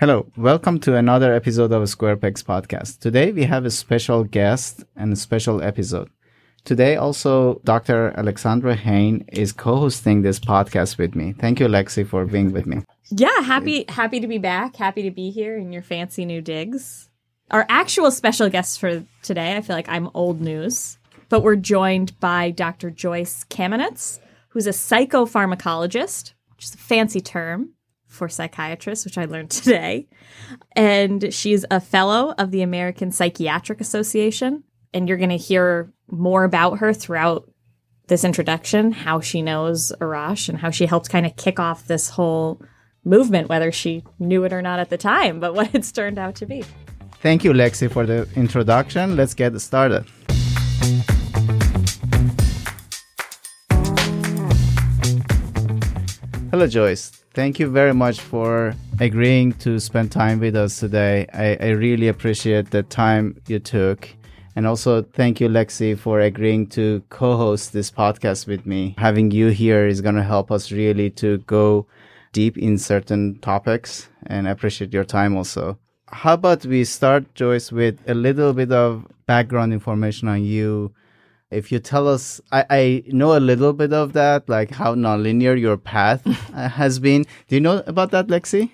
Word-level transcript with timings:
Hello, 0.00 0.32
welcome 0.34 0.80
to 0.80 0.96
another 0.96 1.34
episode 1.34 1.72
of 1.72 1.86
Square 1.86 2.16
Pegs 2.16 2.42
podcast. 2.42 3.00
Today 3.00 3.32
we 3.32 3.42
have 3.44 3.66
a 3.66 3.70
special 3.70 4.24
guest 4.24 4.82
and 4.96 5.12
a 5.12 5.14
special 5.14 5.62
episode. 5.62 6.08
Today 6.64 6.96
also 6.96 7.60
Dr. 7.64 8.14
Alexandra 8.16 8.74
Hain 8.74 9.26
is 9.30 9.52
co-hosting 9.52 10.22
this 10.22 10.40
podcast 10.40 10.96
with 10.96 11.14
me. 11.14 11.34
Thank 11.34 11.60
you, 11.60 11.66
Lexi, 11.66 12.06
for 12.06 12.24
being 12.24 12.50
with 12.50 12.64
me. 12.64 12.78
Yeah, 13.10 13.42
happy 13.42 13.84
happy 13.90 14.20
to 14.20 14.26
be 14.26 14.38
back. 14.38 14.74
Happy 14.76 15.02
to 15.02 15.10
be 15.10 15.30
here 15.30 15.58
in 15.58 15.70
your 15.70 15.82
fancy 15.82 16.24
new 16.24 16.40
digs. 16.40 17.10
Our 17.50 17.66
actual 17.68 18.10
special 18.10 18.48
guest 18.48 18.80
for 18.80 19.04
today, 19.20 19.54
I 19.54 19.60
feel 19.60 19.76
like 19.76 19.90
I'm 19.90 20.08
old 20.14 20.40
news, 20.40 20.96
but 21.28 21.42
we're 21.42 21.56
joined 21.56 22.18
by 22.20 22.52
Dr. 22.52 22.88
Joyce 22.90 23.44
Kamanitz, 23.50 24.18
who's 24.48 24.66
a 24.66 24.70
psychopharmacologist, 24.70 26.32
which 26.56 26.64
is 26.64 26.74
a 26.74 26.78
fancy 26.78 27.20
term 27.20 27.74
for 28.10 28.28
psychiatrists, 28.28 29.04
which 29.04 29.16
I 29.16 29.24
learned 29.24 29.50
today. 29.50 30.08
And 30.72 31.32
she's 31.32 31.64
a 31.70 31.80
fellow 31.80 32.34
of 32.36 32.50
the 32.50 32.62
American 32.62 33.10
Psychiatric 33.12 33.80
Association. 33.80 34.64
And 34.92 35.08
you're 35.08 35.18
going 35.18 35.30
to 35.30 35.36
hear 35.36 35.92
more 36.10 36.44
about 36.44 36.80
her 36.80 36.92
throughout 36.92 37.48
this 38.08 38.24
introduction, 38.24 38.90
how 38.90 39.20
she 39.20 39.40
knows 39.40 39.92
Arash 40.00 40.48
and 40.48 40.58
how 40.58 40.70
she 40.70 40.84
helped 40.86 41.08
kind 41.08 41.24
of 41.24 41.36
kick 41.36 41.60
off 41.60 41.86
this 41.86 42.10
whole 42.10 42.60
movement, 43.04 43.48
whether 43.48 43.70
she 43.70 44.04
knew 44.18 44.42
it 44.44 44.52
or 44.52 44.60
not 44.60 44.80
at 44.80 44.90
the 44.90 44.98
time, 44.98 45.38
but 45.38 45.54
what 45.58 45.74
it's 45.74 45.92
turned 45.92 46.18
out 46.18 46.34
to 46.36 46.46
be. 46.46 46.64
Thank 47.22 47.44
you, 47.44 47.52
Lexi, 47.52 47.90
for 47.90 48.04
the 48.04 48.28
introduction. 48.34 49.14
Let's 49.14 49.34
get 49.34 49.58
started. 49.60 50.06
Hello, 56.50 56.66
Joyce. 56.66 57.19
Thank 57.32 57.60
you 57.60 57.70
very 57.70 57.94
much 57.94 58.20
for 58.20 58.74
agreeing 58.98 59.52
to 59.64 59.78
spend 59.78 60.10
time 60.10 60.40
with 60.40 60.56
us 60.56 60.80
today. 60.80 61.26
I, 61.32 61.56
I 61.64 61.68
really 61.70 62.08
appreciate 62.08 62.70
the 62.70 62.82
time 62.82 63.40
you 63.46 63.60
took. 63.60 64.08
And 64.56 64.66
also, 64.66 65.02
thank 65.02 65.40
you, 65.40 65.48
Lexi, 65.48 65.96
for 65.96 66.18
agreeing 66.20 66.66
to 66.70 67.02
co 67.08 67.36
host 67.36 67.72
this 67.72 67.88
podcast 67.90 68.48
with 68.48 68.66
me. 68.66 68.96
Having 68.98 69.30
you 69.30 69.48
here 69.48 69.86
is 69.86 70.00
going 70.00 70.16
to 70.16 70.24
help 70.24 70.50
us 70.50 70.72
really 70.72 71.08
to 71.10 71.38
go 71.46 71.86
deep 72.32 72.58
in 72.58 72.78
certain 72.78 73.38
topics 73.40 74.08
and 74.26 74.48
appreciate 74.48 74.92
your 74.92 75.04
time 75.04 75.36
also. 75.36 75.78
How 76.08 76.34
about 76.34 76.66
we 76.66 76.82
start, 76.84 77.32
Joyce, 77.36 77.70
with 77.70 77.96
a 78.08 78.14
little 78.14 78.52
bit 78.52 78.72
of 78.72 79.06
background 79.26 79.72
information 79.72 80.26
on 80.26 80.42
you 80.42 80.92
if 81.50 81.72
you 81.72 81.78
tell 81.80 82.06
us, 82.06 82.40
I, 82.52 82.64
I 82.70 83.02
know 83.08 83.36
a 83.36 83.40
little 83.40 83.72
bit 83.72 83.92
of 83.92 84.12
that, 84.12 84.48
like 84.48 84.70
how 84.70 84.94
nonlinear 84.94 85.58
your 85.58 85.76
path 85.76 86.22
uh, 86.54 86.68
has 86.68 86.98
been. 86.98 87.26
Do 87.48 87.56
you 87.56 87.60
know 87.60 87.82
about 87.86 88.12
that, 88.12 88.28
Lexi? 88.28 88.70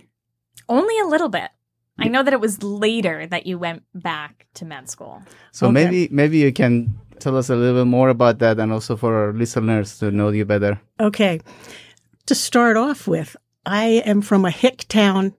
Only 0.69 0.99
a 1.01 1.07
little 1.07 1.29
bit. 1.29 1.51
I 1.99 2.09
know 2.09 2.23
that 2.23 2.35
it 2.35 2.41
was 2.41 2.63
later 2.63 3.27
that 3.27 3.47
you 3.47 3.59
went 3.59 3.83
back 3.95 4.47
to 4.55 4.67
med 4.67 4.91
school. 4.91 5.23
So 5.53 5.67
okay. 5.67 5.73
maybe 5.73 6.09
maybe 6.11 6.39
you 6.39 6.53
can 6.53 6.99
tell 7.21 7.39
us 7.39 7.49
a 7.49 7.57
little 7.57 7.81
bit 7.81 7.89
more 7.89 8.11
about 8.11 8.39
that, 8.41 8.59
and 8.59 8.71
also 8.71 8.97
for 8.97 9.15
our 9.17 9.33
listeners 9.33 9.99
to 10.01 10.11
know 10.11 10.29
you 10.29 10.45
better. 10.45 10.79
Okay. 11.01 11.41
To 12.27 12.35
start 12.35 12.77
off 12.77 13.09
with, 13.09 13.35
I 13.65 14.03
am 14.05 14.21
from 14.21 14.45
a 14.45 14.51
hick 14.51 14.85
town 14.89 15.35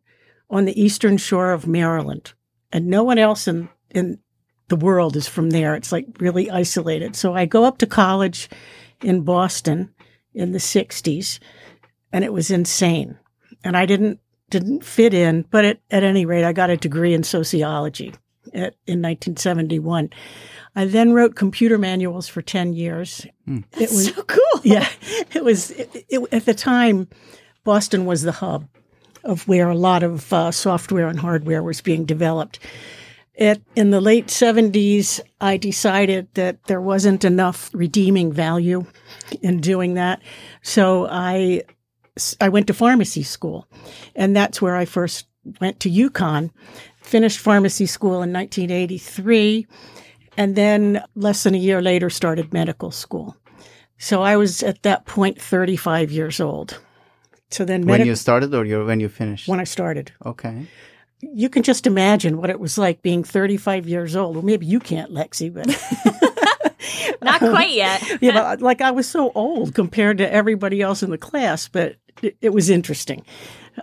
on 0.49 0.65
the 0.65 0.81
eastern 0.81 1.17
shore 1.17 1.51
of 1.51 1.67
Maryland, 1.67 2.33
and 2.71 2.87
no 2.87 3.03
one 3.03 3.19
else 3.19 3.47
in 3.47 3.69
in 3.91 4.17
the 4.69 4.75
world 4.75 5.15
is 5.15 5.27
from 5.27 5.49
there. 5.49 5.75
It's 5.75 5.91
like 5.91 6.05
really 6.19 6.49
isolated. 6.49 7.15
So 7.15 7.33
I 7.33 7.45
go 7.45 7.63
up 7.63 7.77
to 7.79 7.87
college 7.87 8.49
in 9.01 9.21
Boston 9.21 9.93
in 10.33 10.51
the 10.51 10.59
60s 10.59 11.39
and 12.11 12.23
it 12.23 12.33
was 12.33 12.51
insane. 12.51 13.17
And 13.63 13.75
I 13.75 13.85
didn't 13.85 14.19
didn't 14.49 14.83
fit 14.85 15.13
in, 15.13 15.43
but 15.51 15.65
at, 15.65 15.79
at 15.91 16.03
any 16.03 16.25
rate, 16.25 16.45
I 16.45 16.53
got 16.53 16.69
a 16.69 16.77
degree 16.77 17.13
in 17.13 17.23
sociology 17.23 18.13
at, 18.53 18.75
in 18.85 19.01
1971. 19.01 20.09
I 20.73 20.85
then 20.85 21.11
wrote 21.11 21.35
computer 21.35 21.77
manuals 21.77 22.29
for 22.29 22.41
10 22.41 22.71
years. 22.71 23.25
Mm. 23.47 23.65
It 23.73 23.89
was 23.89 24.13
so 24.13 24.23
cool. 24.23 24.61
Yeah. 24.63 24.87
It 25.33 25.43
was, 25.43 25.71
it, 25.71 26.05
it, 26.07 26.33
at 26.33 26.45
the 26.45 26.53
time, 26.53 27.09
Boston 27.65 28.05
was 28.05 28.21
the 28.21 28.31
hub 28.31 28.69
of 29.23 29.45
where 29.47 29.69
a 29.69 29.75
lot 29.75 30.03
of 30.03 30.31
uh, 30.31 30.51
software 30.51 31.07
and 31.07 31.19
hardware 31.19 31.61
was 31.61 31.81
being 31.81 32.05
developed. 32.05 32.59
It, 33.37 33.61
in 33.75 33.91
the 33.91 34.01
late 34.01 34.27
70s, 34.27 35.19
I 35.39 35.57
decided 35.57 36.27
that 36.33 36.63
there 36.63 36.81
wasn't 36.81 37.23
enough 37.23 37.69
redeeming 37.71 38.33
value 38.33 38.85
in 39.43 39.61
doing 39.61 39.93
that. 39.93 40.23
So 40.63 41.07
I, 41.07 41.61
I 42.41 42.49
went 42.49 42.65
to 42.67 42.73
pharmacy 42.73 43.21
school. 43.21 43.67
And 44.15 44.35
that's 44.35 44.59
where 44.59 44.75
I 44.75 44.85
first 44.85 45.27
went 45.61 45.79
to 45.81 45.89
UConn, 45.89 46.49
finished 47.03 47.37
pharmacy 47.37 47.85
school 47.85 48.23
in 48.23 48.33
1983, 48.33 49.67
and 50.35 50.55
then 50.55 51.03
less 51.13 51.43
than 51.43 51.53
a 51.53 51.59
year 51.59 51.79
later 51.79 52.09
started 52.09 52.51
medical 52.51 52.89
school. 52.89 53.37
So 53.99 54.23
I 54.23 54.35
was 54.35 54.63
at 54.63 54.81
that 54.81 55.05
point 55.05 55.39
35 55.39 56.11
years 56.11 56.39
old. 56.39 56.79
So 57.51 57.65
then, 57.65 57.85
when 57.85 58.05
you 58.05 58.15
started 58.15 58.53
or 58.53 58.83
when 58.83 58.99
you 58.99 59.09
finished? 59.09 59.47
When 59.47 59.59
I 59.59 59.63
started. 59.63 60.11
Okay 60.25 60.67
you 61.21 61.49
can 61.49 61.63
just 61.63 61.87
imagine 61.87 62.37
what 62.37 62.49
it 62.49 62.59
was 62.59 62.77
like 62.77 63.01
being 63.01 63.23
35 63.23 63.87
years 63.87 64.15
old. 64.15 64.35
Well, 64.35 64.45
maybe 64.45 64.65
you 64.65 64.79
can't, 64.79 65.11
Lexi, 65.11 65.53
but 65.53 65.67
not 67.21 67.39
quite 67.39 67.71
yet. 67.71 68.03
yeah, 68.21 68.33
but 68.33 68.61
like 68.61 68.81
I 68.81 68.91
was 68.91 69.07
so 69.07 69.31
old 69.33 69.73
compared 69.73 70.19
to 70.19 70.31
everybody 70.31 70.81
else 70.81 71.01
in 71.01 71.09
the 71.09 71.17
class, 71.17 71.67
but 71.67 71.95
it, 72.21 72.37
it 72.41 72.49
was 72.49 72.69
interesting. 72.69 73.23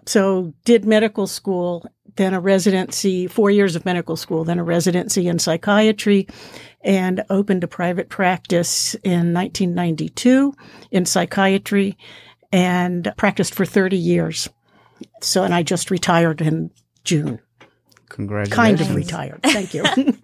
So, 0.06 0.52
did 0.64 0.84
medical 0.84 1.26
school, 1.26 1.86
then 2.16 2.34
a 2.34 2.40
residency, 2.40 3.26
four 3.26 3.50
years 3.50 3.76
of 3.76 3.84
medical 3.84 4.16
school, 4.16 4.44
then 4.44 4.58
a 4.58 4.64
residency 4.64 5.28
in 5.28 5.38
psychiatry, 5.38 6.26
and 6.82 7.24
opened 7.30 7.64
a 7.64 7.68
private 7.68 8.08
practice 8.08 8.94
in 8.96 9.32
1992 9.32 10.54
in 10.90 11.06
psychiatry 11.06 11.96
and 12.52 13.12
practiced 13.16 13.54
for 13.54 13.64
30 13.64 13.96
years. 13.96 14.48
So, 15.20 15.42
and 15.42 15.54
I 15.54 15.62
just 15.62 15.90
retired 15.90 16.40
in 16.40 16.70
June. 17.04 17.40
Congratulations. 18.08 18.54
Kind 18.54 18.80
of 18.80 18.94
retired. 18.94 19.40
Thank 19.42 19.74
you. 19.74 19.84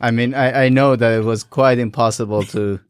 I 0.00 0.10
mean, 0.10 0.34
I, 0.34 0.64
I 0.64 0.68
know 0.68 0.96
that 0.96 1.12
it 1.12 1.24
was 1.24 1.44
quite 1.44 1.78
impossible 1.78 2.42
to 2.44 2.80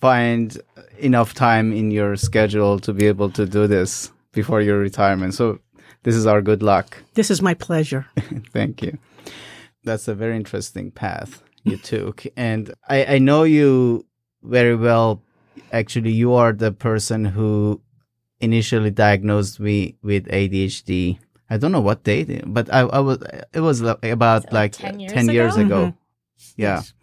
find 0.00 0.58
enough 0.98 1.34
time 1.34 1.72
in 1.72 1.90
your 1.90 2.16
schedule 2.16 2.78
to 2.80 2.92
be 2.92 3.06
able 3.06 3.30
to 3.30 3.46
do 3.46 3.66
this 3.66 4.12
before 4.32 4.60
your 4.60 4.78
retirement. 4.78 5.34
So 5.34 5.60
this 6.02 6.14
is 6.14 6.26
our 6.26 6.42
good 6.42 6.62
luck. 6.62 7.02
This 7.14 7.30
is 7.30 7.40
my 7.40 7.54
pleasure. 7.54 8.06
Thank 8.52 8.82
you. 8.82 8.98
That's 9.84 10.08
a 10.08 10.14
very 10.14 10.36
interesting 10.36 10.90
path 10.90 11.42
you 11.64 11.76
took. 11.76 12.24
And 12.36 12.74
I, 12.88 13.04
I 13.14 13.18
know 13.18 13.44
you 13.44 14.06
very 14.42 14.76
well. 14.76 15.22
Actually, 15.72 16.12
you 16.12 16.34
are 16.34 16.52
the 16.52 16.72
person 16.72 17.24
who 17.24 17.80
initially 18.40 18.90
diagnosed 18.90 19.60
me 19.60 19.96
with 20.02 20.26
ADHD 20.26 21.18
I 21.52 21.58
don't 21.58 21.70
know 21.70 21.82
what 21.82 22.02
date, 22.02 22.30
but 22.46 22.72
I, 22.72 22.80
I 22.80 23.00
was 23.00 23.18
it 23.52 23.60
was 23.60 23.82
about 23.82 24.50
like 24.54 24.72
10 24.72 25.00
years 25.00 25.12
10 25.12 25.24
ago. 25.24 25.32
Years 25.32 25.56
ago. 25.58 25.80
Mm-hmm. 25.84 26.62
Yeah. 26.62 26.76
Yes. 26.76 26.94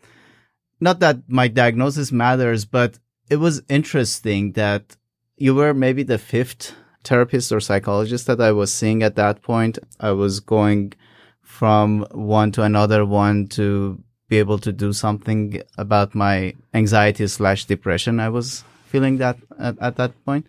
Not 0.79 0.99
that 1.01 1.17
my 1.27 1.47
diagnosis 1.47 2.11
matters, 2.11 2.65
but 2.65 2.97
it 3.29 3.35
was 3.35 3.61
interesting 3.69 4.53
that 4.53 4.97
you 5.37 5.53
were 5.53 5.75
maybe 5.75 6.01
the 6.01 6.17
fifth 6.17 6.73
therapist 7.03 7.51
or 7.51 7.59
psychologist 7.59 8.25
that 8.25 8.41
I 8.41 8.51
was 8.51 8.73
seeing 8.73 9.03
at 9.03 9.15
that 9.17 9.43
point. 9.43 9.77
I 9.99 10.13
was 10.13 10.39
going 10.39 10.93
from 11.43 12.07
one 12.11 12.51
to 12.53 12.63
another 12.63 13.05
one 13.05 13.49
to 13.49 14.01
be 14.29 14.39
able 14.39 14.57
to 14.59 14.71
do 14.71 14.93
something 14.93 15.61
about 15.77 16.15
my 16.15 16.55
anxiety 16.73 17.27
slash 17.27 17.65
depression. 17.65 18.19
I 18.19 18.29
was 18.29 18.63
feeling 18.87 19.17
that 19.17 19.37
at, 19.59 19.77
at 19.79 19.97
that 19.97 20.25
point. 20.25 20.47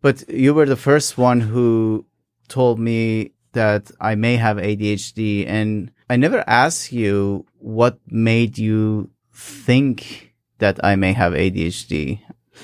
But 0.00 0.28
you 0.28 0.54
were 0.54 0.66
the 0.66 0.76
first 0.88 1.18
one 1.18 1.40
who 1.40 2.06
told 2.52 2.78
me 2.78 3.32
that 3.52 3.90
I 3.98 4.14
may 4.14 4.36
have 4.36 4.58
ADHD 4.58 5.48
and 5.48 5.90
I 6.10 6.16
never 6.16 6.44
asked 6.46 6.92
you 6.92 7.46
what 7.58 7.98
made 8.06 8.58
you 8.58 9.10
think 9.32 10.34
that 10.58 10.78
I 10.84 10.96
may 10.96 11.14
have 11.14 11.32
ADHD 11.32 12.20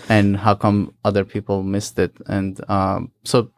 and 0.09 0.37
how 0.37 0.55
come 0.55 0.95
other 1.05 1.25
people 1.25 1.63
missed 1.63 1.99
it. 1.99 2.15
And, 2.27 2.61
um, 2.71 3.13
so 3.25 3.51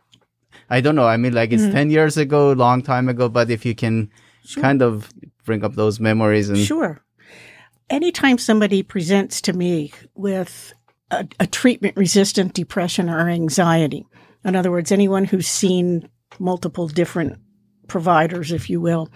I 0.71 0.81
don't 0.81 0.95
know. 0.95 1.07
I 1.07 1.17
mean, 1.17 1.35
like 1.35 1.51
it's 1.51 1.65
mm-hmm. 1.65 1.91
10 1.91 1.91
years 1.91 2.17
ago, 2.17 2.53
long 2.53 2.83
time 2.83 3.09
ago, 3.09 3.29
but 3.29 3.51
if 3.51 3.67
you 3.67 3.75
can 3.75 4.11
sure. 4.45 4.63
kind 4.63 4.83
of 4.83 5.11
bring 5.45 5.65
up 5.65 5.75
those 5.75 5.99
memories 5.99 6.49
and. 6.49 6.59
Sure. 6.59 7.03
Anytime 7.91 8.39
somebody 8.39 8.85
presents 8.85 9.41
to 9.43 9.53
me 9.53 9.93
with 10.15 10.73
a, 11.11 11.27
a 11.41 11.47
treatment 11.49 11.97
resistant 11.97 12.55
depression 12.55 13.11
or 13.11 13.29
anxiety, 13.29 14.07
in 14.45 14.55
other 14.55 14.71
words, 14.71 14.93
anyone 14.93 15.25
who's 15.25 15.49
seen 15.49 16.09
multiple 16.41 16.89
different 16.89 17.39
providers, 17.87 18.53
if 18.53 18.71
you 18.71 18.81
will. 18.81 19.11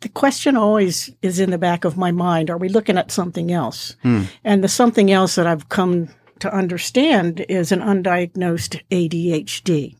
The 0.00 0.08
question 0.08 0.56
always 0.56 1.14
is 1.22 1.38
in 1.38 1.50
the 1.50 1.58
back 1.58 1.84
of 1.84 1.96
my 1.96 2.10
mind 2.10 2.50
are 2.50 2.58
we 2.58 2.68
looking 2.68 2.98
at 2.98 3.10
something 3.10 3.52
else? 3.52 3.96
Hmm. 4.02 4.22
And 4.42 4.64
the 4.64 4.68
something 4.68 5.12
else 5.12 5.36
that 5.36 5.46
I've 5.46 5.68
come 5.68 6.08
to 6.40 6.54
understand 6.54 7.44
is 7.48 7.70
an 7.70 7.80
undiagnosed 7.80 8.82
ADHD. 8.90 9.96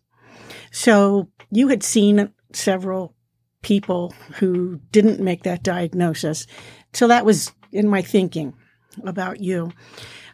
So 0.72 1.28
you 1.50 1.68
had 1.68 1.82
seen 1.82 2.32
several 2.52 3.14
people 3.62 4.14
who 4.36 4.80
didn't 4.90 5.20
make 5.20 5.44
that 5.44 5.62
diagnosis. 5.62 6.46
So 6.92 7.08
that 7.08 7.24
was 7.24 7.52
in 7.72 7.88
my 7.88 8.02
thinking 8.02 8.54
about 9.04 9.40
you. 9.40 9.72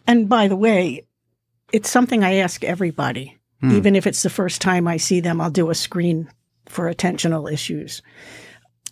And 0.06 0.28
by 0.28 0.48
the 0.48 0.56
way, 0.56 1.06
it's 1.72 1.90
something 1.90 2.24
I 2.24 2.34
ask 2.34 2.64
everybody. 2.64 3.39
Hmm. 3.60 3.72
Even 3.72 3.94
if 3.96 4.06
it's 4.06 4.22
the 4.22 4.30
first 4.30 4.60
time 4.60 4.88
I 4.88 4.96
see 4.96 5.20
them, 5.20 5.40
I'll 5.40 5.50
do 5.50 5.70
a 5.70 5.74
screen 5.74 6.28
for 6.66 6.92
attentional 6.92 7.50
issues. 7.52 8.02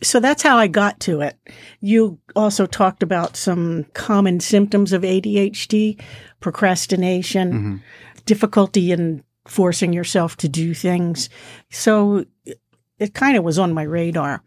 So 0.03 0.21
that's 0.21 0.43
how 0.43 0.57
I 0.59 0.69
got 0.69 1.01
to 1.01 1.21
it. 1.23 1.37
You 1.81 2.19
also 2.37 2.67
talked 2.67 3.03
about 3.03 3.37
some 3.37 3.87
common 3.95 4.41
symptoms 4.41 4.93
of 4.93 5.03
ADHD, 5.03 5.99
procrastination, 6.41 7.53
Mhm. 7.53 8.25
difficulty 8.25 8.93
in 8.93 9.25
forcing 9.47 9.93
yourself 9.93 10.37
to 10.37 10.49
do 10.49 10.75
things. 10.75 11.29
So 11.71 12.27
it 12.99 13.15
kind 13.15 13.37
of 13.37 13.45
was 13.45 13.59
on 13.59 13.73
my 13.73 13.83
radar. 13.83 14.43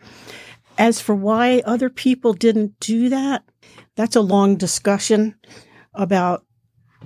As 0.78 1.02
for 1.02 1.16
why 1.16 1.62
other 1.66 1.90
people 1.90 2.34
didn't 2.34 2.80
do 2.80 3.10
that, 3.10 3.44
that's 3.96 4.16
a 4.16 4.22
long 4.22 4.56
discussion 4.56 5.36
about 5.94 6.46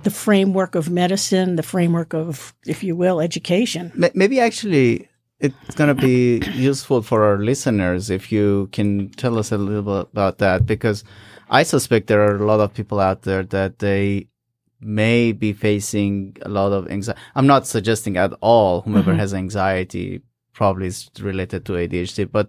the 0.06 0.10
framework 0.26 0.72
of 0.80 0.84
medicine, 0.88 1.56
the 1.56 1.68
framework 1.74 2.14
of, 2.14 2.54
if 2.74 2.78
you 2.86 2.94
will, 3.02 3.18
education. 3.20 3.84
Maybe 4.14 4.38
actually 4.48 5.08
it's 5.40 5.74
going 5.74 5.92
to 5.94 6.00
be 6.10 6.40
useful 6.70 7.02
for 7.02 7.18
our 7.28 7.38
listeners 7.50 8.08
if 8.18 8.30
you 8.30 8.68
can 8.76 9.10
tell 9.22 9.34
us 9.42 9.50
a 9.50 9.58
little 9.58 9.82
bit 9.82 10.08
about 10.12 10.38
that 10.38 10.64
because 10.64 11.02
I 11.50 11.64
suspect 11.64 12.06
there 12.06 12.22
are 12.26 12.36
a 12.36 12.46
lot 12.46 12.60
of 12.60 12.72
people 12.72 12.98
out 13.00 13.22
there 13.22 13.42
that 13.56 13.80
they 13.80 14.28
may 14.80 15.32
be 15.32 15.52
facing 15.52 16.36
a 16.42 16.48
lot 16.58 16.70
of 16.72 16.88
anxiety. 16.88 17.20
I'm 17.34 17.48
not 17.54 17.66
suggesting 17.66 18.16
at 18.16 18.32
all 18.40 18.82
whomever 18.82 19.12
Mhm. 19.12 19.18
has 19.22 19.34
anxiety 19.34 20.08
probably 20.58 20.86
is 20.86 21.10
related 21.20 21.64
to 21.66 21.72
ADHD, 21.82 22.24
but 22.38 22.48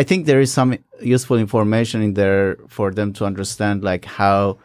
I 0.00 0.02
think 0.08 0.26
there 0.26 0.40
is 0.46 0.52
some 0.52 0.70
useful 1.00 1.38
information 1.46 2.02
in 2.02 2.12
there 2.14 2.58
for 2.68 2.92
them 2.98 3.12
to 3.14 3.24
understand 3.24 3.82
like 3.90 4.04
how 4.20 4.58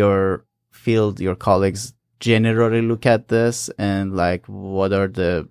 your 0.00 0.44
field, 0.82 1.20
your 1.20 1.36
colleagues 1.36 1.94
generally 2.20 2.82
look 2.82 3.06
at 3.06 3.28
this 3.28 3.70
and 3.78 4.14
like 4.16 4.44
what 4.46 4.92
are 4.92 5.08
the 5.08 5.48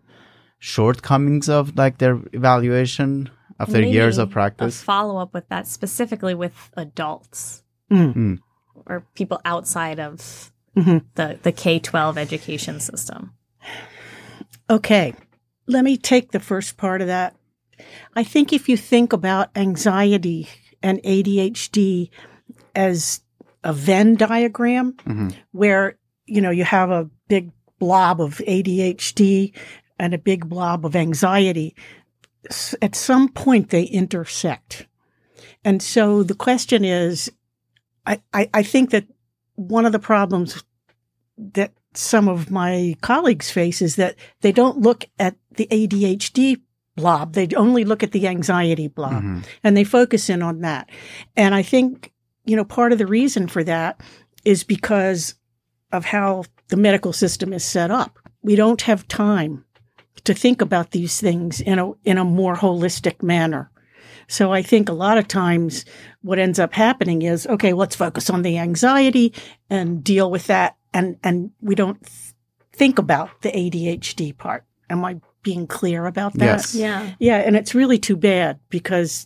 shortcomings 0.60 1.50
of 1.50 1.76
like 1.76 1.98
their 1.98 2.20
evaluation 2.34 3.30
after 3.60 3.74
Maybe 3.80 3.90
years 3.92 4.18
of 4.18 4.30
A 4.30 4.32
practice. 4.32 4.82
follow 4.82 5.18
up 5.18 5.34
with 5.34 5.48
that 5.50 5.68
specifically 5.68 6.36
with 6.36 6.56
adults 6.78 7.64
Mm. 7.92 8.40
or 8.86 9.06
people 9.16 9.40
outside 9.44 10.00
of 10.00 10.52
Mhm. 10.78 11.04
the 11.16 11.38
the 11.44 11.52
K 11.52 11.80
twelve 11.80 12.18
education 12.18 12.80
system. 12.80 13.32
Okay, 14.70 15.14
let 15.68 15.84
me 15.84 15.98
take 15.98 16.32
the 16.32 16.40
first 16.40 16.78
part 16.78 17.02
of 17.02 17.08
that. 17.08 17.36
I 18.16 18.24
think 18.24 18.54
if 18.54 18.70
you 18.70 18.78
think 18.78 19.12
about 19.14 19.50
anxiety 19.56 20.48
and 20.82 21.00
ADHD 21.04 22.10
as 22.76 23.22
a 23.64 23.74
Venn 23.74 24.16
diagram, 24.16 24.94
Mhm. 25.06 25.36
where 25.52 25.98
you 26.26 26.42
know 26.42 26.52
you 26.52 26.64
have 26.64 26.90
a 26.90 27.10
big 27.28 27.52
blob 27.80 28.22
of 28.22 28.42
ADHD 28.48 29.54
and 30.00 30.14
a 30.14 30.18
big 30.18 30.48
blob 30.48 30.86
of 30.86 30.96
anxiety, 30.96 31.76
at 32.82 32.96
some 32.96 33.30
point 33.30 33.70
they 33.70 33.84
intersect. 33.84 34.88
And 35.64 35.82
so 35.82 36.24
the 36.24 36.34
question 36.36 36.84
is, 36.84 37.32
I, 38.06 38.22
I, 38.34 38.50
I 38.54 38.64
think 38.64 38.90
that 38.92 39.06
one 39.56 39.86
of 39.86 39.92
the 39.92 40.00
problems 40.00 40.64
that 41.38 41.72
some 41.94 42.28
of 42.28 42.50
my 42.50 42.96
colleagues 43.02 43.52
face 43.52 43.82
is 43.82 43.96
that 43.98 44.16
they 44.42 44.52
don't 44.52 44.80
look 44.82 45.06
at 45.20 45.36
the 45.56 45.68
ADHD 45.72 46.58
blob. 46.96 47.34
They 47.34 47.48
only 47.56 47.84
look 47.84 48.02
at 48.04 48.12
the 48.12 48.28
anxiety 48.28 48.88
blob 48.88 49.24
Mhm. 49.24 49.44
and 49.64 49.78
they 49.78 49.84
focus 49.84 50.30
in 50.30 50.42
on 50.42 50.62
that. 50.62 50.90
And 51.36 51.54
I 51.54 51.62
think, 51.64 52.12
you 52.52 52.58
know, 52.58 52.66
part 52.66 52.92
of 52.92 52.98
the 52.98 53.08
reason 53.08 53.48
for 53.48 53.64
that 53.64 54.02
is 54.44 54.66
because 54.66 55.36
of 55.94 56.04
how 56.04 56.44
the 56.68 56.76
medical 56.76 57.14
system 57.14 57.54
is 57.54 57.64
set 57.64 57.90
up. 57.90 58.20
We 58.42 58.58
don't 58.58 58.82
have 58.82 59.08
time 59.08 59.64
to 60.26 60.34
think 60.34 60.60
about 60.60 60.92
these 60.92 61.22
things 61.22 61.62
in 61.62 61.80
a, 61.80 61.94
in 62.04 62.18
a 62.18 62.26
more 62.26 62.58
holistic 62.58 63.24
manner. 63.24 63.72
So 64.28 64.52
I 64.52 64.64
think 64.64 64.90
a 64.90 64.94
lot 64.94 65.18
of 65.18 65.30
times 65.30 65.86
what 66.24 66.40
ends 66.40 66.60
up 66.60 66.74
happening 66.74 67.22
is, 67.22 67.48
okay, 67.48 67.72
let's 67.72 67.96
focus 67.96 68.30
on 68.30 68.42
the 68.42 68.58
anxiety 68.58 69.34
and 69.70 70.04
deal 70.04 70.30
with 70.30 70.48
that. 70.48 70.76
And, 70.94 71.16
and 71.24 71.52
we 71.62 71.74
don't 71.74 72.06
th- 72.06 72.34
think 72.74 73.00
about 73.00 73.30
the 73.44 73.52
ADHD 73.52 74.38
part. 74.38 74.66
Am 74.90 75.06
I 75.06 75.22
being 75.42 75.68
clear 75.68 76.06
about 76.06 76.34
that? 76.34 76.46
Yes. 76.46 76.76
Yeah. 76.76 77.14
Yeah, 77.18 77.38
and 77.38 77.56
it's 77.56 77.74
really 77.74 77.98
too 77.98 78.18
bad 78.18 78.60
because 78.70 79.26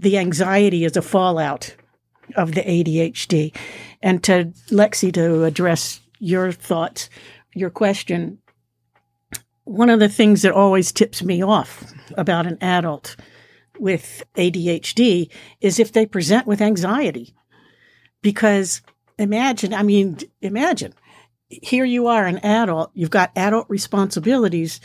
the 0.00 0.18
anxiety 0.18 0.84
is 0.84 0.96
a 0.96 1.02
fallout 1.02 1.74
of 2.36 2.54
the 2.54 2.62
ADHD. 2.62 3.54
And 4.02 4.22
to 4.24 4.52
Lexi 4.70 5.12
to 5.14 5.44
address 5.44 6.00
your 6.18 6.52
thoughts, 6.52 7.08
your 7.54 7.70
question, 7.70 8.38
one 9.64 9.90
of 9.90 10.00
the 10.00 10.08
things 10.08 10.42
that 10.42 10.52
always 10.52 10.92
tips 10.92 11.22
me 11.22 11.42
off 11.42 11.84
about 12.16 12.46
an 12.46 12.58
adult 12.60 13.16
with 13.78 14.22
ADHD 14.36 15.30
is 15.60 15.78
if 15.78 15.92
they 15.92 16.06
present 16.06 16.46
with 16.46 16.60
anxiety. 16.60 17.34
Because 18.22 18.82
imagine, 19.18 19.74
I 19.74 19.82
mean, 19.82 20.18
imagine 20.40 20.94
here 21.48 21.84
you 21.84 22.08
are, 22.08 22.26
an 22.26 22.38
adult, 22.38 22.90
you've 22.94 23.10
got 23.10 23.30
adult 23.36 23.66
responsibilities, 23.70 24.80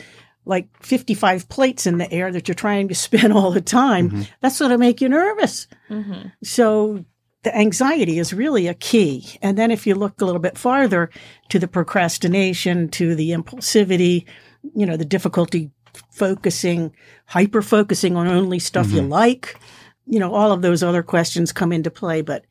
like 0.46 0.68
55 0.82 1.48
plates 1.48 1.86
in 1.86 1.98
the 1.98 2.10
air 2.12 2.32
that 2.32 2.48
you're 2.48 2.54
trying 2.54 2.88
to 2.88 2.94
spin 3.06 3.32
all 3.32 3.50
the 3.50 3.60
time. 3.60 4.10
Mhm. 4.10 4.28
That's 4.40 4.58
going 4.58 4.70
to 4.70 4.78
make 4.78 5.00
you 5.00 5.08
nervous. 5.08 5.66
hmm 5.88 6.28
So 6.42 7.04
the 7.44 7.56
anxiety 7.56 8.18
is 8.18 8.32
really 8.32 8.66
a 8.66 8.74
key. 8.74 9.38
And 9.42 9.56
then 9.56 9.70
if 9.70 9.86
you 9.86 9.94
look 9.94 10.20
a 10.20 10.24
little 10.24 10.40
bit 10.40 10.58
farther 10.58 11.10
to 11.50 11.58
the 11.58 11.68
procrastination, 11.68 12.88
to 12.90 13.14
the 13.14 13.30
impulsivity, 13.30 14.26
you 14.74 14.86
know, 14.86 14.96
the 14.96 15.04
difficulty 15.04 15.70
focusing, 16.10 16.94
hyper 17.26 17.62
focusing 17.62 18.16
on 18.16 18.26
only 18.26 18.58
stuff 18.58 18.90
you 18.90 19.02
like, 19.02 19.58
you 20.06 20.18
know, 20.18 20.34
all 20.34 20.52
of 20.52 20.62
those 20.62 20.82
other 20.82 21.02
questions 21.02 21.52
come 21.52 21.72
into 21.72 21.90
play. 21.90 22.22
But 22.22 22.44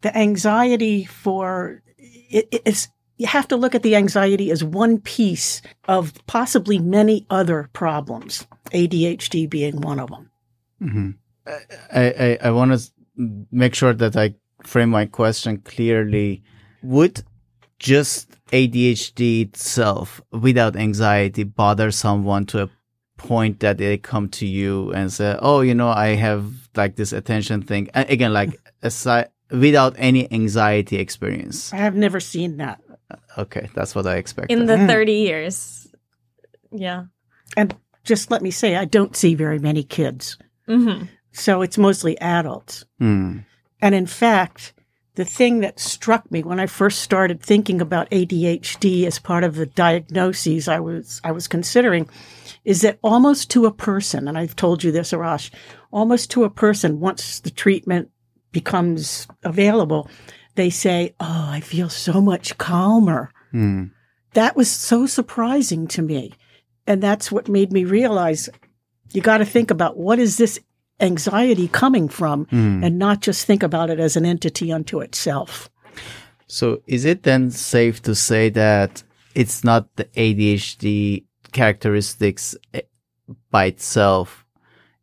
the 0.00 0.16
anxiety 0.16 1.04
for 1.04 1.82
it, 1.98 2.48
it's, 2.50 2.88
you 3.18 3.26
have 3.26 3.48
to 3.48 3.56
look 3.56 3.74
at 3.74 3.82
the 3.82 3.96
anxiety 3.96 4.50
as 4.50 4.64
one 4.64 4.98
piece 4.98 5.60
of 5.86 6.14
possibly 6.26 6.78
many 6.78 7.26
other 7.30 7.68
problems, 7.72 8.46
ADHD 8.72 9.48
being 9.48 9.80
one 9.80 10.00
of 10.00 10.10
them. 10.10 10.30
Mhm. 10.82 11.14
I, 11.92 12.00
I, 12.00 12.38
I 12.44 12.50
want 12.50 12.72
to 12.72 12.90
make 13.50 13.74
sure 13.74 13.92
that 13.94 14.16
I 14.16 14.34
frame 14.62 14.90
my 14.90 15.06
question 15.06 15.58
clearly. 15.58 16.42
Would 16.82 17.22
just 17.78 18.28
ADHD 18.52 19.42
itself, 19.48 20.20
without 20.32 20.76
anxiety, 20.76 21.44
bother 21.44 21.90
someone 21.90 22.46
to 22.46 22.62
a 22.64 22.70
point 23.16 23.60
that 23.60 23.78
they 23.78 23.98
come 23.98 24.28
to 24.28 24.46
you 24.46 24.92
and 24.92 25.12
say, 25.12 25.36
"Oh, 25.40 25.60
you 25.60 25.74
know, 25.74 25.88
I 25.88 26.14
have 26.14 26.44
like 26.76 26.96
this 26.96 27.12
attention 27.12 27.62
thing." 27.62 27.88
And 27.94 28.08
Again, 28.10 28.32
like 28.32 28.58
aside, 28.82 29.28
without 29.50 29.94
any 29.98 30.30
anxiety 30.32 30.96
experience. 30.98 31.72
I 31.72 31.78
have 31.78 31.96
never 31.96 32.20
seen 32.20 32.56
that. 32.58 32.80
Okay, 33.36 33.68
that's 33.74 33.94
what 33.94 34.06
I 34.06 34.16
expected. 34.16 34.52
In 34.58 34.66
the 34.66 34.76
Mm. 34.76 34.86
30 34.86 35.12
years. 35.12 35.88
Yeah. 36.70 37.04
And 37.56 37.74
just 38.04 38.30
let 38.30 38.42
me 38.42 38.50
say, 38.50 38.76
I 38.76 38.84
don't 38.84 39.16
see 39.16 39.34
very 39.34 39.58
many 39.58 39.82
kids. 39.82 40.36
hmm 40.66 41.04
So 41.32 41.62
it's 41.62 41.78
mostly 41.78 42.18
adults. 42.20 42.84
Hmm. 42.98 43.38
And 43.80 43.94
in 43.94 44.06
fact, 44.06 44.72
the 45.14 45.24
thing 45.24 45.60
that 45.60 45.80
struck 45.80 46.30
me 46.30 46.42
when 46.42 46.60
I 46.60 46.66
first 46.66 47.00
started 47.00 47.42
thinking 47.42 47.80
about 47.80 48.10
ADHD 48.10 49.04
as 49.04 49.18
part 49.18 49.42
of 49.42 49.56
the 49.56 49.66
diagnoses 49.66 50.68
I 50.68 50.78
was 50.78 51.20
I 51.24 51.32
was 51.32 51.48
considering 51.48 52.08
is 52.64 52.82
that 52.82 52.98
almost 53.02 53.50
to 53.50 53.66
a 53.66 53.72
person, 53.72 54.28
and 54.28 54.38
I've 54.38 54.54
told 54.54 54.84
you 54.84 54.92
this, 54.92 55.12
Arash, 55.12 55.50
almost 55.90 56.30
to 56.32 56.44
a 56.44 56.50
person, 56.50 57.00
once 57.00 57.40
the 57.40 57.50
treatment 57.50 58.10
becomes 58.52 59.26
available, 59.42 60.08
they 60.54 60.70
say, 60.70 61.14
Oh, 61.18 61.48
I 61.50 61.60
feel 61.60 61.88
so 61.88 62.20
much 62.20 62.56
calmer. 62.58 63.32
Hmm. 63.50 63.84
That 64.34 64.54
was 64.54 64.70
so 64.70 65.06
surprising 65.06 65.88
to 65.88 66.02
me. 66.02 66.32
And 66.86 67.02
that's 67.02 67.32
what 67.32 67.48
made 67.48 67.72
me 67.72 67.84
realize 67.84 68.48
you 69.12 69.20
got 69.20 69.38
to 69.38 69.44
think 69.44 69.70
about 69.70 69.96
what 69.96 70.18
is 70.18 70.36
this 70.36 70.60
anxiety 71.00 71.68
coming 71.68 72.08
from 72.08 72.46
Hmm. 72.50 72.82
and 72.84 72.98
not 72.98 73.20
just 73.20 73.46
think 73.46 73.62
about 73.62 73.90
it 73.90 74.00
as 74.00 74.16
an 74.16 74.24
entity 74.24 74.72
unto 74.72 75.00
itself. 75.00 75.70
So 76.46 76.82
is 76.86 77.04
it 77.04 77.22
then 77.22 77.50
safe 77.50 78.00
to 78.02 78.14
say 78.14 78.48
that 78.50 79.02
it's 79.34 79.62
not 79.64 79.94
the 79.96 80.04
ADHD 80.16 81.24
characteristics 81.52 82.56
eh, 82.74 82.80
by 83.50 83.66
itself? 83.66 84.44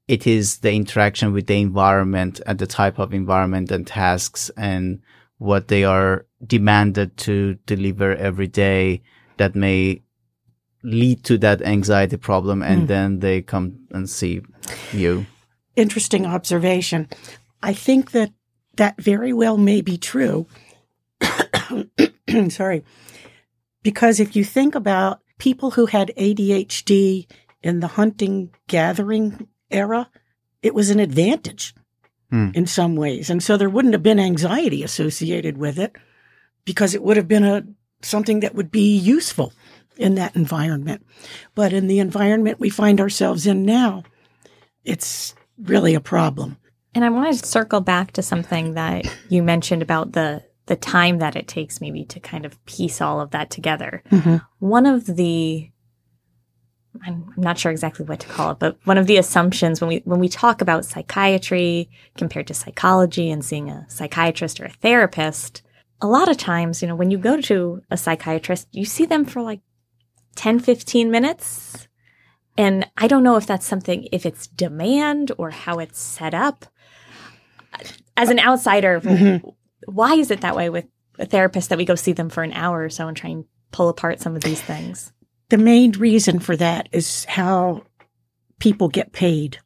It 0.07 0.27
is 0.27 0.59
the 0.59 0.71
interaction 0.73 1.33
with 1.33 1.47
the 1.47 1.59
environment 1.61 2.41
and 2.45 2.59
the 2.59 2.67
type 2.67 2.99
of 2.99 3.13
environment 3.13 3.71
and 3.71 3.87
tasks 3.87 4.51
and 4.57 4.99
what 5.37 5.67
they 5.67 5.83
are 5.83 6.25
demanded 6.45 7.17
to 7.17 7.55
deliver 7.65 8.15
every 8.15 8.47
day 8.47 9.01
that 9.37 9.55
may 9.55 10.01
lead 10.83 11.23
to 11.23 11.37
that 11.39 11.61
anxiety 11.63 12.17
problem 12.17 12.61
and 12.61 12.87
then 12.87 13.19
they 13.19 13.41
come 13.41 13.79
and 13.91 14.07
see 14.09 14.41
you. 14.93 15.25
Interesting 15.75 16.25
observation. 16.25 17.09
I 17.61 17.73
think 17.73 18.11
that 18.11 18.31
that 18.77 18.99
very 19.01 19.33
well 19.33 19.57
may 19.57 19.81
be 19.81 19.97
true. 19.97 20.47
Sorry. 22.49 22.83
Because 23.83 24.19
if 24.19 24.35
you 24.35 24.43
think 24.43 24.75
about 24.75 25.21
people 25.37 25.71
who 25.71 25.85
had 25.85 26.11
ADHD 26.17 27.29
in 27.61 27.79
the 27.79 27.87
hunting 27.87 28.51
gathering 28.67 29.47
era, 29.69 30.09
it 30.61 30.73
was 30.73 30.89
an 30.89 30.99
advantage 30.99 31.73
Hmm. 32.31 32.49
in 32.53 32.65
some 32.65 32.95
ways. 32.95 33.29
And 33.29 33.41
so 33.41 33.55
there 33.55 33.69
wouldn't 33.69 33.93
have 33.93 34.03
been 34.03 34.19
anxiety 34.19 34.83
associated 34.83 35.57
with 35.57 35.77
it 35.77 35.95
because 36.65 36.95
it 36.95 37.03
would 37.03 37.17
have 37.17 37.27
been 37.27 37.43
a 37.43 37.63
something 38.01 38.39
that 38.39 38.55
would 38.55 38.71
be 38.71 38.97
useful 38.97 39.53
in 39.97 40.15
that 40.15 40.35
environment. 40.35 41.05
But 41.53 41.71
in 41.71 41.87
the 41.87 41.99
environment 41.99 42.59
we 42.59 42.69
find 42.69 42.99
ourselves 42.99 43.45
in 43.45 43.63
now, 43.63 44.03
it's 44.83 45.35
really 45.61 45.95
a 45.95 45.99
problem. 46.01 46.57
And 46.93 47.03
I 47.03 47.09
want 47.09 47.37
to 47.37 47.45
circle 47.45 47.81
back 47.81 48.13
to 48.13 48.21
something 48.21 48.73
that 48.75 49.05
you 49.29 49.43
mentioned 49.43 49.81
about 49.81 50.13
the 50.13 50.43
the 50.67 50.75
time 50.75 51.19
that 51.19 51.35
it 51.35 51.47
takes 51.47 51.79
maybe 51.79 52.03
to 52.05 52.19
kind 52.19 52.43
of 52.43 52.63
piece 52.65 52.99
all 52.99 53.21
of 53.21 53.29
that 53.31 53.51
together. 53.51 54.01
Mhm. 54.09 54.41
One 54.59 54.85
of 54.87 55.05
the 55.05 55.69
I'm 57.05 57.33
not 57.35 57.57
sure 57.57 57.71
exactly 57.71 58.05
what 58.05 58.21
to 58.21 58.27
call 58.27 58.51
it, 58.51 58.59
but 58.59 58.77
one 58.85 58.97
of 58.97 59.05
the 59.05 59.17
assumptions 59.17 59.81
when 59.81 59.89
we 59.89 60.01
when 60.05 60.19
we 60.19 60.29
talk 60.29 60.61
about 60.61 60.85
psychiatry 60.85 61.89
compared 62.17 62.47
to 62.47 62.53
psychology 62.53 63.29
and 63.29 63.43
seeing 63.43 63.69
a 63.69 63.85
psychiatrist 63.89 64.59
or 64.59 64.65
a 64.65 64.69
therapist, 64.69 65.61
a 66.01 66.07
lot 66.07 66.29
of 66.29 66.37
times, 66.37 66.81
you 66.81 66.87
know, 66.87 66.95
when 66.95 67.11
you 67.11 67.17
go 67.17 67.39
to 67.41 67.81
a 67.91 67.97
psychiatrist, 67.97 68.67
you 68.71 68.85
see 68.85 69.05
them 69.05 69.25
for 69.25 69.41
like 69.41 69.59
10 70.35 70.59
15 70.59 71.11
minutes. 71.11 71.87
And 72.57 72.89
I 72.97 73.07
don't 73.07 73.23
know 73.23 73.35
if 73.35 73.45
that's 73.45 73.65
something 73.65 74.07
if 74.11 74.25
it's 74.25 74.47
demand 74.47 75.31
or 75.37 75.49
how 75.49 75.79
it's 75.79 75.99
set 75.99 76.33
up. 76.33 76.65
As 78.15 78.29
an 78.29 78.39
outsider, 78.39 79.01
Mhm. 79.01 79.53
why 79.87 80.15
is 80.15 80.31
it 80.31 80.41
that 80.41 80.55
way 80.55 80.69
with 80.69 80.85
a 81.19 81.25
therapist 81.25 81.69
that 81.69 81.77
we 81.77 81.85
go 81.85 81.95
see 81.95 82.13
them 82.13 82.29
for 82.29 82.43
an 82.43 82.53
hour 82.53 82.83
or 82.83 82.89
so 82.89 83.07
and 83.07 83.17
try 83.17 83.29
and 83.29 83.45
pull 83.71 83.89
apart 83.89 84.21
some 84.21 84.35
of 84.35 84.43
these 84.43 84.61
things? 84.61 85.11
The 85.49 85.57
main 85.57 85.91
reason 85.91 86.39
for 86.39 86.55
that 86.55 86.87
is 86.91 87.25
how 87.25 87.83
people 88.59 88.87
get 88.87 89.11
paid. 89.11 89.57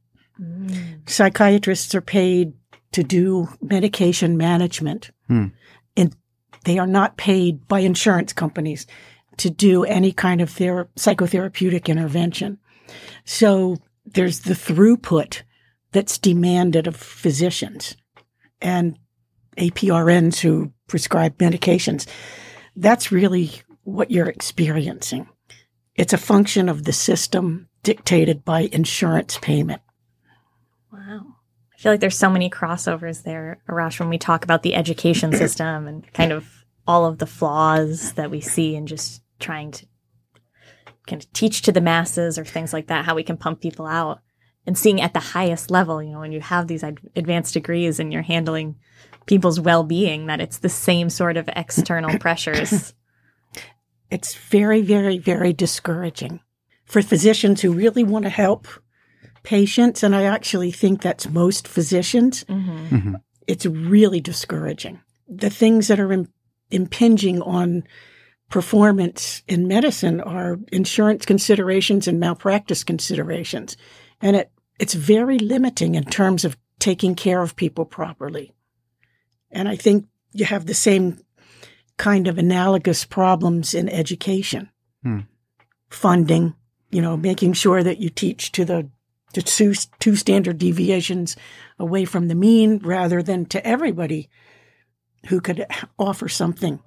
Psychiatrists 1.06 1.94
are 1.96 2.02
paid 2.02 2.54
to 2.92 3.04
do 3.04 3.48
medication 3.62 4.36
management. 4.38 5.12
Hmm. 5.28 5.48
And 5.96 6.16
they 6.66 6.80
are 6.80 6.88
not 6.88 7.18
paid 7.18 7.68
by 7.68 7.80
insurance 7.82 8.34
companies 8.34 8.88
to 9.38 9.50
do 9.50 9.84
any 9.84 10.12
kind 10.12 10.42
of 10.42 10.50
thera- 10.50 10.88
psychotherapeutic 10.98 11.86
intervention. 11.88 12.58
So 13.26 13.78
there's 14.06 14.42
the 14.42 14.54
throughput 14.54 15.44
that's 15.92 16.18
demanded 16.18 16.88
of 16.88 16.96
physicians 16.96 17.96
and 18.62 18.98
APRNs 19.58 20.40
who 20.40 20.72
prescribe 20.88 21.38
medications. 21.38 22.08
That's 22.76 23.12
really 23.12 23.52
what 23.84 24.12
you're 24.12 24.30
experiencing. 24.30 25.28
It's 25.96 26.14
a 26.14 26.18
function 26.18 26.70
of 26.70 26.84
the 26.84 26.94
system 26.94 27.68
dictated 27.84 28.46
by 28.46 28.70
insurance 28.72 29.38
payment. 29.38 29.82
Wow. 30.92 31.36
I 31.74 31.82
feel 31.82 31.92
like 31.94 32.02
there's 32.02 32.18
so 32.18 32.30
many 32.30 32.50
crossovers 32.50 33.24
there, 33.24 33.62
Arash, 33.70 34.00
when 34.00 34.10
we 34.10 34.18
talk 34.18 34.44
about 34.44 34.64
the 34.64 34.76
education 34.76 35.32
system 35.34 35.88
and 35.88 36.12
kind 36.14 36.32
of 36.32 36.46
all 36.88 37.06
of 37.06 37.20
the 37.20 37.26
flaws 37.26 38.14
that 38.14 38.32
we 38.32 38.42
see 38.42 38.76
in 38.76 38.88
just 38.88 39.22
trying 39.40 39.72
to 39.72 39.86
kind 41.10 41.22
of 41.22 41.32
teach 41.34 41.62
to 41.64 41.72
the 41.72 41.82
masses 41.82 42.38
or 42.38 42.46
things 42.46 42.74
like 42.74 42.88
that, 42.88 43.06
how 43.06 43.16
we 43.16 43.24
can 43.24 43.38
pump 43.38 43.62
people 43.62 43.86
out. 43.86 44.22
And 44.66 44.78
seeing 44.78 45.02
at 45.02 45.14
the 45.14 45.20
highest 45.20 45.72
level, 45.72 46.04
you 46.04 46.12
know, 46.12 46.20
when 46.20 46.32
you 46.32 46.42
have 46.42 46.68
these 46.68 46.84
ad- 46.84 47.00
advanced 47.16 47.54
degrees 47.54 48.00
and 48.00 48.14
you're 48.14 48.22
handling 48.22 48.76
people's 49.26 49.60
well 49.60 49.84
being, 49.84 50.28
that 50.28 50.42
it's 50.42 50.60
the 50.60 50.70
same 50.70 51.10
sort 51.10 51.38
of 51.38 51.50
external 51.56 52.18
pressures. 52.26 52.94
It's 54.12 54.36
very, 54.36 54.82
very, 54.82 55.18
very 55.18 55.54
discouraging 55.54 56.40
for 56.86 57.02
physicians 57.02 57.62
who 57.62 57.72
really 57.74 58.04
want 58.04 58.24
to 58.24 58.30
help 58.30 58.68
patients. 59.44 60.04
And 60.04 60.16
I 60.16 60.24
actually 60.24 60.72
think 60.72 61.02
that's 61.02 61.30
most 61.30 61.68
physicians. 61.68 62.44
hmm 62.48 63.16
It's 63.48 63.66
really 63.66 64.22
discouraging. 64.22 65.00
The 65.28 65.50
things 65.50 65.88
that 65.88 66.00
are 66.00 66.12
im- 66.12 66.34
impinging 66.72 67.42
on 67.42 67.84
performance 68.50 69.44
in 69.48 69.68
medicine 69.68 70.22
are 70.22 70.60
insurance 70.72 71.26
considerations 71.26 72.08
and 72.08 72.20
malpractice 72.20 72.84
considerations. 72.84 73.78
And 74.22 74.36
it, 74.36 74.52
it's 74.80 74.94
very 74.94 75.38
limiting 75.40 75.96
in 75.96 76.06
terms 76.06 76.46
of 76.46 76.58
taking 76.80 77.16
care 77.16 77.42
of 77.42 77.56
people 77.56 77.86
properly. 77.86 78.54
And 79.52 79.68
I 79.68 79.76
think 79.76 80.08
you 80.34 80.46
have 80.46 80.66
the 80.66 80.74
same 80.74 81.20
kind 81.98 82.28
of 82.28 82.38
analogous 82.38 83.06
problems 83.06 83.74
in 83.74 83.90
education. 83.90 84.70
Hmm. 85.04 85.20
Funding, 85.90 86.56
you 86.92 87.02
know, 87.02 87.18
making 87.18 87.54
sure 87.54 87.84
that 87.84 88.00
you 88.00 88.10
teach 88.10 88.52
to 88.54 88.66
the 88.66 88.90
to 89.34 89.42
two, 89.42 89.74
two 90.00 90.16
standard 90.16 90.58
deviations 90.58 91.36
away 91.78 92.06
from 92.06 92.28
the 92.28 92.36
mean 92.36 92.80
rather 92.80 93.22
than 93.22 93.46
to 93.46 93.66
everybody 93.66 94.28
who 95.28 95.40
could 95.40 95.66
offer 96.00 96.28
something. 96.28 96.80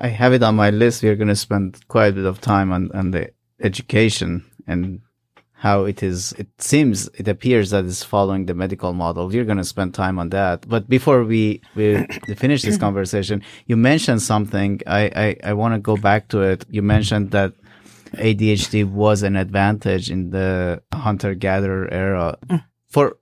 I 0.00 0.08
have 0.08 0.32
it 0.32 0.42
on 0.42 0.56
my 0.56 0.70
list. 0.70 1.02
We're 1.02 1.16
going 1.16 1.28
to 1.28 1.36
spend 1.36 1.86
quite 1.88 2.06
a 2.08 2.12
bit 2.12 2.24
of 2.24 2.40
time 2.40 2.72
on, 2.72 2.90
on 2.92 3.10
the 3.10 3.32
education 3.60 4.44
and 4.66 5.02
how 5.52 5.84
it 5.84 6.02
is. 6.02 6.32
It 6.38 6.48
seems, 6.58 7.08
it 7.08 7.28
appears 7.28 7.70
that 7.70 7.84
it's 7.84 8.02
following 8.02 8.46
the 8.46 8.54
medical 8.54 8.94
model. 8.94 9.28
We're 9.28 9.44
going 9.44 9.58
to 9.58 9.64
spend 9.64 9.94
time 9.94 10.18
on 10.18 10.30
that. 10.30 10.66
But 10.66 10.88
before 10.88 11.22
we, 11.24 11.60
we 11.74 12.06
finish 12.36 12.62
this 12.62 12.78
conversation, 12.78 13.42
you 13.66 13.76
mentioned 13.76 14.22
something. 14.22 14.80
I, 14.86 15.36
I, 15.44 15.50
I 15.50 15.52
want 15.52 15.74
to 15.74 15.80
go 15.80 15.98
back 15.98 16.28
to 16.28 16.40
it. 16.40 16.64
You 16.70 16.80
mentioned 16.80 17.32
that 17.32 17.52
ADHD 18.12 18.90
was 18.90 19.22
an 19.22 19.36
advantage 19.36 20.10
in 20.10 20.30
the 20.30 20.82
hunter 20.94 21.34
gatherer 21.34 21.92
era. 21.92 22.38
Mm. 22.46 22.64
For, 22.88 23.18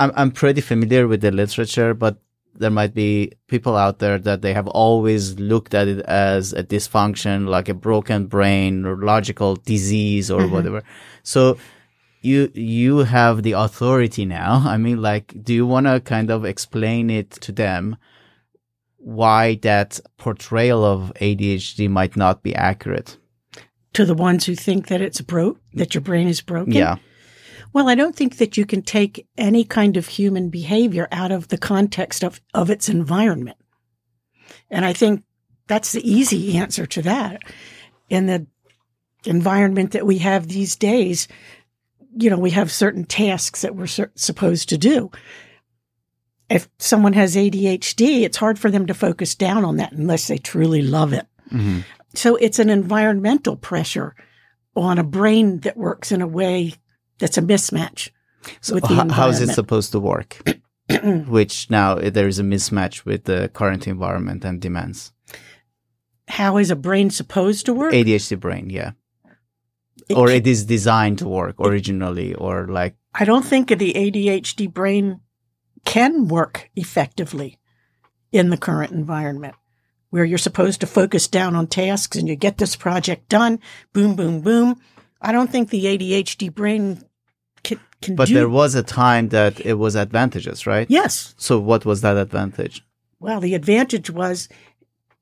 I'm, 0.00 0.10
I'm 0.16 0.32
pretty 0.32 0.62
familiar 0.62 1.06
with 1.06 1.20
the 1.20 1.30
literature, 1.30 1.94
but 1.94 2.18
there 2.58 2.70
might 2.70 2.94
be 2.94 3.32
people 3.48 3.76
out 3.76 3.98
there 3.98 4.18
that 4.18 4.42
they 4.42 4.52
have 4.52 4.66
always 4.68 5.38
looked 5.38 5.74
at 5.74 5.88
it 5.88 6.00
as 6.06 6.52
a 6.52 6.62
dysfunction, 6.62 7.48
like 7.48 7.68
a 7.68 7.74
broken 7.74 8.26
brain 8.26 8.84
or 8.84 8.96
logical 8.96 9.56
disease 9.56 10.30
or 10.30 10.42
mm-hmm. 10.42 10.54
whatever. 10.54 10.82
So 11.22 11.58
you, 12.22 12.50
you 12.54 12.98
have 12.98 13.42
the 13.42 13.52
authority 13.52 14.24
now. 14.24 14.62
I 14.66 14.76
mean, 14.76 15.00
like, 15.00 15.34
do 15.42 15.54
you 15.54 15.66
want 15.66 15.86
to 15.86 16.00
kind 16.00 16.30
of 16.30 16.44
explain 16.44 17.10
it 17.10 17.30
to 17.32 17.52
them? 17.52 17.96
Why 18.98 19.54
that 19.62 20.00
portrayal 20.16 20.84
of 20.84 21.12
ADHD 21.20 21.88
might 21.88 22.16
not 22.16 22.42
be 22.42 22.54
accurate? 22.54 23.18
To 23.92 24.04
the 24.04 24.14
ones 24.14 24.44
who 24.44 24.54
think 24.54 24.88
that 24.88 25.00
it's 25.00 25.20
broke, 25.20 25.60
that 25.74 25.94
your 25.94 26.02
brain 26.02 26.26
is 26.26 26.40
broken. 26.40 26.72
Yeah. 26.72 26.96
Well, 27.76 27.90
I 27.90 27.94
don't 27.94 28.16
think 28.16 28.38
that 28.38 28.56
you 28.56 28.64
can 28.64 28.80
take 28.80 29.28
any 29.36 29.62
kind 29.62 29.98
of 29.98 30.06
human 30.06 30.48
behavior 30.48 31.08
out 31.12 31.30
of 31.30 31.48
the 31.48 31.58
context 31.58 32.24
of, 32.24 32.40
of 32.54 32.70
its 32.70 32.88
environment. 32.88 33.58
And 34.70 34.82
I 34.82 34.94
think 34.94 35.24
that's 35.66 35.92
the 35.92 36.10
easy 36.10 36.56
answer 36.56 36.86
to 36.86 37.02
that. 37.02 37.42
In 38.08 38.24
the 38.24 38.46
environment 39.26 39.90
that 39.90 40.06
we 40.06 40.16
have 40.16 40.48
these 40.48 40.74
days, 40.74 41.28
you 42.16 42.30
know, 42.30 42.38
we 42.38 42.48
have 42.52 42.72
certain 42.72 43.04
tasks 43.04 43.60
that 43.60 43.76
we're 43.76 44.08
supposed 44.14 44.70
to 44.70 44.78
do. 44.78 45.10
If 46.48 46.70
someone 46.78 47.12
has 47.12 47.36
ADHD, 47.36 48.22
it's 48.22 48.38
hard 48.38 48.58
for 48.58 48.70
them 48.70 48.86
to 48.86 48.94
focus 48.94 49.34
down 49.34 49.66
on 49.66 49.76
that 49.76 49.92
unless 49.92 50.28
they 50.28 50.38
truly 50.38 50.80
love 50.80 51.12
it. 51.12 51.26
hmm 51.50 51.80
So 52.14 52.36
it's 52.36 52.58
an 52.58 52.70
environmental 52.70 53.54
pressure 53.54 54.16
on 54.74 54.98
a 54.98 55.04
brain 55.04 55.60
that 55.60 55.76
works 55.76 56.10
in 56.10 56.22
a 56.22 56.26
way 56.26 56.72
that's 57.18 57.38
a 57.38 57.42
mismatch. 57.42 58.10
So 58.60 58.74
with 58.74 58.84
the 58.84 59.04
h- 59.04 59.10
how 59.10 59.28
is 59.28 59.40
it 59.40 59.54
supposed 59.54 59.92
to 59.92 60.00
work? 60.00 60.40
Which 61.26 61.68
now 61.70 61.94
uh, 61.94 62.10
there 62.10 62.28
is 62.28 62.38
a 62.38 62.44
mismatch 62.44 63.04
with 63.04 63.24
the 63.24 63.50
current 63.52 63.88
environment 63.88 64.44
and 64.44 64.60
demands. 64.60 65.12
How 66.28 66.56
is 66.56 66.70
a 66.70 66.76
brain 66.76 67.10
supposed 67.10 67.66
to 67.66 67.74
work? 67.74 67.92
ADHD 67.92 68.38
brain, 68.38 68.70
yeah. 68.70 68.92
It 70.08 70.16
or 70.16 70.28
ca- 70.28 70.34
it 70.34 70.46
is 70.46 70.64
designed 70.64 71.18
to 71.18 71.28
work 71.28 71.56
originally, 71.58 72.34
or 72.34 72.68
like, 72.68 72.96
I 73.14 73.24
don't 73.24 73.44
think 73.44 73.68
the 73.68 73.92
ADHD 73.94 74.72
brain 74.72 75.20
can 75.84 76.28
work 76.28 76.70
effectively 76.76 77.58
in 78.32 78.50
the 78.50 78.56
current 78.56 78.92
environment 78.92 79.54
where 80.10 80.24
you're 80.24 80.38
supposed 80.38 80.80
to 80.80 80.86
focus 80.86 81.28
down 81.28 81.54
on 81.54 81.66
tasks 81.66 82.16
and 82.16 82.28
you 82.28 82.36
get 82.36 82.58
this 82.58 82.76
project 82.76 83.28
done, 83.28 83.58
boom, 83.92 84.14
boom, 84.14 84.40
boom. 84.40 84.80
I 85.20 85.32
don't 85.32 85.50
think 85.50 85.70
the 85.70 85.84
ADHD 85.84 86.54
brain 86.54 87.02
can, 87.64 87.80
can 88.00 88.16
but 88.16 88.28
do. 88.28 88.34
there 88.34 88.48
was 88.48 88.74
a 88.74 88.82
time 88.82 89.28
that 89.30 89.64
it 89.64 89.74
was 89.74 89.96
advantageous, 89.96 90.66
right? 90.66 90.86
yes. 90.90 91.34
So 91.38 91.58
what 91.58 91.84
was 91.84 92.00
that 92.02 92.16
advantage? 92.16 92.84
Well, 93.18 93.40
the 93.40 93.54
advantage 93.54 94.10
was 94.10 94.48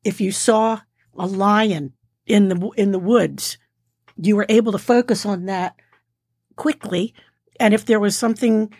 if 0.02 0.20
you 0.20 0.32
saw 0.32 0.80
a 1.16 1.26
lion 1.26 1.92
in 2.26 2.48
the 2.48 2.70
in 2.76 2.92
the 2.92 2.98
woods, 2.98 3.58
you 4.16 4.36
were 4.36 4.46
able 4.48 4.72
to 4.72 4.78
focus 4.78 5.24
on 5.24 5.46
that 5.46 5.76
quickly. 6.56 7.14
And 7.60 7.72
if 7.72 7.86
there 7.86 8.00
was 8.00 8.16
something 8.16 8.72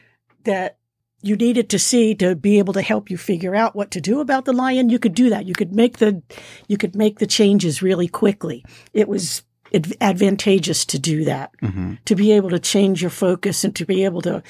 that 0.45 0.79
you 1.23 1.37
needed 1.37 1.71
to 1.71 1.79
see 1.79 2.15
to 2.17 2.35
be 2.35 2.59
able 2.59 2.75
to 2.75 2.83
help 2.83 3.11
you 3.11 3.17
figure 3.17 3.55
out 3.55 3.75
what 3.75 3.91
to 3.93 4.01
do 4.01 4.21
about 4.21 4.45
the 4.45 4.53
lion, 4.53 4.91
you 4.91 4.99
could 4.99 5.15
do 5.15 5.31
that. 5.31 5.47
You 5.47 5.55
could 5.55 5.75
make 5.75 5.99
the, 5.99 6.23
you 6.69 6.77
could 6.77 6.95
make 6.95 7.19
the 7.19 7.27
changes 7.27 7.83
really 7.83 8.09
quickly. 8.09 8.63
It 8.93 9.09
was 9.09 9.43
advantageous 10.01 10.85
to 10.87 10.99
do 10.99 11.25
that, 11.25 11.51
Mhm. 11.63 11.99
to 12.05 12.15
be 12.15 12.33
able 12.33 12.51
to 12.51 12.59
change 12.59 13.01
your 13.03 13.11
focus 13.11 13.65
and 13.65 13.75
to 13.77 13.85
be 13.85 14.05
able 14.05 14.23
to 14.23 14.43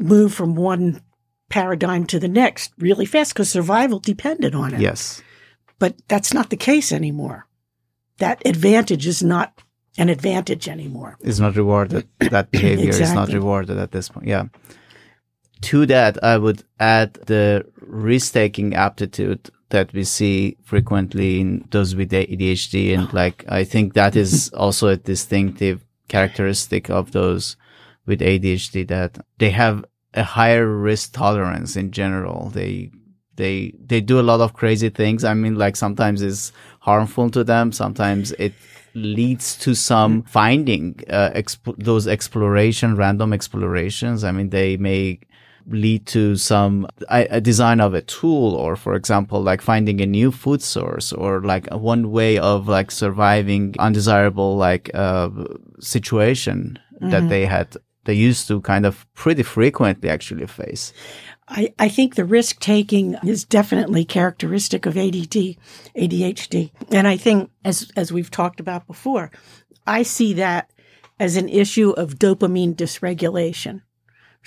move 0.00 0.32
from 0.34 0.54
one 0.54 1.00
paradigm 1.48 2.04
to 2.06 2.18
the 2.18 2.28
next 2.28 2.72
really 2.78 3.06
fast 3.06 3.32
because 3.34 3.50
survival 3.50 3.98
depended 3.98 4.54
on 4.54 4.74
it. 4.74 4.80
Yes. 4.80 5.22
But 5.78 5.94
that's 6.08 6.34
not 6.34 6.50
the 6.50 6.56
case 6.56 6.92
anymore. 6.92 7.46
That 8.18 8.42
advantage 8.46 9.06
is 9.06 9.22
not 9.22 9.62
an 9.96 10.08
advantage 10.08 10.68
anymore. 10.68 11.16
is 11.20 11.40
not 11.40 11.56
rewarded. 11.56 12.06
That 12.30 12.50
behavior 12.50 12.90
is 12.90 13.12
not 13.12 13.32
rewarded 13.32 13.78
at 13.78 13.90
this 13.92 14.08
point. 14.08 14.26
Yeah. 14.26 14.44
To 15.62 15.86
that, 15.86 16.22
I 16.22 16.36
would 16.38 16.62
add 16.78 17.14
the 17.26 17.64
risk 17.80 18.32
taking 18.32 18.74
aptitude 18.74 19.50
that 19.70 19.92
we 19.92 20.04
see 20.04 20.56
frequently 20.62 21.40
in 21.40 21.66
those 21.70 21.94
with 21.94 22.10
ADHD. 22.10 22.94
And 22.96 23.12
like, 23.12 23.44
I 23.48 23.64
think 23.64 23.94
that 23.94 24.16
is 24.16 24.50
also 24.54 24.88
a 24.88 24.96
distinctive 24.96 25.84
characteristic 26.08 26.88
of 26.90 27.12
those 27.12 27.56
with 28.06 28.20
ADHD 28.20 28.88
that 28.88 29.18
they 29.38 29.50
have 29.50 29.84
a 30.14 30.22
higher 30.22 30.66
risk 30.66 31.12
tolerance 31.12 31.76
in 31.76 31.90
general. 31.90 32.48
They, 32.50 32.90
they, 33.36 33.74
they 33.84 34.00
do 34.00 34.18
a 34.18 34.22
lot 34.22 34.40
of 34.40 34.54
crazy 34.54 34.88
things. 34.88 35.22
I 35.22 35.34
mean, 35.34 35.56
like 35.56 35.76
sometimes 35.76 36.22
it's 36.22 36.52
harmful 36.80 37.30
to 37.30 37.44
them. 37.44 37.72
Sometimes 37.72 38.32
it 38.32 38.54
leads 38.94 39.56
to 39.58 39.74
some 39.74 40.22
finding, 40.22 40.98
uh, 41.10 41.30
exp- 41.34 41.76
those 41.76 42.08
exploration, 42.08 42.96
random 42.96 43.32
explorations. 43.32 44.24
I 44.24 44.32
mean, 44.32 44.48
they 44.48 44.76
may 44.78 45.20
lead 45.70 46.06
to 46.06 46.36
some 46.36 46.86
a, 47.10 47.26
a 47.30 47.40
design 47.40 47.80
of 47.80 47.94
a 47.94 48.02
tool 48.02 48.54
or 48.54 48.76
for 48.76 48.94
example 48.94 49.42
like 49.42 49.60
finding 49.60 50.00
a 50.00 50.06
new 50.06 50.30
food 50.30 50.62
source 50.62 51.12
or 51.12 51.42
like 51.42 51.66
one 51.72 52.10
way 52.10 52.38
of 52.38 52.68
like 52.68 52.90
surviving 52.90 53.74
undesirable 53.78 54.56
like 54.56 54.90
uh 54.94 55.28
situation 55.80 56.78
that 57.00 57.28
they 57.28 57.46
had 57.46 57.76
they 58.04 58.14
used 58.14 58.48
to 58.48 58.60
kind 58.62 58.86
of 58.86 59.06
pretty 59.14 59.42
frequently 59.42 60.08
actually 60.08 60.46
face 60.46 60.92
I, 61.50 61.72
I 61.78 61.88
think 61.88 62.14
the 62.14 62.24
risk 62.24 62.60
taking 62.60 63.14
is 63.24 63.44
definitely 63.44 64.04
characteristic 64.04 64.84
of 64.84 64.98
ADD, 64.98 65.56
ADHD. 65.96 66.70
And 66.90 67.08
I 67.08 67.16
think 67.16 67.50
as, 67.64 67.90
as 67.96 68.12
we've 68.12 68.30
talked 68.30 68.60
about 68.60 68.86
before, 68.86 69.30
I 69.86 70.02
see 70.02 70.34
that 70.34 70.70
as 71.18 71.36
an 71.36 71.48
issue 71.48 71.90
of 71.90 72.18
dopamine 72.18 72.74
dysregulation. 72.74 73.82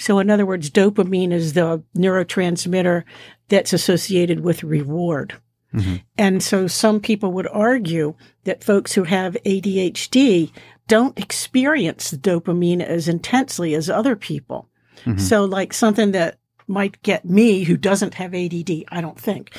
So 0.01 0.17
in 0.19 0.29
other 0.29 0.45
words, 0.45 0.71
dopamine 0.71 1.31
is 1.31 1.53
the 1.53 1.83
neurotransmitter 1.95 3.03
that's 3.49 3.71
associated 3.71 4.39
with 4.39 4.63
reward. 4.63 5.35
Mm-hmm. 5.73 5.97
And 6.17 6.41
so 6.43 6.67
some 6.67 6.99
people 6.99 7.31
would 7.33 7.47
argue 7.47 8.15
that 8.43 8.63
folks 8.63 8.93
who 8.93 9.03
have 9.03 9.37
ADHD 9.45 10.51
don't 10.87 11.17
experience 11.19 12.11
dopamine 12.11 12.81
as 12.81 13.07
intensely 13.07 13.75
as 13.75 13.89
other 13.89 14.15
people. 14.15 14.67
Mm-hmm. 15.05 15.19
So 15.19 15.45
like 15.45 15.71
something 15.71 16.11
that 16.11 16.39
might 16.67 17.01
get 17.03 17.23
me 17.23 17.63
who 17.63 17.77
doesn't 17.77 18.15
have 18.15 18.33
ADD, 18.33 18.85
I 18.89 19.01
don't 19.01 19.19
think, 19.19 19.55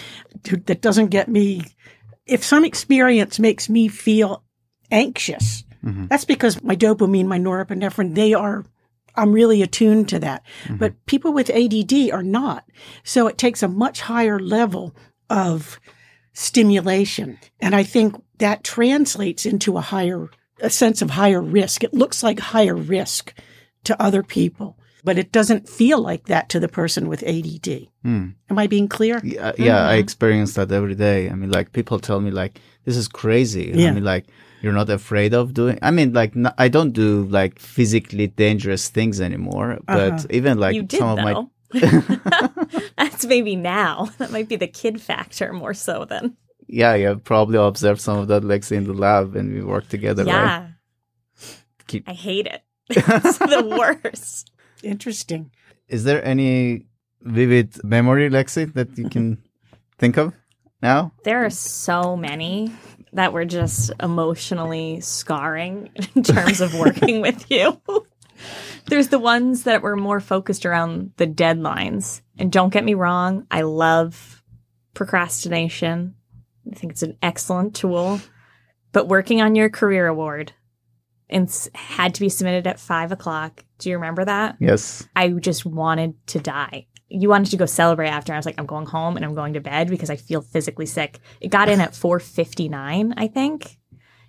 that 0.67 0.81
doesn't 0.81 1.09
get 1.09 1.29
me. 1.29 1.63
If 2.27 2.45
some 2.45 2.65
experience 2.65 3.39
makes 3.39 3.69
me 3.69 3.89
feel 3.89 4.43
anxious, 4.91 5.65
mm-hmm. 5.85 6.07
that's 6.09 6.25
because 6.25 6.63
my 6.63 6.75
dopamine, 6.75 7.27
my 7.27 7.39
norepinephrine, 7.39 8.15
they 8.15 8.35
are, 8.35 8.65
I'm 9.15 9.33
really 9.33 9.63
attuned 9.63 10.09
to 10.11 10.19
that. 10.21 10.43
Mm-hmm. 10.65 10.77
But 10.77 11.07
people 11.07 11.33
with 11.33 11.51
ADD 11.51 12.11
are 12.13 12.23
not. 12.23 12.65
So 13.05 13.27
it 13.27 13.39
takes 13.39 13.63
a 13.63 13.69
much 13.69 14.01
higher 14.03 14.39
level 14.39 14.95
of 15.29 15.79
stimulation. 16.33 17.39
And 17.61 17.75
I 17.75 17.83
think 17.83 18.17
that 18.39 18.65
translates 18.65 19.47
into 19.47 19.77
a 19.77 19.81
higher, 19.81 20.31
a 20.61 20.71
sense 20.71 21.03
of 21.03 21.11
higher 21.11 21.43
risk. 21.43 21.85
It 21.85 21.95
looks 21.95 22.23
like 22.23 22.41
higher 22.41 22.75
risk 22.77 23.35
to 23.85 24.01
other 24.03 24.23
people, 24.23 24.79
but 25.05 25.19
it 25.19 25.33
doesn't 25.33 25.69
feel 25.69 26.01
like 26.01 26.27
that 26.27 26.49
to 26.51 26.61
the 26.61 26.69
person 26.69 27.09
with 27.09 27.23
ADD. 27.23 27.89
Hmm. 28.03 28.29
Am 28.49 28.59
I 28.59 28.67
being 28.67 28.89
clear? 28.89 29.21
yeah, 29.25 29.49
uh, 29.49 29.53
yeah 29.59 29.87
i 29.87 29.93
mm-hmm. 29.93 30.01
experience 30.01 30.55
that 30.55 30.73
every 30.73 30.95
day 30.95 31.31
i 31.31 31.35
mean 31.35 31.51
like 31.51 31.73
people 31.73 31.99
tell 31.99 32.21
me 32.21 32.31
like 32.31 32.61
this 32.85 32.97
is 32.97 33.09
crazy 33.09 33.73
i 33.73 33.77
Yeah. 33.77 33.93
mean 33.93 34.05
like 34.05 34.27
you're 34.63 34.73
not 34.73 34.89
afraid 34.91 35.35
of 35.35 35.53
doing 35.53 35.79
i 35.83 35.91
mean 35.91 36.13
like 36.13 36.37
n- 36.37 36.55
i 36.59 36.69
don't 36.69 36.93
do 36.93 37.25
like 37.25 37.59
physically 37.59 38.27
dangerous 38.29 38.89
things 38.89 39.21
anymore 39.21 39.79
but 39.87 40.13
Uh-huh. 40.13 40.27
even 40.31 40.59
like 40.59 40.75
you 40.77 40.83
did 40.83 40.99
some 40.99 41.19
of 41.19 41.25
my 41.25 41.35
That's 42.99 43.25
maybe 43.25 43.57
now. 43.57 44.11
That 44.19 44.31
might 44.31 44.49
be 44.49 44.57
the 44.57 44.67
kid 44.67 45.01
factor 45.01 45.53
more 45.53 45.75
so 45.75 46.05
than. 46.05 46.37
Yeah, 46.69 46.95
you 46.95 47.07
have 47.09 47.25
probably 47.25 47.59
observed 47.59 48.01
some 48.01 48.19
of 48.19 48.29
that, 48.29 48.43
Lexi, 48.43 48.73
in 48.77 48.85
the 48.85 48.93
lab 48.93 49.35
when 49.35 49.53
we 49.55 49.63
work 49.63 49.89
together, 49.89 50.25
right? 50.25 50.33
Yeah. 50.33 50.69
Keep- 51.87 52.09
I 52.09 52.13
hate 52.13 52.47
it. 52.47 52.63
It's 52.91 53.39
the 53.39 53.65
worst. 53.79 54.51
Interesting. 54.83 55.51
Is 55.89 56.05
there 56.05 56.23
any 56.25 56.87
vivid 57.23 57.83
memory, 57.85 58.29
Lexi, 58.31 58.73
that 58.75 58.97
you 58.99 59.09
can 59.09 59.39
think 59.99 60.17
of 60.19 60.33
now? 60.83 61.13
There 61.25 61.45
are 61.45 61.51
so 61.51 62.17
many 62.17 62.73
that 63.15 63.33
were 63.33 63.45
just 63.45 63.91
emotionally 64.01 65.01
scarring 65.01 65.91
in 66.15 66.23
terms 66.23 66.61
of 66.61 66.75
working 66.75 67.21
with 67.21 67.51
you. 67.51 67.81
There's 68.87 69.09
the 69.09 69.19
ones 69.19 69.65
that 69.65 69.83
were 69.83 69.97
more 69.97 70.19
focused 70.21 70.67
around 70.67 71.13
the 71.17 71.27
deadlines. 71.27 72.23
And 72.39 72.51
don't 72.51 72.73
get 72.73 72.85
me 72.85 72.95
wrong, 72.95 73.47
I 73.51 73.63
love 73.63 74.43
procrastination. 74.95 76.15
I 76.71 76.75
think 76.75 76.93
it's 76.93 77.03
an 77.03 77.17
excellent 77.23 77.75
tool. 77.77 78.21
But 78.93 79.09
working 79.09 79.41
on 79.41 79.55
your 79.55 79.69
career 79.71 80.07
award 80.07 80.53
and 81.31 81.49
s- 81.49 81.69
had 81.75 82.15
to 82.15 82.21
be 82.21 82.29
submitted 82.29 82.67
at 82.67 82.81
five 82.81 83.13
o'clock. 83.13 83.65
Do 83.79 83.91
you 83.91 83.97
remember 83.97 84.25
that? 84.25 84.57
Yes. 84.61 85.07
I 85.17 85.29
just 85.31 85.65
wanted 85.65 86.15
to 86.29 86.41
die. 86.41 86.87
You 87.15 87.29
wanted 87.29 87.51
to 87.51 87.57
go 87.57 87.67
celebrate 87.67 88.09
after. 88.09 88.33
I 88.33 88.37
was 88.37 88.47
like, 88.47 88.59
I'm 88.59 88.67
going 88.67 88.87
home 88.87 89.17
and 89.17 89.25
I'm 89.25 89.35
going 89.35 89.53
to 89.55 89.61
bed 89.61 89.89
because 89.89 90.11
I 90.11 90.17
feel 90.17 90.41
physically 90.41 90.87
sick. 90.87 91.19
It 91.41 91.49
got 91.49 91.69
in 91.69 91.81
at 91.81 91.93
4:59, 91.93 93.15
I 93.17 93.27
think, 93.29 93.79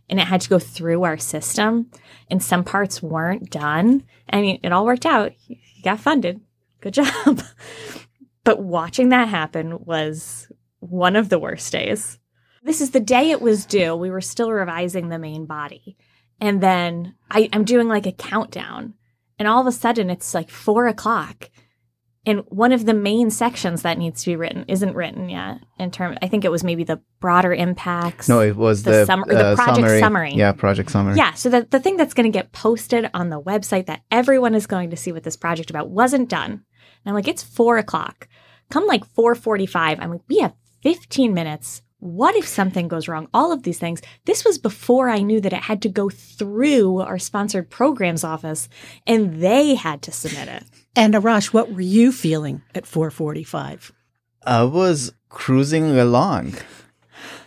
and 0.10 0.20
it 0.20 0.28
had 0.28 0.42
to 0.42 0.50
go 0.50 0.60
through 0.60 1.04
our 1.04 1.18
system, 1.18 1.90
and 2.30 2.44
some 2.44 2.64
parts 2.64 3.02
weren't 3.02 3.50
done. 3.50 4.04
I 4.30 4.42
mean, 4.42 4.60
it 4.64 4.72
all 4.72 4.86
worked 4.86 5.06
out. 5.06 5.34
You 5.48 5.58
got 5.84 6.00
funded. 6.00 6.42
Good 6.82 6.94
job. 6.96 7.42
but 8.44 8.62
watching 8.62 9.10
that 9.10 9.30
happen 9.30 9.80
was 9.86 10.52
one 10.80 11.16
of 11.16 11.30
the 11.30 11.40
worst 11.40 11.72
days. 11.72 12.20
This 12.64 12.82
is 12.82 12.92
the 12.92 13.00
day 13.00 13.32
it 13.32 13.42
was 13.42 13.66
due. 13.66 13.96
We 13.96 14.12
were 14.12 14.22
still 14.22 14.52
revising 14.52 15.10
the 15.10 15.20
main 15.20 15.46
body. 15.46 15.98
And 16.40 16.62
then 16.62 17.16
I, 17.30 17.50
I'm 17.54 17.64
doing 17.64 17.88
like 17.88 18.06
a 18.06 18.12
countdown. 18.12 18.94
And 19.40 19.48
all 19.48 19.62
of 19.62 19.68
a 19.68 19.72
sudden 19.72 20.10
it's 20.10 20.34
like 20.34 20.50
four 20.50 20.88
o'clock. 20.88 21.50
And 22.26 22.44
one 22.48 22.72
of 22.72 22.86
the 22.86 22.94
main 22.94 23.30
sections 23.30 23.82
that 23.82 23.98
needs 23.98 24.24
to 24.24 24.32
be 24.32 24.36
written 24.38 24.64
isn't 24.70 24.96
written 24.96 25.28
yet 25.28 25.60
in 25.78 25.92
terms 25.92 26.18
I 26.22 26.30
think 26.30 26.46
it 26.46 26.52
was 26.52 26.64
maybe 26.64 26.86
the 26.86 27.02
broader 27.20 27.54
impacts. 27.54 28.30
No, 28.30 28.40
it 28.40 28.56
was 28.56 28.84
The 28.84 28.92
the, 28.92 29.06
sum- 29.06 29.24
or 29.28 29.34
the 29.34 29.46
uh, 29.48 29.56
project 29.56 29.78
summary. 29.88 30.00
summary. 30.00 30.34
Yeah, 30.36 30.54
project 30.54 30.90
summary. 30.90 31.16
Yeah, 31.18 31.34
so 31.34 31.50
the, 31.50 31.68
the 31.70 31.82
thing 31.82 31.98
that's 31.98 32.14
going 32.14 32.32
to 32.32 32.38
get 32.38 32.54
posted 32.54 33.10
on 33.14 33.30
the 33.30 33.42
website 33.42 33.88
that 33.88 34.04
everyone 34.10 34.56
is 34.56 34.68
going 34.68 34.90
to 34.92 34.96
see 34.98 35.12
what 35.12 35.24
this 35.24 35.36
project 35.36 35.70
about 35.70 35.90
wasn't 35.90 36.30
done. 36.30 36.52
And 36.52 36.62
I'm 37.06 37.14
like, 37.14 37.28
it's 37.28 37.44
four 37.44 37.78
o'clock. 37.78 38.30
Come 38.70 38.88
like 38.88 39.04
4:45. 39.16 39.98
I'm 40.00 40.12
like, 40.12 40.22
we 40.30 40.40
have 40.40 40.54
15 40.82 41.34
minutes. 41.34 41.82
What 42.00 42.36
if 42.36 42.48
something 42.48 42.88
goes 42.88 43.08
wrong? 43.08 43.28
All 43.34 43.52
of 43.52 43.64
these 43.64 43.80
things. 43.80 44.02
This 44.26 44.44
was 44.46 44.58
before 44.58 45.10
I 45.10 45.20
knew 45.20 45.40
that 45.42 45.54
it 45.54 45.64
had 45.64 45.82
to 45.84 45.90
go 45.90 46.10
through 46.10 47.00
our 47.02 47.18
sponsored 47.20 47.70
programs 47.70 48.24
office, 48.24 48.68
and 49.08 49.42
they 49.42 49.76
had 49.76 50.02
to 50.04 50.12
submit 50.12 50.48
it. 50.50 50.64
And 50.96 51.14
Arash, 51.14 51.54
what 51.54 51.72
were 51.72 51.82
you 51.82 52.12
feeling 52.12 52.62
at 52.76 52.86
445? 52.86 53.92
I 54.46 54.64
was 54.64 55.14
cruising 55.30 55.98
along. 55.98 56.56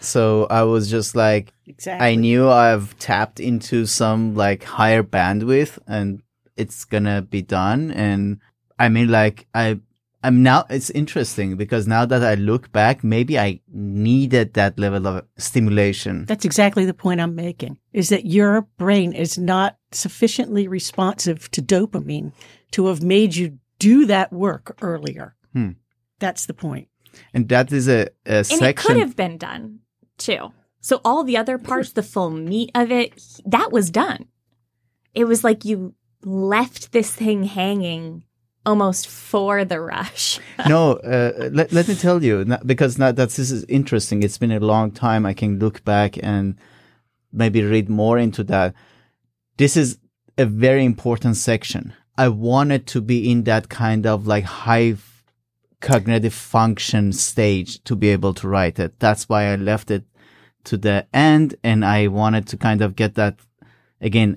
So 0.01 0.47
I 0.51 0.63
was 0.63 0.91
just 0.91 1.15
like, 1.15 1.53
Exactly. 1.67 2.07
I 2.07 2.15
knew 2.15 2.49
I've 2.49 2.99
tapped 2.99 3.41
into 3.41 3.87
some 3.87 4.35
like 4.35 4.63
higher 4.65 5.03
bandwidth 5.03 5.79
and 5.87 6.23
it's 6.57 6.85
gonna 6.85 7.23
be 7.23 7.43
done. 7.43 7.91
And 7.91 8.41
I 8.79 8.89
mean, 8.89 9.09
like, 9.09 9.47
I, 9.55 9.81
I'm 10.23 10.43
now, 10.43 10.65
it's 10.71 10.91
interesting 10.91 11.57
because 11.57 11.87
now 11.87 12.05
that 12.07 12.25
I 12.25 12.35
look 12.35 12.73
back, 12.73 13.05
maybe 13.05 13.39
I 13.39 13.61
needed 13.73 14.55
that 14.55 14.79
level 14.79 15.07
of 15.07 15.25
stimulation. 15.37 16.25
That's 16.25 16.45
exactly 16.45 16.85
the 16.85 16.95
point 16.95 17.21
I'm 17.21 17.35
making 17.35 17.79
is 17.93 18.09
that 18.09 18.27
your 18.27 18.63
brain 18.79 19.13
is 19.13 19.39
not 19.39 19.77
sufficiently 19.93 20.67
responsive 20.69 21.51
to 21.53 21.63
dopamine 21.63 22.33
to 22.73 22.87
have 22.87 23.03
made 23.03 23.35
you 23.37 23.59
do 23.79 24.07
that 24.07 24.33
work 24.33 24.77
earlier. 24.83 25.35
Hmm. 25.53 25.73
That's 26.19 26.47
the 26.47 26.55
point. 26.55 26.89
And 27.33 27.49
that 27.49 27.73
is 27.73 27.89
a, 27.89 28.09
a 28.27 28.39
And 28.39 28.47
section. 28.47 28.69
it 28.69 28.77
could 28.77 28.97
have 28.97 29.17
been 29.17 29.39
done 29.39 29.81
too. 30.19 30.53
So 30.81 31.01
all 31.05 31.25
the 31.25 31.37
other 31.37 31.59
parts, 31.59 31.93
the 31.93 32.03
full 32.03 32.31
meat 32.31 32.71
of 32.75 32.91
it, 32.91 33.21
that 33.45 33.73
was 33.73 33.91
done. 33.91 34.27
it 35.15 35.25
was 35.25 35.43
like 35.43 35.65
you 35.65 35.95
left 36.25 36.93
this 36.93 37.13
thing 37.15 37.45
hanging 37.45 38.25
almost 38.65 39.07
for 39.09 39.65
the 39.65 39.81
rush. 39.81 40.39
no, 40.69 40.93
uh, 40.95 41.49
let, 41.53 41.73
let 41.73 41.89
me 41.89 41.95
tell 41.95 42.23
you, 42.23 42.45
not, 42.45 42.67
because 42.67 42.99
not, 42.99 43.17
that 43.17 43.31
this 43.31 43.51
is 43.51 43.65
interesting. 43.69 44.23
It's 44.23 44.39
been 44.39 44.53
a 44.53 44.61
long 44.61 44.91
time. 44.91 45.25
I 45.25 45.35
can 45.35 45.59
look 45.59 45.85
back 45.85 46.19
and 46.23 46.57
maybe 47.33 47.63
read 47.63 47.89
more 47.89 48.19
into 48.19 48.43
that. 48.45 48.75
This 49.57 49.77
is 49.77 49.99
a 50.37 50.45
very 50.47 50.85
important 50.85 51.37
section. 51.37 51.95
I 52.19 52.29
wanted 52.29 52.87
to 52.89 53.01
be 53.01 53.31
in 53.31 53.45
that 53.45 53.69
kind 53.69 54.07
of 54.07 54.27
like 54.27 54.45
high 54.45 54.97
cognitive 55.81 56.35
function 56.35 57.13
stage 57.13 57.83
to 57.85 57.95
be 57.95 58.09
able 58.09 58.35
to 58.35 58.49
write 58.49 58.79
it. 58.79 58.99
That's 58.99 59.29
why 59.29 59.53
I 59.53 59.57
left 59.57 59.91
it 59.91 60.05
to 60.65 60.77
the 60.77 61.07
end 61.13 61.55
and 61.63 61.85
I 61.85 62.09
wanted 62.09 62.47
to 62.49 62.57
kind 62.57 62.83
of 62.83 62.97
get 62.97 63.15
that 63.15 63.39
again, 64.01 64.37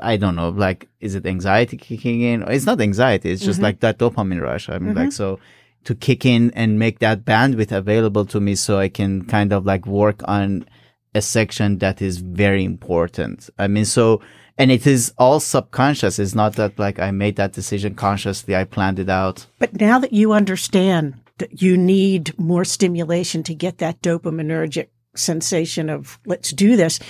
I 0.00 0.16
don't 0.16 0.36
know, 0.36 0.48
like, 0.50 0.88
is 1.00 1.14
it 1.14 1.26
anxiety 1.26 1.76
kicking 1.76 2.22
in? 2.22 2.42
It's 2.42 2.66
not 2.66 2.80
anxiety. 2.80 3.30
It's 3.30 3.44
just 3.44 3.56
mm-hmm. 3.56 3.64
like 3.64 3.80
that 3.80 3.98
dopamine 3.98 4.40
rush. 4.40 4.68
I 4.68 4.78
mean, 4.78 4.90
mm-hmm. 4.90 4.98
like, 4.98 5.12
so 5.12 5.38
to 5.84 5.94
kick 5.94 6.24
in 6.26 6.50
and 6.52 6.78
make 6.78 6.98
that 7.00 7.24
bandwidth 7.24 7.72
available 7.72 8.24
to 8.26 8.40
me 8.40 8.54
so 8.54 8.78
I 8.78 8.88
can 8.88 9.24
kind 9.24 9.52
of 9.52 9.64
like 9.64 9.86
work 9.86 10.22
on 10.26 10.66
a 11.14 11.20
section 11.20 11.78
that 11.78 12.00
is 12.00 12.18
very 12.18 12.64
important. 12.64 13.50
I 13.58 13.66
mean, 13.68 13.84
so, 13.84 14.20
and 14.60 14.70
it 14.70 14.86
is 14.86 15.12
all 15.18 15.40
subconscious. 15.40 16.18
It's 16.18 16.34
not 16.34 16.54
that 16.54 16.78
like 16.78 16.98
I 16.98 17.10
made 17.10 17.36
that 17.36 17.52
decision 17.52 17.94
consciously. 17.94 18.54
I 18.54 18.64
planned 18.64 18.98
it 18.98 19.08
out. 19.08 19.46
But 19.58 19.80
now 19.80 19.98
that 19.98 20.12
you 20.12 20.32
understand 20.32 21.14
that 21.38 21.62
you 21.62 21.76
need 21.76 22.38
more 22.38 22.64
stimulation 22.64 23.42
to 23.44 23.54
get 23.54 23.78
that 23.78 24.02
dopaminergic 24.02 24.88
sensation 25.16 25.90
of 25.90 26.20
let's 26.26 26.50
do 26.50 26.76
this, 26.76 27.00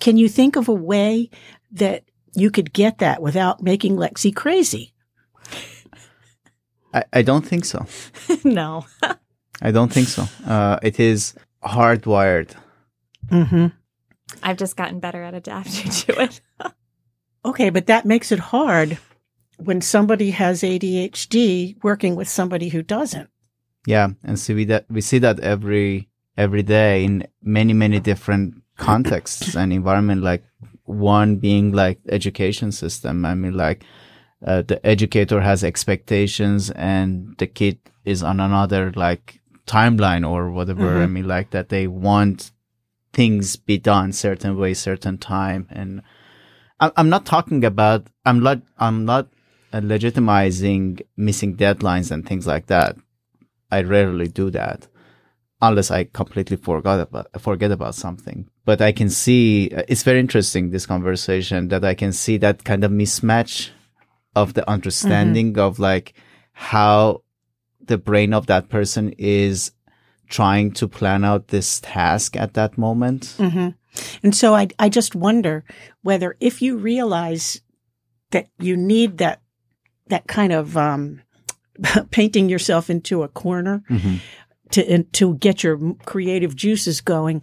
can 0.00 0.16
you 0.16 0.28
think 0.28 0.56
of 0.56 0.68
a 0.68 0.74
way 0.74 1.28
that 1.72 2.04
you 2.34 2.50
could 2.50 2.72
get 2.72 2.98
that 2.98 3.22
without 3.22 3.62
making 3.62 3.96
Lexi 3.96 4.34
crazy. 4.34 4.94
I, 6.94 7.04
I 7.12 7.22
don't 7.22 7.46
think 7.46 7.64
so. 7.64 7.86
no. 8.44 8.86
I 9.60 9.70
don't 9.70 9.92
think 9.92 10.08
so. 10.08 10.26
Uh, 10.46 10.78
it 10.82 10.98
is 10.98 11.34
hardwired. 11.62 12.54
Mm-hmm. 13.28 13.66
I've 14.42 14.56
just 14.56 14.76
gotten 14.76 15.00
better 15.00 15.22
at 15.22 15.34
adapting 15.34 15.90
to 15.90 16.22
it. 16.22 16.40
Okay, 17.44 17.70
but 17.70 17.86
that 17.86 18.04
makes 18.04 18.32
it 18.32 18.38
hard 18.38 18.98
when 19.58 19.80
somebody 19.80 20.30
has 20.30 20.62
ADHD 20.62 21.82
working 21.82 22.16
with 22.16 22.28
somebody 22.28 22.68
who 22.70 22.82
doesn't. 22.82 23.28
Yeah, 23.86 24.10
and 24.22 24.38
so 24.38 24.54
we 24.54 24.64
that 24.66 24.86
we 24.88 25.00
see 25.00 25.18
that 25.18 25.40
every 25.40 26.08
every 26.36 26.62
day 26.62 27.04
in 27.04 27.26
many 27.42 27.72
many 27.72 28.00
different 28.00 28.62
contexts 28.76 29.56
and 29.56 29.72
environment. 29.72 30.22
Like 30.22 30.44
one 30.84 31.36
being 31.36 31.72
like 31.72 32.00
education 32.08 32.72
system. 32.72 33.24
I 33.24 33.34
mean, 33.34 33.56
like, 33.56 33.84
uh, 34.44 34.62
the 34.62 34.84
educator 34.86 35.40
has 35.40 35.62
expectations 35.64 36.70
and 36.70 37.34
the 37.38 37.46
kid 37.46 37.78
is 38.04 38.22
on 38.22 38.40
another 38.40 38.92
like 38.96 39.40
timeline 39.66 40.28
or 40.28 40.50
whatever. 40.50 40.82
Mm-hmm. 40.82 41.02
I 41.02 41.06
mean, 41.06 41.28
like 41.28 41.50
that 41.50 41.68
they 41.68 41.86
want 41.86 42.50
things 43.12 43.56
be 43.56 43.78
done 43.78 44.12
certain 44.12 44.56
way, 44.56 44.74
certain 44.74 45.18
time. 45.18 45.68
And 45.70 46.02
I'm 46.80 47.08
not 47.08 47.24
talking 47.24 47.64
about, 47.64 48.08
I'm 48.24 48.40
not, 48.40 48.60
I'm 48.78 49.04
not 49.04 49.28
uh, 49.72 49.80
legitimizing 49.80 51.00
missing 51.16 51.56
deadlines 51.56 52.10
and 52.10 52.26
things 52.26 52.46
like 52.46 52.66
that. 52.66 52.96
I 53.70 53.82
rarely 53.82 54.28
do 54.28 54.50
that 54.50 54.86
unless 55.62 55.90
I 55.90 56.04
completely 56.04 56.56
forgot 56.56 57.00
about 57.00 57.40
forget 57.40 57.70
about 57.70 57.94
something. 57.94 58.50
But 58.64 58.82
I 58.82 58.92
can 58.92 59.08
see 59.08 59.66
it's 59.88 60.02
very 60.02 60.20
interesting 60.20 60.70
this 60.70 60.86
conversation 60.86 61.68
that 61.68 61.84
I 61.84 61.94
can 61.94 62.12
see 62.12 62.36
that 62.38 62.64
kind 62.64 62.84
of 62.84 62.90
mismatch 62.90 63.70
of 64.34 64.54
the 64.54 64.68
understanding 64.68 65.52
mm-hmm. 65.52 65.60
of 65.60 65.78
like 65.78 66.14
how 66.52 67.22
the 67.80 67.98
brain 67.98 68.34
of 68.34 68.46
that 68.46 68.68
person 68.68 69.14
is 69.18 69.72
trying 70.28 70.72
to 70.72 70.88
plan 70.88 71.24
out 71.24 71.48
this 71.48 71.80
task 71.80 72.36
at 72.36 72.54
that 72.54 72.76
moment. 72.76 73.34
Mm-hmm. 73.38 73.68
And 74.22 74.34
so 74.34 74.54
I 74.54 74.68
I 74.78 74.88
just 74.88 75.14
wonder 75.14 75.64
whether 76.02 76.36
if 76.40 76.62
you 76.62 76.76
realize 76.76 77.60
that 78.30 78.48
you 78.58 78.76
need 78.76 79.18
that 79.18 79.40
that 80.08 80.26
kind 80.26 80.52
of 80.52 80.76
um, 80.76 81.22
painting 82.10 82.48
yourself 82.48 82.90
into 82.90 83.22
a 83.22 83.28
corner. 83.28 83.82
Mm-hmm 83.88 84.16
to 84.72 85.04
to 85.04 85.36
get 85.36 85.62
your 85.62 85.94
creative 86.04 86.56
juices 86.56 87.00
going 87.00 87.42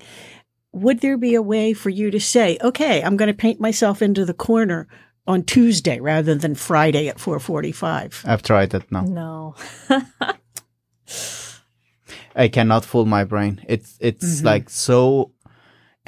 would 0.72 1.00
there 1.00 1.18
be 1.18 1.34
a 1.36 1.42
way 1.42 1.74
for 1.74 1.90
you 1.90 2.12
to 2.12 2.20
say 2.20 2.58
okay 2.62 3.02
i'm 3.04 3.16
going 3.16 3.28
to 3.28 3.34
paint 3.34 3.60
myself 3.60 4.02
into 4.02 4.26
the 4.26 4.34
corner 4.34 4.88
on 5.26 5.44
tuesday 5.44 6.00
rather 6.00 6.36
than 6.36 6.56
friday 6.56 7.08
at 7.08 7.18
4.45 7.18 8.28
i've 8.28 8.44
tried 8.44 8.72
that 8.72 8.92
now 8.92 9.02
no 9.02 9.56
i 12.36 12.48
cannot 12.48 12.86
fool 12.86 13.06
my 13.06 13.24
brain 13.24 13.64
it's 13.68 13.98
it's 14.00 14.38
mm-hmm. 14.38 14.46
like 14.46 14.70
so 14.70 15.32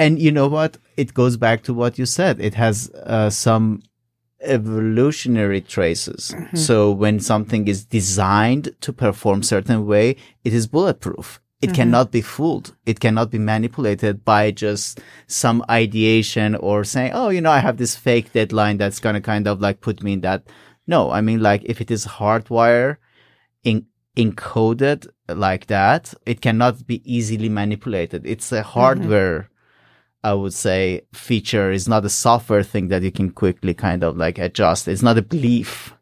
and 0.01 0.19
you 0.19 0.31
know 0.31 0.47
what 0.47 0.77
it 0.97 1.13
goes 1.13 1.37
back 1.37 1.63
to 1.63 1.73
what 1.73 1.97
you 1.99 2.05
said 2.05 2.39
it 2.39 2.53
has 2.55 2.89
uh, 3.05 3.29
some 3.29 3.81
evolutionary 4.43 5.61
traces. 5.61 6.33
Mm-hmm. 6.35 6.57
So 6.57 6.91
when 6.91 7.19
something 7.19 7.67
is 7.67 7.85
designed 7.85 8.75
to 8.81 8.93
perform 8.93 9.43
certain 9.43 9.85
way, 9.85 10.15
it 10.43 10.53
is 10.53 10.67
bulletproof. 10.67 11.39
It 11.61 11.67
mm-hmm. 11.67 11.75
cannot 11.75 12.11
be 12.11 12.21
fooled. 12.21 12.75
It 12.85 12.99
cannot 12.99 13.29
be 13.29 13.37
manipulated 13.37 14.25
by 14.25 14.51
just 14.51 14.99
some 15.27 15.63
ideation 15.69 16.55
or 16.55 16.83
saying, 16.83 17.11
Oh, 17.13 17.29
you 17.29 17.41
know, 17.41 17.51
I 17.51 17.59
have 17.59 17.77
this 17.77 17.95
fake 17.95 18.33
deadline 18.33 18.77
that's 18.77 18.99
going 18.99 19.15
to 19.15 19.21
kind 19.21 19.47
of 19.47 19.61
like 19.61 19.81
put 19.81 20.01
me 20.01 20.13
in 20.13 20.21
that. 20.21 20.47
No, 20.87 21.11
I 21.11 21.21
mean, 21.21 21.41
like 21.41 21.61
if 21.65 21.79
it 21.79 21.91
is 21.91 22.05
hardwire 22.05 22.97
in, 23.63 23.85
encoded 24.17 25.07
like 25.29 25.67
that, 25.67 26.13
it 26.25 26.41
cannot 26.41 26.87
be 26.87 27.01
easily 27.05 27.47
manipulated. 27.47 28.25
It's 28.25 28.51
a 28.51 28.61
mm-hmm. 28.61 28.69
hardware 28.69 29.50
I 30.23 30.33
would 30.33 30.53
say 30.53 31.01
feature 31.13 31.71
is 31.71 31.87
not 31.87 32.05
a 32.05 32.09
software 32.09 32.63
thing 32.63 32.89
that 32.89 33.01
you 33.01 33.11
can 33.11 33.31
quickly 33.31 33.73
kind 33.73 34.03
of 34.03 34.17
like 34.17 34.37
adjust. 34.37 34.87
It's 34.87 35.01
not 35.01 35.17
a 35.17 35.21
belief. 35.21 35.93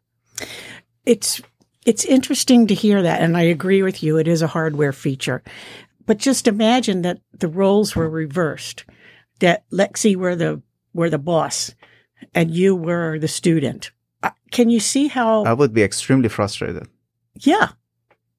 It's 1.06 1.40
it's 1.86 2.04
interesting 2.04 2.66
to 2.66 2.74
hear 2.74 3.02
that 3.02 3.22
and 3.22 3.36
I 3.36 3.42
agree 3.42 3.82
with 3.82 4.02
you 4.02 4.18
it 4.18 4.28
is 4.28 4.42
a 4.42 4.46
hardware 4.46 4.92
feature. 4.92 5.42
But 6.06 6.18
just 6.18 6.46
imagine 6.48 7.02
that 7.02 7.20
the 7.38 7.48
roles 7.48 7.96
were 7.96 8.10
reversed. 8.10 8.84
That 9.38 9.64
Lexi 9.70 10.16
were 10.16 10.36
the 10.36 10.60
were 10.92 11.08
the 11.08 11.18
boss 11.18 11.74
and 12.34 12.50
you 12.50 12.76
were 12.76 13.18
the 13.18 13.28
student. 13.28 13.90
Uh, 14.22 14.30
can 14.50 14.68
you 14.68 14.80
see 14.80 15.08
how 15.08 15.44
I 15.44 15.54
would 15.54 15.72
be 15.72 15.82
extremely 15.82 16.28
frustrated. 16.28 16.88
Yeah. 17.38 17.70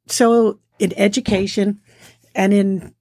So 0.08 0.60
in 0.78 0.94
education 0.96 1.82
and 2.36 2.54
in 2.54 2.94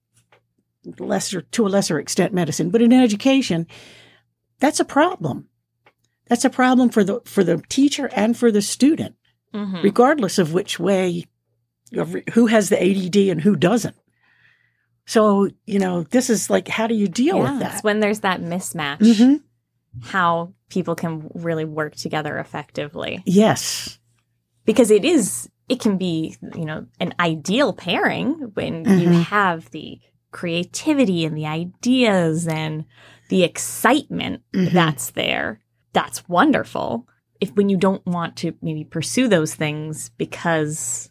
lesser 0.99 1.41
to 1.41 1.65
a 1.65 1.69
lesser 1.69 1.99
extent 1.99 2.33
medicine, 2.33 2.69
but 2.69 2.81
in 2.81 2.93
education, 2.93 3.67
that's 4.59 4.79
a 4.79 4.85
problem. 4.85 5.47
That's 6.27 6.45
a 6.45 6.49
problem 6.49 6.89
for 6.89 7.03
the 7.03 7.21
for 7.25 7.43
the 7.43 7.61
teacher 7.69 8.09
and 8.13 8.37
for 8.37 8.51
the 8.51 8.61
student, 8.61 9.15
mm-hmm. 9.53 9.81
regardless 9.81 10.37
of 10.37 10.53
which 10.53 10.79
way 10.79 11.25
who 12.33 12.47
has 12.47 12.69
the 12.69 12.81
ADD 12.81 13.17
and 13.29 13.41
who 13.41 13.55
doesn't. 13.55 13.95
So, 15.05 15.49
you 15.65 15.79
know, 15.79 16.03
this 16.03 16.29
is 16.29 16.49
like 16.49 16.67
how 16.67 16.87
do 16.87 16.95
you 16.95 17.07
deal 17.07 17.37
yeah, 17.37 17.51
with 17.51 17.59
that? 17.59 17.73
It's 17.73 17.83
when 17.83 17.99
there's 17.99 18.21
that 18.21 18.39
mismatch. 18.39 18.99
Mm-hmm. 18.99 19.35
How 20.03 20.53
people 20.69 20.95
can 20.95 21.29
really 21.33 21.65
work 21.65 21.95
together 21.95 22.37
effectively. 22.37 23.21
Yes. 23.25 23.99
Because 24.63 24.89
it 24.89 25.03
is 25.03 25.49
it 25.67 25.81
can 25.81 25.97
be, 25.97 26.37
you 26.55 26.65
know, 26.65 26.85
an 26.99 27.13
ideal 27.19 27.73
pairing 27.73 28.51
when 28.53 28.85
mm-hmm. 28.85 28.99
you 28.99 29.09
have 29.23 29.69
the 29.71 29.99
creativity 30.31 31.25
and 31.25 31.37
the 31.37 31.45
ideas 31.45 32.47
and 32.47 32.85
the 33.29 33.43
excitement 33.43 34.43
mm-hmm. 34.53 34.73
that's 34.73 35.11
there. 35.11 35.61
That's 35.93 36.27
wonderful. 36.27 37.07
If 37.39 37.51
when 37.55 37.69
you 37.69 37.77
don't 37.77 38.05
want 38.05 38.37
to 38.37 38.53
maybe 38.61 38.83
pursue 38.83 39.27
those 39.27 39.55
things 39.55 40.09
because 40.17 41.09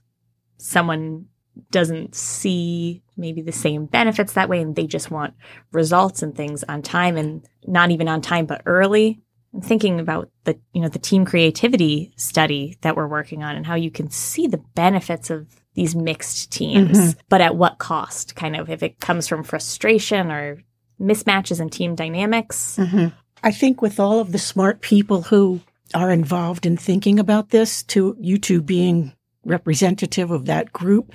someone 0.59 1.27
doesn't 1.71 2.15
see 2.15 3.03
maybe 3.17 3.43
the 3.43 3.53
same 3.53 3.87
benefits 3.87 4.33
that 4.33 4.49
way 4.49 4.61
and 4.61 4.77
they 4.77 4.87
just 4.87 5.11
want 5.11 5.35
results 5.73 6.23
and 6.23 6.35
things 6.35 6.65
on 6.65 6.83
time 6.83 7.17
and 7.17 7.47
not 7.67 7.91
even 7.91 8.09
on 8.09 8.23
time 8.23 8.47
but 8.47 8.63
early 8.65 9.21
I'm 9.53 9.61
thinking 9.61 9.99
about 9.99 10.31
the 10.45 10.59
you 10.73 10.81
know 10.81 10.89
the 10.89 10.99
team 10.99 11.25
creativity 11.25 12.13
study 12.17 12.79
that 12.83 12.97
we're 12.97 13.09
working 13.09 13.43
on 13.43 13.57
and 13.57 13.67
how 13.67 13.75
you 13.75 13.91
can 13.91 14.11
see 14.11 14.47
the 14.47 14.63
benefits 14.75 15.29
of 15.29 15.60
these 15.81 15.97
mixed 15.97 16.53
teams, 16.53 16.99
mm-hmm. 16.99 17.19
but 17.31 17.41
at 17.41 17.57
what 17.57 17.79
cost? 17.79 18.37
Kind 18.37 18.55
of 18.55 18.69
if 18.69 18.83
it 18.83 19.01
comes 19.01 19.27
from 19.27 19.43
frustration 19.43 20.31
or 20.31 20.63
mismatches 21.01 21.59
in 21.59 21.71
team 21.71 21.95
dynamics. 21.95 22.77
Mm-hmm. 22.79 23.07
I 23.43 23.51
think 23.51 23.81
with 23.81 23.99
all 23.99 24.21
of 24.21 24.33
the 24.33 24.39
smart 24.39 24.83
people 24.83 25.23
who 25.23 25.61
are 25.95 26.11
involved 26.11 26.67
in 26.67 26.77
thinking 26.77 27.19
about 27.19 27.49
this, 27.49 27.83
to 27.85 28.15
you 28.21 28.37
two 28.37 28.61
being 28.61 29.15
representative 29.47 30.31
of 30.31 30.45
that 30.45 30.71
group, 30.71 31.15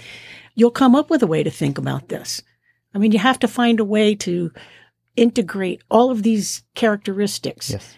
you'll 0.55 0.71
come 0.71 0.95
up 0.95 1.11
with 1.11 1.21
a 1.21 1.27
way 1.27 1.43
to 1.43 1.51
think 1.51 1.77
about 1.77 2.09
this. 2.09 2.41
I 2.95 2.97
mean, 2.97 3.11
you 3.11 3.19
have 3.19 3.37
to 3.41 3.47
find 3.47 3.79
a 3.79 3.85
way 3.85 4.15
to 4.15 4.51
integrate 5.15 5.83
all 5.91 6.09
of 6.09 6.23
these 6.23 6.63
characteristics. 6.73 7.69
Yes. 7.69 7.95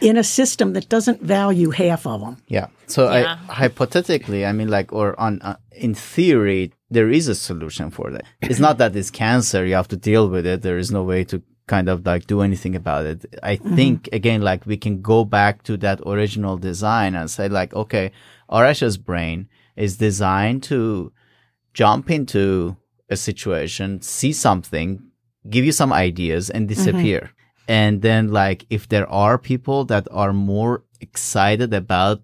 In 0.00 0.16
a 0.16 0.24
system 0.24 0.72
that 0.72 0.88
doesn't 0.88 1.20
value 1.22 1.70
half 1.70 2.06
of 2.06 2.20
them. 2.20 2.36
Yeah. 2.48 2.68
So 2.86 3.04
Yeah. 3.04 3.36
I 3.48 3.52
hypothetically, 3.52 4.44
I 4.46 4.52
mean, 4.52 4.68
like, 4.68 4.92
or 4.92 5.18
on 5.18 5.40
uh, 5.42 5.56
in 5.72 5.94
theory, 5.94 6.72
there 6.90 7.10
is 7.10 7.28
a 7.28 7.34
solution 7.34 7.90
for 7.90 8.10
that. 8.10 8.24
It's 8.42 8.60
not 8.60 8.78
that 8.78 8.96
it's 8.96 9.10
cancer; 9.10 9.66
you 9.66 9.74
have 9.74 9.88
to 9.88 9.96
deal 9.96 10.28
with 10.28 10.46
it. 10.46 10.62
There 10.62 10.78
is 10.78 10.90
no 10.90 11.02
way 11.02 11.24
to 11.24 11.42
kind 11.66 11.88
of 11.88 12.06
like 12.06 12.26
do 12.26 12.40
anything 12.40 12.74
about 12.74 13.04
it. 13.04 13.26
I 13.42 13.56
think 13.56 14.08
again, 14.12 14.40
like 14.40 14.64
we 14.66 14.76
can 14.76 15.02
go 15.02 15.24
back 15.24 15.62
to 15.64 15.76
that 15.78 16.00
original 16.06 16.56
design 16.56 17.14
and 17.14 17.30
say, 17.30 17.48
like, 17.48 17.74
okay, 17.74 18.10
Arash's 18.50 18.96
brain 18.96 19.48
is 19.76 19.98
designed 19.98 20.62
to 20.64 21.12
jump 21.74 22.10
into 22.10 22.76
a 23.10 23.16
situation, 23.16 24.00
see 24.02 24.32
something, 24.32 25.02
give 25.48 25.64
you 25.64 25.72
some 25.72 25.92
ideas, 25.92 26.50
and 26.50 26.66
disappear. 26.68 27.30
And 27.68 28.00
then, 28.02 28.32
like, 28.32 28.64
if 28.70 28.88
there 28.88 29.08
are 29.08 29.38
people 29.38 29.84
that 29.84 30.08
are 30.10 30.32
more 30.32 30.84
excited 31.00 31.74
about 31.74 32.22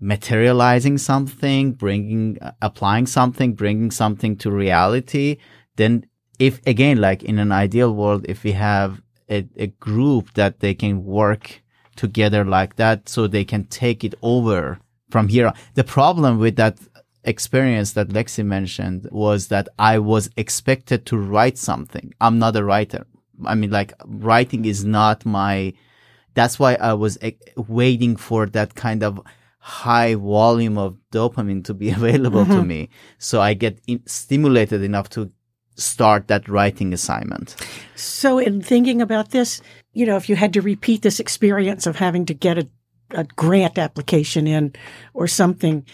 materializing 0.00 0.98
something, 0.98 1.72
bringing, 1.72 2.38
uh, 2.40 2.52
applying 2.62 3.06
something, 3.06 3.54
bringing 3.54 3.90
something 3.90 4.36
to 4.36 4.50
reality, 4.50 5.38
then 5.76 6.06
if 6.38 6.60
again, 6.66 7.00
like 7.00 7.22
in 7.22 7.38
an 7.38 7.52
ideal 7.52 7.94
world, 7.94 8.24
if 8.28 8.44
we 8.44 8.52
have 8.52 9.00
a, 9.30 9.46
a 9.56 9.66
group 9.66 10.34
that 10.34 10.60
they 10.60 10.74
can 10.74 11.04
work 11.04 11.62
together 11.96 12.44
like 12.44 12.76
that, 12.76 13.08
so 13.08 13.26
they 13.26 13.44
can 13.44 13.64
take 13.64 14.04
it 14.04 14.14
over 14.22 14.78
from 15.10 15.28
here. 15.28 15.52
The 15.74 15.84
problem 15.84 16.38
with 16.38 16.56
that 16.56 16.78
experience 17.22 17.92
that 17.92 18.08
Lexi 18.08 18.44
mentioned 18.44 19.08
was 19.10 19.48
that 19.48 19.68
I 19.78 19.98
was 19.98 20.28
expected 20.36 21.06
to 21.06 21.16
write 21.16 21.56
something. 21.56 22.12
I'm 22.20 22.38
not 22.38 22.56
a 22.56 22.64
writer. 22.64 23.06
I 23.44 23.54
mean, 23.54 23.70
like 23.70 23.92
writing 24.04 24.64
is 24.64 24.84
not 24.84 25.24
my, 25.24 25.72
that's 26.34 26.58
why 26.58 26.74
I 26.74 26.94
was 26.94 27.18
waiting 27.56 28.16
for 28.16 28.46
that 28.46 28.74
kind 28.74 29.02
of 29.02 29.20
high 29.58 30.14
volume 30.14 30.76
of 30.76 30.98
dopamine 31.10 31.64
to 31.64 31.74
be 31.74 31.90
available 31.98 32.44
to 32.44 32.52
mm-hmm. 32.52 32.66
me. 32.66 32.88
So 33.18 33.40
I 33.40 33.54
get 33.54 33.80
in- 33.86 34.06
stimulated 34.06 34.82
enough 34.82 35.08
to 35.10 35.30
start 35.76 36.28
that 36.28 36.48
writing 36.48 36.92
assignment. 36.92 37.56
So, 37.96 38.38
in 38.38 38.60
thinking 38.62 39.02
about 39.02 39.30
this, 39.30 39.60
you 39.92 40.06
know, 40.06 40.16
if 40.16 40.28
you 40.28 40.36
had 40.36 40.52
to 40.52 40.62
repeat 40.62 41.02
this 41.02 41.20
experience 41.20 41.86
of 41.86 41.96
having 41.96 42.26
to 42.26 42.34
get 42.34 42.58
a, 42.58 42.68
a 43.10 43.24
grant 43.24 43.78
application 43.78 44.46
in 44.46 44.74
or 45.14 45.26
something, 45.26 45.84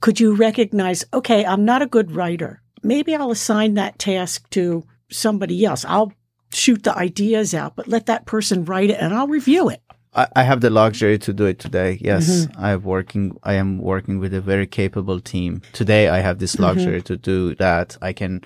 could 0.00 0.20
you 0.20 0.34
recognize, 0.34 1.04
okay, 1.12 1.44
I'm 1.44 1.64
not 1.64 1.82
a 1.82 1.86
good 1.86 2.12
writer. 2.12 2.62
Maybe 2.82 3.14
I'll 3.14 3.30
assign 3.30 3.74
that 3.74 3.98
task 3.98 4.48
to 4.50 4.84
somebody 5.10 5.64
else. 5.64 5.84
I'll 5.84 6.12
shoot 6.52 6.82
the 6.82 6.96
ideas 6.96 7.54
out, 7.54 7.76
but 7.76 7.88
let 7.88 8.06
that 8.06 8.26
person 8.26 8.64
write 8.64 8.90
it 8.90 8.98
and 9.00 9.14
I'll 9.14 9.28
review 9.28 9.68
it. 9.68 9.82
I, 10.14 10.26
I 10.36 10.42
have 10.42 10.60
the 10.60 10.70
luxury 10.70 11.18
to 11.18 11.32
do 11.32 11.46
it 11.46 11.58
today. 11.58 11.98
Yes, 12.00 12.28
mm-hmm. 12.28 12.64
I'm 12.64 12.82
working. 12.82 13.38
I 13.42 13.54
am 13.54 13.78
working 13.78 14.18
with 14.18 14.34
a 14.34 14.40
very 14.40 14.66
capable 14.66 15.20
team 15.20 15.62
today. 15.72 16.08
I 16.08 16.18
have 16.18 16.38
this 16.38 16.58
luxury 16.58 16.98
mm-hmm. 16.98 17.14
to 17.14 17.16
do 17.16 17.54
that. 17.56 17.96
I 18.02 18.12
can, 18.12 18.42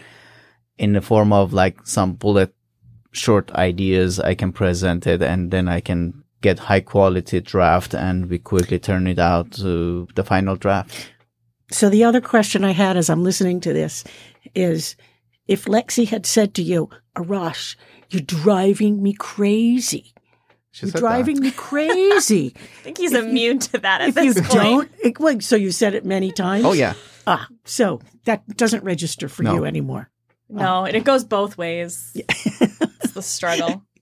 in 0.79 0.93
the 0.93 1.01
form 1.01 1.33
of 1.33 1.53
like 1.53 1.87
some 1.87 2.15
bullet 2.15 2.55
short 3.13 3.51
ideas, 3.53 4.21
I 4.21 4.35
can 4.35 4.53
present 4.53 5.07
it, 5.07 5.23
and 5.23 5.51
then 5.51 5.69
I 5.69 5.81
can 5.81 6.23
get 6.43 6.59
high 6.59 6.81
quality 6.81 7.41
draft, 7.41 7.95
and 7.95 8.29
we 8.29 8.39
quickly 8.39 8.79
turn 8.79 9.07
it 9.07 9.19
out 9.19 9.53
to 9.53 10.07
the 10.15 10.25
final 10.25 10.57
draft. 10.57 11.11
So, 11.71 11.89
the 11.89 12.05
other 12.05 12.21
question 12.21 12.63
I 12.63 12.73
had 12.73 12.99
as 12.99 13.09
I'm 13.09 13.25
listening 13.25 13.61
to 13.61 13.73
this 13.73 14.05
is 14.55 14.97
if 15.49 15.65
Lexi 15.65 16.07
had 16.09 16.27
said 16.27 16.53
to 16.55 16.63
you, 16.63 16.91
Arash, 17.17 17.77
you're 18.11 18.23
driving 18.23 19.03
me 19.03 19.13
crazy. 19.15 20.13
She 20.71 20.87
You're 20.87 20.91
said 20.91 20.99
that. 20.99 21.01
driving 21.01 21.41
me 21.41 21.51
crazy. 21.53 22.53
I 22.57 22.83
think 22.83 22.99
he's 22.99 23.13
immune 23.13 23.61
to 23.61 23.79
that 23.79 24.01
at 24.01 24.09
if 24.09 24.15
this 24.17 24.25
you 24.37 24.43
point. 24.43 24.51
don't, 24.53 24.91
it, 25.05 25.21
well, 25.21 25.41
so 25.41 25.55
you 25.57 25.71
said 25.71 25.95
it 25.95 26.05
many 26.05 26.33
times. 26.33 26.65
Oh 26.65 26.73
yeah. 26.73 26.95
Ah, 27.27 27.47
so 27.65 28.01
that 28.25 28.45
doesn't 28.57 28.83
register 28.83 29.29
for 29.29 29.45
No. 29.45 29.55
you 29.55 29.65
anymore. 29.65 30.11
No, 30.49 30.85
and 30.85 30.97
it 30.97 31.05
goes 31.05 31.25
both 31.25 31.57
ways. 31.57 32.11
it's 32.15 33.13
the 33.13 33.23
struggle. 33.23 33.83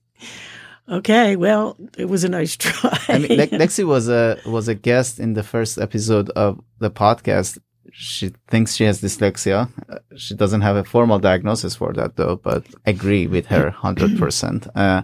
Okay, 0.89 1.37
well, 1.37 1.77
it 1.97 2.09
was 2.09 2.25
a 2.25 2.29
nice 2.29 2.57
try. 2.57 2.99
I 3.07 3.17
mean, 3.17 3.37
Le- 3.37 3.47
Lexi 3.47 3.85
was 3.87 4.09
a 4.09 4.37
was 4.45 4.67
a 4.67 4.75
guest 4.75 5.17
in 5.17 5.33
the 5.33 5.41
first 5.43 5.77
episode 5.77 6.29
of 6.31 6.59
the 6.79 6.91
podcast. 6.91 7.57
She 7.91 8.31
thinks 8.47 8.75
she 8.75 8.85
has 8.85 9.01
dyslexia. 9.01 9.69
She 10.15 10.35
doesn't 10.35 10.61
have 10.61 10.75
a 10.75 10.83
formal 10.83 11.19
diagnosis 11.19 11.75
for 11.75 11.93
that 11.93 12.15
though, 12.15 12.37
but 12.37 12.65
agree 12.85 13.27
with 13.27 13.47
her 13.47 13.69
hundred 13.85 14.17
percent. 14.17 14.67
Uh, 14.75 15.03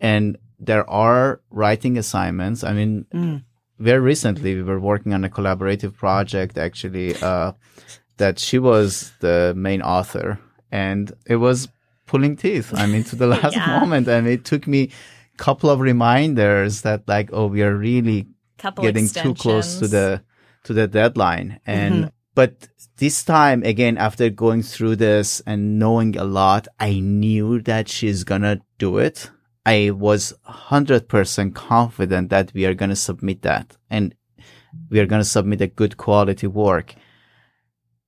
And 0.00 0.36
there 0.58 0.88
are 0.90 1.40
writing 1.50 1.98
assignments. 1.98 2.62
I 2.64 2.72
mean, 2.72 3.06
Mm. 3.14 3.42
very 3.78 4.00
recently 4.00 4.54
we 4.54 4.62
were 4.62 4.80
working 4.80 5.12
on 5.14 5.24
a 5.24 5.28
collaborative 5.28 5.92
project 5.96 6.58
actually 6.58 7.14
uh, 7.22 7.52
that 8.16 8.38
she 8.38 8.58
was 8.58 9.12
the 9.20 9.52
main 9.56 9.82
author, 9.82 10.38
and 10.70 11.12
it 11.26 11.36
was 11.36 11.68
pulling 12.06 12.36
teeth. 12.36 12.72
I 12.74 12.86
mean, 12.86 13.04
to 13.04 13.16
the 13.16 13.26
last 13.36 13.56
Yeah. 13.56 13.80
moment, 13.80 14.08
and 14.08 14.26
it 14.26 14.44
took 14.44 14.66
me 14.66 14.82
a 15.34 15.36
couple 15.36 15.68
of 15.70 15.80
reminders 15.80 16.82
that 16.82 17.02
like, 17.08 17.30
oh, 17.32 17.46
we 17.46 17.62
are 17.62 17.74
really 17.76 18.26
Couple 18.58 18.84
getting 18.84 19.08
too 19.08 19.34
close 19.34 19.78
to 19.80 19.88
the 19.88 20.22
to 20.64 20.72
the 20.72 20.88
deadline. 20.88 21.60
And 21.66 21.94
mm-hmm. 21.94 22.08
but 22.34 22.68
this 22.98 23.24
time 23.24 23.62
again 23.62 23.96
after 23.96 24.30
going 24.30 24.62
through 24.62 24.96
this 24.96 25.40
and 25.46 25.78
knowing 25.78 26.16
a 26.16 26.24
lot 26.24 26.68
i 26.78 27.00
knew 27.00 27.60
that 27.62 27.88
she's 27.88 28.24
gonna 28.24 28.60
do 28.78 28.98
it. 28.98 29.30
I 29.66 29.92
was 29.92 30.34
100% 30.46 31.54
confident 31.54 32.28
that 32.28 32.52
we 32.52 32.66
are 32.66 32.74
gonna 32.74 32.96
submit 32.96 33.40
that. 33.42 33.78
And 33.88 34.14
we 34.90 35.00
are 35.00 35.06
gonna 35.06 35.24
submit 35.24 35.62
a 35.62 35.66
good 35.66 35.96
quality 35.96 36.46
work. 36.46 36.94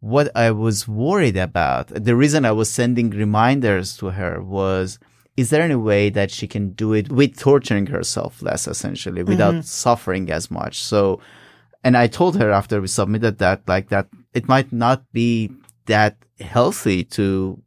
What 0.00 0.30
i 0.36 0.50
was 0.50 0.86
worried 0.86 1.36
about 1.36 1.88
the 1.88 2.14
reason 2.14 2.44
i 2.44 2.52
was 2.52 2.70
sending 2.70 3.10
reminders 3.10 3.96
to 3.96 4.06
her 4.10 4.42
was 4.42 4.98
is 5.36 5.50
there 5.50 5.62
any 5.62 5.74
way 5.74 6.08
that 6.10 6.30
she 6.30 6.46
can 6.46 6.70
do 6.70 6.92
it 6.94 7.10
with 7.10 7.38
torturing 7.38 7.86
herself 7.86 8.40
less 8.40 8.66
essentially 8.66 9.22
without 9.22 9.54
mm-hmm. 9.54 9.60
suffering 9.62 10.30
as 10.30 10.50
much? 10.50 10.80
So 10.80 11.20
and 11.84 11.96
i 11.96 12.06
told 12.06 12.36
her 12.36 12.50
after 12.50 12.80
we 12.80 12.86
submitted 12.88 13.38
that 13.38 13.60
like 13.66 13.88
that 13.88 14.06
it 14.34 14.48
might 14.48 14.72
not 14.72 15.02
be 15.12 15.50
that 15.86 16.16
healthy 16.40 17.04
to 17.04 17.60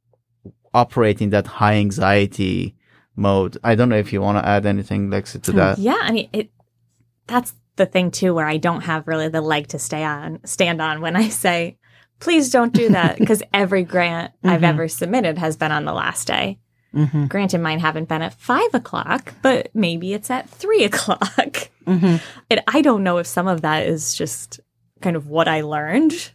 operate 0.73 1.21
in 1.21 1.29
that 1.31 1.47
high 1.47 1.75
anxiety 1.75 2.75
mode 3.15 3.57
i 3.63 3.75
don't 3.75 3.89
know 3.89 3.97
if 3.97 4.13
you 4.13 4.21
want 4.21 4.37
to 4.37 4.47
add 4.47 4.65
anything 4.65 5.09
lexi 5.09 5.41
to 5.41 5.51
that 5.51 5.77
Yeah, 5.79 5.97
I 6.01 6.11
mean 6.11 6.29
it. 6.33 6.49
That's 7.27 7.53
the 7.75 7.85
thing 7.85 8.11
too, 8.11 8.33
where 8.33 8.47
I 8.47 8.57
don't 8.57 8.81
have 8.81 9.07
really 9.07 9.27
the 9.29 9.39
leg 9.41 9.67
to 9.67 9.79
stay 9.79 10.03
on, 10.03 10.39
stand 10.45 10.81
on 10.81 10.99
when 10.99 11.15
I 11.15 11.29
say, 11.29 11.77
"Please 12.19 12.49
don't 12.49 12.73
do 12.73 12.89
that," 12.89 13.17
because 13.19 13.43
every 13.53 13.83
grant 13.83 14.33
I've 14.43 14.61
Mhm. 14.61 14.69
ever 14.71 14.87
submitted 14.87 15.37
has 15.37 15.55
been 15.55 15.71
on 15.71 15.85
the 15.85 15.93
last 15.93 16.25
day. 16.27 16.57
hmm 16.91 17.25
Granted, 17.27 17.59
mine 17.61 17.79
haven't 17.79 18.09
been 18.09 18.23
at 18.23 18.33
five 18.33 18.73
o'clock, 18.73 19.33
but 19.43 19.69
maybe 19.75 20.13
it's 20.13 20.31
at 20.31 20.49
three 20.49 20.83
o'clock. 20.83 21.69
hmm 21.89 22.15
And 22.49 22.61
I 22.67 22.81
don't 22.81 23.03
know 23.03 23.17
if 23.17 23.27
some 23.27 23.47
of 23.47 23.61
that 23.61 23.87
is 23.87 24.13
just 24.13 24.59
kind 25.01 25.15
of 25.15 25.27
what 25.27 25.47
I 25.47 25.61
learned. 25.61 26.31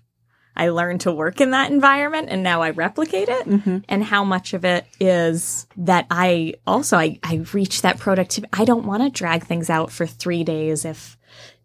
I 0.57 0.69
learned 0.69 1.01
to 1.03 1.13
work 1.13 1.41
in 1.41 1.51
that 1.51 1.71
environment 1.73 2.29
and 2.31 2.43
now 2.43 2.63
I 2.63 2.71
replicate 2.71 3.29
it. 3.29 3.47
hmm 3.47 3.79
And 3.89 4.05
how 4.05 4.25
much 4.25 4.55
of 4.55 4.65
it 4.65 4.87
is 5.01 5.67
that 5.77 6.07
I 6.11 6.55
also 6.67 6.97
I, 6.97 7.19
I 7.23 7.45
reach 7.53 7.83
that 7.83 7.99
productivity. 7.99 8.51
I 8.53 8.65
don't 8.65 8.87
want 8.87 9.03
to 9.03 9.11
drag 9.11 9.45
things 9.45 9.69
out 9.69 9.91
for 9.91 10.07
three 10.07 10.45
days 10.45 10.85
if 10.85 11.17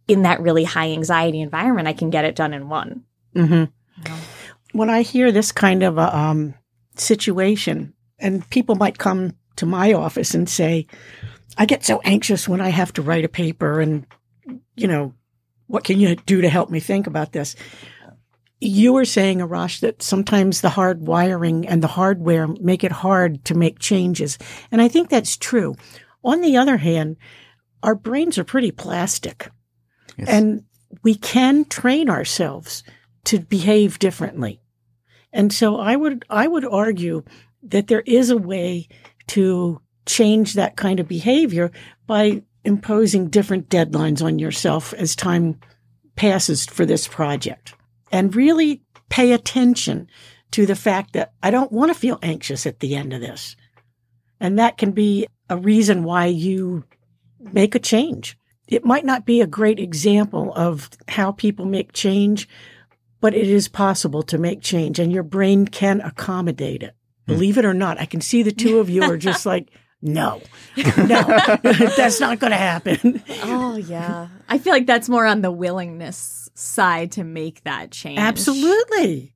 in 0.08 0.24
that 0.24 0.42
really 0.42 0.64
high 0.64 0.92
anxiety 0.92 1.40
environment 1.40 1.88
I 1.88 1.94
can 1.94 2.10
get 2.10 2.26
it 2.26 2.36
done 2.36 2.54
in 2.54 2.68
one. 2.70 3.04
hmm 3.36 3.66
When 4.72 4.90
I 4.90 5.04
hear 5.04 5.32
this 5.32 5.52
kind 5.52 5.84
of 5.84 5.98
a 5.98 6.16
um, 6.16 6.56
situation, 6.96 7.94
and 8.18 8.48
people 8.50 8.76
might 8.76 8.98
come 8.98 9.36
to 9.56 9.66
my 9.66 9.94
office 9.94 10.34
and 10.34 10.50
say, 10.50 10.88
I 11.60 11.66
get 11.66 11.84
so 11.84 12.00
anxious 12.06 12.48
when 12.48 12.62
I 12.62 12.70
have 12.70 12.94
to 12.94 13.02
write 13.02 13.26
a 13.26 13.30
paper, 13.30 13.82
and, 13.82 14.08
you 14.76 14.88
know, 14.88 15.14
what 15.68 15.84
can 15.84 16.00
you 16.00 16.16
do 16.16 16.42
to 16.42 16.50
help 16.50 16.70
me 16.70 16.80
think 16.80 17.06
about 17.06 17.34
this? 17.34 17.56
You 18.62 18.94
were 18.94 19.06
saying, 19.06 19.40
Arash, 19.40 19.82
that 19.82 20.02
sometimes 20.02 20.62
the 20.62 20.70
hard 20.70 21.06
wiring 21.06 21.68
and 21.68 21.84
the 21.84 21.88
hardware 21.88 22.48
make 22.48 22.86
it 22.86 22.94
hard 22.94 23.44
to 23.46 23.56
make 23.56 23.78
changes. 23.78 24.38
And 24.72 24.82
I 24.82 24.88
think 24.88 25.10
that's 25.10 25.38
true. 25.38 25.76
On 26.24 26.42
the 26.42 26.56
other 26.58 26.78
hand, 26.78 27.18
our 27.84 27.96
brains 27.96 28.38
are 28.38 28.44
pretty 28.44 28.72
plastic. 28.72 29.50
Yes. 30.18 30.30
And 30.30 30.64
we 31.04 31.16
can 31.16 31.66
train 31.66 32.10
ourselves 32.10 32.84
to 33.26 33.40
behave 33.40 34.00
differently. 34.00 34.62
And 35.32 35.54
so 35.54 35.78
I 35.78 35.96
would 35.96 36.26
I 36.30 36.48
would 36.48 36.66
argue 36.66 37.24
that 37.64 37.88
there 37.88 38.04
is 38.06 38.30
a 38.30 38.38
way 38.38 38.88
to 39.28 39.82
change 40.10 40.56
that 40.56 40.76
kind 40.76 41.00
of 41.00 41.08
behavior 41.08 41.72
by 42.08 42.42
imposing 42.66 43.30
different 43.30 43.70
deadlines 43.70 44.24
on 44.24 44.40
yourself 44.40 44.94
as 44.94 45.16
time 45.16 45.60
passes 46.16 46.66
for 46.66 46.86
this 46.86 47.08
project. 47.08 47.76
And 48.12 48.36
really 48.36 48.82
pay 49.10 49.32
attention 49.34 50.10
to 50.52 50.66
the 50.66 50.76
fact 50.76 51.14
that 51.14 51.34
I 51.44 51.52
don't 51.52 51.72
want 51.72 51.94
to 51.94 52.00
feel 52.00 52.18
anxious 52.24 52.66
at 52.66 52.80
the 52.80 52.96
end 52.96 53.14
of 53.14 53.22
this. 53.22 53.56
And 54.40 54.58
that 54.58 54.78
can 54.78 54.92
be 54.92 55.28
a 55.50 55.58
reason 55.58 56.04
why 56.04 56.26
you 56.26 56.84
make 57.40 57.76
a 57.76 57.80
change. 57.80 58.36
it 58.68 58.86
might 58.86 59.06
not 59.06 59.26
be 59.26 59.42
a 59.42 59.48
great 59.48 59.80
example 59.80 60.54
of 60.56 60.90
how 61.08 61.32
people 61.32 61.66
make 61.66 61.92
change, 61.94 62.48
but 63.22 63.34
it 63.34 63.48
is 63.48 63.68
possible 63.68 64.22
to 64.24 64.38
make 64.38 64.62
change 64.62 65.00
and 65.00 65.12
your 65.12 65.24
brain 65.24 65.66
can 65.68 66.02
accommodate 66.02 66.84
it. 66.84 66.96
Hmm. 67.26 67.34
Believe 67.34 67.58
it 67.58 67.66
or 67.66 67.74
not, 67.74 68.00
I 68.00 68.06
can 68.06 68.22
see 68.22 68.44
the 68.44 68.52
two 68.52 68.80
of 68.80 68.90
you 68.90 69.04
are 69.04 69.18
just 69.18 69.46
like, 69.54 69.70
no, 70.02 70.42
no, 70.78 71.22
that's 71.98 72.20
not 72.20 72.40
going 72.40 72.52
to 72.52 72.58
happen. 72.58 73.22
Oh 73.44 73.76
yeah. 73.76 74.30
I 74.48 74.58
feel 74.58 74.74
like 74.74 74.86
that's 74.86 75.10
more 75.10 75.26
on 75.26 75.42
the 75.42 75.52
willingness 75.52 76.50
side 76.54 77.12
to 77.14 77.24
make 77.24 77.64
that 77.64 77.92
change. 77.92 78.20
Absolutely. 78.20 79.34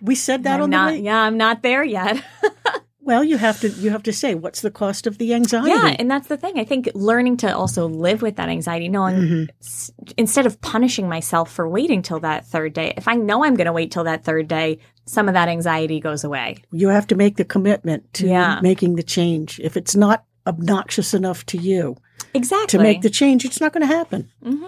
We 0.00 0.14
said 0.16 0.44
that 0.44 0.56
I'm 0.56 0.62
on 0.64 0.70
not, 0.70 0.90
the 0.90 0.98
way. 0.98 1.04
yeah, 1.04 1.20
I'm 1.20 1.36
not 1.36 1.62
there 1.62 1.84
yet. 1.84 2.22
Well, 3.04 3.24
you 3.24 3.36
have 3.36 3.60
to 3.60 3.68
you 3.68 3.90
have 3.90 4.04
to 4.04 4.12
say 4.12 4.34
what's 4.36 4.60
the 4.60 4.70
cost 4.70 5.06
of 5.08 5.18
the 5.18 5.34
anxiety. 5.34 5.70
yeah, 5.70 5.96
and 5.98 6.08
that's 6.10 6.28
the 6.28 6.36
thing. 6.36 6.58
I 6.58 6.64
think 6.64 6.88
learning 6.94 7.38
to 7.38 7.54
also 7.56 7.88
live 7.88 8.22
with 8.22 8.36
that 8.36 8.48
anxiety, 8.48 8.88
knowing 8.88 9.16
Mm-hmm. 9.16 9.44
s- 9.60 9.90
instead 10.16 10.46
of 10.46 10.60
punishing 10.60 11.08
myself 11.08 11.50
for 11.50 11.68
waiting 11.68 12.02
till 12.02 12.20
that 12.20 12.46
third 12.46 12.72
day, 12.74 12.94
if 12.96 13.08
I 13.08 13.14
know 13.16 13.44
I'm 13.44 13.56
going 13.56 13.66
to 13.66 13.72
wait 13.72 13.90
till 13.90 14.04
that 14.04 14.24
third 14.24 14.46
day, 14.46 14.78
some 15.06 15.26
of 15.28 15.34
that 15.34 15.48
anxiety 15.48 15.98
goes 15.98 16.22
away. 16.24 16.58
You 16.70 16.88
have 16.88 17.06
to 17.08 17.16
make 17.16 17.36
the 17.36 17.44
commitment 17.44 18.12
to 18.14 18.26
Yeah. 18.28 18.60
making 18.62 18.94
the 18.96 19.02
change. 19.02 19.58
If 19.60 19.76
it's 19.76 19.96
not 19.96 20.24
obnoxious 20.46 21.12
enough 21.14 21.44
to 21.46 21.58
you 21.58 21.96
Exactly. 22.34 22.78
to 22.78 22.82
make 22.82 23.02
the 23.02 23.10
change, 23.10 23.44
it's 23.44 23.60
not 23.60 23.72
going 23.72 23.86
to 23.88 23.94
happen. 23.94 24.30
hmm 24.42 24.64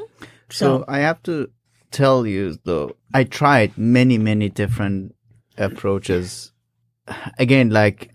So, 0.51 0.79
So 0.79 0.85
I 0.89 0.99
have 0.99 1.23
to 1.25 1.51
tell 1.93 2.27
you 2.27 2.59
though, 2.65 2.97
I 3.15 3.23
tried 3.25 3.79
many, 3.79 4.19
many 4.19 4.49
different 4.49 5.15
approaches. 5.57 6.53
Again, 7.39 7.71
like 7.71 8.09
if 8.09 8.14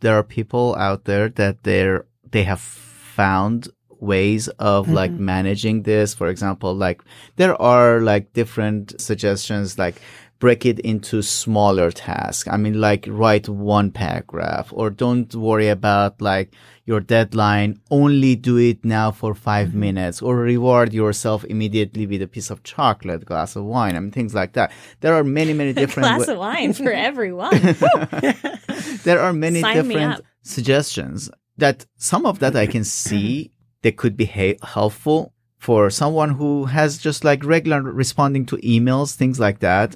there 0.00 0.16
are 0.18 0.22
people 0.22 0.74
out 0.76 1.04
there 1.04 1.28
that 1.30 1.62
they're 1.62 2.06
they 2.30 2.44
have 2.44 2.60
found 2.60 3.68
ways 4.00 4.48
of 4.58 4.86
mm-hmm. 4.86 4.94
like 4.94 5.12
managing 5.12 5.82
this, 5.82 6.14
for 6.14 6.28
example, 6.28 6.74
like 6.74 7.02
there 7.36 7.60
are 7.60 8.00
like 8.00 8.32
different 8.32 9.00
suggestions 9.00 9.78
like 9.78 10.00
break 10.40 10.64
it 10.64 10.80
into 10.80 11.22
smaller 11.22 11.90
tasks. 11.90 12.48
I 12.50 12.56
mean, 12.56 12.80
like 12.80 13.04
write 13.08 13.48
one 13.48 13.90
paragraph 13.92 14.72
or 14.72 14.90
don't 14.90 15.32
worry 15.34 15.68
about 15.68 16.20
like 16.20 16.54
your 16.86 16.98
deadline. 16.98 17.78
Only 17.90 18.34
do 18.34 18.56
it 18.56 18.84
now 18.84 19.12
for 19.12 19.34
5 19.34 19.68
mm-hmm. 19.68 19.80
minutes 19.80 20.22
or 20.22 20.36
reward 20.36 20.92
yourself 20.92 21.44
immediately 21.44 22.06
with 22.06 22.22
a 22.22 22.26
piece 22.26 22.50
of 22.50 22.62
chocolate, 22.62 23.26
glass 23.26 23.54
of 23.54 23.64
wine. 23.64 23.94
I 23.94 24.00
mean, 24.00 24.10
things 24.10 24.34
like 24.34 24.54
that. 24.54 24.72
There 25.00 25.14
are 25.14 25.22
many, 25.22 25.52
many 25.52 25.72
different 25.82 26.08
Glass 26.08 26.26
wa- 26.26 26.32
of 26.32 26.38
wine 26.38 26.72
for 26.72 26.90
everyone. 27.10 27.50
there 29.04 29.20
are 29.20 29.34
many 29.34 29.60
Sign 29.60 29.76
different 29.76 30.22
suggestions 30.42 31.30
that 31.58 31.84
some 31.96 32.24
of 32.24 32.38
that 32.38 32.56
I 32.56 32.66
can 32.66 32.84
see 32.84 33.52
that 33.82 33.98
could 33.98 34.16
be 34.16 34.24
ha- 34.24 34.58
helpful 34.62 35.34
for 35.60 35.90
someone 35.90 36.30
who 36.30 36.64
has 36.64 36.96
just 36.96 37.22
like 37.22 37.44
regular 37.44 37.82
responding 37.82 38.46
to 38.46 38.56
emails, 38.56 39.14
things 39.14 39.38
like 39.38 39.58
that. 39.58 39.94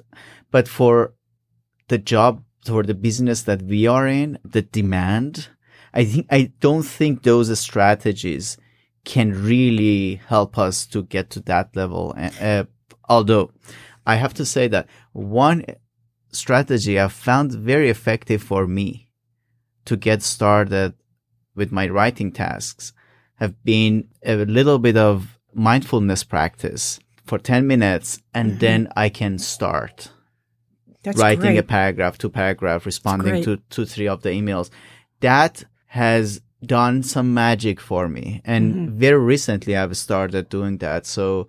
But 0.55 0.69
for 0.69 1.15
the 1.89 1.99
job, 1.99 2.45
for 2.65 2.85
the 2.85 2.95
business 2.95 3.43
that 3.43 3.63
we 3.63 3.89
are 3.89 4.07
in, 4.07 4.39
the 4.45 4.63
demand, 4.63 5.49
I 5.93 6.05
think, 6.05 6.29
I 6.31 6.53
don't 6.61 6.85
think 6.85 7.25
those 7.25 7.59
strategies 7.59 8.57
can 9.05 9.33
really 9.33 10.21
help 10.29 10.57
us 10.57 10.87
to 10.87 11.03
get 11.03 11.29
to 11.31 11.41
that 11.41 11.75
level. 11.75 12.15
Uh, 12.41 12.67
although 13.09 13.51
I 14.07 14.15
have 14.15 14.33
to 14.35 14.47
say 14.47 14.69
that 14.69 14.87
one 15.13 15.65
strategy 16.31 17.01
I 17.01 17.09
found 17.09 17.51
very 17.51 17.91
effective 17.91 18.41
for 18.41 18.69
me 18.69 19.11
to 19.87 19.97
get 19.97 20.23
started 20.23 20.95
with 21.57 21.73
my 21.73 21.89
writing 21.89 22.31
tasks 22.31 22.93
have 23.41 23.61
been 23.65 24.07
a 24.25 24.37
little 24.37 24.79
bit 24.79 24.97
of 24.97 25.37
mindfulness 25.53 26.23
practice 26.23 27.01
for 27.27 27.39
10 27.39 27.67
minutes 27.67 28.23
and 28.33 28.61
then 28.61 28.87
I 28.95 29.09
can 29.09 29.41
start 29.41 30.13
that's 31.05 31.19
writing 31.21 31.41
great. 31.55 31.59
a 31.59 31.63
paragraph, 31.63 32.19
two 32.19 32.31
paragraph, 32.31 32.85
responding 32.87 33.43
to 33.45 33.59
two, 33.71 33.85
three 33.85 34.09
of 34.09 34.23
the 34.23 34.31
emails. 34.31 34.71
That 35.21 35.63
has 35.87 36.41
done 36.65 37.03
some 37.03 37.33
magic 37.35 37.81
for 37.81 38.09
me. 38.09 38.41
And 38.45 38.75
Mm-hmm. 38.75 38.99
very 38.99 39.21
recently 39.21 39.77
I've 39.77 39.97
started 39.97 40.49
doing 40.49 40.79
that. 40.79 41.07
So 41.07 41.49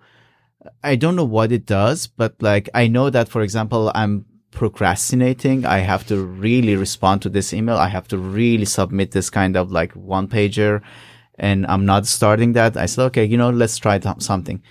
I 0.84 0.94
don't 0.96 1.16
know 1.16 1.24
what 1.24 1.52
it 1.52 1.64
does, 1.66 2.06
but 2.06 2.34
like 2.40 2.68
I 2.74 2.86
know 2.86 3.10
that, 3.10 3.28
for 3.28 3.42
example, 3.42 3.90
I'm 3.94 4.26
procrastinating. 4.50 5.64
I 5.64 5.78
have 5.78 6.06
to 6.08 6.16
really 6.22 6.76
respond 6.76 7.22
to 7.22 7.28
this 7.28 7.52
email. 7.54 7.76
I 7.76 7.88
have 7.88 8.08
to 8.08 8.18
really 8.18 8.64
submit 8.66 9.12
this 9.12 9.30
kind 9.30 9.56
of 9.56 9.70
like 9.72 9.92
one 9.92 10.28
pager 10.28 10.82
and 11.38 11.66
I'm 11.66 11.84
not 11.84 12.06
starting 12.06 12.52
that. 12.54 12.76
I 12.76 12.86
said, 12.86 13.04
okay, 13.06 13.24
you 13.24 13.36
know, 13.36 13.50
let's 13.50 13.76
try 13.78 13.98
th- 13.98 14.20
something. 14.22 14.62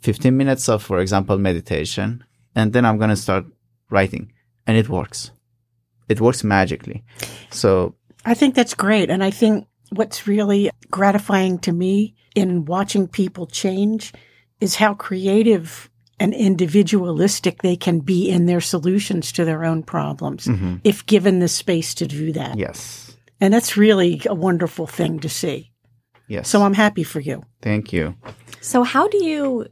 15 0.00 0.36
minutes 0.36 0.68
of, 0.68 0.82
for 0.82 0.98
example, 1.00 1.38
meditation. 1.38 2.24
And 2.54 2.72
then 2.72 2.84
I'm 2.84 2.98
going 2.98 3.10
to 3.10 3.16
start 3.16 3.44
writing 3.92 4.32
and 4.66 4.76
it 4.76 4.88
works. 4.88 5.30
It 6.08 6.20
works 6.20 6.42
magically. 6.42 7.04
So 7.50 7.94
I 8.24 8.34
think 8.34 8.54
that's 8.54 8.74
great. 8.74 9.10
And 9.10 9.22
I 9.22 9.30
think 9.30 9.66
what's 9.90 10.26
really 10.26 10.70
gratifying 10.90 11.58
to 11.60 11.72
me 11.72 12.14
in 12.34 12.64
watching 12.64 13.08
people 13.08 13.46
change 13.46 14.12
is 14.60 14.76
how 14.76 14.94
creative 14.94 15.90
and 16.20 16.34
individualistic 16.34 17.62
they 17.62 17.76
can 17.76 17.98
be 18.00 18.30
in 18.30 18.46
their 18.46 18.60
solutions 18.60 19.32
to 19.32 19.44
their 19.44 19.64
own 19.64 19.82
problems 19.82 20.46
mm-hmm. 20.46 20.76
if 20.84 21.04
given 21.06 21.40
the 21.40 21.48
space 21.48 21.94
to 21.94 22.06
do 22.06 22.32
that. 22.32 22.56
yes, 22.56 23.16
And 23.40 23.52
that's 23.52 23.76
really 23.76 24.22
a 24.26 24.34
wonderful 24.34 24.86
thing 24.86 25.18
to 25.20 25.28
see. 25.28 25.72
yes. 26.28 26.48
So 26.48 26.62
I'm 26.62 26.74
happy 26.74 27.02
for 27.02 27.18
you. 27.18 27.42
Thank 27.60 27.92
you. 27.92 28.14
so 28.60 28.84
how 28.84 29.08
do 29.08 29.24
you 29.24 29.66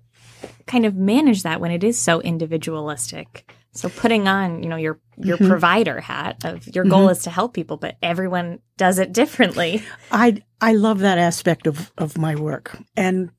kind 0.66 0.86
of 0.86 0.96
manage 0.96 1.44
that 1.44 1.60
when 1.60 1.70
it 1.70 1.84
is 1.84 1.96
so 1.98 2.20
individualistic? 2.20 3.48
So 3.72 3.88
putting 3.88 4.26
on, 4.28 4.62
you 4.62 4.68
know, 4.68 4.76
your 4.76 4.98
your 5.16 5.36
Mm-hmm. 5.36 5.48
provider 5.48 6.00
hat 6.00 6.44
of 6.44 6.66
your 6.74 6.84
goal 6.84 7.10
is 7.10 7.24
to 7.24 7.30
help 7.30 7.52
people, 7.52 7.76
but 7.76 7.96
everyone 8.02 8.60
does 8.78 8.98
it 8.98 9.12
differently. 9.12 9.82
I 10.10 10.42
I 10.60 10.72
love 10.72 11.00
that 11.00 11.18
aspect 11.18 11.66
of 11.66 11.92
of 11.98 12.16
my 12.16 12.34
work, 12.34 12.78
and 12.96 13.30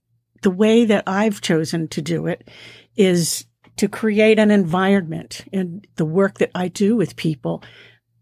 the 0.43 0.51
way 0.51 0.85
that 0.85 1.03
I've 1.07 1.41
chosen 1.41 1.87
to 1.89 2.01
do 2.01 2.27
it 2.27 2.47
is 2.95 3.45
to 3.77 3.87
create 3.87 4.37
an 4.37 4.51
environment 4.51 5.43
in 5.51 5.81
the 5.95 6.05
work 6.05 6.37
that 6.37 6.51
I 6.53 6.67
do 6.67 6.95
with 6.95 7.15
people 7.15 7.63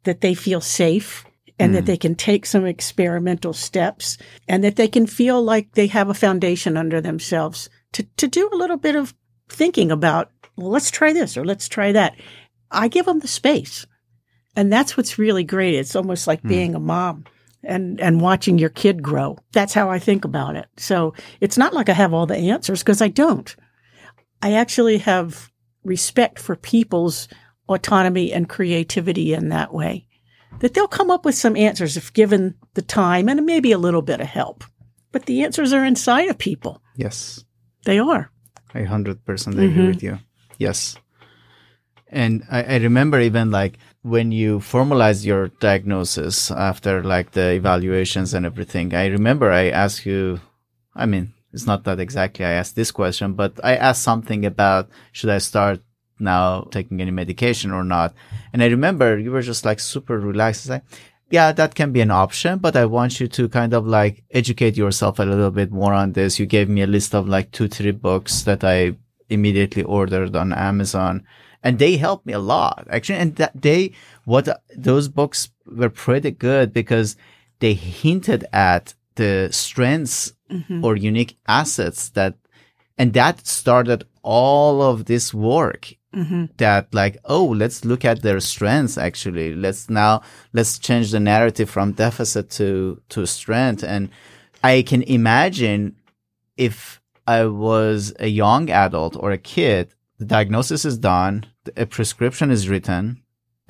that 0.04 0.22
they 0.22 0.34
feel 0.34 0.62
safe 0.62 1.26
and 1.60 1.76
that 1.76 1.86
they 1.86 1.98
can 1.98 2.16
take 2.16 2.46
some 2.46 2.66
experimental 2.66 3.52
steps 3.52 4.18
and 4.48 4.64
that 4.64 4.78
they 4.78 4.88
can 4.88 5.06
feel 5.06 5.44
like 5.44 5.74
they 5.74 5.88
have 5.88 6.10
a 6.10 6.14
foundation 6.14 6.78
under 6.78 7.02
themselves 7.02 7.70
to 7.92 8.04
to 8.16 8.28
do 8.28 8.50
a 8.54 8.56
little 8.56 8.78
bit 8.78 8.96
of 8.96 9.14
thinking 9.50 9.92
about 9.92 10.32
well, 10.60 10.72
let's 10.72 10.92
try 10.92 11.14
this 11.14 11.38
or 11.38 11.46
let's 11.46 11.68
try 11.68 11.92
that. 11.94 12.16
I 12.72 12.88
give 12.88 13.06
them 13.06 13.20
the 13.20 13.28
space. 13.28 13.86
And 14.56 14.72
that's 14.72 14.98
what's 14.98 15.18
really 15.18 15.44
great. 15.44 15.76
It's 15.76 15.96
almost 15.96 16.28
like 16.28 16.42
hmm. 16.42 16.50
being 16.50 16.76
a 16.76 16.80
mom 16.80 17.26
and, 17.64 18.00
and 18.00 18.22
watching 18.22 18.58
your 18.58 18.70
kid 18.70 19.02
grow. 19.02 19.38
That's 19.52 19.74
how 19.74 19.90
I 19.90 20.00
think 20.00 20.26
about 20.26 20.56
it. 20.56 20.68
So 20.78 21.14
it's 21.40 21.58
not 21.58 21.74
like 21.74 21.90
I 21.90 21.94
have 21.94 22.14
all 22.14 22.26
the 22.26 22.38
answers 22.38 22.80
because 22.80 23.02
I 23.02 23.08
don't. 23.08 23.56
I 24.42 24.54
actually 24.54 25.00
have 25.00 25.52
respect 25.84 26.40
for 26.40 26.56
people's 26.56 27.28
autonomy 27.68 28.34
and 28.34 28.50
creativity 28.50 29.34
in 29.34 29.50
that 29.50 29.74
way. 29.74 30.06
That 30.60 30.74
they'll 30.74 30.88
come 30.88 31.12
up 31.12 31.26
with 31.26 31.36
some 31.36 31.56
answers 31.56 31.96
if 31.96 32.12
given 32.12 32.56
the 32.74 32.82
time 32.82 33.30
and 33.30 33.46
maybe 33.46 33.72
a 33.72 33.78
little 33.78 34.02
bit 34.02 34.20
of 34.20 34.28
help. 34.28 34.64
But 35.12 35.26
the 35.26 35.44
answers 35.44 35.74
are 35.74 35.86
inside 35.86 36.28
of 36.28 36.38
people. 36.38 36.82
Yes. 36.96 37.44
They 37.86 38.00
are. 38.00 38.32
I 38.74 38.82
100% 38.82 39.18
agree 39.48 39.68
mm-hmm. 39.68 39.88
with 39.88 40.04
you. 40.04 40.20
Yes. 40.60 40.98
And 42.12 42.44
I, 42.52 42.64
I 42.64 42.76
remember 42.78 43.20
even 43.20 43.50
like 43.50 43.80
when 44.02 44.32
you 44.32 44.60
formalized 44.60 45.26
your 45.26 45.48
diagnosis 45.60 46.52
after 46.52 47.04
like 47.04 47.32
the 47.32 47.54
evaluations 47.54 48.34
and 48.34 48.46
everything, 48.46 48.94
I 48.94 49.08
remember 49.08 49.52
I 49.52 49.70
asked 49.70 50.06
you, 50.06 50.42
I 50.96 51.06
mean, 51.06 51.34
it's 51.54 51.66
not 51.66 51.84
that 51.86 52.00
exactly 52.00 52.46
I 52.46 52.52
asked 52.52 52.76
this 52.76 52.92
question, 52.92 53.34
but 53.34 53.60
I 53.64 53.76
asked 53.76 54.04
something 54.04 54.46
about 54.46 54.90
should 55.12 55.30
I 55.30 55.38
start 55.40 55.82
now 56.20 56.68
taking 56.72 57.02
any 57.02 57.12
medication 57.12 57.72
or 57.72 57.84
not? 57.84 58.14
And 58.54 58.62
I 58.62 58.68
remember 58.68 59.18
you 59.18 59.32
were 59.32 59.42
just 59.42 59.66
like 59.66 59.80
super 59.80 60.20
relaxed. 60.20 60.68
Like, 60.68 60.84
yeah, 61.32 61.52
that 61.54 61.76
can 61.76 61.92
be 61.92 62.02
an 62.02 62.12
option, 62.12 62.58
but 62.58 62.76
I 62.76 62.86
want 62.86 63.20
you 63.20 63.28
to 63.28 63.48
kind 63.48 63.74
of 63.74 63.88
like 63.88 64.24
educate 64.32 64.76
yourself 64.76 65.20
a 65.20 65.24
little 65.24 65.52
bit 65.52 65.72
more 65.72 65.94
on 65.94 66.14
this. 66.14 66.40
You 66.40 66.48
gave 66.48 66.68
me 66.70 66.82
a 66.82 66.88
list 66.88 67.16
of 67.16 67.30
like 67.30 67.52
two, 67.52 67.68
three 67.68 67.92
books 67.92 68.42
that 68.44 68.64
I 68.64 68.98
immediately 69.30 69.84
ordered 69.84 70.36
on 70.36 70.54
Amazon 70.54 71.26
and 71.64 71.80
they 71.80 71.98
helped 71.98 72.26
me 72.26 72.34
a 72.34 72.40
lot 72.40 72.88
actually. 72.90 73.20
And 73.20 73.36
that 73.36 73.62
they, 73.62 73.92
what 74.26 74.48
those 74.76 75.08
books 75.08 75.50
were 75.66 75.90
pretty 75.90 76.32
good 76.32 76.74
because 76.74 77.16
they 77.60 77.74
hinted 77.74 78.46
at 78.54 78.94
the 79.16 79.50
strengths 79.52 80.34
mm-hmm. 80.50 80.84
or 80.84 80.96
unique 80.96 81.38
assets 81.48 82.10
that, 82.10 82.36
and 82.98 83.14
that 83.14 83.46
started 83.46 84.06
all 84.24 84.82
of 84.82 85.06
this 85.06 85.34
work 85.34 85.94
mm-hmm. 86.14 86.46
that 86.58 86.94
like, 86.94 87.18
oh, 87.26 87.46
let's 87.46 87.84
look 87.84 88.06
at 88.06 88.22
their 88.22 88.40
strengths 88.40 88.98
actually. 88.98 89.56
Let's 89.56 89.90
now, 89.90 90.22
let's 90.54 90.80
change 90.80 91.12
the 91.12 91.20
narrative 91.20 91.70
from 91.70 91.94
deficit 91.94 92.50
to, 92.52 93.02
to 93.10 93.26
strength. 93.26 93.84
And 93.84 94.10
I 94.64 94.82
can 94.82 95.04
imagine 95.04 95.96
if 96.56 96.99
I 97.36 97.46
was 97.46 98.14
a 98.20 98.28
young 98.44 98.70
adult 98.86 99.16
or 99.16 99.30
a 99.32 99.38
kid, 99.56 99.94
the 100.18 100.26
diagnosis 100.36 100.84
is 100.84 100.98
done, 100.98 101.34
a 101.78 101.86
prescription 101.86 102.50
is 102.52 102.70
written, 102.72 103.04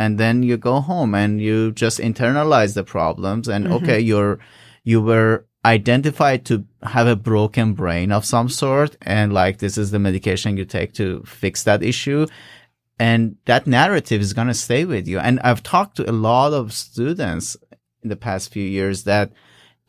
and 0.01 0.17
then 0.17 0.43
you 0.43 0.55
go 0.57 0.79
home 0.79 1.13
and 1.13 1.41
you 1.47 1.71
just 1.83 1.99
internalize 1.99 2.73
the 2.73 2.83
problems 2.83 3.45
and 3.47 3.65
Mm-hmm. 3.65 3.77
okay, 3.77 3.99
you're, 3.99 4.39
you 4.83 5.01
were 5.01 5.45
identified 5.65 6.45
to 6.45 6.65
have 6.83 7.07
a 7.07 7.15
broken 7.31 7.73
brain 7.73 8.11
of 8.11 8.23
some 8.23 8.49
sort 8.49 8.95
and 9.01 9.33
like 9.33 9.57
this 9.57 9.77
is 9.77 9.91
the 9.91 9.99
medication 9.99 10.55
you 10.55 10.65
take 10.65 10.93
to 10.93 11.21
fix 11.25 11.63
that 11.63 11.83
issue 11.83 12.25
and 12.97 13.35
that 13.45 13.67
narrative 13.67 14.21
is 14.21 14.33
going 14.37 14.47
to 14.47 14.53
stay 14.53 14.85
with 14.85 15.05
you 15.05 15.19
and 15.19 15.37
i've 15.41 15.61
talked 15.61 15.97
to 15.97 16.09
a 16.09 16.19
lot 16.29 16.53
of 16.53 16.71
students 16.71 17.57
in 18.03 18.07
the 18.09 18.15
past 18.15 18.53
few 18.53 18.63
years 18.63 19.03
that 19.03 19.33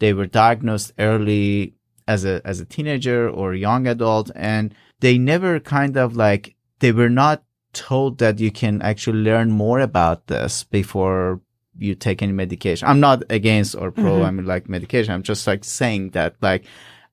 they 0.01 0.13
were 0.13 0.27
diagnosed 0.27 0.93
early 0.99 1.73
as 2.11 2.25
a 2.25 2.41
as 2.45 2.59
a 2.61 2.65
teenager 2.75 3.21
or 3.29 3.55
young 3.55 3.87
adult 3.87 4.31
and 4.35 4.75
they 5.01 5.17
never 5.33 5.61
kind 5.61 5.97
of 5.97 6.17
like 6.17 6.55
they 6.81 6.93
were 6.93 7.15
not 7.25 7.43
told 7.73 8.19
that 8.19 8.41
you 8.41 8.51
can 8.51 8.83
actually 8.83 9.23
learn 9.31 9.51
more 9.51 9.81
about 9.81 10.27
this 10.27 10.65
before 10.65 11.41
you 11.79 11.95
take 11.95 12.21
any 12.21 12.33
medication. 12.33 12.89
I'm 12.89 13.01
not 13.01 13.23
against 13.31 13.77
or 13.77 13.91
pro, 13.91 14.13
mm-hmm. 14.13 14.25
I 14.25 14.31
mean 14.33 14.47
like 14.47 14.69
medication. 14.69 15.15
I'm 15.15 15.23
just 15.23 15.47
like 15.47 15.65
saying 15.65 16.11
that 16.11 16.35
like 16.41 16.65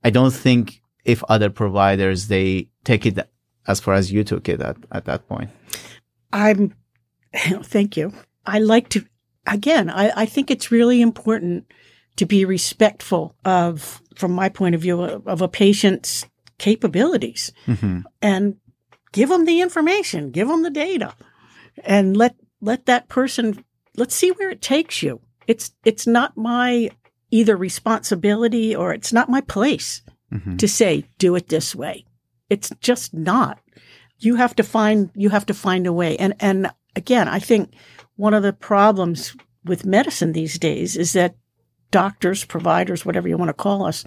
I 0.03 0.09
don't 0.09 0.33
think 0.33 0.81
if 1.05 1.23
other 1.29 1.49
providers 1.49 2.27
they 2.27 2.67
take 2.83 3.05
it 3.05 3.19
as 3.67 3.79
far 3.79 3.93
as 3.93 4.11
you 4.11 4.23
took 4.23 4.49
it 4.49 4.61
at, 4.61 4.77
at 4.91 5.05
that 5.05 5.27
point. 5.27 5.51
I'm, 6.33 6.73
thank 7.35 7.97
you. 7.97 8.13
I 8.45 8.59
like 8.59 8.89
to, 8.89 9.05
again, 9.45 9.89
I, 9.89 10.11
I 10.15 10.25
think 10.25 10.49
it's 10.49 10.71
really 10.71 11.01
important 11.01 11.71
to 12.15 12.25
be 12.25 12.45
respectful 12.45 13.35
of, 13.45 14.01
from 14.17 14.31
my 14.31 14.49
point 14.49 14.75
of 14.75 14.81
view, 14.81 15.01
of, 15.01 15.27
of 15.27 15.41
a 15.41 15.47
patient's 15.47 16.25
capabilities 16.57 17.51
Mhm. 17.67 18.03
and 18.21 18.55
give 19.11 19.29
them 19.29 19.45
the 19.45 19.61
information, 19.61 20.31
give 20.31 20.47
them 20.47 20.63
the 20.63 20.71
data 20.71 21.13
and 21.83 22.17
let, 22.17 22.35
let 22.61 22.85
that 22.87 23.07
person, 23.07 23.63
let's 23.95 24.15
see 24.15 24.31
where 24.31 24.49
it 24.49 24.61
takes 24.61 25.03
you. 25.03 25.21
It's, 25.47 25.71
it's 25.85 26.07
not 26.07 26.35
my 26.35 26.89
either 27.31 27.55
responsibility 27.55 28.75
or 28.75 28.93
it's 28.93 29.13
not 29.13 29.29
my 29.29 29.41
place 29.41 30.01
Mhm. 30.33 30.57
to 30.57 30.67
say, 30.67 31.05
do 31.19 31.35
it 31.35 31.47
this 31.49 31.75
way. 31.75 32.03
It's 32.49 32.71
just 32.81 33.13
not. 33.13 33.59
You 34.19 34.35
have 34.35 34.55
to 34.55 34.63
find, 34.63 35.09
you 35.15 35.29
have 35.29 35.45
to 35.45 35.53
find 35.53 35.85
a 35.87 35.93
way. 35.93 36.17
And, 36.17 36.33
and 36.39 36.71
again, 36.95 37.27
I 37.27 37.39
think 37.39 37.73
one 38.15 38.33
of 38.33 38.41
the 38.43 38.53
problems 38.53 39.35
with 39.63 39.85
medicine 39.85 40.31
these 40.33 40.57
days 40.57 40.97
is 40.97 41.13
that 41.13 41.35
doctors, 41.91 42.43
providers, 42.45 43.05
whatever 43.05 43.27
you 43.27 43.37
want 43.37 43.49
to 43.49 43.53
call 43.53 43.85
us, 43.85 44.03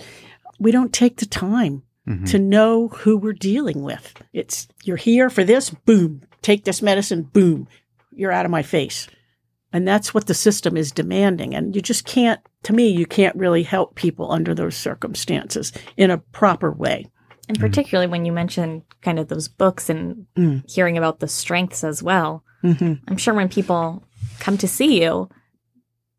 we 0.58 0.70
don't 0.72 0.92
take 0.92 1.16
the 1.16 1.26
time 1.26 1.82
Mhm. 2.08 2.30
to 2.30 2.38
know 2.38 2.88
who 2.88 3.16
we're 3.16 3.32
dealing 3.32 3.82
with. 3.82 4.14
It's, 4.32 4.66
you're 4.84 4.96
here 4.96 5.28
for 5.30 5.44
this, 5.44 5.70
boom, 5.70 6.22
take 6.42 6.64
this 6.64 6.80
medicine, 6.82 7.22
boom, 7.22 7.68
you're 8.12 8.32
out 8.32 8.44
of 8.46 8.50
my 8.50 8.62
face. 8.62 9.06
And 9.72 9.86
that's 9.86 10.12
what 10.12 10.26
the 10.26 10.34
system 10.34 10.76
is 10.76 10.90
demanding. 10.92 11.54
And 11.54 11.76
you 11.76 11.82
just 11.82 12.04
can't, 12.04 12.40
to 12.64 12.72
me, 12.72 12.88
you 12.88 13.06
can't 13.06 13.36
really 13.36 13.62
help 13.62 13.94
people 13.94 14.32
under 14.32 14.54
those 14.54 14.74
circumstances 14.76 15.72
in 15.96 16.10
a 16.10 16.18
proper 16.18 16.72
way. 16.72 17.06
And 17.48 17.58
particularly 17.58 18.10
when 18.10 18.24
you 18.24 18.32
mention 18.32 18.82
kind 19.02 19.18
of 19.18 19.28
those 19.28 19.48
books 19.48 19.88
and 19.90 20.26
Mm. 20.36 20.68
hearing 20.70 20.96
about 20.98 21.20
the 21.20 21.28
strengths 21.28 21.84
as 21.84 22.02
well. 22.02 22.42
hmm 22.62 22.94
I'm 23.08 23.16
sure 23.16 23.32
when 23.34 23.48
people 23.48 24.02
come 24.38 24.58
to 24.58 24.68
see 24.68 25.02
you, 25.02 25.28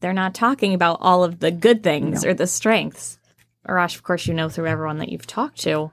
they're 0.01 0.13
not 0.13 0.33
talking 0.35 0.73
about 0.73 0.97
all 1.01 1.23
of 1.23 1.39
the 1.39 1.51
good 1.51 1.83
things 1.83 2.25
or 2.25 2.33
the 2.33 2.47
strengths. 2.47 3.17
Arash, 3.67 3.95
of 3.95 4.03
course, 4.03 4.27
you 4.27 4.33
know 4.33 4.49
through 4.49 4.67
everyone 4.67 4.97
that 4.97 5.09
you've 5.09 5.27
talked 5.27 5.61
to. 5.61 5.91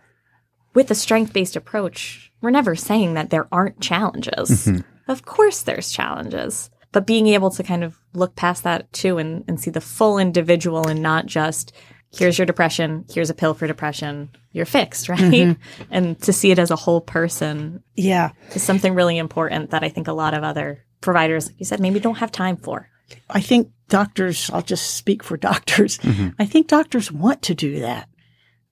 With 0.74 0.90
a 0.90 0.94
strength 0.94 1.32
based 1.32 1.56
approach, 1.56 2.32
we're 2.40 2.50
never 2.50 2.74
saying 2.74 3.14
that 3.14 3.30
there 3.30 3.48
aren't 3.52 3.80
challenges. 3.80 4.66
Mm-hmm. 4.66 4.80
Of 5.11 5.24
course, 5.24 5.62
there's 5.62 5.90
challenges. 5.92 6.70
But 6.92 7.06
being 7.06 7.26
able 7.28 7.50
to 7.50 7.62
kind 7.62 7.84
of 7.84 7.98
look 8.14 8.34
past 8.36 8.62
that 8.64 8.90
too 8.92 9.18
and, 9.18 9.44
and 9.46 9.61
see 9.61 9.70
the 9.70 9.80
full 9.80 10.18
individual 10.18 10.88
and 10.88 11.02
not 11.02 11.26
just 11.26 11.72
here's 12.11 12.38
your 12.38 12.46
depression, 12.46 13.04
here's 13.12 13.28
a 13.28 13.34
pill 13.34 13.52
for 13.52 13.66
depression, 13.66 14.30
you're 14.52 14.64
fixed, 14.64 15.09
right? 15.11 15.18
Mm-hmm. 15.20 15.82
And 15.90 16.20
to 16.22 16.32
see 16.32 16.50
it 16.50 16.59
as 16.59 16.70
a 16.70 16.76
whole 16.76 17.02
person 17.02 17.82
Yeah. 17.94 18.30
is 18.54 18.62
something 18.62 18.94
really 18.94 19.18
important 19.18 19.70
that 19.70 19.84
I 19.84 19.90
think 19.90 20.09
a 20.09 20.12
lot 20.14 20.32
of 20.32 20.42
other 20.42 20.84
providers, 21.02 21.46
like 21.48 21.56
you 21.59 21.66
said, 21.66 21.80
maybe 21.80 22.00
don't 22.00 22.16
have 22.18 22.32
time 22.32 22.56
for. 22.56 22.88
I 23.28 23.40
think 23.42 23.70
doctors, 23.89 24.51
I'll 24.53 24.62
just 24.62 24.95
speak 24.95 25.22
for 25.22 25.36
doctors. 25.51 25.99
Mm-hmm. 25.99 26.28
I 26.39 26.45
think 26.45 26.68
doctors 26.68 27.11
want 27.12 27.43
to 27.43 27.55
do 27.55 27.80
that. 27.80 28.09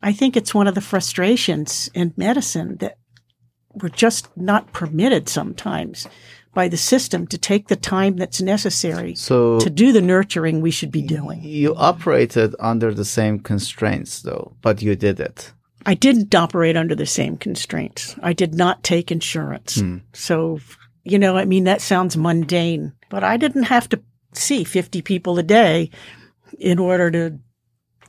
I 0.03 0.12
think 0.12 0.37
it's 0.37 0.55
one 0.55 0.67
of 0.69 0.75
the 0.75 0.81
frustrations 0.81 1.91
in 1.95 2.12
medicine 2.17 2.77
that 2.79 2.99
we're 3.75 3.89
just 3.89 4.29
not 4.37 4.73
permitted 4.73 5.29
sometimes 5.29 6.07
by 6.55 6.69
the 6.69 6.77
system 6.77 7.27
to 7.27 7.37
take 7.37 7.69
the 7.69 7.77
time 7.77 8.17
that's 8.17 8.41
necessary 8.41 9.14
So 9.14 9.59
to 9.61 9.69
do 9.69 9.93
the 9.93 10.01
nurturing 10.01 10.62
we 10.62 10.71
should 10.71 10.91
be 10.91 11.03
doing. 11.03 11.43
you 11.43 11.75
operated 11.75 12.55
under 12.59 12.95
the 12.95 13.05
same 13.05 13.41
constraints 13.41 14.23
though, 14.23 14.57
but 14.62 14.81
you 14.81 14.97
did 14.97 15.21
it. 15.21 15.53
I 15.85 15.95
didn't 15.95 16.35
operate 16.35 16.77
under 16.77 16.95
the 16.95 17.07
same 17.07 17.37
constraints. 17.37 18.17
I 18.23 18.33
did 18.33 18.55
not 18.55 18.83
take 18.83 19.12
insurance. 19.12 19.81
Hmm. 19.81 19.99
So, 20.14 20.61
you 21.05 21.19
know, 21.19 21.37
I 21.37 21.45
mean, 21.45 21.64
that 21.64 21.81
sounds 21.83 22.17
mundane, 22.17 22.93
but 23.11 23.23
I 23.23 23.37
didn't 23.37 23.64
have 23.64 23.89
to 23.91 24.03
see 24.37 24.64
50 24.64 25.03
people 25.03 25.39
a 25.39 25.43
day 25.43 25.91
in 26.59 26.78
order 26.78 27.11
to 27.11 27.39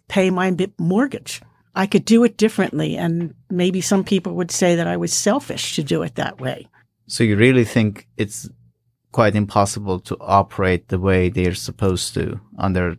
pay 0.07 0.29
my 0.29 0.55
mortgage. 0.79 1.41
I 1.75 1.85
could 1.85 2.05
do 2.05 2.23
it 2.23 2.37
differently. 2.37 2.97
And 2.97 3.33
maybe 3.49 3.81
some 3.81 4.03
people 4.03 4.33
would 4.33 4.51
say 4.51 4.75
that 4.75 4.87
I 4.87 4.97
was 4.97 5.13
selfish 5.13 5.75
to 5.75 5.83
do 5.83 6.01
it 6.03 6.15
that 6.15 6.39
way. 6.39 6.67
So 7.07 7.23
you 7.23 7.35
really 7.37 7.63
think 7.65 8.07
it's 8.17 8.49
quite 9.11 9.35
impossible 9.35 9.99
to 10.01 10.17
operate 10.19 10.87
the 10.89 10.99
way 10.99 11.29
they're 11.29 11.55
supposed 11.55 12.13
to 12.15 12.39
under 12.57 12.97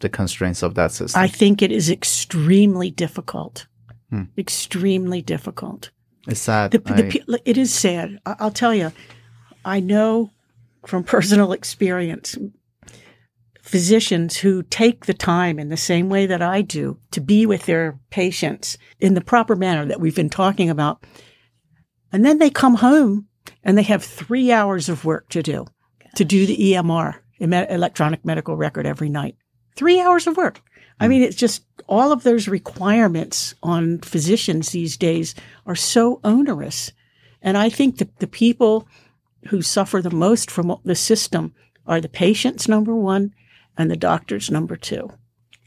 the 0.00 0.08
constraints 0.08 0.62
of 0.62 0.74
that 0.74 0.92
system. 0.92 1.22
I 1.22 1.28
think 1.28 1.62
it 1.62 1.70
is 1.70 1.88
extremely 1.90 2.90
difficult. 2.90 3.66
Hmm. 4.10 4.24
Extremely 4.36 5.22
difficult. 5.22 5.90
it's 6.28 6.40
sad. 6.40 6.70
The, 6.72 6.78
the, 6.78 7.22
I- 7.34 7.38
it 7.44 7.56
is 7.56 7.72
sad. 7.72 8.18
I'll 8.26 8.50
tell 8.50 8.74
you, 8.74 8.92
I 9.64 9.80
know 9.80 10.30
from 10.86 11.04
personal 11.04 11.52
experience 11.52 12.36
physicians 13.62 14.36
who 14.36 14.62
take 14.64 15.06
the 15.06 15.14
time 15.14 15.58
in 15.58 15.68
the 15.68 15.76
same 15.76 16.08
way 16.10 16.26
that 16.26 16.42
I 16.42 16.60
do 16.62 16.98
to 17.12 17.20
be 17.20 17.46
with 17.46 17.64
their 17.64 17.98
patients 18.10 18.76
in 18.98 19.14
the 19.14 19.20
proper 19.20 19.56
manner 19.56 19.86
that 19.86 20.00
we've 20.00 20.16
been 20.16 20.28
talking 20.28 20.68
about. 20.68 21.02
And 22.12 22.24
then 22.24 22.38
they 22.38 22.50
come 22.50 22.74
home 22.74 23.28
and 23.62 23.78
they 23.78 23.84
have 23.84 24.04
three 24.04 24.52
hours 24.52 24.88
of 24.88 25.04
work 25.04 25.28
to 25.30 25.42
do 25.42 25.66
to 26.16 26.24
do 26.24 26.44
the 26.44 26.58
EMR, 26.58 27.14
electronic 27.40 28.24
medical 28.24 28.56
record 28.56 28.84
every 28.84 29.08
night. 29.08 29.36
Three 29.76 30.00
hours 30.00 30.26
of 30.26 30.36
work. 30.36 30.60
I 31.00 31.08
mean, 31.08 31.22
it's 31.22 31.36
just 31.36 31.64
all 31.88 32.12
of 32.12 32.22
those 32.22 32.48
requirements 32.48 33.54
on 33.62 34.00
physicians 34.00 34.70
these 34.70 34.98
days 34.98 35.34
are 35.64 35.74
so 35.74 36.20
onerous. 36.22 36.92
And 37.40 37.56
I 37.56 37.70
think 37.70 37.96
that 37.98 38.18
the 38.18 38.26
people 38.26 38.86
who 39.48 39.62
suffer 39.62 40.00
the 40.00 40.10
most 40.10 40.50
from 40.50 40.76
the 40.84 40.94
system 40.94 41.54
are 41.86 42.00
the 42.00 42.08
patients, 42.08 42.68
number 42.68 42.94
one, 42.94 43.34
and 43.76 43.90
the 43.90 43.96
doctors, 43.96 44.50
number 44.50 44.76
two. 44.76 45.10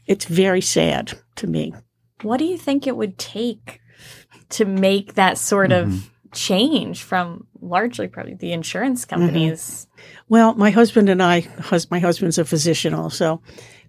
It's 0.06 0.24
very 0.24 0.60
sad 0.60 1.12
to 1.36 1.46
me. 1.46 1.74
What 2.22 2.38
do 2.38 2.44
you 2.44 2.56
think 2.56 2.86
it 2.86 2.96
would 2.96 3.18
take 3.18 3.80
to 4.50 4.64
make 4.64 5.14
that 5.14 5.38
sort 5.38 5.72
of 5.72 5.88
mm-hmm. 5.88 6.06
change 6.32 7.02
from 7.02 7.46
largely 7.60 8.08
probably 8.08 8.34
the 8.34 8.52
insurance 8.52 9.04
mm-hmm. 9.04 9.20
companies? 9.20 9.86
Well, 10.28 10.54
my 10.54 10.70
husband 10.70 11.08
and 11.08 11.22
I, 11.22 11.40
hus- 11.40 11.90
my 11.90 11.98
husband's 11.98 12.38
a 12.38 12.44
physician 12.44 12.94
also, 12.94 13.42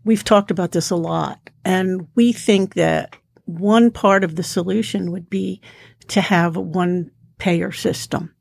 we've 0.03 0.23
talked 0.23 0.51
about 0.51 0.71
this 0.71 0.89
a 0.89 0.95
lot. 0.95 1.39
And 1.63 2.07
we 2.15 2.33
think 2.33 2.73
that 2.73 3.15
one 3.45 3.91
part 3.91 4.23
of 4.23 4.35
the 4.35 4.43
solution 4.43 5.11
would 5.11 5.29
be 5.29 5.61
to 6.09 6.21
have 6.21 6.55
a 6.55 6.61
one 6.61 7.11
payer 7.37 7.71
system. 7.71 8.33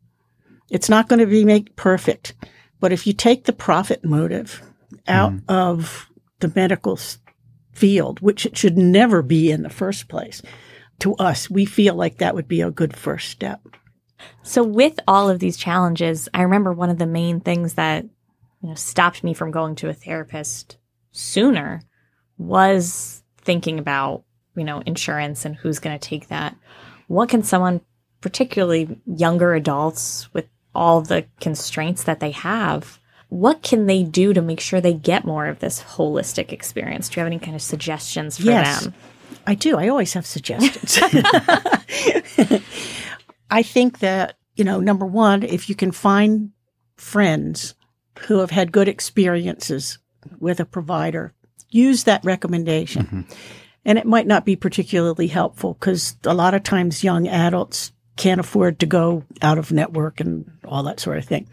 It's 0.70 0.88
not 0.88 1.08
going 1.08 1.20
to 1.20 1.26
be 1.26 1.44
make 1.44 1.76
perfect, 1.76 2.34
but 2.80 2.92
if 2.92 3.06
you 3.06 3.12
take 3.12 3.44
the 3.44 3.52
profit 3.52 4.04
motive 4.04 4.62
out 5.06 5.32
mm. 5.32 5.42
of 5.48 6.10
the 6.40 6.52
medical 6.54 6.98
field, 7.72 8.20
which 8.20 8.46
it 8.46 8.56
should 8.56 8.76
never 8.76 9.22
be 9.22 9.50
in 9.50 9.62
the 9.62 9.70
first 9.70 10.08
place, 10.08 10.42
to 11.00 11.14
us, 11.16 11.50
we 11.50 11.64
feel 11.64 11.94
like 11.94 12.18
that 12.18 12.34
would 12.34 12.48
be 12.48 12.62
a 12.62 12.70
good 12.70 12.96
first 12.96 13.30
step. 13.30 13.60
So 14.42 14.62
with 14.62 14.98
all 15.06 15.28
of 15.28 15.38
these 15.38 15.56
challenges, 15.56 16.28
I 16.32 16.42
remember 16.42 16.72
one 16.72 16.90
of 16.90 16.98
the 16.98 17.06
main 17.06 17.40
things 17.40 17.74
that 17.74 18.04
you 18.62 18.68
know 18.68 18.74
stopped 18.74 19.22
me 19.22 19.34
from 19.34 19.50
going 19.50 19.74
to 19.76 19.88
a 19.88 19.94
therapist 19.94 20.78
sooner 21.12 21.82
was 22.38 23.22
thinking 23.38 23.78
about, 23.78 24.24
you 24.54 24.64
know, 24.64 24.82
insurance 24.86 25.44
and 25.44 25.56
who's 25.56 25.78
going 25.78 25.98
to 25.98 26.08
take 26.08 26.28
that. 26.28 26.56
What 27.08 27.28
can 27.28 27.42
someone, 27.42 27.80
particularly 28.20 29.00
younger 29.06 29.54
adults 29.54 30.32
with 30.34 30.46
all 30.76 31.00
the 31.00 31.26
constraints 31.40 32.04
that 32.04 32.20
they 32.20 32.30
have, 32.30 33.00
what 33.28 33.62
can 33.62 33.86
they 33.86 34.04
do 34.04 34.32
to 34.32 34.40
make 34.42 34.60
sure 34.60 34.80
they 34.80 34.94
get 34.94 35.24
more 35.24 35.46
of 35.46 35.58
this 35.58 35.82
holistic 35.82 36.52
experience? 36.52 37.08
Do 37.08 37.18
you 37.18 37.24
have 37.24 37.26
any 37.26 37.38
kind 37.40 37.56
of 37.56 37.62
suggestions 37.62 38.36
for 38.36 38.44
Yes. 38.44 38.84
them? 38.84 38.94
I 39.46 39.54
do. 39.54 39.76
I 39.76 39.88
always 39.88 40.12
have 40.12 40.26
suggestions. 40.26 40.98
I 43.50 43.62
think 43.62 44.00
that, 44.00 44.36
you 44.54 44.64
know, 44.64 44.80
number 44.80 45.06
one, 45.06 45.42
if 45.42 45.68
you 45.68 45.74
can 45.74 45.92
find 45.92 46.50
friends 46.96 47.74
who 48.26 48.38
have 48.38 48.50
had 48.50 48.72
good 48.72 48.88
experiences 48.88 49.98
with 50.38 50.58
a 50.60 50.64
provider, 50.64 51.32
use 51.70 52.04
that 52.04 52.24
recommendation. 52.24 53.04
Mm-hmm. 53.04 53.20
And 53.84 53.98
it 53.98 54.06
might 54.06 54.26
not 54.26 54.44
be 54.44 54.56
particularly 54.56 55.28
helpful 55.28 55.74
because 55.74 56.16
a 56.24 56.34
lot 56.34 56.54
of 56.54 56.62
times 56.64 57.04
young 57.04 57.28
adults 57.28 57.92
can't 58.16 58.40
afford 58.40 58.78
to 58.80 58.86
go 58.86 59.24
out 59.42 59.58
of 59.58 59.72
network 59.72 60.20
and 60.20 60.50
all 60.64 60.82
that 60.84 61.00
sort 61.00 61.18
of 61.18 61.24
thing. 61.24 61.48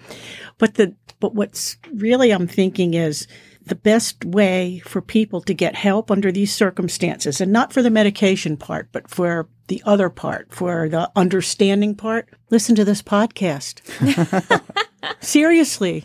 But 0.58 0.76
the, 0.76 0.96
but 1.20 1.36
what's 1.36 1.78
really 1.94 2.32
I'm 2.32 2.48
thinking 2.48 2.94
is 2.94 3.28
the 3.66 3.76
best 3.76 4.26
way 4.26 4.80
for 4.86 5.02
people 5.02 5.42
to 5.42 5.54
get 5.54 5.76
help 5.76 6.12
under 6.12 6.32
these 6.32 6.54
circumstances 6.54 7.40
and 7.40 7.52
not 7.52 7.72
for 7.72 7.82
the 7.82 7.90
medication 7.90 8.58
part, 8.58 8.90
but 8.92 9.10
for 9.10 9.48
the 9.68 9.82
other 9.86 10.10
part, 10.10 10.54
for 10.54 10.90
the 10.90 11.10
understanding 11.16 11.96
part, 11.96 12.28
listen 12.50 12.76
to 12.76 12.84
this 12.86 13.02
podcast. 13.02 13.82
Seriously. 15.22 16.04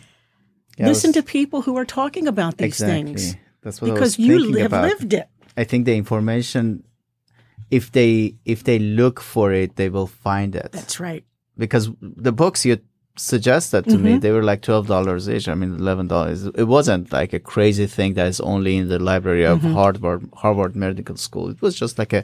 Yeah, 0.77 0.87
listen 0.87 1.09
was- 1.09 1.15
to 1.15 1.23
people 1.23 1.61
who 1.61 1.77
are 1.77 1.85
talking 1.85 2.27
about 2.27 2.57
these 2.57 2.67
exactly. 2.81 3.13
things 3.15 3.35
That's 3.61 3.81
what 3.81 3.93
because 3.93 4.17
you 4.17 4.53
have 4.57 4.67
about. 4.67 4.83
lived 4.87 5.13
it. 5.13 5.27
I 5.57 5.65
think 5.65 5.85
the 5.85 5.95
information, 5.95 6.83
if 7.71 7.91
they 7.91 8.35
if 8.45 8.63
they 8.63 8.79
look 8.79 9.19
for 9.21 9.51
it, 9.53 9.75
they 9.75 9.89
will 9.89 10.07
find 10.07 10.55
it. 10.55 10.71
That's 10.71 10.99
right. 10.99 11.23
because 11.57 11.89
the 12.01 12.31
books 12.31 12.65
you 12.65 12.79
suggested 13.17 13.83
to 13.83 13.91
Mm-hmm. 13.95 14.03
me 14.05 14.17
they 14.17 14.31
were 14.31 14.43
like 14.43 14.61
twelve 14.61 14.87
dollars 14.87 15.27
each. 15.29 15.47
I 15.49 15.55
mean 15.55 15.73
eleven 15.75 16.07
dollars. 16.07 16.45
It 16.45 16.63
wasn't 16.63 17.11
like 17.11 17.33
a 17.33 17.39
crazy 17.39 17.85
thing 17.87 18.13
that 18.13 18.27
is 18.27 18.39
only 18.39 18.77
in 18.77 18.87
the 18.89 18.99
library 18.99 19.45
of 19.45 19.59
Mm-hmm. 19.59 19.73
Harvard 19.73 20.29
Harvard 20.35 20.75
Medical 20.75 21.17
School. 21.17 21.49
It 21.49 21.61
was 21.61 21.75
just 21.75 21.99
like 21.99 22.13
a 22.13 22.23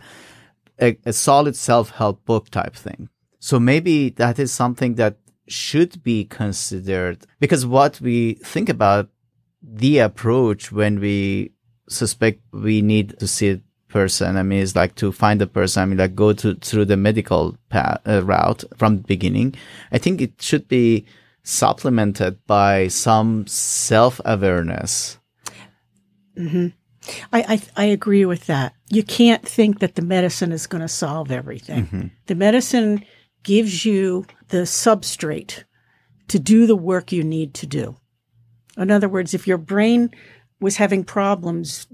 a, 0.82 0.98
a 1.06 1.14
solid 1.14 1.56
self 1.56 1.90
help 1.92 2.24
book 2.26 2.50
type 2.50 2.76
thing. 2.76 3.10
So 3.40 3.60
maybe 3.60 4.10
that 4.12 4.40
is 4.40 4.52
something 4.52 4.96
that 4.96 5.18
should 5.48 6.02
be 6.02 6.26
considered 6.26 7.26
because 7.40 7.66
what 7.66 8.02
we 8.02 8.34
think 8.36 8.68
about 8.70 9.10
the 9.62 10.00
approach 10.00 10.72
when 10.72 11.00
we 11.00 11.52
suspect 11.88 12.40
we 12.52 12.82
need 12.82 13.20
to 13.20 13.28
see 13.28 13.62
person. 13.90 14.38
I 14.38 14.44
mean, 14.44 14.62
it's 14.62 14.76
like 14.76 14.96
to 14.96 15.12
find 15.12 15.40
the 15.40 15.48
person. 15.48 15.84
I 15.84 15.86
mean, 15.86 15.98
like 15.98 16.16
go 16.16 16.34
to 16.34 16.56
through 16.56 16.86
the 16.86 16.98
medical 16.98 17.58
path, 17.70 18.02
uh, 18.08 18.24
route 18.24 18.64
from 18.78 18.98
the 18.98 19.04
beginning. 19.04 19.56
I 19.92 19.98
think 19.98 20.22
it 20.22 20.42
should 20.42 20.68
be 20.68 21.06
supplemented 21.44 22.46
by 22.48 22.88
some 22.88 23.48
self 23.48 24.20
awareness. 24.26 25.20
I, 27.32 27.44
I 27.54 27.62
I 27.84 27.86
agree 27.86 28.26
with 28.26 28.48
that. 28.48 28.74
You 28.90 29.04
can't 29.04 29.48
think 29.48 29.80
that 29.80 29.96
the 29.96 30.02
medicine 30.02 30.52
is 30.52 30.68
going 30.68 30.82
to 30.82 30.88
solve 30.88 31.32
everything. 31.32 31.86
The 32.26 32.36
medicine 32.36 33.06
gives 33.44 33.86
you 33.86 34.26
the 34.50 34.64
substrate 34.66 35.64
to 36.28 36.40
do 36.40 36.66
the 36.66 36.76
work 36.76 37.12
you 37.12 37.24
need 37.24 37.54
to 37.56 37.68
do. 37.68 37.96
In 38.78 38.92
other 38.92 39.08
words, 39.08 39.34
if 39.34 39.48
your 39.48 39.60
brain 39.60 40.10
was 40.60 40.78
having 40.78 41.04
problems 41.04 41.88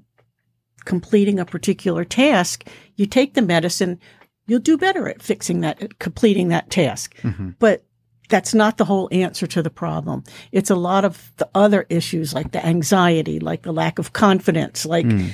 completing 0.85 1.39
a 1.39 1.45
particular 1.45 2.03
task, 2.05 2.67
you 2.95 3.05
take 3.05 3.33
the 3.33 3.41
medicine, 3.41 3.99
you'll 4.47 4.59
do 4.59 4.77
better 4.77 5.07
at 5.07 5.21
fixing 5.21 5.61
that, 5.61 5.81
at 5.81 5.99
completing 5.99 6.49
that 6.49 6.69
task. 6.69 7.15
Mm-hmm. 7.17 7.51
But 7.59 7.85
that's 8.31 8.53
not 8.53 8.77
the 8.77 8.85
whole 8.85 9.09
answer 9.11 9.45
to 9.45 9.61
the 9.61 9.69
problem. 9.69 10.23
It's 10.51 10.69
a 10.69 10.75
lot 10.75 11.05
of 11.05 11.31
the 11.37 11.49
other 11.53 11.85
issues 11.89 12.33
like 12.33 12.51
the 12.51 12.65
anxiety, 12.65 13.39
like 13.39 13.63
the 13.63 13.73
lack 13.73 13.99
of 13.99 14.13
confidence, 14.13 14.85
like 14.85 15.05
hmm. 15.05 15.27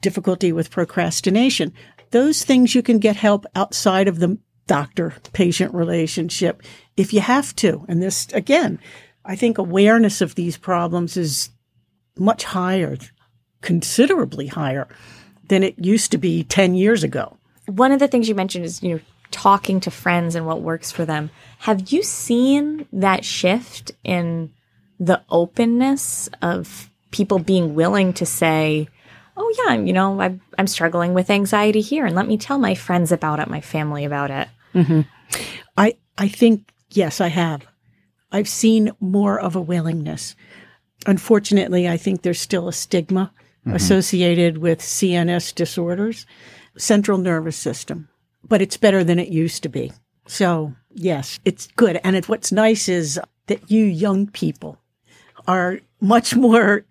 difficulty 0.00 0.52
with 0.52 0.70
procrastination. 0.70 1.72
Those 2.12 2.44
things 2.44 2.74
you 2.74 2.82
can 2.82 3.00
get 3.00 3.16
help 3.16 3.44
outside 3.56 4.06
of 4.06 4.20
the 4.20 4.38
doctor 4.66 5.12
patient 5.32 5.74
relationship 5.74 6.62
if 6.96 7.12
you 7.12 7.20
have 7.20 7.54
to. 7.56 7.84
And 7.88 8.00
this, 8.00 8.28
again, 8.32 8.78
I 9.24 9.36
think 9.36 9.58
awareness 9.58 10.20
of 10.20 10.36
these 10.36 10.56
problems 10.56 11.16
is 11.16 11.50
much 12.16 12.44
higher, 12.44 12.96
considerably 13.64 14.46
higher 14.46 14.86
than 15.48 15.62
it 15.62 15.74
used 15.78 16.12
to 16.12 16.18
be 16.18 16.44
10 16.44 16.74
years 16.74 17.02
ago. 17.02 17.36
One 17.66 17.92
of 17.92 17.98
the 17.98 18.08
things 18.08 18.28
you 18.28 18.34
mentioned 18.34 18.66
is, 18.66 18.82
you 18.82 18.94
know, 18.94 19.00
talking 19.30 19.80
to 19.80 19.90
friends 19.90 20.34
and 20.34 20.46
what 20.46 20.60
works 20.60 20.92
for 20.92 21.04
them. 21.04 21.30
Have 21.60 21.90
you 21.90 22.02
seen 22.02 22.86
that 22.92 23.24
shift 23.24 23.90
in 24.04 24.52
the 25.00 25.22
openness 25.30 26.28
of 26.42 26.90
people 27.10 27.38
being 27.38 27.74
willing 27.74 28.12
to 28.12 28.26
say, 28.26 28.86
"Oh 29.36 29.54
yeah, 29.58 29.74
I'm, 29.74 29.86
you 29.86 29.92
know, 29.92 30.20
I'm, 30.20 30.40
I'm 30.58 30.66
struggling 30.66 31.14
with 31.14 31.30
anxiety 31.30 31.80
here, 31.80 32.06
and 32.06 32.14
let 32.14 32.28
me 32.28 32.36
tell 32.36 32.58
my 32.58 32.74
friends 32.74 33.10
about 33.10 33.40
it, 33.40 33.48
my 33.48 33.60
family 33.60 34.04
about 34.04 34.30
it." 34.30 34.48
Mm-hmm. 34.74 35.00
I, 35.76 35.94
I 36.16 36.28
think, 36.28 36.70
yes, 36.90 37.20
I 37.20 37.28
have. 37.28 37.66
I've 38.30 38.48
seen 38.48 38.92
more 39.00 39.40
of 39.40 39.56
a 39.56 39.60
willingness. 39.60 40.36
Unfortunately, 41.06 41.88
I 41.88 41.96
think 41.96 42.22
there's 42.22 42.40
still 42.40 42.68
a 42.68 42.72
stigma 42.72 43.32
Mm-hmm. 43.64 43.76
associated 43.76 44.58
with 44.58 44.80
CNS 44.80 45.54
disorders, 45.54 46.26
central 46.76 47.16
nervous 47.16 47.56
system, 47.56 48.08
but 48.46 48.60
it's 48.60 48.76
better 48.76 49.02
than 49.02 49.18
it 49.18 49.28
used 49.28 49.62
to 49.62 49.70
be. 49.70 49.90
So, 50.26 50.74
yes, 50.90 51.40
it's 51.46 51.68
good. 51.68 51.98
And 52.04 52.14
it, 52.14 52.28
what's 52.28 52.52
nice 52.52 52.90
is 52.90 53.18
that 53.46 53.70
you 53.70 53.84
young 53.84 54.26
people 54.26 54.78
are 55.48 55.80
much 56.00 56.36
more 56.36 56.84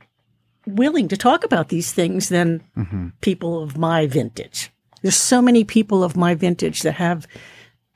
willing 0.65 1.07
to 1.09 1.17
talk 1.17 1.43
about 1.43 1.69
these 1.69 1.91
things 1.91 2.29
than 2.29 2.63
mm-hmm. 2.75 3.09
people 3.21 3.61
of 3.61 3.77
my 3.77 4.07
vintage. 4.07 4.71
There's 5.03 5.15
so 5.15 5.41
many 5.43 5.63
people 5.63 6.03
of 6.03 6.17
my 6.17 6.33
vintage 6.33 6.81
that 6.81 6.93
have 6.93 7.27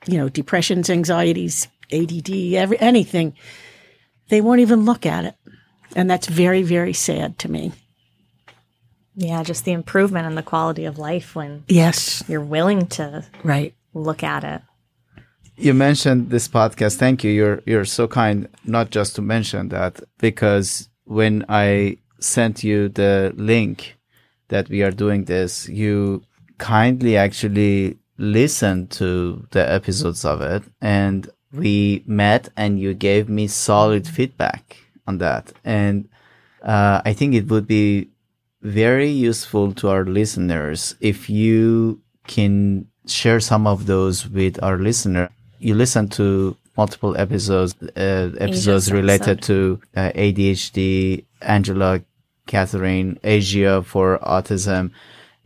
you 0.06 0.18
know, 0.18 0.28
depressions, 0.28 0.90
anxieties, 0.90 1.68
ADD, 1.92 2.30
every, 2.54 2.78
anything, 2.78 3.34
they 4.28 4.40
won't 4.40 4.60
even 4.60 4.84
look 4.84 5.06
at 5.06 5.24
it. 5.24 5.34
And 5.96 6.08
that's 6.08 6.26
very, 6.26 6.62
very 6.62 6.92
sad 6.92 7.38
to 7.40 7.50
me. 7.50 7.72
Yeah, 9.20 9.42
just 9.42 9.64
the 9.64 9.72
improvement 9.72 10.26
in 10.26 10.36
the 10.36 10.44
quality 10.44 10.84
of 10.84 10.96
life 10.96 11.34
when 11.34 11.64
Yes. 11.66 12.22
you're 12.28 12.40
willing 12.56 12.86
to 12.98 13.24
Right. 13.42 13.74
look 13.92 14.22
at 14.22 14.44
it. 14.44 14.62
You 15.56 15.74
mentioned 15.74 16.30
this 16.30 16.46
podcast. 16.46 16.96
Thank 16.98 17.24
you. 17.24 17.32
You're 17.32 17.60
you're 17.66 17.84
so 17.84 18.06
kind 18.06 18.46
not 18.64 18.90
just 18.90 19.16
to 19.16 19.22
mention 19.22 19.70
that 19.70 20.00
because 20.18 20.88
when 21.04 21.44
I 21.48 21.96
sent 22.20 22.62
you 22.62 22.88
the 22.88 23.32
link 23.36 23.96
that 24.48 24.68
we 24.68 24.84
are 24.84 24.92
doing 24.92 25.24
this, 25.24 25.68
you 25.68 26.22
kindly 26.58 27.16
actually 27.16 27.96
listened 28.18 28.90
to 28.90 29.46
the 29.50 29.64
episodes 29.78 30.24
of 30.24 30.40
it 30.40 30.62
and 30.80 31.28
we 31.52 32.04
met 32.06 32.48
and 32.56 32.78
you 32.78 32.94
gave 32.94 33.28
me 33.28 33.48
solid 33.48 34.06
feedback 34.06 34.76
on 35.08 35.18
that. 35.18 35.52
And 35.64 36.08
uh, 36.62 37.00
I 37.04 37.12
think 37.14 37.34
it 37.34 37.48
would 37.48 37.66
be 37.66 38.10
very 38.62 39.08
useful 39.08 39.72
to 39.74 39.88
our 39.88 40.04
listeners 40.04 40.94
if 41.00 41.30
you 41.30 42.00
can 42.26 42.86
share 43.06 43.40
some 43.40 43.66
of 43.66 43.86
those 43.86 44.28
with 44.28 44.62
our 44.62 44.78
listener. 44.78 45.30
You 45.58 45.74
listen 45.74 46.08
to 46.10 46.56
multiple 46.76 47.16
episodes, 47.16 47.74
uh, 47.82 48.30
episodes 48.38 48.40
Asia's 48.40 48.92
related 48.92 49.42
to 49.42 49.80
uh, 49.96 50.12
ADHD, 50.14 51.24
Angela, 51.42 52.02
Catherine, 52.46 53.18
Asia 53.24 53.82
for 53.82 54.18
autism, 54.18 54.90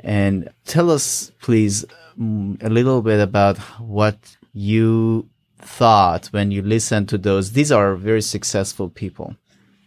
and 0.00 0.48
tell 0.64 0.90
us, 0.90 1.30
please, 1.40 1.84
a 2.18 2.68
little 2.68 3.02
bit 3.02 3.20
about 3.20 3.58
what 3.78 4.36
you 4.52 5.28
thought 5.58 6.26
when 6.26 6.50
you 6.50 6.60
listened 6.62 7.08
to 7.08 7.18
those. 7.18 7.52
These 7.52 7.72
are 7.72 7.94
very 7.94 8.22
successful 8.22 8.88
people 8.88 9.36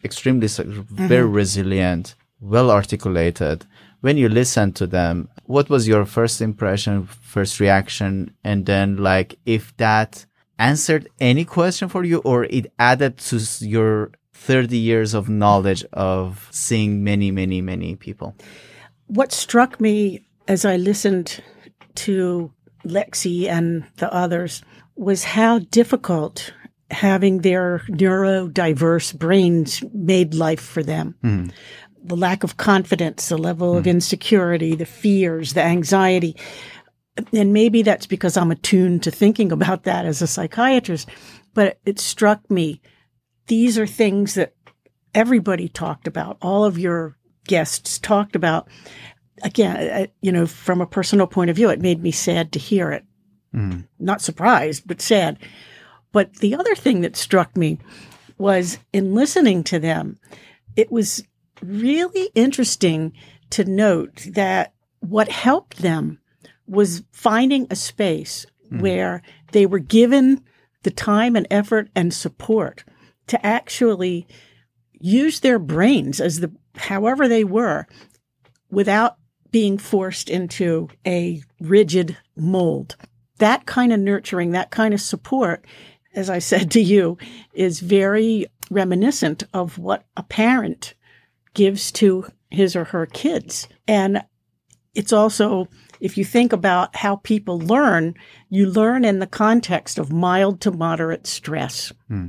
extremely 0.05 0.47
su- 0.47 0.86
very 0.91 1.28
resilient, 1.28 2.15
well 2.40 2.72
articulated. 2.72 3.66
When 4.02 4.18
you 4.18 4.30
listen 4.30 4.72
to 4.74 4.88
them, 4.88 5.30
what 5.46 5.70
was 5.70 5.88
your 5.88 6.06
first 6.06 6.42
impression, 6.42 7.06
first 7.06 7.60
reaction, 7.60 8.36
and 8.44 8.66
then 8.66 8.98
like 8.98 9.40
if 9.46 9.76
that 9.78 10.26
answered 10.60 11.10
any 11.20 11.44
question 11.44 11.90
for 11.90 12.04
you 12.04 12.20
or 12.20 12.46
it 12.46 12.72
added 12.80 13.18
to 13.18 13.40
your 13.62 14.12
30 14.34 14.78
years 14.78 15.14
of 15.14 15.28
knowledge 15.28 15.84
of 15.94 16.48
seeing 16.52 17.04
many, 17.04 17.32
many, 17.32 17.62
many 17.62 17.96
people? 17.96 18.36
What 19.08 19.32
struck 19.32 19.80
me 19.82 20.26
as 20.48 20.66
I 20.66 20.76
listened 20.76 21.42
to 21.96 22.52
Lexi 22.86 23.48
and 23.48 23.86
the 23.98 24.14
others 24.14 24.62
was 24.96 25.24
how 25.24 25.60
difficult 25.60 26.54
having 26.92 27.40
their 27.40 27.80
neurodiverse 27.90 29.18
brains 29.18 29.84
made 29.94 30.34
life 30.34 30.62
for 30.62 30.84
them. 30.84 31.16
Mm-hmm. 31.24 31.50
The 32.08 32.16
lack 32.16 32.43
of 32.43 32.58
confidence, 32.58 33.30
the 33.30 33.38
level 33.38 33.76
of 33.76 33.88
insecurity, 33.88 34.76
the 34.76 34.86
fears, 34.86 35.53
the 35.53 35.64
anxiety. 35.64 36.36
And 37.34 37.53
maybe 37.53 37.82
that's 37.82 38.06
because 38.06 38.38
I'm 38.38 38.51
attuned 38.51 39.03
to 39.03 39.12
thinking 39.12 39.51
about 39.51 39.84
that 39.84 40.06
as 40.06 40.22
a 40.22 40.28
psychiatrist, 40.28 41.10
but 41.53 41.80
it 41.86 41.99
struck 41.99 42.49
me. 42.51 42.82
These 43.47 43.80
are 43.80 43.88
things 43.88 44.36
that 44.36 44.53
everybody 45.14 45.70
talked 45.70 46.08
about. 46.08 46.38
All 46.41 46.66
of 46.66 46.78
your 46.78 47.16
guests 47.47 47.99
talked 47.99 48.36
about. 48.36 48.68
again, 49.43 50.08
you 50.22 50.32
know, 50.32 50.45
from 50.45 50.82
a 50.82 50.88
personal 50.88 51.28
point 51.28 51.49
of 51.49 51.56
view, 51.56 51.70
it 51.70 51.82
made 51.82 52.01
me 52.01 52.12
sad 52.12 52.51
to 52.53 52.60
hear 52.60 52.91
it. 52.91 53.03
Mm. 53.53 53.88
Not 53.99 54.22
surprised, 54.22 54.84
but 54.86 55.01
sad. 55.01 55.38
But 56.12 56.36
the 56.38 56.56
other 56.56 56.76
thing 56.76 57.01
that 57.01 57.16
struck 57.16 57.56
me 57.58 57.80
was 58.38 58.78
in 58.93 59.14
listening 59.14 59.64
to 59.66 59.80
them, 59.80 60.18
it 60.76 60.91
was 60.91 61.24
really 61.62 62.30
interesting 62.36 63.14
to 63.51 63.66
note 63.66 64.28
that 64.32 64.74
what 64.99 65.30
helped 65.30 65.78
them 65.78 66.20
was 66.68 67.03
finding 67.12 67.68
a 67.70 67.76
space 67.76 68.45
hmm. 68.70 68.80
where 68.80 69.22
they 69.51 69.66
were 69.66 69.80
given 69.80 70.43
the 70.84 70.91
time 70.91 71.36
and 71.36 71.47
effort 71.49 71.89
and 71.95 72.14
support 72.14 72.84
to 73.28 73.43
actually 73.45 74.28
use 74.93 75.39
their 75.39 75.60
brains 75.60 76.22
as 76.22 76.39
the 76.39 76.51
however 76.76 77.28
they 77.28 77.43
were 77.43 77.88
without 78.70 79.18
being 79.51 79.78
forced 79.78 80.30
into 80.30 80.89
a 81.08 81.41
rigid 81.60 82.18
mold. 82.36 82.95
That 83.38 83.66
kind 83.66 83.93
of 83.93 83.99
nurturing, 83.99 84.51
that 84.51 84.72
kind 84.72 84.93
of 84.93 85.01
support, 85.01 85.66
as 86.14 86.30
I 86.30 86.39
said 86.39 86.72
to 86.72 86.82
you, 86.82 87.18
is 87.53 87.80
very 87.80 88.47
reminiscent 88.70 89.43
of 89.53 89.78
what 89.78 90.06
a 90.18 90.24
parent 90.24 90.93
gives 91.56 91.91
to 91.93 92.28
his 92.51 92.76
or 92.76 92.84
her 92.86 93.08
kids. 93.08 93.68
And 93.88 94.24
it's 94.93 95.12
also, 95.12 95.68
if 95.99 96.18
you 96.18 96.24
think 96.24 96.53
about 96.53 96.95
how 96.95 97.18
people 97.18 97.60
learn, 97.60 98.14
you 98.49 98.68
learn 98.68 99.03
in 99.03 99.20
the 99.20 99.28
context 99.28 99.97
of 99.97 100.12
mild 100.12 100.62
to 100.62 100.72
moderate 100.72 101.26
stress. 101.26 101.91
Hmm. 102.08 102.28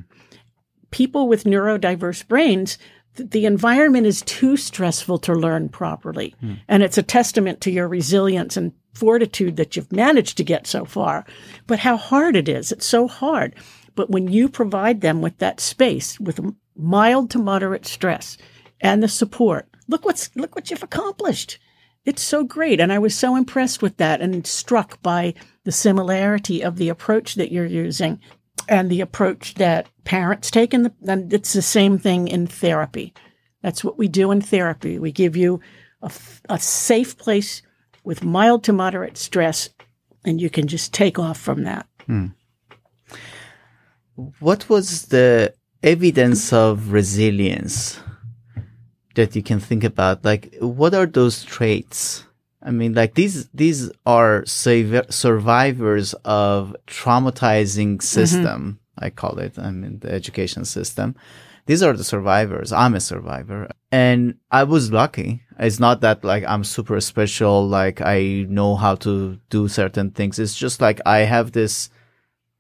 People 0.91 1.29
with 1.29 1.45
neurodiverse 1.45 2.27
brains, 2.27 2.79
the 3.15 3.47
environment 3.47 4.07
is 4.07 4.23
too 4.23 4.57
stressful 4.57 5.19
to 5.19 5.33
learn 5.33 5.69
properly. 5.69 6.35
Hmm. 6.41 6.55
And 6.69 6.83
it's 6.83 6.99
a 6.99 7.03
testament 7.03 7.61
to 7.63 7.71
your 7.71 7.89
resilience 7.89 8.57
and 8.57 8.73
fortitude 8.95 9.57
that 9.57 9.77
you've 9.77 9.93
managed 9.93 10.39
to 10.39 10.45
get 10.45 10.67
so 10.67 10.85
far. 10.85 11.27
But 11.67 11.81
how 11.81 11.97
hard 11.97 12.35
it 12.35 12.49
is. 12.49 12.73
It's 12.73 12.87
so 12.87 13.07
hard. 13.07 13.55
But 13.95 14.11
when 14.11 14.29
you 14.29 14.49
provide 14.49 15.01
them 15.01 15.21
with 15.23 15.39
that 15.39 15.61
space, 15.61 16.19
with 16.21 16.41
mild 16.77 17.31
to 17.31 17.39
moderate 17.39 17.87
stress 17.87 18.37
and 18.81 19.03
the 19.03 19.09
support, 19.09 19.69
look 19.89 20.05
what's, 20.05 20.35
look 20.37 20.55
what 20.55 20.71
you've 20.71 20.83
accomplished. 20.83 21.59
It's 22.05 22.23
so 22.23 22.45
great. 22.45 22.81
And 22.81 22.93
I 22.93 22.99
was 22.99 23.15
so 23.15 23.35
impressed 23.37 23.83
with 23.83 23.97
that 23.97 24.21
and 24.21 24.47
struck 24.47 25.03
by 25.03 25.35
the 25.65 25.73
similarity 25.73 26.63
of 26.63 26.77
the 26.77 26.89
approach 26.89 27.35
that 27.35 27.51
you're 27.51 27.67
using 27.67 28.21
and 28.69 28.91
the 28.91 29.01
approach 29.01 29.55
that 29.55 29.89
parents 30.05 30.51
take. 30.51 30.71
The, 30.71 30.93
and 31.07 31.33
it's 31.33 31.53
the 31.53 31.63
same 31.63 31.99
thing 31.99 32.29
in 32.29 32.47
therapy. 32.47 33.13
That's 33.63 33.83
what 33.83 33.99
we 33.99 34.07
do 34.07 34.31
in 34.31 34.41
therapy. 34.41 34.99
We 34.99 35.11
give 35.11 35.37
you 35.37 35.61
a 36.49 36.59
safe 36.59 37.19
place 37.19 37.63
with 38.05 38.23
mild 38.23 38.63
to 38.65 38.73
moderate 38.73 39.19
stress, 39.19 39.71
and 40.25 40.41
you 40.41 40.49
can 40.49 40.69
just 40.69 40.95
take 40.95 41.19
off 41.19 41.41
from 41.41 41.65
that. 41.65 41.87
Hmm. 42.07 42.27
What 44.39 44.69
was 44.69 45.07
the 45.07 45.55
evidence 45.83 46.53
of 46.53 46.93
resilience 46.93 47.99
that 49.17 49.35
you 49.35 49.43
can 49.43 49.61
think 49.61 49.85
about? 49.85 50.25
Like, 50.25 50.55
what 50.61 50.95
are 50.95 51.07
those 51.07 51.45
traits? 51.45 52.25
I 52.63 52.71
mean, 52.71 52.95
like 52.95 53.15
these 53.15 53.49
these 53.49 53.91
are 54.07 54.45
sav- 54.47 55.07
survivors 55.11 56.15
of 56.25 56.75
traumatizing 56.87 57.97
mm-hmm. 57.97 58.01
system. 58.01 58.81
I 58.99 59.11
call 59.11 59.39
it. 59.39 59.59
I 59.59 59.71
mean, 59.71 59.99
the 60.01 60.13
education 60.13 60.65
system. 60.65 61.17
These 61.67 61.83
are 61.83 61.93
the 61.93 62.05
survivors. 62.05 62.73
I'm 62.73 62.95
a 62.95 63.01
survivor, 63.01 63.69
and 63.91 64.39
I 64.51 64.65
was 64.65 64.93
lucky. 64.93 65.43
It's 65.59 65.81
not 65.81 66.01
that 66.01 66.25
like 66.25 66.45
I'm 66.45 66.65
super 66.65 67.01
special. 67.01 67.67
Like 67.67 68.01
I 68.01 68.47
know 68.49 68.75
how 68.77 68.95
to 68.97 69.39
do 69.51 69.69
certain 69.69 70.11
things. 70.11 70.39
It's 70.39 70.57
just 70.57 70.81
like 70.81 71.01
I 71.07 71.19
have 71.19 71.53
this 71.53 71.91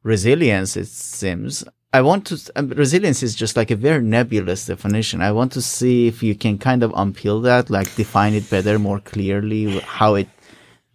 resilience. 0.02 0.76
It 0.76 0.88
seems. 0.88 1.64
I 1.96 2.02
want 2.02 2.26
to. 2.26 2.52
Um, 2.56 2.68
resilience 2.68 3.22
is 3.22 3.34
just 3.34 3.56
like 3.56 3.70
a 3.70 3.76
very 3.76 4.02
nebulous 4.02 4.66
definition. 4.66 5.22
I 5.22 5.32
want 5.32 5.52
to 5.52 5.62
see 5.62 6.06
if 6.06 6.22
you 6.22 6.34
can 6.34 6.58
kind 6.58 6.82
of 6.82 6.92
unpeel 6.92 7.42
that, 7.44 7.70
like 7.70 7.94
define 7.94 8.34
it 8.34 8.50
better, 8.50 8.78
more 8.78 9.00
clearly, 9.00 9.80
how 9.80 10.16
it 10.16 10.28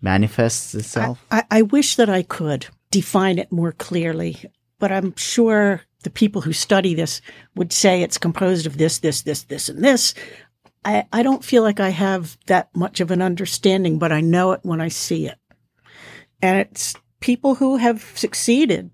manifests 0.01 0.75
itself. 0.75 1.25
I, 1.31 1.43
I 1.49 1.61
wish 1.63 1.95
that 1.95 2.09
I 2.09 2.21
could 2.21 2.67
define 2.91 3.39
it 3.39 3.51
more 3.51 3.71
clearly, 3.71 4.37
but 4.77 4.91
I'm 4.91 5.15
sure 5.15 5.81
the 6.03 6.11
people 6.11 6.41
who 6.41 6.53
study 6.53 6.93
this 6.93 7.19
would 7.55 7.73
say 7.73 8.03
it's 8.03 8.19
composed 8.19 8.67
of 8.67 8.77
this, 8.77 8.99
this, 8.99 9.23
this, 9.23 9.43
this, 9.43 9.69
and 9.69 9.83
this. 9.83 10.13
I, 10.85 11.05
I 11.11 11.23
don't 11.23 11.43
feel 11.43 11.63
like 11.63 11.79
I 11.79 11.89
have 11.89 12.37
that 12.45 12.69
much 12.75 12.99
of 12.99 13.09
an 13.09 13.23
understanding, 13.23 13.97
but 13.97 14.11
I 14.11 14.21
know 14.21 14.51
it 14.51 14.59
when 14.61 14.81
I 14.81 14.89
see 14.89 15.25
it. 15.25 15.39
And 16.43 16.59
it's 16.59 16.95
people 17.21 17.55
who 17.55 17.77
have 17.77 18.03
succeeded 18.13 18.91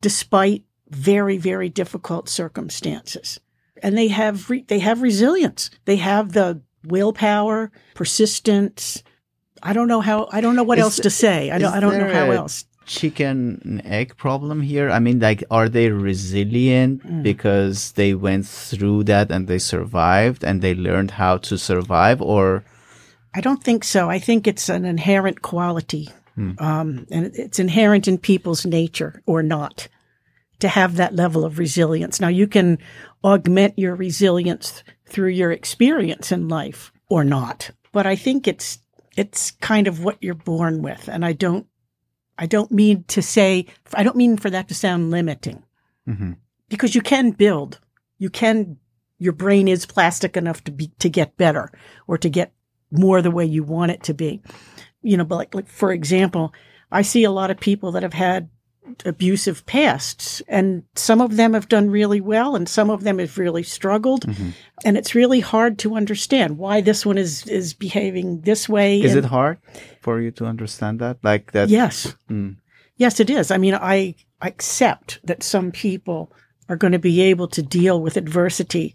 despite 0.00 0.64
very, 0.94 1.38
very 1.38 1.68
difficult 1.68 2.28
circumstances. 2.28 3.40
And 3.82 3.96
they 3.98 4.08
have, 4.08 4.48
re- 4.50 4.64
they 4.66 4.78
have 4.78 5.02
resilience. 5.02 5.70
They 5.84 5.96
have 5.96 6.32
the 6.32 6.60
willpower, 6.84 7.70
persistence. 7.94 9.02
I 9.62 9.72
don't 9.72 9.88
know 9.88 10.00
how, 10.00 10.28
I 10.30 10.40
don't 10.40 10.56
know 10.56 10.62
what 10.62 10.78
Is 10.78 10.84
else 10.84 10.96
to 11.00 11.10
say. 11.10 11.50
I 11.50 11.58
don't, 11.58 11.72
I 11.72 11.80
don't 11.80 11.98
know 11.98 12.12
how 12.12 12.30
a 12.30 12.36
else. 12.36 12.64
Chicken 12.86 13.60
and 13.64 13.82
egg 13.86 14.16
problem 14.16 14.60
here. 14.60 14.90
I 14.90 14.98
mean, 14.98 15.18
like, 15.18 15.42
are 15.50 15.68
they 15.70 15.88
resilient 15.90 17.02
Mm. 17.02 17.22
because 17.22 17.92
they 17.92 18.14
went 18.14 18.46
through 18.46 19.04
that 19.04 19.30
and 19.30 19.48
they 19.48 19.58
survived 19.58 20.44
and 20.44 20.60
they 20.60 20.74
learned 20.74 21.12
how 21.12 21.38
to 21.38 21.56
survive, 21.56 22.20
or 22.20 22.62
I 23.34 23.40
don't 23.40 23.64
think 23.64 23.84
so. 23.84 24.10
I 24.10 24.18
think 24.18 24.46
it's 24.46 24.68
an 24.68 24.84
inherent 24.84 25.40
quality, 25.40 26.10
um, 26.36 27.06
and 27.10 27.32
it's 27.34 27.58
inherent 27.58 28.06
in 28.06 28.18
people's 28.18 28.66
nature 28.66 29.22
or 29.24 29.42
not 29.42 29.88
to 30.60 30.68
have 30.68 30.96
that 30.96 31.14
level 31.14 31.44
of 31.44 31.58
resilience. 31.58 32.20
Now, 32.20 32.28
you 32.28 32.46
can 32.46 32.78
augment 33.22 33.78
your 33.78 33.94
resilience 33.94 34.82
through 35.06 35.28
your 35.30 35.52
experience 35.52 36.32
in 36.32 36.48
life 36.48 36.92
or 37.08 37.24
not, 37.24 37.70
but 37.92 38.06
I 38.06 38.16
think 38.16 38.46
it's 38.48 38.78
it's 39.16 39.52
kind 39.52 39.86
of 39.86 40.02
what 40.02 40.18
you're 40.20 40.34
born 40.34 40.82
with, 40.82 41.08
and 41.08 41.24
I 41.24 41.32
don't 41.32 41.66
I 42.38 42.46
don't 42.46 42.72
mean 42.72 43.04
to 43.08 43.22
say 43.22 43.66
I 43.94 44.02
don't 44.02 44.16
mean 44.16 44.36
for 44.36 44.50
that 44.50 44.68
to 44.68 44.74
sound 44.74 45.10
limiting 45.10 45.62
Mhm. 46.08 46.36
because 46.68 46.94
you 46.94 47.00
can 47.00 47.30
build, 47.30 47.80
you 48.18 48.30
can 48.30 48.78
your 49.18 49.32
brain 49.32 49.68
is 49.68 49.86
plastic 49.86 50.36
enough 50.36 50.64
to 50.64 50.72
be 50.72 50.88
to 50.98 51.08
get 51.08 51.36
better 51.36 51.70
or 52.06 52.18
to 52.18 52.28
get 52.28 52.52
more 52.90 53.22
the 53.22 53.30
way 53.30 53.44
you 53.44 53.62
want 53.62 53.92
it 53.92 54.02
to 54.04 54.14
be. 54.14 54.42
You 55.02 55.16
know, 55.16 55.24
but 55.24 55.36
like, 55.36 55.54
like 55.54 55.68
for 55.68 55.92
example, 55.92 56.52
I 56.90 57.02
see 57.02 57.24
a 57.24 57.30
lot 57.30 57.50
of 57.50 57.60
people 57.60 57.92
that 57.92 58.02
have 58.02 58.12
had 58.14 58.48
abusive 59.04 59.64
pasts 59.66 60.42
and 60.48 60.82
some 60.94 61.20
of 61.20 61.36
them 61.36 61.54
have 61.54 61.68
done 61.68 61.90
really 61.90 62.20
well 62.20 62.54
and 62.54 62.68
some 62.68 62.90
of 62.90 63.02
them 63.02 63.18
have 63.18 63.38
really 63.38 63.62
struggled 63.62 64.24
and 64.84 64.96
it's 64.96 65.14
really 65.14 65.40
hard 65.40 65.78
to 65.78 65.96
understand 65.96 66.58
why 66.58 66.80
this 66.82 67.06
one 67.06 67.16
is 67.18 67.46
is 67.46 67.72
behaving 67.74 68.40
this 68.42 68.68
way 68.68 69.00
is 69.00 69.14
and- 69.14 69.24
it 69.24 69.28
hard 69.28 69.58
for 70.00 70.20
you 70.20 70.30
to 70.30 70.44
understand 70.44 70.98
that? 71.00 71.16
Like 71.22 71.52
that? 71.52 71.68
yes 71.70 72.14
Mm. 72.30 72.56
yes 72.96 73.20
it 73.20 73.30
is 73.30 73.50
i 73.50 73.56
mean 73.56 73.74
i 73.74 74.14
accept 74.42 75.18
that 75.24 75.42
some 75.42 75.72
people 75.72 76.30
are 76.68 76.76
going 76.76 76.92
to 76.92 76.98
be 76.98 77.20
able 77.22 77.48
to 77.48 77.62
deal 77.62 78.00
with 78.02 78.16
adversity 78.18 78.94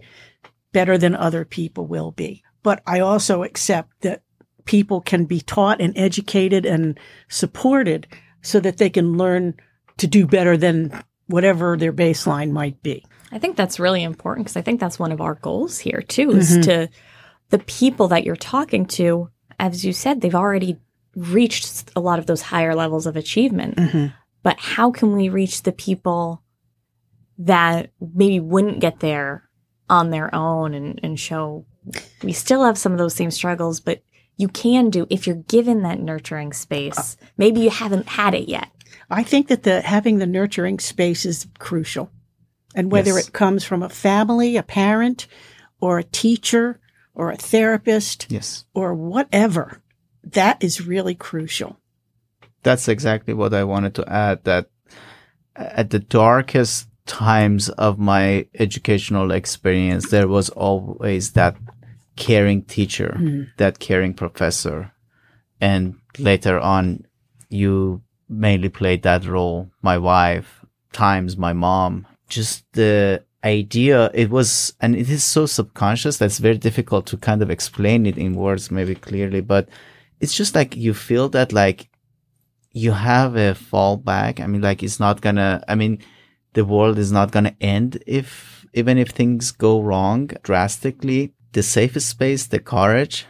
better 0.72 0.98
than 1.00 1.16
other 1.16 1.46
people 1.46 1.88
will 1.88 2.12
be 2.12 2.44
but 2.62 2.82
i 2.86 3.00
also 3.00 3.44
accept 3.44 3.90
that 4.02 4.22
people 4.66 5.02
can 5.02 5.26
be 5.26 5.42
taught 5.42 5.82
and 5.82 5.98
educated 5.98 6.64
and 6.66 7.00
supported 7.28 8.06
so 8.42 8.60
that 8.60 8.78
they 8.78 8.90
can 8.90 9.18
learn 9.18 9.56
to 10.00 10.08
do 10.08 10.26
better 10.26 10.58
than 10.58 11.04
whatever 11.28 11.78
their 11.78 11.94
baseline 11.94 12.52
might 12.52 12.82
be 12.82 13.04
I 13.32 13.40
think 13.40 13.56
that's 13.56 13.80
really 13.80 14.04
important 14.04 14.46
because 14.46 14.58
I 14.58 14.62
think 14.62 14.80
that's 14.80 15.00
one 15.00 15.12
of 15.12 15.22
our 15.22 15.36
goals 15.36 15.80
here 15.80 16.02
too 16.02 16.32
is 16.32 16.52
mm-hmm. 16.52 16.62
to 16.62 16.90
the 17.50 17.60
people 17.60 18.10
that 18.10 18.24
you're 18.24 18.36
talking 18.36 18.86
to, 18.86 19.30
as 19.60 19.86
you 19.86 19.94
said, 19.94 20.22
they've 20.22 20.36
already 20.36 20.78
reached 21.16 21.92
a 21.96 22.00
lot 22.00 22.20
of 22.20 22.26
those 22.26 22.42
higher 22.42 22.76
levels 22.76 23.06
of 23.06 23.16
achievement. 23.16 23.76
Mm-hmm. 23.76 24.08
But 24.44 24.60
how 24.60 24.92
can 24.92 25.14
we 25.14 25.30
reach 25.30 25.64
the 25.64 25.72
people 25.72 26.44
that 27.40 27.92
maybe 28.00 28.40
wouldn't 28.40 28.80
get 28.80 29.00
there 29.00 29.50
on 29.90 30.12
their 30.12 30.34
own 30.34 30.74
and, 30.74 31.00
and 31.04 31.20
show 31.20 31.66
we 32.22 32.34
still 32.34 32.64
have 32.64 32.78
some 32.78 32.92
of 32.92 32.98
those 32.98 33.16
same 33.16 33.32
struggles, 33.32 33.80
but 33.80 34.04
you 34.38 34.48
can 34.48 34.90
do 34.90 35.08
if 35.10 35.26
you're 35.26 35.36
given 35.36 35.82
that 35.84 36.00
nurturing 36.00 36.54
space. 36.54 36.98
Uh, 36.98 37.26
maybe 37.38 37.62
you 37.62 37.70
haven't 37.70 38.08
had 38.08 38.36
it 38.36 38.48
yet. 38.48 38.70
I 39.10 39.24
think 39.24 39.48
that 39.48 39.64
the 39.64 39.82
having 39.82 40.20
the 40.20 40.28
nurturing 40.28 40.80
space 40.80 41.26
is 41.26 41.48
crucial. 41.58 42.12
And 42.76 42.92
whether 42.92 43.14
Yes. 43.16 43.28
it 43.28 43.34
comes 43.34 43.64
from 43.64 43.82
a 43.82 43.90
family, 43.90 44.56
a 44.56 44.64
parent, 44.64 45.28
or 45.82 45.98
a 45.98 46.04
teacher, 46.04 46.80
or 47.16 47.32
a 47.32 47.36
therapist, 47.36 48.28
Yes. 48.30 48.66
or 48.74 48.94
whatever, 48.94 49.82
that 50.24 50.64
is 50.64 50.86
really 50.86 51.16
crucial. 51.16 51.80
That's 52.62 52.88
exactly 52.88 53.34
what 53.34 53.54
I 53.54 53.64
wanted 53.64 53.96
to 53.96 54.08
add. 54.08 54.44
That 54.44 54.70
uh, 55.56 55.64
at 55.72 55.90
the 55.90 56.00
darkest 56.00 56.88
times 57.08 57.70
of 57.70 57.98
my 57.98 58.46
educational 58.60 59.32
experience, 59.32 60.12
there 60.12 60.28
was 60.28 60.50
always 60.50 61.32
that 61.32 61.58
caring 62.16 62.62
teacher, 62.64 63.18
mm. 63.20 63.48
that 63.58 63.80
caring 63.80 64.14
professor. 64.14 64.92
And 65.60 65.96
later 66.20 66.60
on, 66.60 67.06
you 67.50 68.04
mainly 68.30 68.70
played 68.70 69.04
that 69.04 69.26
role. 69.26 69.70
My 69.82 69.98
wife, 69.98 70.64
times 70.94 71.38
my 71.38 71.54
mom, 71.54 72.08
just 72.28 72.64
the 72.74 73.24
idea 73.44 74.12
it 74.14 74.30
was 74.30 74.74
and 74.82 74.96
it 74.96 75.10
is 75.10 75.24
so 75.24 75.46
subconscious 75.46 76.18
that's 76.18 76.40
very 76.40 76.58
difficult 76.58 77.06
to 77.06 77.16
kind 77.16 77.42
of 77.42 77.50
explain 77.50 78.06
it 78.06 78.18
in 78.18 78.34
words 78.34 78.70
maybe 78.70 78.94
clearly 78.94 79.40
but 79.40 79.70
it's 80.20 80.34
just 80.34 80.54
like 80.56 80.76
you 80.76 80.94
feel 80.94 81.30
that 81.30 81.54
like 81.54 81.90
you 82.72 82.92
have 82.92 83.36
a 83.36 83.54
fallback. 83.54 84.40
I 84.40 84.48
mean 84.48 84.62
like 84.62 84.84
it's 84.84 85.00
not 85.00 85.22
gonna 85.22 85.64
i 85.68 85.76
mean 85.76 86.00
the 86.54 86.66
world 86.66 86.98
is 86.98 87.12
not 87.12 87.32
gonna 87.32 87.56
end 87.62 88.04
if 88.06 88.66
even 88.74 88.98
if 88.98 89.10
things 89.10 89.52
go 89.52 89.82
wrong 89.82 90.30
drastically. 90.44 91.34
The 91.54 91.64
safest 91.64 92.10
space 92.10 92.46
the 92.46 92.60
courage 92.60 93.26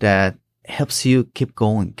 that 0.00 0.36
helps 0.66 1.06
you 1.06 1.24
keep 1.34 1.54
going 1.54 1.98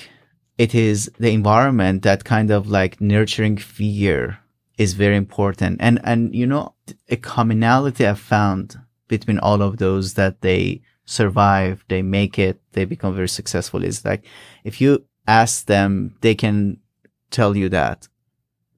it 0.58 0.74
is 0.74 1.10
the 1.18 1.30
environment 1.30 2.02
that 2.02 2.24
kind 2.24 2.50
of 2.50 2.68
like 2.68 3.00
nurturing 3.00 3.56
fear 3.56 4.38
is 4.78 4.94
very 4.94 5.16
important. 5.16 5.78
And, 5.80 6.00
and, 6.04 6.34
you 6.34 6.46
know, 6.46 6.74
a 7.08 7.16
commonality 7.16 8.06
I've 8.06 8.18
found 8.18 8.78
between 9.08 9.38
all 9.38 9.62
of 9.62 9.78
those 9.78 10.14
that 10.14 10.40
they 10.40 10.82
survive, 11.04 11.84
they 11.88 12.02
make 12.02 12.38
it, 12.38 12.60
they 12.72 12.84
become 12.84 13.14
very 13.14 13.28
successful 13.28 13.82
is 13.84 14.04
like, 14.04 14.24
if 14.64 14.80
you 14.80 15.04
ask 15.26 15.66
them, 15.66 16.16
they 16.20 16.34
can 16.34 16.78
tell 17.30 17.56
you 17.56 17.68
that, 17.68 18.08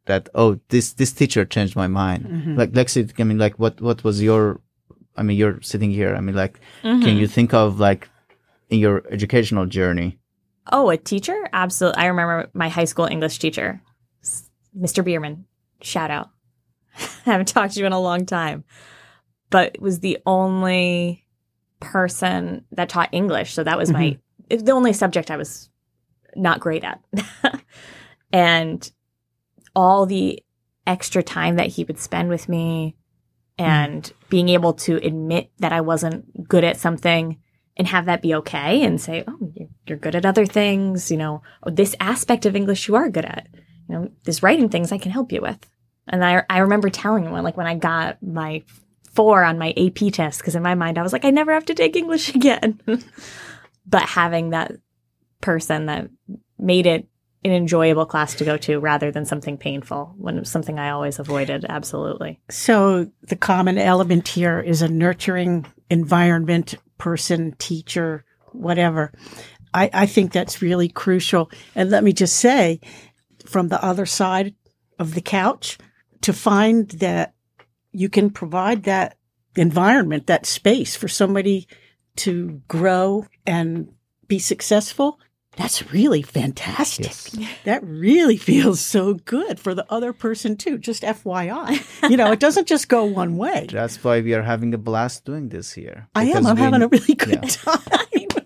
that, 0.07 0.29
oh, 0.35 0.61
this, 0.69 0.93
this 0.93 1.13
teacher 1.13 1.45
changed 1.45 1.77
my 1.77 1.87
mind. 1.87 2.25
Mm-hmm. 2.25 2.57
Like, 2.57 2.73
Lexi, 2.73 3.13
I 3.19 3.25
mean, 3.25 3.39
like, 3.39 3.59
what, 3.59 3.81
what 3.81 4.05
was 4.05 4.23
your, 4.23 4.61
I 5.17 5.23
mean, 5.23 5.37
you're 5.37 5.61
sitting 5.63 5.91
here. 5.91 6.15
I 6.15 6.21
mean, 6.21 6.35
like, 6.35 6.61
can 6.83 7.01
mm-hmm. 7.01 7.19
you 7.19 7.27
think 7.27 7.55
of 7.55 7.79
like 7.79 8.09
in 8.69 8.79
your 8.79 9.05
educational 9.11 9.67
journey? 9.67 10.19
Oh, 10.73 10.91
a 10.91 10.97
teacher? 10.97 11.37
Absolutely. 11.53 12.03
I 12.03 12.07
remember 12.07 12.51
my 12.55 12.69
high 12.69 12.85
school 12.85 13.07
English 13.07 13.39
teacher, 13.39 13.83
Mr. 14.79 15.05
Bierman. 15.05 15.47
Shout 15.83 16.11
out. 16.11 16.31
I 16.99 17.07
haven't 17.33 17.49
talked 17.49 17.75
to 17.75 17.81
you 17.81 17.87
in 17.87 17.93
a 17.93 18.01
long 18.01 18.27
time, 18.27 18.65
but 19.51 19.81
was 19.81 20.01
the 20.01 20.19
only 20.25 21.25
person 21.81 22.65
that 22.73 22.89
taught 22.89 23.11
English. 23.13 23.53
So 23.53 23.63
that 23.65 23.79
was 23.79 23.91
my 23.91 24.05
mm-hmm. 24.05 24.45
it's 24.49 24.63
the 24.63 24.73
only 24.73 24.93
subject 24.93 25.31
I 25.31 25.37
was 25.37 25.69
not 26.35 26.61
great 26.61 26.85
at. 26.85 27.01
and 28.33 28.91
all 29.77 30.07
the 30.07 30.43
extra 30.87 31.23
time 31.23 31.57
that 31.57 31.69
he 31.69 31.85
would 31.85 31.99
spend 31.99 32.29
with 32.29 32.49
me 32.49 32.97
hmm. 33.59 33.65
and 33.65 34.13
being 34.29 34.49
able 34.49 34.73
to 34.73 34.97
admit 34.97 35.51
that 35.59 35.73
I 35.73 35.81
wasn't 35.81 36.49
good 36.49 36.65
at 36.65 36.79
something 36.79 37.39
and 37.77 37.89
have 37.89 38.07
that 38.07 38.23
be 38.23 38.35
okay 38.35 38.83
and 38.83 39.01
say, 39.01 39.25
oh, 39.27 39.53
you're, 39.87 39.99
good 39.99 40.15
at 40.15 40.27
other 40.27 40.47
things. 40.47 41.11
You 41.11 41.17
know, 41.17 41.43
oh, 41.65 41.71
this 41.71 41.97
aspect 42.01 42.47
of 42.47 42.57
English 42.57 42.89
you 42.89 42.95
are 42.95 43.09
good 43.09 43.25
at. 43.25 43.49
You 43.89 43.95
know, 43.95 44.11
this 44.25 44.43
writing 44.43 44.69
things 44.69 44.93
I 44.93 44.99
can 44.99 45.11
help 45.11 45.33
you 45.33 45.41
with. 45.41 45.59
And 46.09 46.25
I, 46.25 46.45
I 46.49 46.59
remember 46.59 46.91
telling 46.91 47.25
him, 47.25 47.33
like, 47.33 47.57
when 47.57 47.67
I 47.67 47.75
got 47.75 48.23
my 48.23 48.63
four 49.13 49.43
on 49.43 49.59
my 49.59 49.73
AP 49.77 50.13
test, 50.13 50.41
because 50.41 50.55
in 50.55 50.63
my 50.63 50.75
mind, 50.75 50.99
I 50.99 51.03
was 51.03 51.13
like, 51.13 51.25
I 51.25 51.31
never 51.31 51.53
have 51.53 51.65
to 51.67 51.75
take 51.75 51.97
English 51.97 52.29
again. 52.35 52.81
but 53.87 54.03
having 54.03 54.51
that 54.51 54.73
person 55.41 55.87
that 55.87 56.09
made 56.59 56.87
it 56.87 57.07
an 57.45 57.53
enjoyable 57.53 58.07
class 58.07 58.35
to 58.35 58.45
go 58.45 58.57
to 58.57 58.79
rather 58.79 59.11
than 59.11 59.27
something 59.27 59.59
painful 59.59 60.15
when 60.17 60.37
it 60.37 60.41
was 60.41 60.51
something 60.51 60.79
I 60.79 60.91
always 60.91 61.19
avoided. 61.19 61.67
Absolutely. 61.69 62.41
So 62.49 63.11
the 63.23 63.37
common 63.37 63.77
element 63.77 64.29
here 64.29 64.61
is 64.61 64.81
a 64.81 64.89
nurturing 64.89 65.67
environment, 65.91 66.77
person, 67.05 67.55
teacher, 67.59 68.25
whatever. 68.53 69.13
I, 69.75 69.91
I 69.93 70.07
think 70.07 70.33
that's 70.33 70.63
really 70.63 70.89
crucial. 70.89 71.51
And 71.75 71.91
let 71.91 72.03
me 72.03 72.15
just 72.15 72.37
say, 72.37 72.81
from 73.45 73.69
the 73.69 73.85
other 73.85 74.07
side 74.07 74.55
of 74.99 75.13
the 75.13 75.21
couch, 75.21 75.77
to 76.23 76.33
find 76.33 76.89
that 76.93 77.35
you 77.93 78.09
can 78.09 78.31
provide 78.31 78.85
that 78.85 79.19
environment, 79.55 80.29
that 80.29 80.47
space 80.47 80.97
for 80.97 81.09
somebody 81.09 81.69
to 82.17 82.63
grow 82.69 83.27
and 83.47 83.93
be 84.27 84.39
successful. 84.39 85.19
That's 85.57 85.93
really 85.93 86.23
fantastic. 86.23 87.13
That 87.65 87.83
really 87.85 88.37
feels 88.37 88.81
so 88.81 89.15
good 89.15 89.61
for 89.61 89.75
the 89.75 89.87
other 89.89 90.13
person 90.13 90.57
too. 90.57 90.79
Just 90.79 91.03
FYI, 91.03 92.11
you 92.11 92.17
know, 92.17 92.33
it 92.33 92.41
doesn't 92.41 92.67
just 92.67 92.89
go 92.89 93.05
one 93.05 93.37
way. 93.37 93.67
That's 93.71 94.03
why 94.03 94.21
we 94.21 94.35
are 94.35 94.43
having 94.43 94.75
a 94.75 94.79
blast 94.79 95.25
doing 95.25 95.49
this 95.49 95.73
here. 95.73 96.09
I 96.15 96.25
am. 96.25 96.47
I'm 96.47 96.57
we- 96.57 96.63
having 96.63 96.83
a 96.83 96.89
really 96.89 97.15
good 97.15 97.45
yeah. 97.45 97.49
time. 97.77 98.45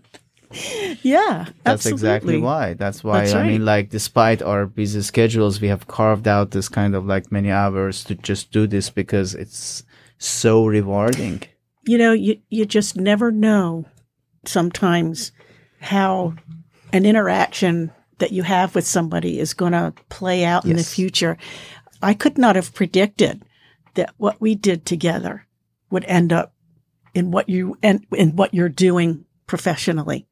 yeah, 1.03 1.47
That's 1.65 1.87
absolutely. 1.87 1.93
exactly 1.93 2.39
why. 2.39 2.75
That's 2.75 3.05
why 3.05 3.21
That's 3.21 3.35
I 3.35 3.47
mean, 3.47 3.65
like, 3.65 3.91
despite 3.91 4.43
our 4.43 4.67
busy 4.67 5.03
schedules, 5.03 5.61
we 5.61 5.69
have 5.69 5.87
carved 5.87 6.27
out 6.27 6.51
this 6.53 6.69
kind 6.69 6.95
of 6.95 7.07
like 7.07 7.31
many 7.31 7.51
hours 7.51 8.03
to 8.05 8.15
just 8.15 8.51
do 8.51 8.67
this 8.67 8.89
because 8.91 9.35
it's 9.35 9.85
so 10.19 10.67
rewarding. 10.67 11.43
You 11.87 11.99
know, 11.99 12.13
you 12.13 12.41
you 12.49 12.65
just 12.67 12.97
never 12.97 13.31
know 13.31 13.85
sometimes 14.45 15.33
how 15.81 16.35
an 16.93 17.07
interaction 17.07 17.93
that 18.19 18.33
you 18.33 18.43
have 18.43 18.75
with 18.75 18.87
somebody 18.87 19.39
is 19.39 19.55
going 19.55 19.73
to 19.73 19.95
play 20.09 20.45
out 20.45 20.65
in 20.65 20.77
the 20.77 20.83
future. 20.83 21.37
I 22.03 22.15
could 22.15 22.39
not 22.39 22.57
have 22.57 22.75
predicted 22.75 23.45
that 23.95 24.15
what 24.17 24.41
we 24.41 24.55
did 24.55 24.85
together 24.85 25.47
would 25.91 26.05
end 26.05 26.33
up 26.33 26.55
in 27.15 27.31
what 27.31 27.49
you 27.49 27.77
and 27.83 28.05
in 28.13 28.37
what 28.37 28.55
you're 28.55 28.69
doing 28.69 29.25
professionally. 29.47 30.27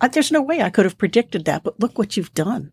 I, 0.00 0.08
there's 0.08 0.32
no 0.32 0.42
way 0.42 0.60
I 0.60 0.70
could 0.70 0.84
have 0.84 0.98
predicted 0.98 1.44
that, 1.44 1.62
but 1.62 1.78
look 1.80 1.96
what 1.96 2.16
you've 2.16 2.34
done. 2.34 2.72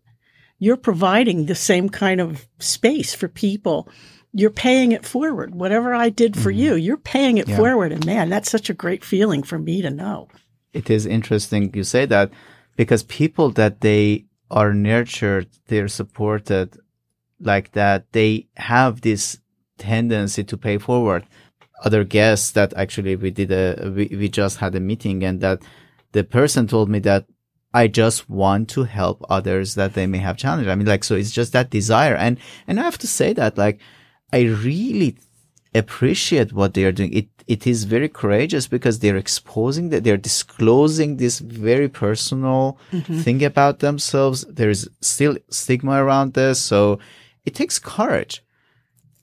You're 0.58 0.76
providing 0.76 1.46
the 1.46 1.54
same 1.54 1.88
kind 1.88 2.20
of 2.20 2.46
space 2.58 3.14
for 3.14 3.28
people. 3.28 3.88
You're 4.32 4.50
paying 4.50 4.92
it 4.92 5.06
forward. 5.06 5.54
Whatever 5.54 5.94
I 5.94 6.08
did 6.08 6.36
for 6.36 6.50
mm-hmm. 6.50 6.60
you, 6.60 6.74
you're 6.74 6.96
paying 6.96 7.38
it 7.38 7.48
Yeah. 7.48 7.56
forward. 7.56 7.92
And 7.92 8.04
man, 8.04 8.28
that's 8.28 8.50
such 8.50 8.70
a 8.70 8.74
great 8.74 9.04
feeling 9.04 9.42
for 9.42 9.58
me 9.58 9.82
to 9.82 9.90
know. 9.90 10.28
It 10.72 10.90
is 10.90 11.06
interesting 11.06 11.70
you 11.74 11.84
say 11.84 12.06
that 12.06 12.30
because 12.76 13.02
people 13.02 13.50
that 13.50 13.80
they 13.80 14.26
are 14.50 14.74
nurtured, 14.74 15.48
they're 15.66 15.88
supported 15.88 16.78
like 17.40 17.72
that, 17.72 18.12
they 18.12 18.48
have 18.56 19.00
this 19.00 19.38
tendency 19.78 20.44
to 20.44 20.56
pay 20.56 20.78
forward. 20.78 21.26
Other 21.84 22.04
guests 22.04 22.52
that 22.52 22.72
actually 22.74 23.16
we 23.16 23.30
did 23.30 23.50
a, 23.50 23.90
we, 23.90 24.06
we 24.16 24.28
just 24.28 24.58
had 24.58 24.74
a 24.74 24.80
meeting 24.80 25.24
and 25.24 25.40
that 25.40 25.62
the 26.12 26.22
person 26.22 26.66
told 26.66 26.88
me 26.88 27.00
that 27.00 27.26
I 27.74 27.88
just 27.88 28.28
want 28.28 28.68
to 28.70 28.84
help 28.84 29.24
others 29.28 29.74
that 29.74 29.94
they 29.94 30.06
may 30.06 30.18
have 30.18 30.36
challenges. 30.36 30.70
I 30.70 30.74
mean, 30.74 30.86
like, 30.86 31.04
so 31.04 31.16
it's 31.16 31.30
just 31.30 31.52
that 31.54 31.70
desire. 31.70 32.14
And, 32.14 32.38
and 32.66 32.78
I 32.78 32.82
have 32.84 32.98
to 32.98 33.06
say 33.06 33.32
that, 33.32 33.56
like, 33.56 33.80
I 34.32 34.42
really 34.42 35.16
appreciate 35.74 36.52
what 36.52 36.74
they 36.74 36.84
are 36.84 36.92
doing. 36.92 37.12
It, 37.14 37.28
it 37.46 37.66
is 37.66 37.84
very 37.84 38.08
courageous 38.08 38.66
because 38.66 38.98
they're 38.98 39.16
exposing 39.16 39.90
that 39.90 40.04
they're 40.04 40.16
disclosing 40.16 41.16
this 41.16 41.38
very 41.38 41.88
personal 41.88 42.78
mm-hmm. 42.92 43.20
thing 43.20 43.44
about 43.44 43.80
themselves. 43.80 44.44
There's 44.48 44.88
still 45.00 45.36
stigma 45.50 46.02
around 46.02 46.34
this. 46.34 46.60
So 46.60 46.98
it 47.44 47.54
takes 47.54 47.78
courage 47.78 48.42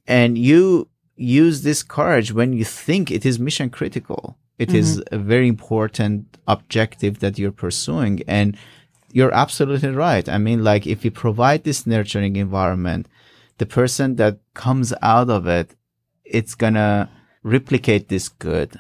and 0.08 0.38
you 0.38 0.90
use 1.16 1.62
this 1.62 1.84
courage 1.84 2.32
when 2.34 2.54
you 2.54 2.66
think 2.66 3.12
it 3.12 3.26
is 3.26 3.40
mission 3.40 3.70
critical. 3.70 4.38
It 4.58 4.74
is 4.74 4.98
mm-hmm. 4.98 5.16
a 5.16 5.18
very 5.18 5.48
important 5.48 6.38
objective 6.48 7.20
that 7.20 7.40
you're 7.40 7.52
pursuing. 7.52 8.22
And 8.28 8.58
you're 9.12 9.34
absolutely 9.34 9.90
right. 9.90 10.28
I 10.28 10.38
mean, 10.38 10.64
like 10.64 10.86
if 10.86 11.04
you 11.06 11.12
provide 11.12 11.64
this 11.64 11.88
nurturing 11.88 12.36
environment, 12.36 13.08
the 13.58 13.66
person 13.66 14.16
that 14.16 14.40
comes 14.54 14.94
out 15.02 15.30
of 15.30 15.48
it, 15.48 15.76
it's 16.24 16.56
gonna 16.56 17.10
replicate 17.50 18.08
this 18.08 18.30
good. 18.30 18.80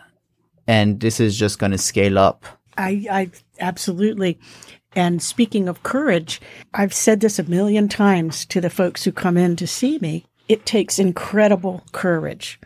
And 0.67 0.99
this 0.99 1.19
is 1.19 1.37
just 1.37 1.59
gonna 1.59 1.77
scale 1.77 2.17
up. 2.17 2.45
I, 2.77 3.05
I 3.11 3.31
absolutely. 3.59 4.39
And 4.95 5.21
speaking 5.21 5.67
of 5.67 5.83
courage, 5.83 6.41
I've 6.73 6.93
said 6.93 7.19
this 7.19 7.39
a 7.39 7.43
million 7.43 7.89
times 7.89 8.45
to 8.45 8.61
the 8.61 8.69
folks 8.69 9.03
who 9.03 9.11
come 9.11 9.37
in 9.37 9.55
to 9.57 9.67
see 9.67 9.99
me. 9.99 10.25
It 10.47 10.65
takes 10.65 10.97
incredible 10.97 11.83
courage 11.91 12.59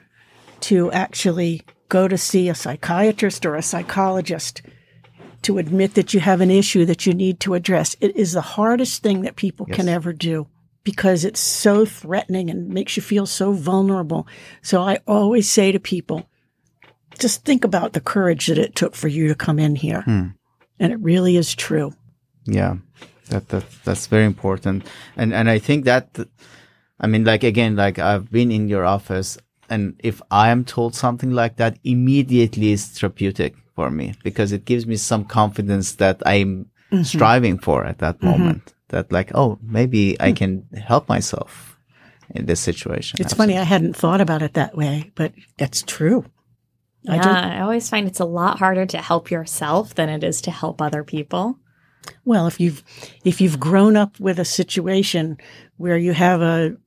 to 0.62 0.91
actually 0.91 1.62
go 1.89 2.08
to 2.08 2.18
see 2.18 2.47
a 2.47 2.56
psychiatrist 2.56 3.45
or 3.45 3.56
a 3.56 3.62
psychologist 3.62 4.62
to 5.41 5.58
admit 5.58 5.95
that 5.95 6.14
you 6.14 6.22
have 6.22 6.39
an 6.39 6.49
issue 6.49 6.86
that 6.86 7.06
you 7.06 7.14
need 7.14 7.41
to 7.41 7.54
address. 7.54 7.97
It 7.99 8.16
is 8.16 8.32
the 8.32 8.41
hardest 8.41 9.04
thing 9.04 9.22
that 9.22 9.36
people 9.36 9.66
can 9.66 9.89
ever 9.89 10.14
do 10.14 10.47
because 10.84 11.23
it's 11.25 11.39
so 11.39 11.86
threatening 11.86 12.49
and 12.49 12.69
makes 12.69 12.97
you 12.97 13.03
feel 13.03 13.25
so 13.25 13.53
vulnerable. 13.53 14.27
So 14.61 14.81
I 14.81 14.99
always 15.07 15.49
say 15.49 15.71
to 15.71 15.79
people, 15.79 16.27
just 17.19 17.45
think 17.45 17.63
about 17.63 17.93
the 17.93 18.01
courage 18.01 18.47
that 18.47 18.57
it 18.57 18.75
took 18.75 18.95
for 18.95 19.07
you 19.07 19.27
to 19.27 19.36
come 19.36 19.59
in 19.59 19.75
here. 19.75 20.03
And 20.05 20.91
it 20.91 20.99
really 20.99 21.38
is 21.38 21.55
true. 21.55 21.93
Yeah, 22.45 22.77
that 23.29 23.47
that 23.49 23.63
that's 23.86 24.07
very 24.07 24.25
important, 24.25 24.84
and 25.15 25.34
and 25.34 25.49
I 25.49 25.59
think 25.59 25.86
that, 25.86 26.19
I 26.99 27.07
mean, 27.07 27.23
like 27.23 27.43
again, 27.43 27.75
like 27.77 27.97
I've 27.99 28.29
been 28.31 28.51
in 28.51 28.67
your 28.67 28.84
office. 28.86 29.38
and 29.69 29.95
if 30.03 30.21
I 30.29 30.49
am 30.51 30.65
told 30.65 30.93
something 30.93 31.31
like 31.31 31.55
that, 31.55 31.79
immediately 31.84 32.73
is 32.73 32.86
therapeutic 32.86 33.55
for 33.75 33.89
me 33.89 34.13
because 34.23 34.51
it 34.51 34.65
gives 34.65 34.86
me 34.86 34.97
some 34.97 35.23
confidence 35.25 35.95
that 35.95 36.21
I'm 36.25 36.65
Mm-hmm. 36.91 37.03
striving 37.03 37.57
for 37.57 37.86
at 37.86 37.97
that 37.99 38.21
moment. 38.21 38.73
That 38.89 39.11
like, 39.11 39.31
oh, 39.34 39.57
maybe 39.61 40.19
I 40.19 40.29
hmm. 40.29 40.36
can 40.36 40.67
help 40.75 41.09
myself 41.09 41.77
in 42.29 42.45
this 42.45 42.59
situation. 42.59 43.17
It's 43.21 43.34
funny, 43.34 43.57
I 43.57 43.63
hadn't 43.63 43.95
thought 43.95 44.21
about 44.21 44.41
it 44.41 44.53
that 44.53 44.75
way, 44.75 45.11
but 45.15 45.34
it's 45.57 45.84
true. 45.84 46.25
I 47.07 47.15
Yeah, 47.15 47.21
do. 47.23 47.29
I 47.29 47.61
always 47.61 47.89
find 47.89 48.07
it's 48.07 48.19
a 48.19 48.25
lot 48.25 48.59
harder 48.59 48.86
to 48.86 48.97
help 48.97 49.29
yourself 49.29 49.95
than 49.95 50.09
it 50.09 50.23
is 50.23 50.41
to 50.41 50.51
help 50.51 50.81
other 50.81 51.03
people. 51.03 51.59
Well, 52.25 52.47
if 52.47 52.59
you've 52.59 52.84
if 53.23 53.39
you've 53.41 53.59
grown 53.59 53.95
up 53.95 54.19
with 54.19 54.39
a 54.39 54.45
situation 54.45 55.38
where 55.77 55.97
you 55.97 56.13
have 56.13 56.41
a 56.41 56.77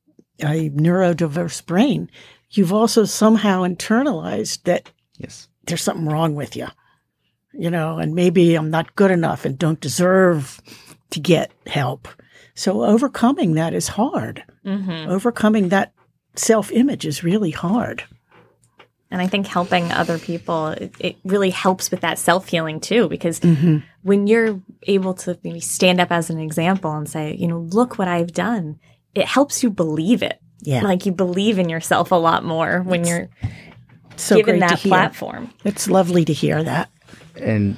a 0.40 0.70
neurodiverse 0.70 1.64
brain, 1.64 2.10
you've 2.50 2.72
also 2.72 3.04
somehow 3.04 3.62
internalized 3.62 4.64
that 4.64 4.90
Yes. 5.18 5.48
there's 5.66 5.82
something 5.82 6.06
wrong 6.06 6.34
with 6.34 6.56
you. 6.56 6.66
You 7.52 7.70
know, 7.70 7.98
and 7.98 8.14
maybe 8.14 8.54
I'm 8.54 8.70
not 8.70 8.96
good 8.96 9.10
enough 9.10 9.46
and 9.46 9.58
don't 9.58 9.80
deserve 9.80 10.60
to 11.10 11.20
get 11.20 11.52
help. 11.66 12.08
So 12.54 12.84
overcoming 12.84 13.54
that 13.54 13.74
is 13.74 13.88
hard. 13.88 14.42
Mm-hmm. 14.64 15.10
Overcoming 15.10 15.68
that 15.68 15.92
self 16.34 16.72
image 16.72 17.06
is 17.06 17.22
really 17.22 17.50
hard. 17.50 18.04
And 19.10 19.22
I 19.22 19.28
think 19.28 19.46
helping 19.46 19.92
other 19.92 20.18
people, 20.18 20.68
it, 20.68 20.92
it 20.98 21.16
really 21.24 21.50
helps 21.50 21.90
with 21.90 22.00
that 22.00 22.18
self 22.18 22.48
healing 22.48 22.80
too, 22.80 23.08
because 23.08 23.40
when 24.02 24.26
you're 24.26 24.60
able 24.84 25.14
to 25.14 25.38
maybe 25.44 25.60
stand 25.60 26.00
up 26.00 26.10
as 26.10 26.28
an 26.28 26.40
example 26.40 26.92
and 26.92 27.08
say, 27.08 27.34
you 27.36 27.46
know, 27.46 27.60
look 27.60 27.98
what 27.98 28.08
I've 28.08 28.32
done, 28.32 28.80
it 29.14 29.26
helps 29.26 29.62
you 29.62 29.70
believe 29.70 30.22
it. 30.22 30.40
Yeah. 30.60 30.82
Like 30.82 31.06
you 31.06 31.12
believe 31.12 31.58
in 31.58 31.68
yourself 31.68 32.10
a 32.10 32.16
lot 32.16 32.44
more 32.44 32.82
when 32.82 33.04
you're 33.04 33.28
so 34.16 34.36
given 34.36 34.58
great 34.58 34.60
that 34.60 34.70
to 34.70 34.76
hear. 34.76 34.90
platform. 34.90 35.52
It's 35.64 35.88
lovely 35.88 36.24
to 36.24 36.32
hear 36.32 36.64
that. 36.64 36.90
and 37.36 37.76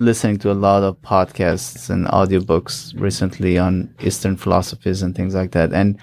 listening 0.00 0.38
to 0.38 0.50
a 0.50 0.54
lot 0.54 0.82
of 0.82 1.00
podcasts 1.02 1.90
and 1.90 2.06
audiobooks 2.06 2.98
recently 2.98 3.58
on 3.58 3.94
Eastern 4.00 4.36
philosophies 4.36 5.02
and 5.02 5.14
things 5.14 5.34
like 5.34 5.52
that. 5.52 5.72
And 5.72 5.98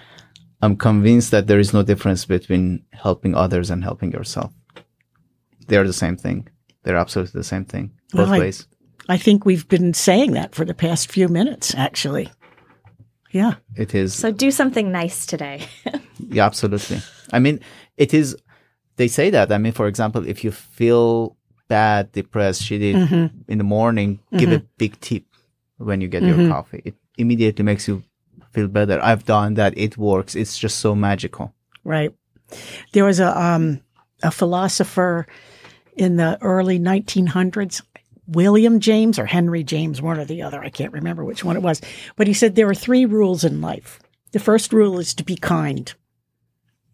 I'm 0.62 0.78
convinced 0.78 1.32
that 1.32 1.48
there 1.48 1.60
is 1.60 1.74
no 1.74 1.84
difference 1.84 2.24
between 2.26 2.84
helping 2.94 3.36
others 3.36 3.70
and 3.70 3.84
helping 3.84 4.12
yourself. 4.12 4.54
They're 5.68 5.86
the 5.88 5.94
same 5.94 6.16
thing. 6.16 6.48
They're 6.84 6.96
absolutely 6.96 7.40
the 7.40 7.44
same 7.44 7.66
thing, 7.66 7.92
both 8.14 8.28
Well, 8.30 8.36
I- 8.36 8.40
ways. 8.40 8.68
I 9.10 9.18
think 9.18 9.46
we've 9.46 9.68
been 9.68 9.94
saying 9.94 10.32
that 10.34 10.54
for 10.54 10.66
the 10.66 10.74
past 10.74 11.10
few 11.12 11.30
minutes, 11.30 11.74
actually. 11.76 12.30
Yeah. 13.32 13.56
It 13.76 13.96
is 13.96 14.14
So 14.14 14.32
do 14.32 14.52
something 14.52 14.92
nice 14.92 15.26
today. 15.26 15.66
Yeah, 16.30 16.46
absolutely. 16.46 17.00
I 17.32 17.40
mean, 17.40 17.62
it 17.96 18.14
is. 18.14 18.36
They 18.98 19.08
say 19.08 19.30
that. 19.30 19.52
I 19.52 19.58
mean, 19.60 19.72
for 19.72 19.88
example, 19.88 20.28
if 20.28 20.44
you 20.44 20.52
feel 20.52 21.38
bad, 21.68 22.12
depressed, 22.12 22.62
shitty 22.64 22.94
Mm-hmm. 22.94 23.52
in 23.52 23.58
the 23.58 23.64
morning, 23.64 24.20
give 24.38 24.52
a 24.52 24.60
big 24.78 25.00
tip 25.02 25.24
when 25.78 26.02
you 26.02 26.08
get 26.08 26.24
your 26.24 26.48
coffee. 26.50 26.82
It 26.86 26.96
immediately 27.18 27.64
makes 27.64 27.88
you 27.88 28.04
feel 28.52 28.68
better. 28.68 29.00
I've 29.04 29.26
done 29.26 29.56
that. 29.56 29.78
It 29.78 29.98
works. 29.98 30.36
It's 30.36 30.58
just 30.58 30.80
so 30.80 30.96
magical. 30.96 31.54
Right. 31.84 32.12
There 32.94 33.06
was 33.06 33.20
a 33.20 33.30
um, 33.40 33.82
a 34.24 34.32
philosopher 34.32 35.28
in 35.96 36.16
the 36.18 36.38
early 36.42 36.80
1900s, 36.80 37.82
William 38.28 38.80
James 38.80 39.20
or 39.20 39.26
Henry 39.26 39.64
James, 39.64 40.02
one 40.02 40.20
or 40.20 40.26
the 40.26 40.42
other. 40.42 40.62
I 40.64 40.70
can't 40.70 40.94
remember 40.94 41.24
which 41.26 41.44
one 41.44 41.56
it 41.58 41.62
was. 41.64 41.82
But 42.16 42.28
he 42.28 42.34
said 42.34 42.56
there 42.56 42.70
are 42.70 42.76
three 42.76 43.06
rules 43.06 43.44
in 43.44 43.62
life. 43.62 44.00
The 44.32 44.40
first 44.40 44.74
rule 44.74 45.00
is 45.00 45.14
to 45.16 45.24
be 45.24 45.36
kind. 45.36 45.94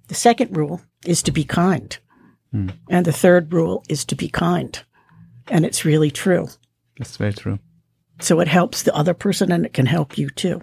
The 0.08 0.16
second 0.16 0.56
rule 0.56 0.82
is 1.06 1.24
to 1.24 1.32
be 1.32 1.44
kind. 1.44 1.98
Mm. 2.54 2.74
And 2.89 3.06
the 3.06 3.12
third 3.12 3.51
rule 3.51 3.84
is 3.89 4.06
to 4.06 4.16
be 4.16 4.30
kind. 4.30 4.82
And 5.47 5.66
it's 5.66 5.86
really 5.86 6.12
true. 6.12 6.47
That's 6.97 7.18
very 7.18 7.34
true. 7.34 7.60
So 8.20 8.39
it 8.39 8.47
helps 8.47 8.84
the 8.84 8.95
other 8.95 9.14
person 9.14 9.51
and 9.51 9.66
it 9.66 9.74
can 9.74 9.88
help 9.88 10.18
you 10.18 10.30
too. 10.30 10.62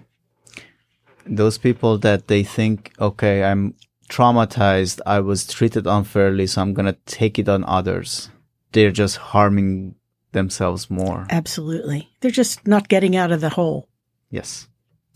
Those 1.25 1.57
people 1.57 1.97
that 1.99 2.27
they 2.27 2.43
think, 2.43 2.93
okay, 2.99 3.43
I'm 3.43 3.75
traumatized. 4.09 4.99
I 5.05 5.19
was 5.19 5.45
treated 5.47 5.85
unfairly, 5.85 6.47
so 6.47 6.61
I'm 6.61 6.73
gonna 6.73 6.97
take 7.05 7.37
it 7.37 7.47
on 7.47 7.63
others. 7.65 8.29
They're 8.71 8.91
just 8.91 9.17
harming 9.17 9.95
themselves 10.31 10.89
more. 10.89 11.27
Absolutely. 11.29 12.09
They're 12.21 12.31
just 12.31 12.65
not 12.67 12.87
getting 12.87 13.15
out 13.15 13.31
of 13.31 13.41
the 13.41 13.49
hole. 13.49 13.89
Yes. 14.29 14.67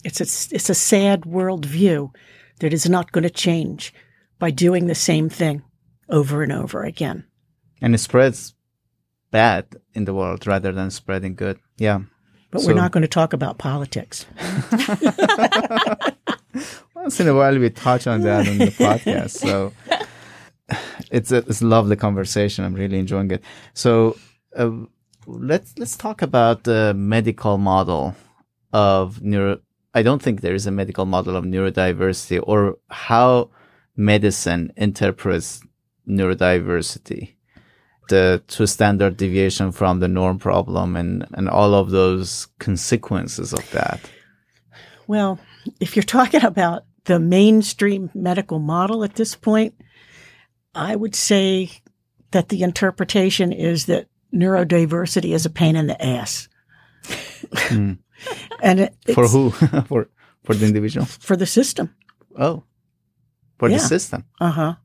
It's 0.04 0.20
a, 0.20 0.56
it's 0.56 0.70
a 0.70 0.76
sad 0.76 1.22
worldview 1.22 2.12
that 2.60 2.74
is 2.74 2.88
not 2.88 3.12
going 3.12 3.24
to 3.24 3.30
change 3.30 3.94
by 4.38 4.52
doing 4.52 4.86
the 4.86 4.96
same 4.96 5.30
thing 5.30 5.64
over 6.10 6.44
and 6.44 6.52
over 6.52 6.84
again. 6.84 7.26
And 7.82 7.94
it 7.94 8.00
spreads 8.00 8.54
bad 9.32 9.66
in 9.94 10.06
the 10.06 10.14
world 10.14 10.48
rather 10.48 10.72
than 10.72 10.92
spreading 10.92 11.36
good. 11.36 11.60
Yeah. 11.78 12.00
But 12.52 12.62
So- 12.62 12.68
we're 12.68 12.74
not 12.74 12.92
going 12.92 13.02
to 13.02 13.08
talk 13.08 13.34
about 13.34 13.58
politics. 13.58 14.26
Once 16.96 17.20
in 17.20 17.28
a 17.28 17.36
while, 17.36 17.58
we 17.60 17.70
touch 17.70 18.08
on 18.08 18.22
that 18.22 18.48
on 18.48 18.58
the 18.58 18.68
podcast. 18.68 19.32
So 19.32 19.74
it's 21.12 21.32
a, 21.32 21.38
it's 21.38 21.62
a 21.62 21.66
lovely 21.66 21.96
conversation. 21.96 22.66
I'm 22.66 22.74
really 22.74 22.98
enjoying 22.98 23.32
it. 23.32 23.44
So 23.74 24.16
uh, 24.56 24.72
let's 25.28 25.74
let's 25.78 25.98
talk 25.98 26.22
about 26.22 26.64
the 26.64 26.94
medical 26.96 27.58
model 27.58 28.16
of 28.74 29.22
neuro. 29.22 29.60
I 29.94 30.04
don't 30.04 30.22
think 30.22 30.42
there 30.42 30.56
is 30.56 30.68
a 30.68 30.72
medical 30.72 31.06
model 31.06 31.36
of 31.36 31.46
neurodiversity 31.46 32.42
or 32.44 32.78
how 32.90 33.50
medicine 33.96 34.74
interprets 34.76 35.62
neurodiversity, 36.08 37.36
the 38.10 38.44
two 38.48 38.68
standard 38.68 39.18
deviation 39.18 39.72
from 39.72 40.00
the 40.00 40.08
norm 40.08 40.38
problem, 40.40 40.96
and 40.96 41.26
and 41.34 41.50
all 41.50 41.74
of 41.74 41.90
those 41.92 42.48
consequences 42.60 43.54
of 43.54 43.70
that. 43.72 44.00
Well, 45.08 45.40
if 45.80 45.96
you're 45.96 46.04
talking 46.04 46.44
about 46.44 46.84
the 47.06 47.20
mainstream 47.20 48.10
medical 48.14 48.60
model 48.60 49.04
at 49.04 49.16
this 49.16 49.36
point, 49.36 49.76
I 50.74 50.96
would 50.96 51.16
say 51.16 51.70
that 52.32 52.50
the 52.50 52.64
interpretation 52.64 53.52
is 53.54 53.86
that 53.86 54.08
neurodiversity 54.34 55.34
is 55.34 55.46
a 55.46 55.50
pain 55.50 55.76
in 55.76 55.88
the 55.88 56.04
ass. 56.04 56.50
and 57.72 58.00
it, 58.80 58.96
For 59.14 59.28
who? 59.28 59.52
for 59.88 60.10
for 60.44 60.56
the 60.56 60.66
individual. 60.66 61.06
For 61.06 61.36
the 61.36 61.46
system. 61.46 61.96
Oh, 62.38 62.64
for 63.58 63.70
Yeah. 63.70 63.78
the 63.78 63.84
system. 63.84 64.26
Uh 64.42 64.52
huh. 64.52 64.76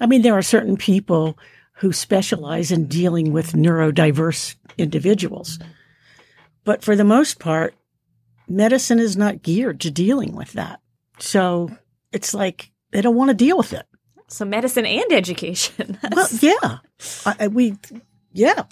I 0.00 0.06
mean, 0.06 0.22
there 0.22 0.36
are 0.36 0.42
certain 0.42 0.76
people 0.76 1.38
who 1.78 1.92
specialize 1.92 2.72
in 2.72 2.86
dealing 2.86 3.32
with 3.32 3.52
neurodiverse 3.52 4.56
individuals. 4.76 5.58
But 6.64 6.82
for 6.82 6.96
the 6.96 7.04
most 7.04 7.38
part, 7.38 7.74
medicine 8.48 8.98
is 8.98 9.16
not 9.16 9.42
geared 9.42 9.80
to 9.80 9.90
dealing 9.90 10.34
with 10.34 10.52
that. 10.52 10.80
So 11.18 11.70
it's 12.12 12.34
like 12.34 12.70
they 12.90 13.00
don't 13.00 13.16
want 13.16 13.30
to 13.30 13.34
deal 13.34 13.56
with 13.56 13.72
it. 13.72 13.86
so 14.28 14.44
medicine 14.44 14.86
and 14.86 15.12
education. 15.12 15.98
Well, 16.14 16.28
yeah. 16.40 16.78
I, 17.24 17.48
we, 17.48 17.76
yeah. 18.32 18.64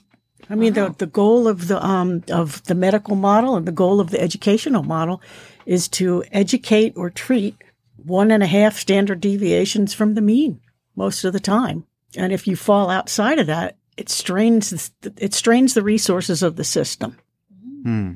I 0.51 0.55
mean, 0.55 0.75
the, 0.75 0.95
the 0.97 1.07
goal 1.07 1.49
of 1.49 1.69
the, 1.69 1.85
um, 1.85 2.23
of 2.31 2.63
the 2.65 2.75
medical 2.75 3.17
model 3.17 3.57
and 3.57 3.67
the 3.67 3.73
goal 3.73 4.01
of 4.01 4.11
the 4.11 4.21
educational 4.21 4.83
model 4.83 5.23
is 5.65 5.89
to 5.89 6.25
educate 6.33 6.95
or 6.97 7.11
treat 7.11 7.57
one 7.97 8.31
and 8.31 8.43
a 8.43 8.47
half 8.47 8.77
standard 8.77 9.21
deviations 9.21 9.93
from 9.95 10.15
the 10.15 10.21
mean 10.21 10.61
most 10.97 11.25
of 11.25 11.33
the 11.33 11.41
time. 11.41 11.85
And 12.17 12.33
if 12.33 12.47
you 12.47 12.57
fall 12.57 12.91
outside 12.91 13.39
of 13.39 13.47
that, 13.47 13.77
it 13.97 14.09
strains, 14.09 14.91
the- 15.03 15.13
it 15.19 15.35
strains 15.35 15.75
the 15.75 15.83
resources 15.83 16.43
of 16.43 16.57
the 16.57 16.65
system, 16.65 17.17
Hmm. 17.83 18.13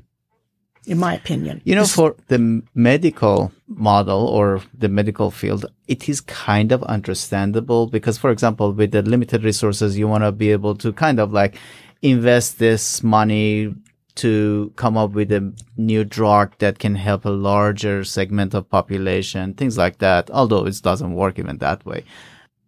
in 0.87 0.99
my 0.99 1.15
opinion. 1.15 1.61
You 1.65 1.75
know, 1.75 1.85
for 1.87 2.17
the 2.29 2.63
medical 2.75 3.53
model 3.69 4.27
or 4.27 4.63
the 4.77 4.89
medical 4.89 5.31
field, 5.31 5.67
it 5.87 6.09
is 6.09 6.21
kind 6.21 6.73
of 6.73 6.83
understandable 6.85 7.87
because, 7.87 8.19
for 8.19 8.31
example, 8.31 8.73
with 8.73 8.93
the 8.93 9.03
limited 9.03 9.45
resources, 9.45 9.99
you 9.99 10.09
want 10.09 10.25
to 10.25 10.33
be 10.33 10.51
able 10.51 10.75
to 10.77 10.93
kind 10.93 11.19
of 11.21 11.33
like 11.33 11.57
invest 12.03 12.59
this 12.59 13.03
money 13.03 13.75
to 14.17 14.73
come 14.77 14.97
up 14.99 15.13
with 15.13 15.31
a 15.33 15.53
new 15.77 16.05
drug 16.05 16.53
that 16.59 16.79
can 16.79 16.95
help 16.95 17.25
a 17.25 17.31
larger 17.31 18.05
segment 18.05 18.55
of 18.55 18.69
population, 18.69 19.55
things 19.55 19.79
like 19.79 19.99
that. 19.99 20.31
Although 20.31 20.67
it 20.67 20.81
doesn't 20.83 21.15
work 21.15 21.39
even 21.39 21.59
that 21.59 21.87
way. 21.87 22.05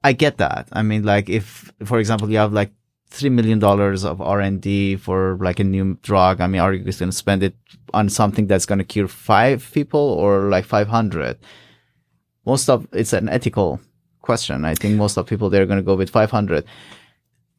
I 0.04 0.12
get 0.12 0.38
that. 0.38 0.68
I 0.72 0.82
mean, 0.82 1.04
like 1.04 1.28
if, 1.28 1.72
for 1.84 1.98
example, 1.98 2.30
you 2.30 2.38
have 2.38 2.52
like 2.52 2.72
three 3.08 3.30
million 3.30 3.58
dollars 3.58 4.04
of 4.04 4.20
R 4.20 4.40
and 4.40 4.60
D 4.60 4.96
for 4.96 5.38
like 5.40 5.60
a 5.60 5.64
new 5.64 5.98
drug. 6.02 6.40
I 6.40 6.46
mean, 6.46 6.60
are 6.60 6.72
you 6.72 6.84
just 6.84 6.98
going 6.98 7.10
to 7.10 7.16
spend 7.16 7.42
it 7.42 7.54
on 7.92 8.08
something 8.08 8.46
that's 8.46 8.66
going 8.66 8.78
to 8.78 8.84
cure 8.84 9.08
five 9.08 9.68
people 9.72 10.00
or 10.00 10.48
like 10.48 10.64
five 10.64 10.88
hundred? 10.88 11.38
Most 12.44 12.68
of 12.68 12.88
it's 12.92 13.12
an 13.12 13.28
ethical 13.28 13.80
question. 14.22 14.64
I 14.64 14.74
think 14.74 14.96
most 14.96 15.16
of 15.16 15.26
people 15.26 15.50
they're 15.50 15.66
going 15.66 15.78
to 15.78 15.84
go 15.84 15.94
with 15.94 16.10
five 16.10 16.30
hundred. 16.30 16.64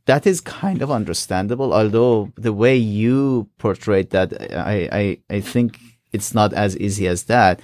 That 0.05 0.27
is 0.27 0.41
kind 0.41 0.81
of 0.81 0.91
understandable, 0.91 1.73
although 1.73 2.33
the 2.35 2.51
way 2.51 2.75
you 2.75 3.47
portrayed 3.57 4.09
that, 4.09 4.33
I, 4.51 4.89
I, 4.91 5.17
I 5.29 5.39
think 5.39 5.79
it's 6.11 6.33
not 6.33 6.51
as 6.51 6.75
easy 6.77 7.07
as 7.07 7.23
that. 7.23 7.61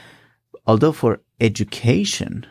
Although 0.65 0.93
for 0.93 1.19
education, 1.41 2.45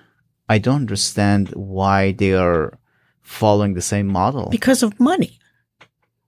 I 0.49 0.59
don't 0.59 0.76
understand 0.76 1.51
why 1.51 2.12
they 2.12 2.32
are 2.32 2.78
following 3.20 3.74
the 3.74 3.82
same 3.82 4.07
model. 4.07 4.49
Because 4.51 4.82
of 4.82 4.99
money, 4.99 5.38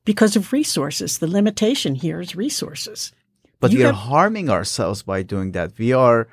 because 0.04 0.36
of 0.36 0.52
resources. 0.52 1.18
The 1.18 1.26
limitation 1.26 1.94
here 1.94 2.20
is 2.20 2.36
resources. 2.36 3.12
But 3.60 3.72
You 3.72 3.78
we 3.78 3.84
are 3.84 3.92
harming 3.92 4.50
ourselves 4.50 5.02
by 5.02 5.22
doing 5.22 5.52
that. 5.52 5.72
We 5.78 5.92
are, 5.92 6.28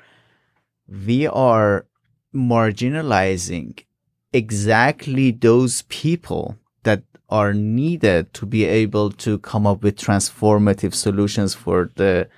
we 0.88 1.26
are 1.26 1.86
marginalizing 2.34 3.84
exactly 4.32 5.30
those 5.30 5.82
people 5.82 6.58
that 6.82 7.02
are 7.28 7.52
needed 7.52 8.32
to 8.34 8.46
be 8.46 8.64
able 8.64 9.10
to 9.10 9.38
come 9.38 9.66
up 9.66 9.82
with 9.82 9.96
transformative 9.96 10.94
solutions 10.94 11.54
for 11.54 11.90
the, 11.96 12.28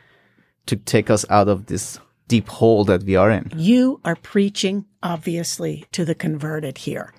to 0.66 0.76
take 0.76 1.10
us 1.10 1.24
out 1.30 1.48
of 1.48 1.66
this 1.66 2.00
deep 2.26 2.48
hole 2.48 2.84
that 2.84 3.04
we 3.04 3.16
are 3.16 3.30
in. 3.30 3.52
You 3.56 4.00
are 4.04 4.16
preaching, 4.16 4.84
obviously, 5.02 5.84
to 5.92 6.04
the 6.04 6.14
converted 6.14 6.78
here. 6.78 7.12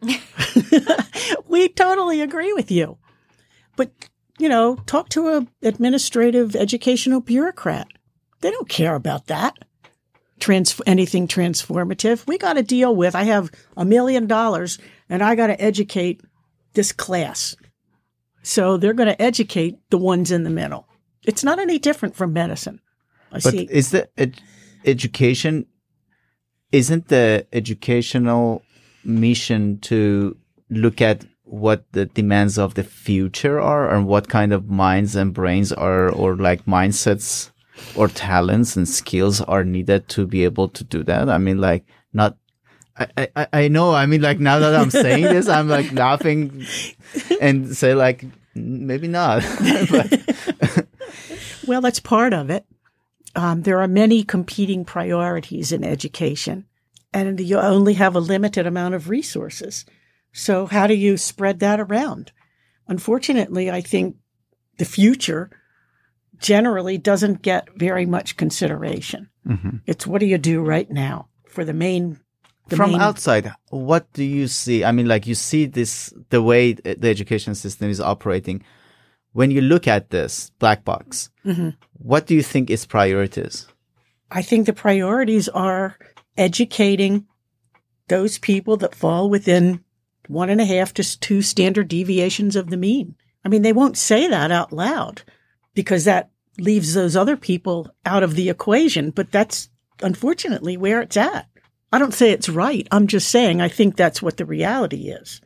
we 1.48 1.68
totally 1.68 2.20
agree 2.20 2.52
with 2.52 2.70
you. 2.70 2.98
But, 3.76 3.90
you 4.38 4.48
know, 4.48 4.76
talk 4.86 5.08
to 5.10 5.28
a 5.28 5.46
administrative 5.66 6.56
educational 6.56 7.20
bureaucrat. 7.20 7.88
They 8.40 8.50
don't 8.50 8.68
care 8.68 8.94
about 8.94 9.26
that. 9.28 9.54
Trans- 10.40 10.80
anything 10.86 11.28
transformative. 11.28 12.26
We 12.26 12.36
got 12.38 12.54
to 12.54 12.62
deal 12.62 12.94
with, 12.94 13.14
I 13.14 13.22
have 13.24 13.50
a 13.76 13.84
million 13.84 14.26
dollars 14.26 14.78
and 15.08 15.22
I 15.22 15.34
got 15.36 15.46
to 15.46 15.60
educate 15.62 16.20
this 16.74 16.90
class. 16.90 17.54
So 18.42 18.76
they're 18.76 18.92
going 18.94 19.08
to 19.08 19.22
educate 19.22 19.78
the 19.90 19.98
ones 19.98 20.32
in 20.32 20.42
the 20.42 20.50
middle. 20.50 20.88
It's 21.24 21.44
not 21.44 21.60
any 21.60 21.78
different 21.78 22.16
from 22.16 22.32
medicine. 22.32 22.80
I 23.30 23.34
But 23.36 23.42
see. 23.52 23.68
is 23.70 23.92
the 23.92 24.08
ed- 24.18 24.40
education, 24.84 25.66
isn't 26.72 27.08
the 27.08 27.46
educational 27.52 28.62
mission 29.04 29.78
to 29.80 30.36
look 30.70 31.00
at 31.00 31.24
what 31.44 31.84
the 31.92 32.06
demands 32.06 32.58
of 32.58 32.74
the 32.74 32.82
future 32.82 33.60
are 33.60 33.94
and 33.94 34.06
what 34.06 34.28
kind 34.28 34.52
of 34.52 34.70
minds 34.70 35.14
and 35.14 35.34
brains 35.34 35.70
are 35.70 36.08
or 36.08 36.34
like 36.36 36.64
mindsets 36.64 37.50
or 37.94 38.08
talents 38.08 38.74
and 38.76 38.88
skills 38.88 39.40
are 39.42 39.64
needed 39.64 40.08
to 40.08 40.26
be 40.26 40.44
able 40.44 40.68
to 40.68 40.82
do 40.82 41.02
that? 41.04 41.28
I 41.28 41.38
mean, 41.38 41.58
like 41.58 41.84
not. 42.12 42.36
I, 42.96 43.28
I, 43.36 43.46
I 43.52 43.68
know. 43.68 43.94
I 43.94 44.06
mean, 44.06 44.20
like 44.20 44.38
now 44.38 44.58
that 44.58 44.74
I'm 44.74 44.90
saying 44.90 45.24
this, 45.24 45.48
I'm 45.48 45.68
like 45.68 45.92
laughing 45.92 46.64
and 47.40 47.74
say 47.76 47.94
like 47.94 48.24
maybe 48.54 49.08
not. 49.08 49.42
but, 49.90 50.86
Well, 51.66 51.80
that's 51.80 52.00
part 52.00 52.32
of 52.32 52.50
it. 52.50 52.66
Um, 53.34 53.62
there 53.62 53.80
are 53.80 53.88
many 53.88 54.24
competing 54.24 54.84
priorities 54.84 55.72
in 55.72 55.84
education, 55.84 56.66
and 57.12 57.40
you 57.40 57.58
only 57.58 57.94
have 57.94 58.14
a 58.14 58.20
limited 58.20 58.66
amount 58.66 58.94
of 58.94 59.08
resources. 59.08 59.86
So, 60.32 60.66
how 60.66 60.86
do 60.86 60.94
you 60.94 61.16
spread 61.16 61.60
that 61.60 61.80
around? 61.80 62.32
Unfortunately, 62.88 63.70
I 63.70 63.80
think 63.80 64.16
the 64.78 64.84
future 64.84 65.50
generally 66.38 66.98
doesn't 66.98 67.42
get 67.42 67.68
very 67.76 68.04
much 68.04 68.36
consideration. 68.36 69.28
Mhm. 69.46 69.80
It's 69.86 70.06
what 70.06 70.20
do 70.20 70.26
you 70.26 70.38
do 70.38 70.60
right 70.60 70.90
now 70.90 71.28
for 71.46 71.64
the 71.64 71.72
main. 71.72 72.18
The 72.68 72.76
from 72.76 72.92
main, 72.92 73.00
outside 73.00 73.52
what 73.70 74.10
do 74.12 74.22
you 74.22 74.46
see 74.46 74.84
i 74.84 74.92
mean 74.92 75.06
like 75.06 75.26
you 75.26 75.34
see 75.34 75.66
this 75.66 76.14
the 76.30 76.40
way 76.40 76.72
the 76.72 77.08
education 77.08 77.54
system 77.54 77.90
is 77.90 78.00
operating 78.00 78.62
when 79.32 79.50
you 79.50 79.60
look 79.60 79.86
at 79.88 80.10
this 80.10 80.50
black 80.58 80.84
box 80.84 81.30
Mhm. 81.44 81.76
what 81.94 82.26
do 82.26 82.34
you 82.34 82.42
think 82.42 82.70
its 82.70 82.86
priorities 82.86 83.66
I 84.30 84.40
think 84.42 84.64
the 84.66 84.72
priorities 84.72 85.48
are 85.50 85.98
educating 86.38 87.26
those 88.08 88.38
people 88.38 88.76
that 88.78 88.94
fall 88.94 89.28
within 89.30 89.84
one 90.28 90.48
and 90.50 90.60
a 90.60 90.64
half 90.64 90.94
to 90.94 91.20
two 91.20 91.42
standard 91.42 91.88
deviations 91.88 92.56
of 92.56 92.70
the 92.70 92.76
mean. 92.76 93.14
I 93.44 93.48
mean, 93.48 93.60
they 93.62 93.72
won't 93.72 93.98
say 93.98 94.28
that 94.28 94.50
out 94.50 94.72
loud 94.72 95.22
because 95.74 96.04
that 96.04 96.30
leaves 96.58 96.94
those 96.94 97.14
other 97.16 97.36
people 97.36 97.90
out 98.06 98.22
of 98.22 98.34
the 98.34 98.48
equation, 98.48 99.10
but 99.10 99.30
that's 99.30 99.68
unfortunately 100.02 100.76
where 100.76 101.00
it's 101.02 101.16
at. 101.16 101.46
I 101.92 101.98
don't 101.98 102.14
say 102.14 102.30
it's 102.30 102.48
right. 102.48 102.86
I'm 102.90 103.06
just 103.08 103.28
saying 103.28 103.60
I 103.60 103.68
think 103.68 103.96
that's 103.96 104.22
what 104.22 104.36
the 104.38 104.46
reality 104.46 105.08
is. 105.10 105.40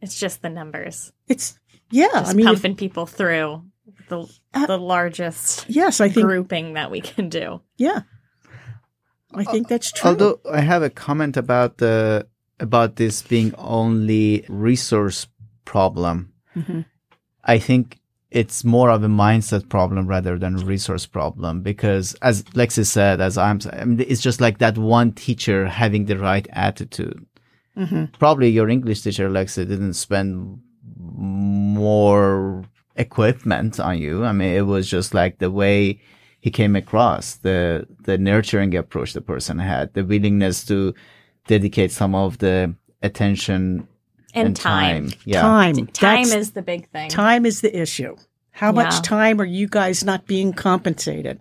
It's 0.00 0.18
just 0.18 0.42
the 0.42 0.50
numbers. 0.50 1.12
It's, 1.26 1.58
yeah, 1.90 2.08
Just 2.12 2.30
I 2.30 2.34
mean, 2.34 2.46
if- 2.48 2.52
pumping 2.62 2.76
people 2.76 3.06
through 3.06 3.62
the 4.08 4.26
Uh, 4.54 4.66
the 4.66 4.78
largest 4.78 5.66
yes, 5.68 6.00
I 6.00 6.08
think, 6.08 6.26
grouping 6.26 6.74
that 6.74 6.90
we 6.90 7.00
can 7.00 7.28
do. 7.28 7.60
yeah. 7.76 8.02
I 9.34 9.44
think 9.44 9.68
that's 9.68 9.92
true. 9.92 10.08
although 10.10 10.40
i 10.50 10.60
have 10.60 10.82
a 10.82 10.88
comment 10.90 11.36
about 11.36 11.76
the 11.78 12.26
about 12.58 12.96
this 12.96 13.20
being 13.22 13.54
only 13.58 14.44
resource 14.48 15.26
problem 15.66 16.32
Mhm. 16.56 16.84
i 17.44 17.58
think 17.58 17.98
it's 18.30 18.64
more 18.64 18.88
of 18.90 19.02
a 19.04 19.08
mindset 19.08 19.68
problem 19.68 20.06
rather 20.08 20.38
than 20.38 20.54
a 20.56 20.64
resource 20.64 21.04
problem 21.06 21.60
because 21.62 22.16
as 22.22 22.42
lexi 22.56 22.84
said 22.86 23.20
as 23.20 23.36
i'm 23.36 23.58
I 23.70 23.84
mean, 23.84 24.00
it's 24.08 24.22
just 24.24 24.40
like 24.40 24.58
that 24.58 24.78
one 24.78 25.12
teacher 25.12 25.66
having 25.68 26.06
the 26.06 26.16
right 26.16 26.48
attitude 26.52 27.20
Mhm. 27.76 28.08
probably 28.18 28.48
your 28.48 28.68
English 28.70 29.02
teacher, 29.02 29.26
Alexa, 29.26 29.64
didn't 29.66 29.94
spend 29.94 30.58
more 31.78 32.64
equipment 32.96 33.78
on 33.80 33.98
you. 33.98 34.24
I 34.24 34.32
mean, 34.32 34.54
it 34.56 34.66
was 34.66 34.90
just 34.90 35.14
like 35.14 35.38
the 35.38 35.50
way 35.50 36.00
he 36.40 36.50
came 36.50 36.76
across, 36.76 37.36
the 37.36 37.86
the 38.04 38.18
nurturing 38.18 38.74
approach 38.76 39.12
the 39.12 39.20
person 39.20 39.58
had, 39.58 39.94
the 39.94 40.04
willingness 40.04 40.64
to 40.66 40.94
dedicate 41.46 41.90
some 41.92 42.14
of 42.14 42.38
the 42.38 42.74
attention 43.02 43.88
And, 44.34 44.54
time. 44.56 45.10
Yeah. 45.24 45.40
Time. 45.42 45.86
Time 45.86 46.24
That's- 46.24 46.34
is 46.34 46.52
the 46.52 46.62
big 46.62 46.88
thing. 46.90 47.08
Time 47.10 47.46
is 47.46 47.60
the 47.60 47.72
issue. 47.84 48.14
How 48.50 48.72
much 48.72 49.02
time 49.02 49.40
are 49.40 49.44
you 49.58 49.66
guys 49.68 50.04
not 50.04 50.26
being 50.26 50.52
compensated 50.52 51.38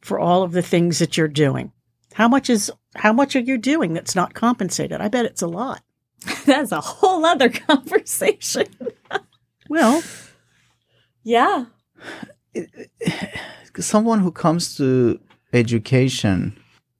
for 0.00 0.20
all 0.20 0.42
of 0.44 0.52
the 0.52 0.62
things 0.62 0.98
that 1.00 1.16
you're 1.16 1.28
doing? 1.46 1.72
How 2.14 2.28
much 2.28 2.48
is 2.48 2.70
how 2.94 3.12
much 3.12 3.34
are 3.36 3.40
you 3.50 3.58
doing 3.58 3.92
that's 3.94 4.14
not 4.14 4.34
compensated? 4.34 5.00
I 5.00 5.08
bet 5.08 5.26
it's 5.26 5.42
a 5.42 5.46
lot. 5.48 5.82
That's 6.46 6.72
a 6.72 6.80
whole 6.80 7.24
other 7.24 7.48
conversation. 7.68 8.66
Well, 9.68 10.02
Yeah. 11.22 11.66
Someone 13.78 14.20
who 14.20 14.32
comes 14.32 14.76
to 14.76 15.20
education, 15.52 16.58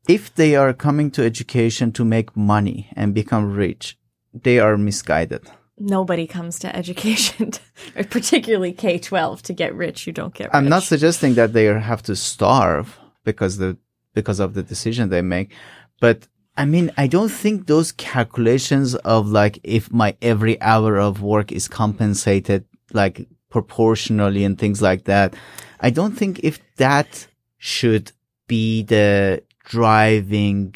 if 0.08 0.32
they 0.34 0.54
are 0.54 0.72
coming 0.72 1.10
to 1.12 1.24
education 1.24 1.90
to 1.92 2.04
make 2.04 2.36
money 2.36 2.88
and 2.94 3.14
become 3.14 3.52
rich, 3.52 3.98
they 4.32 4.60
are 4.60 4.76
misguided. 4.76 5.42
Nobody 5.78 6.26
comes 6.26 6.58
to 6.60 6.74
education, 6.76 7.52
particularly 8.10 8.72
K 8.72 8.98
12, 8.98 9.42
to 9.42 9.52
get 9.52 9.74
rich. 9.74 10.06
You 10.06 10.12
don't 10.12 10.34
get 10.34 10.44
rich. 10.44 10.54
I'm 10.54 10.68
not 10.68 10.82
suggesting 10.82 11.34
that 11.34 11.52
they 11.52 11.64
have 11.64 12.02
to 12.02 12.14
starve 12.14 12.98
because 13.24 13.58
the 13.58 13.76
because 14.14 14.40
of 14.40 14.54
the 14.54 14.62
decision 14.62 15.08
they 15.10 15.22
make, 15.22 15.52
but 16.00 16.26
I 16.58 16.64
mean, 16.64 16.90
I 16.96 17.06
don't 17.06 17.30
think 17.30 17.68
those 17.68 17.92
calculations 17.92 18.96
of 18.96 19.28
like 19.28 19.60
if 19.62 19.92
my 19.92 20.16
every 20.20 20.60
hour 20.60 20.98
of 20.98 21.22
work 21.22 21.52
is 21.52 21.68
compensated 21.68 22.64
like 22.92 23.28
proportionally 23.48 24.42
and 24.44 24.58
things 24.58 24.82
like 24.82 25.04
that. 25.04 25.34
I 25.80 25.90
don't 25.90 26.16
think 26.16 26.40
if 26.42 26.58
that 26.76 27.28
should 27.58 28.10
be 28.48 28.82
the 28.82 29.42
driving 29.64 30.74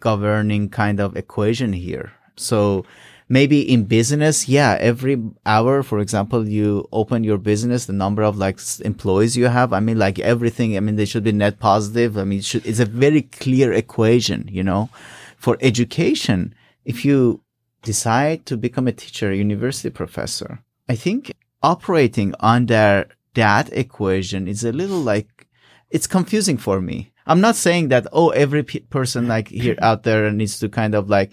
governing 0.00 0.70
kind 0.70 1.00
of 1.00 1.16
equation 1.16 1.74
here. 1.74 2.12
So 2.36 2.86
maybe 3.30 3.60
in 3.60 3.84
business, 3.84 4.48
yeah, 4.48 4.76
every 4.80 5.16
hour, 5.46 5.84
for 5.84 6.00
example, 6.00 6.46
you 6.46 6.86
open 6.92 7.22
your 7.22 7.38
business, 7.38 7.86
the 7.86 7.92
number 7.92 8.22
of 8.22 8.36
like 8.36 8.58
employees 8.80 9.36
you 9.36 9.46
have. 9.46 9.72
I 9.72 9.78
mean, 9.78 9.98
like 9.98 10.18
everything. 10.18 10.76
I 10.76 10.80
mean, 10.80 10.96
they 10.96 11.04
should 11.06 11.22
be 11.22 11.32
net 11.32 11.60
positive. 11.60 12.18
I 12.18 12.24
mean, 12.24 12.40
it 12.40 12.44
should, 12.44 12.66
it's 12.66 12.80
a 12.80 12.84
very 12.84 13.22
clear 13.22 13.72
equation, 13.72 14.48
you 14.50 14.64
know, 14.64 14.90
for 15.38 15.56
education. 15.60 16.54
If 16.84 17.04
you 17.04 17.40
decide 17.82 18.46
to 18.46 18.56
become 18.56 18.88
a 18.88 18.92
teacher, 18.92 19.32
university 19.32 19.90
professor, 19.90 20.58
I 20.88 20.96
think 20.96 21.32
operating 21.62 22.34
under 22.40 23.06
that 23.34 23.72
equation 23.72 24.48
is 24.48 24.64
a 24.64 24.72
little 24.72 25.00
like 25.00 25.46
it's 25.90 26.08
confusing 26.08 26.56
for 26.56 26.80
me. 26.80 27.12
I'm 27.26 27.40
not 27.40 27.54
saying 27.54 27.88
that 27.90 28.08
oh 28.12 28.30
every 28.30 28.64
pe- 28.64 28.80
person 28.80 29.28
like 29.28 29.48
here 29.48 29.76
out 29.80 30.02
there 30.02 30.32
needs 30.32 30.58
to 30.58 30.68
kind 30.68 30.96
of 30.96 31.08
like 31.08 31.30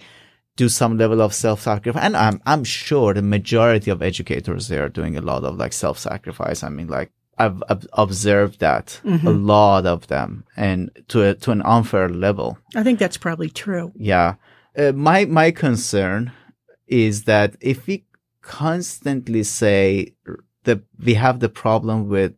do 0.58 0.68
some 0.68 0.98
level 0.98 1.22
of 1.22 1.32
self-sacrifice 1.32 2.02
and 2.02 2.16
I'm 2.16 2.42
I'm 2.44 2.64
sure 2.64 3.14
the 3.14 3.22
majority 3.22 3.90
of 3.92 4.02
educators 4.02 4.66
they 4.66 4.78
are 4.78 4.88
doing 4.88 5.16
a 5.16 5.22
lot 5.22 5.44
of 5.44 5.56
like 5.56 5.72
self-sacrifice. 5.72 6.62
I 6.64 6.68
mean 6.68 6.88
like 6.88 7.10
I've, 7.38 7.62
I've 7.68 7.86
observed 7.92 8.58
that 8.58 9.00
a 9.04 9.30
lot 9.30 9.86
of 9.86 10.08
them 10.08 10.44
and 10.56 10.90
to 11.08 11.22
a, 11.22 11.34
to 11.34 11.52
an 11.52 11.62
unfair 11.62 12.08
level. 12.08 12.58
I 12.74 12.82
think 12.82 12.98
that's 12.98 13.16
probably 13.16 13.48
true. 13.48 13.92
Yeah. 13.94 14.34
Uh, 14.76 14.90
my 14.92 15.24
my 15.26 15.52
concern 15.52 16.32
is 16.88 17.24
that 17.24 17.54
if 17.60 17.86
we 17.86 18.04
constantly 18.42 19.44
say 19.44 20.14
that 20.64 20.80
we 20.98 21.14
have 21.14 21.38
the 21.38 21.48
problem 21.48 22.08
with 22.08 22.34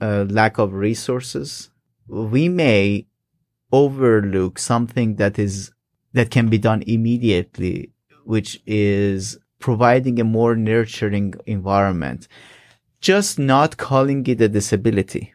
uh, 0.00 0.24
lack 0.28 0.58
of 0.58 0.72
resources, 0.72 1.70
we 2.06 2.48
may 2.48 3.06
overlook 3.70 4.58
something 4.58 5.16
that 5.16 5.38
is 5.38 5.70
that 6.12 6.30
can 6.30 6.48
be 6.48 6.58
done 6.58 6.82
immediately, 6.86 7.90
which 8.24 8.60
is 8.66 9.38
providing 9.58 10.20
a 10.20 10.24
more 10.24 10.54
nurturing 10.56 11.34
environment. 11.46 12.28
Just 13.00 13.38
not 13.38 13.76
calling 13.76 14.26
it 14.26 14.40
a 14.40 14.48
disability. 14.48 15.34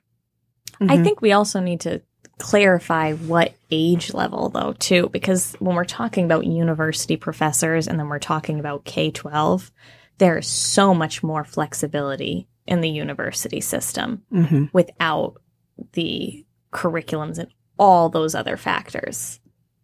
I 0.81 1.01
think 1.01 1.21
we 1.21 1.31
also 1.31 1.59
need 1.59 1.79
to 1.81 2.01
clarify 2.39 3.13
what 3.13 3.53
age 3.71 4.13
level 4.13 4.49
though 4.49 4.73
too 4.79 5.07
because 5.13 5.53
when 5.59 5.75
we're 5.75 5.85
talking 5.85 6.25
about 6.25 6.45
university 6.45 7.15
professors 7.15 7.87
and 7.87 7.97
then 7.99 8.09
we're 8.09 8.19
talking 8.19 8.59
about 8.59 8.83
K12 8.85 9.69
there 10.17 10.39
is 10.39 10.47
so 10.47 10.93
much 10.93 11.21
more 11.23 11.43
flexibility 11.43 12.47
in 12.67 12.81
the 12.81 12.89
university 12.89 13.61
system 13.61 14.23
Mhm. 14.33 14.69
without 14.73 15.35
the 15.93 16.43
curriculums 16.73 17.37
and 17.37 17.49
all 17.77 18.09
those 18.09 18.35
other 18.35 18.57
factors. 18.57 19.39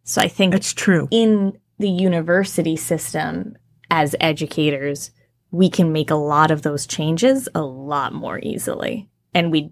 So 0.10 0.22
I 0.22 0.28
think 0.28 0.54
That's 0.54 0.74
true. 0.74 1.08
in 1.12 1.54
the 1.78 1.90
university 1.90 2.76
system 2.76 3.56
as 3.92 4.16
educators, 4.20 5.12
we 5.52 5.70
can 5.70 5.92
make 5.94 6.10
a 6.10 6.16
lot 6.16 6.50
of 6.50 6.64
those 6.64 6.88
changes 6.88 7.48
a 7.54 7.62
lot 7.62 8.12
more 8.14 8.40
easily. 8.42 9.08
And 9.36 9.52
we 9.52 9.72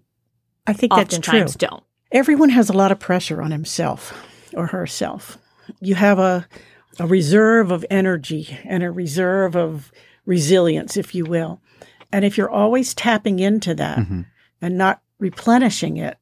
I 0.67 0.73
think 0.73 0.93
that's 0.93 1.17
true. 1.17 1.39
oftentimes 1.39 1.55
don't. 1.55 1.83
Everyone 2.11 2.49
has 2.49 2.69
a 2.69 2.73
lot 2.73 2.91
of 2.91 2.99
pressure 2.99 3.41
on 3.41 3.49
himself 3.51 4.13
or 4.53 4.67
herself. 4.67 5.39
You 5.81 5.95
have 5.95 6.19
a 6.19 6.47
a 6.99 7.07
reserve 7.07 7.71
of 7.71 7.83
energy 7.89 8.57
and 8.63 8.83
a 8.83 8.91
reserve 8.91 9.55
of 9.55 9.91
resilience, 10.25 10.97
if 10.97 11.13
you 11.15 11.25
will. 11.25 11.61
And 12.13 12.23
if 12.25 12.37
you're 12.37 12.49
always 12.49 12.93
tapping 12.93 13.39
into 13.39 13.73
that 13.75 13.99
Mhm. 13.99 14.25
and 14.61 14.77
not 14.77 15.01
replenishing 15.19 15.97
it, 15.97 16.17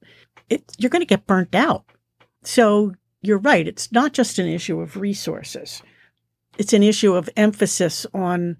it 0.49 0.63
you're 0.77 0.89
going 0.89 1.01
to 1.01 1.05
get 1.05 1.27
burnt 1.27 1.53
out. 1.55 1.83
So 2.43 2.93
you're 3.25 3.37
right. 3.39 3.67
It's 3.67 3.91
not 3.91 4.13
just 4.13 4.39
an 4.39 4.47
issue 4.47 4.79
of 4.81 4.97
resources. 4.97 5.81
It's 6.57 6.73
an 6.73 6.83
issue 6.83 7.13
of 7.13 7.29
emphasis 7.35 8.05
on 8.13 8.57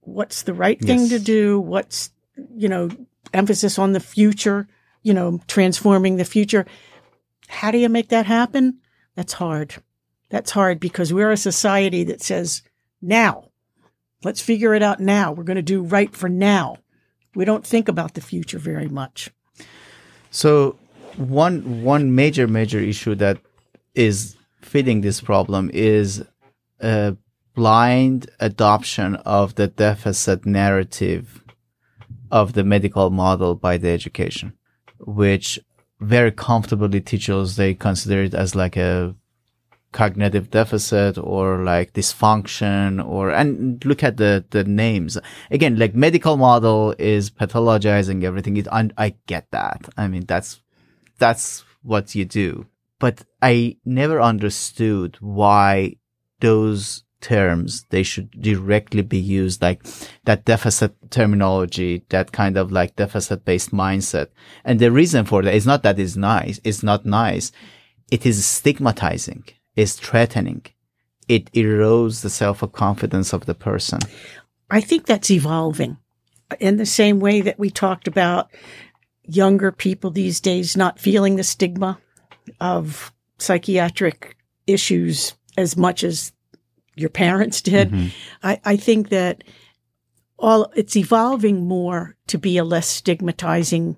what's 0.00 0.42
the 0.42 0.54
right 0.54 0.80
thing 0.80 1.00
Yes. 1.00 1.08
to 1.10 1.18
do, 1.18 1.60
what's, 1.60 2.10
you 2.56 2.68
know, 2.68 2.88
emphasis 3.32 3.78
on 3.78 3.92
the 3.92 4.00
future, 4.00 4.66
you 5.02 5.14
know, 5.14 5.40
transforming 5.46 6.16
the 6.16 6.24
future. 6.24 6.66
How 7.48 7.70
do 7.70 7.78
you 7.78 7.88
make 7.88 8.08
that 8.08 8.26
happen? 8.26 8.78
That's 9.14 9.34
hard. 9.34 9.76
That's 10.30 10.50
hard 10.50 10.80
because 10.80 11.12
we're 11.12 11.30
a 11.30 11.36
society 11.36 12.04
that 12.04 12.22
says, 12.22 12.62
now, 13.00 13.50
let's 14.24 14.40
figure 14.40 14.74
it 14.74 14.82
out 14.82 14.98
now. 14.98 15.30
We're 15.32 15.44
going 15.44 15.56
to 15.56 15.62
do 15.62 15.82
right 15.82 16.14
for 16.14 16.28
now. 16.28 16.78
We 17.34 17.44
don't 17.44 17.66
think 17.66 17.88
about 17.88 18.14
the 18.14 18.20
future 18.20 18.58
very 18.58 18.88
much. 18.88 19.30
So 20.30 20.76
one 21.16 21.82
one 21.84 22.14
major 22.14 22.48
major 22.48 22.80
issue 22.80 23.14
that 23.16 23.38
is 23.94 24.36
fitting 24.60 25.00
this 25.00 25.20
problem 25.20 25.70
is 25.72 26.24
a 26.80 27.16
blind 27.54 28.28
adoption 28.40 29.14
of 29.16 29.54
the 29.54 29.68
deficit 29.68 30.44
narrative 30.44 31.42
of 32.30 32.54
the 32.54 32.64
medical 32.64 33.10
model 33.10 33.54
by 33.54 33.76
the 33.76 33.88
education, 33.88 34.52
which 34.98 35.60
very 36.00 36.32
comfortably 36.32 37.00
teachers 37.00 37.56
they 37.56 37.74
consider 37.74 38.24
it 38.24 38.34
as 38.34 38.54
like 38.54 38.76
a 38.76 39.14
cognitive 39.92 40.50
deficit 40.50 41.16
or 41.16 41.62
like 41.62 41.92
dysfunction 41.92 43.04
or 43.06 43.30
and 43.30 43.84
look 43.84 44.02
at 44.02 44.16
the 44.16 44.44
the 44.50 44.64
names. 44.64 45.16
Again 45.52 45.78
like 45.78 45.94
medical 45.94 46.36
model 46.36 46.96
is 46.98 47.30
pathologizing 47.30 48.24
everything. 48.24 48.56
It 48.56 48.66
i 48.72 49.14
get 49.26 49.46
that. 49.52 49.88
I 49.96 50.08
mean 50.08 50.24
that's 50.26 50.60
that's 51.18 51.64
what 51.82 52.16
you 52.16 52.24
do 52.24 52.66
but 53.04 53.16
i 53.42 53.76
never 53.84 54.18
understood 54.32 55.10
why 55.20 55.94
those 56.40 57.04
terms 57.24 57.84
they 57.88 58.02
should 58.02 58.30
directly 58.48 59.02
be 59.02 59.18
used 59.18 59.62
like 59.62 59.80
that 60.24 60.44
deficit 60.44 60.92
terminology 61.10 62.04
that 62.10 62.32
kind 62.32 62.56
of 62.58 62.70
like 62.70 62.96
deficit 62.96 63.44
based 63.46 63.72
mindset. 63.72 64.28
And 64.62 64.78
the 64.78 64.92
reason 64.92 65.24
for 65.24 65.42
that 65.42 65.54
is 65.54 65.66
not 65.66 65.82
that 65.82 65.98
it's 65.98 66.16
nice 66.16 66.60
it's 66.64 66.82
not 66.82 67.06
nice. 67.06 67.50
It 68.10 68.26
is 68.26 68.44
stigmatizing 68.44 69.44
it's 69.74 69.94
threatening. 69.94 70.62
It 71.26 71.50
erodes 71.52 72.22
the 72.22 72.30
self-confidence 72.30 73.32
of 73.32 73.46
the 73.46 73.54
person. 73.54 74.00
I 74.70 74.80
think 74.80 75.06
that's 75.06 75.30
evolving 75.30 75.96
in 76.60 76.76
the 76.76 76.86
same 77.00 77.18
way 77.20 77.40
that 77.40 77.58
we 77.58 77.70
talked 77.70 78.06
about 78.06 78.50
younger 79.24 79.72
people 79.72 80.10
these 80.10 80.40
days 80.40 80.76
not 80.76 81.00
feeling 81.00 81.36
the 81.36 81.44
stigma 81.54 81.98
of 82.60 83.12
psychiatric 83.38 84.36
issues 84.66 85.34
as 85.56 85.76
much 85.76 86.02
as 86.04 86.32
your 86.96 87.10
parents 87.10 87.60
did. 87.62 87.92
I, 88.42 88.60
I 88.64 88.76
think 88.76 89.08
that 89.10 89.44
all 90.38 90.70
it's 90.76 90.96
evolving 90.96 91.66
more 91.66 92.16
to 92.28 92.38
be 92.38 92.56
a 92.58 92.64
less 92.64 92.88
stigmatizing 92.88 93.96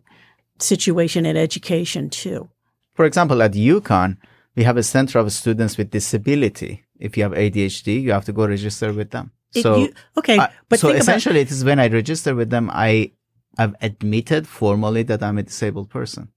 situation 0.59 1.27
in 1.27 1.37
education 1.37 2.11
too. 2.11 2.49
For 2.95 3.05
example, 3.05 3.43
at 3.43 3.53
UConn, 3.53 4.17
we 4.55 4.63
have 4.65 4.77
a 4.77 4.83
center 4.83 5.19
of 5.19 5.31
students 5.33 5.77
with 5.77 5.91
disability. 5.91 6.85
If 6.99 7.17
you 7.17 7.23
have 7.25 7.33
ADHD, 7.33 8.01
you 8.03 8.13
have 8.13 8.25
to 8.25 8.33
go 8.33 8.47
register 8.47 8.93
with 8.93 9.11
them. 9.11 9.33
It- 9.55 9.63
so, 9.63 9.77
you- 9.77 9.93
okay, 10.17 10.39
uh, 10.39 10.49
but 10.69 10.79
so 10.81 10.89
think 10.89 11.03
about- 11.03 11.03
essentially, 11.03 11.41
it 11.41 11.51
is 11.51 11.65
when 11.65 11.79
I 11.79 11.89
register 11.89 12.35
with 12.35 12.51
them, 12.51 12.71
I 12.73 13.13
I 13.59 13.63
have 13.63 13.75
admitted 13.81 14.47
formally 14.47 15.03
that 15.05 15.23
I'm 15.23 15.39
a 15.39 15.43
disabled 15.43 15.89
person. 15.89 16.29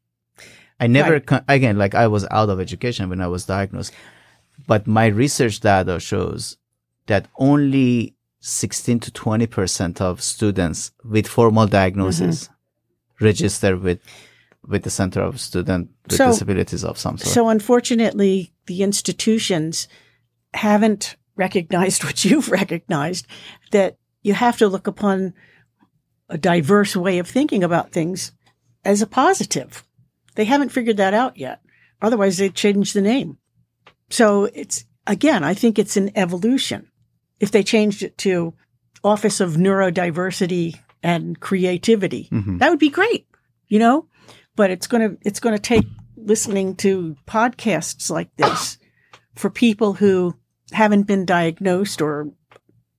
I 0.79 0.87
never, 0.87 1.13
Right. 1.13 1.25
con- 1.25 1.43
again, 1.47 1.77
like 1.77 1.93
I 1.95 2.07
was 2.07 2.25
out 2.31 2.49
of 2.49 2.59
education 2.59 3.09
when 3.09 3.21
I 3.21 3.27
was 3.27 3.45
diagnosed, 3.45 3.93
but 4.67 4.87
my 4.87 5.07
research 5.07 5.59
data 5.59 5.99
shows 5.99 6.57
that 7.07 7.27
only 7.37 8.15
16 8.41 8.99
to 9.01 9.11
20% 9.11 9.99
of 10.01 10.21
students 10.21 10.91
with 11.03 11.27
formal 11.27 11.67
diagnosis 11.67 12.45
Mm-hmm. 12.45 13.25
register 13.25 13.75
with, 13.75 13.99
with 14.65 14.83
the 14.83 14.89
Center 14.89 15.21
of 15.21 15.39
Student 15.39 15.89
with 16.07 16.17
So- 16.17 16.27
Disabilities 16.27 16.83
of 16.85 16.97
some 16.97 17.17
sort. 17.17 17.33
So 17.33 17.49
unfortunately, 17.49 18.53
the 18.67 18.81
institutions 18.83 19.87
haven't 20.53 21.15
recognized 21.35 22.03
what 22.07 22.23
you've 22.23 22.49
recognized 22.49 23.25
that 23.71 23.97
you 24.21 24.33
have 24.33 24.57
to 24.57 24.67
look 24.67 24.87
upon 24.87 25.33
a 26.29 26.37
diverse 26.37 26.95
way 26.95 27.19
of 27.19 27.27
thinking 27.27 27.63
about 27.63 27.91
things 27.91 28.31
as 28.85 29.01
a 29.01 29.07
positive. 29.07 29.83
They 30.39 30.45
haven't 30.45 30.69
figured 30.69 30.95
that 30.97 31.13
out 31.13 31.35
yet. 31.35 31.59
Otherwise, 32.01 32.37
they'd 32.37 32.55
change 32.55 32.93
the 32.93 33.01
name. 33.01 33.39
So 34.09 34.45
it's, 34.45 34.85
again, 35.05 35.43
I 35.43 35.53
think 35.53 35.77
it's 35.77 35.97
an 35.97 36.11
evolution. 36.15 36.87
If 37.41 37.51
they 37.51 37.61
changed 37.61 38.03
it 38.03 38.17
to 38.19 38.53
Office 39.03 39.41
of 39.41 39.55
Neurodiversity 39.57 40.79
and 41.03 41.37
Creativity, 41.41 42.29
Mhm. 42.31 42.59
that 42.59 42.69
would 42.69 42.79
be 42.79 42.89
great, 42.89 43.27
you 43.67 43.79
know? 43.79 44.07
But 44.55 44.71
it's 44.71 44.87
going 44.87 45.09
to, 45.09 45.17
it's 45.27 45.41
going 45.41 45.57
to 45.57 45.61
take 45.61 45.83
listening 46.15 46.77
to 46.77 47.17
podcasts 47.27 48.09
like 48.09 48.33
this 48.37 48.77
for 49.35 49.49
people 49.49 49.91
who 49.91 50.37
haven't 50.71 51.03
been 51.03 51.25
diagnosed 51.25 52.01
or 52.01 52.31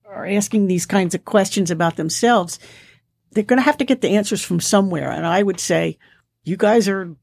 are 0.05 0.27
asking 0.27 0.67
these 0.67 0.85
kinds 0.85 1.15
of 1.15 1.25
questions 1.25 1.71
about 1.71 1.95
themselves. 1.95 2.59
They're 3.31 3.43
going 3.43 3.57
to 3.57 3.63
have 3.63 3.77
to 3.77 3.85
get 3.85 4.01
the 4.01 4.09
answers 4.09 4.43
from 4.43 4.59
somewhere. 4.59 5.09
And 5.09 5.25
I 5.25 5.41
would 5.41 5.59
say 5.59 5.97
you 6.43 6.55
guys 6.55 6.87
are 6.87 7.15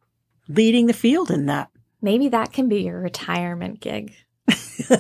leading 0.49 0.87
the 0.87 0.93
field 0.93 1.31
in 1.31 1.47
that. 1.47 1.71
Maybe 2.01 2.29
that 2.29 2.53
can 2.53 2.69
be 2.69 2.83
your 2.83 3.01
retirement 3.01 3.81
gig. 3.81 4.15
You've 4.49 4.91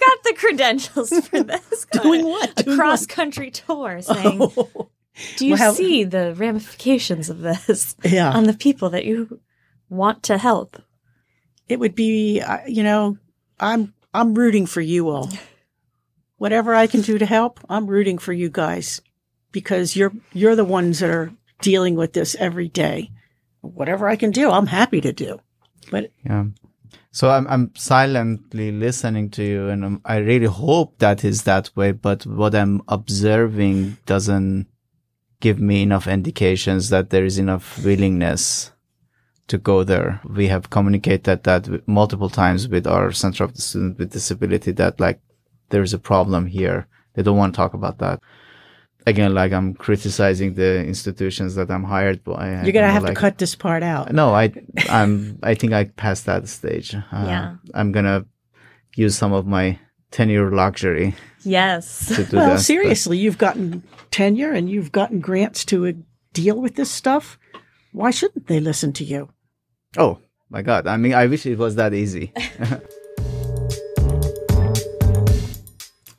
got 0.00 0.22
the 0.24 0.34
credentials 0.36 1.10
for 1.28 1.42
this. 1.42 1.86
Doing 1.92 2.24
what? 2.24 2.60
A 2.60 2.76
cross 2.76 3.06
country 3.06 3.50
tour 3.50 4.00
saying, 4.00 4.50
Do 5.36 5.46
you 5.46 5.54
Well, 5.54 5.74
see 5.74 6.04
the 6.04 6.34
ramifications 6.34 7.28
of 7.28 7.40
this 7.40 7.94
yeah. 8.04 8.30
on 8.32 8.44
the 8.44 8.54
people 8.54 8.90
that 8.90 9.04
you 9.04 9.40
want 9.88 10.22
to 10.24 10.38
help? 10.38 10.80
it 11.68 11.78
would 11.80 11.94
be, 11.94 12.40
uh, 12.40 12.58
you 12.66 12.82
know, 12.82 13.16
I'm, 13.58 13.94
I'm 14.12 14.34
rooting 14.34 14.66
for 14.66 14.82
you 14.82 15.08
all. 15.08 15.30
Whatever 16.36 16.74
I 16.74 16.86
can 16.86 17.00
do 17.00 17.16
to 17.18 17.24
help, 17.24 17.60
I'm 17.68 17.86
rooting 17.86 18.18
for 18.18 18.32
you 18.32 18.50
guys 18.50 19.00
because 19.52 19.96
you're, 19.96 20.12
you're 20.34 20.56
the 20.56 20.66
ones 20.66 20.98
that 20.98 21.08
are 21.08 21.32
dealing 21.62 21.94
with 21.94 22.12
this 22.12 22.34
every 22.38 22.68
day. 22.68 23.10
Whatever 23.62 24.08
I 24.08 24.16
can 24.16 24.30
do, 24.30 24.50
I'm 24.50 24.66
happy 24.66 25.00
to 25.00 25.12
do. 25.12 25.40
But 25.90 26.10
Yeah. 26.24 26.44
So 27.10 27.30
I'm 27.30 27.46
I'm 27.46 27.72
silently 27.76 28.72
listening 28.72 29.30
to 29.30 29.42
you, 29.42 29.68
and 29.68 30.00
i 30.04 30.14
I 30.14 30.16
really 30.18 30.46
hope 30.46 30.98
that 30.98 31.24
is 31.24 31.42
that 31.42 31.70
way. 31.76 31.92
But 31.92 32.26
what 32.26 32.54
I'm 32.54 32.82
observing 32.88 33.98
doesn't 34.06 34.66
give 35.40 35.58
me 35.60 35.82
enough 35.82 36.06
indications 36.06 36.88
that 36.88 37.10
there 37.10 37.24
is 37.24 37.38
enough 37.38 37.84
willingness 37.84 38.72
to 39.48 39.58
go 39.58 39.84
there. 39.84 40.20
We 40.24 40.46
have 40.48 40.70
communicated 40.70 41.42
that 41.42 41.86
multiple 41.86 42.30
times 42.30 42.68
with 42.68 42.86
our 42.86 43.12
Center 43.12 43.44
of 43.44 43.54
the 43.54 43.60
Student 43.60 43.98
with 43.98 44.12
Disability 44.12 44.72
that 44.72 44.98
like 44.98 45.20
there 45.68 45.82
is 45.82 45.92
a 45.92 45.98
problem 45.98 46.46
here. 46.46 46.86
They 47.14 47.22
don't 47.22 47.36
want 47.36 47.52
to 47.52 47.56
talk 47.56 47.74
about 47.74 47.98
that. 47.98 48.20
Again, 49.06 49.34
like 49.34 49.52
I'm 49.52 49.74
criticizing 49.74 50.54
the 50.54 50.84
institutions 50.84 51.54
that 51.56 51.70
I'm 51.70 51.84
hired 51.84 52.22
by. 52.24 52.62
You're 52.62 52.72
gonna 52.72 52.86
don't 52.86 52.90
have 52.94 53.02
like- 53.04 53.14
to 53.14 53.20
cut 53.20 53.38
this 53.38 53.54
part 53.54 53.82
out. 53.82 54.12
No, 54.12 54.34
I, 54.34 54.52
I'm. 54.88 55.38
I 55.42 55.54
think 55.54 55.72
I 55.72 55.84
passed 55.84 56.26
that 56.26 56.48
stage. 56.48 56.94
Uh, 56.94 57.00
Yeah. 57.12 57.56
I'm 57.74 57.92
gonna 57.92 58.24
use 58.96 59.16
some 59.16 59.32
of 59.32 59.46
my 59.46 59.78
tenure 60.10 60.50
luxury 60.50 61.14
Yes. 61.44 62.06
to 62.14 62.24
do 62.24 62.36
Well, 62.36 62.48
that. 62.48 62.54
but- 62.56 62.60
seriously, 62.60 63.18
you've 63.18 63.38
gotten 63.38 63.82
tenure 64.10 64.52
and 64.52 64.68
you've 64.70 64.92
gotten 64.92 65.20
grants 65.20 65.64
to 65.66 65.86
uh, 65.86 65.92
deal 66.34 66.60
with 66.60 66.74
this 66.76 66.90
stuff. 66.90 67.38
Why 67.92 68.10
shouldn't 68.10 68.46
they 68.46 68.60
listen 68.60 68.92
to 68.94 69.04
you? 69.04 69.28
Oh 69.96 70.18
my 70.50 70.62
god! 70.62 70.86
I 70.86 70.96
mean, 70.96 71.14
I 71.14 71.26
wish 71.26 71.44
it 71.46 71.58
was 71.58 71.74
that 71.76 71.92
easy. 71.94 72.32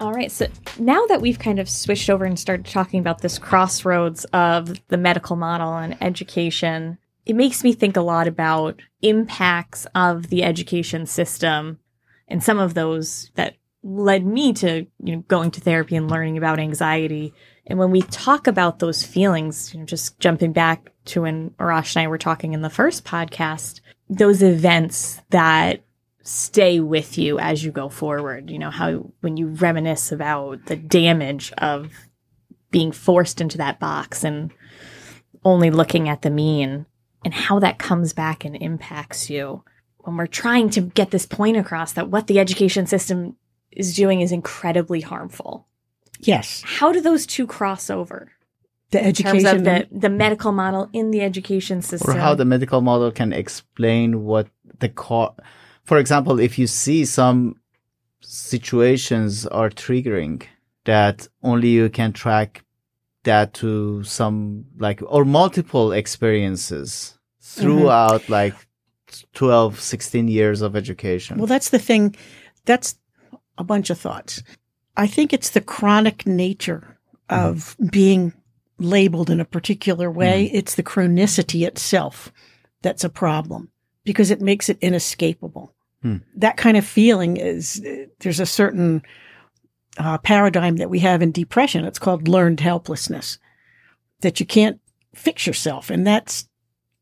All 0.03 0.11
right. 0.11 0.29
So 0.29 0.47
now 0.77 1.05
that 1.05 1.21
we've 1.21 1.39
kind 1.39 1.59
of 1.59 1.69
switched 1.69 2.09
over 2.09 2.25
and 2.25 2.37
started 2.37 2.65
talking 2.65 2.99
about 2.99 3.21
this 3.21 3.39
crossroads 3.39 4.25
of 4.33 4.85
the 4.89 4.97
medical 4.97 5.37
model 5.37 5.77
and 5.77 5.95
education, 6.03 6.97
it 7.25 7.37
makes 7.37 7.63
me 7.63 7.71
think 7.71 7.95
a 7.95 8.01
lot 8.01 8.27
about 8.27 8.81
impacts 9.01 9.87
of 9.95 10.27
the 10.27 10.43
education 10.43 11.05
system 11.05 11.79
and 12.27 12.43
some 12.43 12.59
of 12.59 12.73
those 12.73 13.31
that 13.35 13.55
led 13.81 14.25
me 14.25 14.51
to 14.51 14.85
you 15.01 15.15
know 15.15 15.23
going 15.29 15.51
to 15.51 15.61
therapy 15.61 15.95
and 15.95 16.11
learning 16.11 16.37
about 16.37 16.59
anxiety. 16.59 17.33
And 17.65 17.79
when 17.79 17.91
we 17.91 18.01
talk 18.01 18.45
about 18.45 18.79
those 18.79 19.05
feelings, 19.05 19.73
you 19.73 19.79
know, 19.79 19.85
just 19.85 20.19
jumping 20.19 20.51
back 20.51 20.91
to 21.05 21.21
when 21.21 21.51
Arash 21.51 21.95
and 21.95 22.03
I 22.03 22.09
were 22.09 22.17
talking 22.17 22.51
in 22.51 22.61
the 22.61 22.69
first 22.69 23.05
podcast, 23.05 23.79
those 24.09 24.43
events 24.43 25.21
that 25.29 25.81
stay 26.23 26.79
with 26.79 27.17
you 27.17 27.37
as 27.39 27.63
you 27.63 27.71
go 27.71 27.89
forward. 27.89 28.49
You 28.49 28.57
know, 28.59 28.71
how 28.71 29.11
when 29.21 29.37
you 29.37 29.47
reminisce 29.47 30.11
about 30.11 30.65
the 30.65 30.75
damage 30.75 31.51
of 31.57 31.91
being 32.71 32.91
forced 32.91 33.39
into 33.41 33.57
that 33.59 33.79
box 33.79 34.23
and 34.23 34.51
only 35.45 35.69
looking 35.69 36.09
at 36.09 36.21
the 36.21 36.29
mean 36.29 36.85
and 37.25 37.33
how 37.33 37.59
that 37.59 37.77
comes 37.77 38.13
back 38.13 38.43
and 38.45 38.55
impacts 38.55 39.29
you. 39.29 39.63
When 39.99 40.17
we're 40.17 40.27
trying 40.27 40.69
to 40.71 40.81
get 40.81 41.11
this 41.11 41.25
point 41.25 41.55
across 41.57 41.93
that 41.93 42.09
what 42.09 42.27
the 42.27 42.39
education 42.39 42.87
system 42.87 43.35
is 43.71 43.95
doing 43.95 44.21
is 44.21 44.31
incredibly 44.31 45.01
harmful. 45.01 45.67
Yes, 46.19 46.63
How 46.65 46.91
do 46.93 47.01
those 47.01 47.25
two 47.25 47.45
cross 47.47 47.89
over? 47.89 48.31
the 48.91 48.99
In 49.07 49.13
terms 49.13 49.43
education. 49.43 49.57
of 49.57 49.63
the, 49.63 49.99
the 49.99 50.09
medical 50.09 50.51
model 50.51 50.87
in 50.93 51.11
the 51.11 51.21
education 51.21 51.81
system. 51.81 52.15
or 52.15 52.19
how 52.19 52.35
the 52.35 52.45
medical 52.45 52.79
model 52.81 53.11
can 53.11 53.33
explain 53.33 54.23
what 54.23 54.47
the 54.79 54.89
co- 54.89 55.35
for 55.83 55.97
example 55.97 56.39
if 56.39 56.57
you 56.57 56.67
see 56.67 57.05
some 57.05 57.55
situations 58.21 59.45
are 59.47 59.69
triggering 59.69 60.43
that 60.85 61.27
only 61.43 61.69
you 61.69 61.89
can 61.89 62.11
track 62.13 62.63
that 63.23 63.53
to 63.53 64.03
some 64.03 64.65
like 64.77 65.01
or 65.07 65.25
multiple 65.25 65.91
experiences 65.91 67.17
throughout 67.41 68.21
mm-hmm. 68.23 68.33
like 68.33 68.55
12 69.33 69.79
16 69.79 70.27
years 70.27 70.61
of 70.61 70.75
education 70.75 71.37
Well, 71.37 71.47
that's 71.47 71.69
the 71.69 71.79
thing. 71.79 72.15
That's 72.65 72.95
a 73.57 73.63
bunch 73.63 73.89
of 73.89 73.99
thoughts. 73.99 74.41
I 74.97 75.07
think 75.07 75.33
it's 75.33 75.51
the 75.51 75.61
chronic 75.61 76.25
nature 76.25 76.97
mm-hmm. 77.29 77.45
of 77.45 77.75
being 77.91 78.33
labeled 78.79 79.29
in 79.29 79.39
a 79.39 79.45
particular 79.45 80.09
way. 80.09 80.45
Mm-hmm. 80.45 80.55
It's 80.55 80.75
the 80.75 80.83
chronicity 80.83 81.65
itself 81.67 82.31
that's 82.81 83.03
a 83.03 83.09
problem 83.09 83.69
because 84.03 84.31
it 84.31 84.41
makes 84.41 84.69
it 84.69 84.77
inescapable. 84.81 85.72
Hmm. 86.03 86.17
That 86.35 86.57
kind 86.57 86.77
of 86.77 86.85
feeling 86.85 87.37
is, 87.37 87.81
there's 88.19 88.39
a 88.39 88.45
certain 88.45 89.01
uh, 89.97 90.19
paradigm 90.19 90.75
that 90.75 90.89
we 90.89 90.99
have 90.99 91.23
in 91.23 91.31
depression. 91.31 91.85
It's 91.85 91.97
called 91.97 92.27
learned 92.27 92.59
helplessness 92.59 93.39
that 94.21 94.39
you 94.39 94.45
can't 94.45 94.79
fix 95.15 95.47
yourself. 95.47 95.89
And 95.89 96.05
that's, 96.05 96.47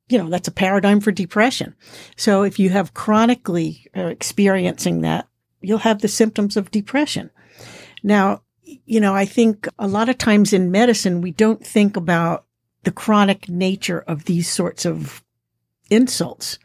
you 0.07 0.17
know, 0.17 0.29
that's 0.29 0.47
a 0.47 0.53
paradigm 0.53 1.01
for 1.01 1.11
depression. 1.11 1.75
So 2.15 2.43
if 2.43 2.59
you 2.59 2.69
have 2.69 2.93
chronically 2.93 3.87
uh, 3.97 4.07
experiencing 4.07 5.01
that, 5.01 5.27
you'll 5.61 5.79
have 5.79 6.01
the 6.01 6.07
symptoms 6.07 6.55
of 6.55 6.71
depression. 6.71 7.31
Now, 8.03 8.43
you 8.63 8.99
know, 8.99 9.15
I 9.15 9.25
think 9.25 9.67
a 9.79 9.87
lot 9.87 10.09
of 10.09 10.17
times 10.17 10.53
in 10.53 10.71
medicine, 10.71 11.21
we 11.21 11.31
don't 11.31 11.65
think 11.65 11.97
about 11.97 12.45
the 12.83 12.91
chronic 12.91 13.49
nature 13.49 13.99
of 14.07 14.25
these 14.25 14.49
sorts 14.49 14.85
of 14.85 15.23
insults. 15.89 16.59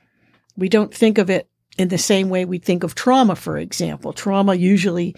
We 0.57 0.69
don't 0.69 0.95
think 0.95 1.19
of 1.19 1.31
it 1.31 1.49
in 1.79 1.89
the 1.89 1.99
same 1.99 2.29
way 2.29 2.45
we 2.45 2.59
think 2.59 2.85
of 2.85 2.95
trauma, 2.95 3.37
for 3.37 3.59
example. 3.59 4.13
Trauma 4.13 4.55
usually 4.55 5.15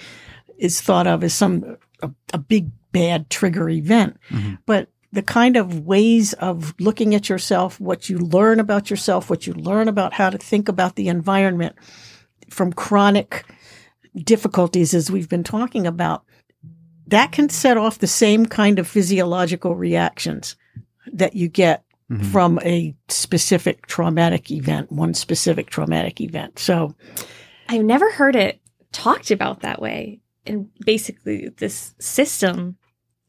is 0.59 0.81
thought 0.81 1.07
of 1.07 1.23
as 1.23 1.35
some, 1.35 1.77
a, 2.03 2.11
a 2.33 2.39
big 2.39 2.71
bad 2.93 3.31
trigger 3.31 3.69
event. 3.69 4.17
Mm-hmm. 4.31 4.55
But 4.67 4.89
the 5.13 5.23
kind 5.23 5.57
of 5.57 5.87
ways 5.87 6.35
of 6.35 6.75
looking 6.79 7.15
at 7.15 7.29
yourself, 7.29 7.81
what 7.81 8.11
you 8.11 8.19
learn 8.19 8.61
about 8.61 8.91
yourself, 8.91 9.31
what 9.31 9.47
you 9.47 9.55
learn 9.55 9.89
about 9.89 10.13
how 10.13 10.31
to 10.31 10.39
think 10.39 10.69
about 10.69 10.97
the 10.97 11.09
environment 11.09 11.77
from 12.51 12.73
chronic 12.73 13.45
difficulties, 14.17 14.95
as 14.95 15.11
we've 15.11 15.29
been 15.29 15.45
talking 15.45 15.87
about, 15.87 16.25
that 17.07 17.33
can 17.33 17.49
set 17.49 17.79
off 17.79 17.99
the 17.99 18.07
same 18.07 18.45
kind 18.45 18.79
of 18.79 18.87
physiological 18.87 19.75
reactions 19.75 20.57
that 21.13 21.35
you 21.35 21.49
get 21.49 21.85
from 22.31 22.59
a 22.65 22.97
specific 23.09 23.87
traumatic 23.87 24.51
event, 24.51 24.91
one 24.91 25.13
specific 25.15 25.69
traumatic 25.69 26.21
event. 26.23 26.59
So, 26.59 26.95
I've 27.69 27.85
never 27.85 28.11
heard 28.11 28.35
it 28.35 28.61
talked 28.93 29.31
about 29.31 29.61
that 29.61 29.83
way. 29.83 30.21
And 30.47 30.69
basically, 30.87 31.51
this 31.59 31.95
system 31.99 32.79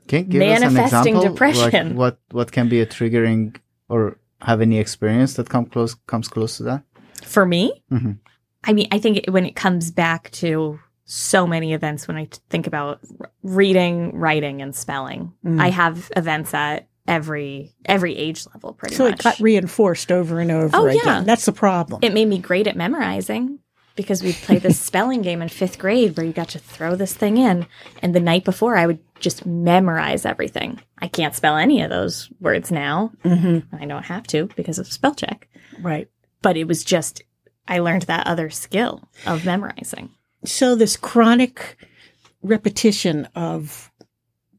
can 0.07 0.19
you 0.19 0.25
give 0.25 0.41
us 0.41 0.61
an 0.61 0.73
manifesting 0.73 1.15
example? 1.15 1.33
depression. 1.33 1.87
like 1.89 1.97
what 1.97 2.19
what 2.31 2.51
can 2.53 2.69
be 2.69 2.79
a 2.79 2.85
triggering 2.85 3.57
or 3.89 4.17
have 4.41 4.61
any 4.61 4.79
experience 4.79 5.33
that 5.33 5.49
come 5.49 5.65
close 5.65 5.95
comes 6.07 6.27
close 6.29 6.57
to 6.57 6.63
that 6.63 6.83
for 7.25 7.45
me, 7.45 7.83
Mhm. 7.91 8.17
I 8.63 8.73
mean, 8.73 8.87
I 8.91 8.99
think 8.99 9.17
it, 9.17 9.29
when 9.31 9.45
it 9.45 9.55
comes 9.57 9.91
back 9.91 10.31
to 10.31 10.79
so 11.05 11.45
many 11.47 11.73
events, 11.73 12.07
when 12.07 12.17
I 12.17 12.27
think 12.49 12.65
about 12.67 12.99
reading, 13.43 14.15
writing, 14.17 14.61
and 14.61 14.73
spelling, 14.75 15.33
Mm. 15.45 15.59
I 15.61 15.69
have 15.69 16.09
events 16.15 16.53
at 16.53 16.87
every 17.09 17.73
every 17.85 18.15
age 18.15 18.45
level, 18.53 18.73
pretty 18.73 18.95
so 18.95 19.05
much. 19.09 19.19
it 19.19 19.23
got 19.23 19.39
reinforced 19.39 20.11
over 20.11 20.39
and 20.39 20.51
over 20.51 20.75
Oh, 20.77 20.85
again. 20.85 21.01
yeah. 21.05 21.21
That's 21.21 21.45
the 21.45 21.51
problem. 21.51 21.99
it 22.03 22.13
made 22.13 22.27
me 22.27 22.37
great 22.39 22.67
at 22.67 22.75
memorizing 22.77 23.59
because 23.95 24.23
we 24.23 24.31
played 24.33 24.61
this 24.61 24.79
spelling 24.89 25.21
game 25.21 25.41
in 25.41 25.49
fifth 25.49 25.77
grade 25.79 26.15
where 26.15 26.25
you 26.25 26.31
got 26.31 26.49
to 26.49 26.59
throw 26.59 26.95
this 26.95 27.13
thing 27.13 27.37
in, 27.37 27.67
and 28.01 28.15
the 28.15 28.19
night 28.21 28.45
before 28.45 28.77
I 28.77 28.85
would 28.87 28.99
just 29.19 29.45
memorize 29.45 30.25
everything. 30.25 30.79
I 30.99 31.07
can't 31.09 31.35
spell 31.35 31.57
any 31.57 31.81
of 31.81 31.89
those 31.89 32.29
words 32.39 32.71
now. 32.71 33.11
hmm 33.23 33.59
I 33.73 33.85
don't 33.85 34.05
have 34.05 34.25
to 34.27 34.45
because 34.55 34.79
of 34.79 34.87
spell 34.91 35.15
check. 35.15 35.49
Right. 35.81 36.07
But 36.41 36.55
it 36.55 36.65
was 36.67 36.83
just 36.85 37.21
I 37.67 37.79
learned 37.79 38.03
that 38.03 38.25
other 38.27 38.49
skill 38.49 39.09
of 39.25 39.45
memorizing. 39.45 40.11
So 40.45 40.75
this 40.75 40.95
chronic 40.95 41.75
repetition 42.41 43.27
of 43.35 43.91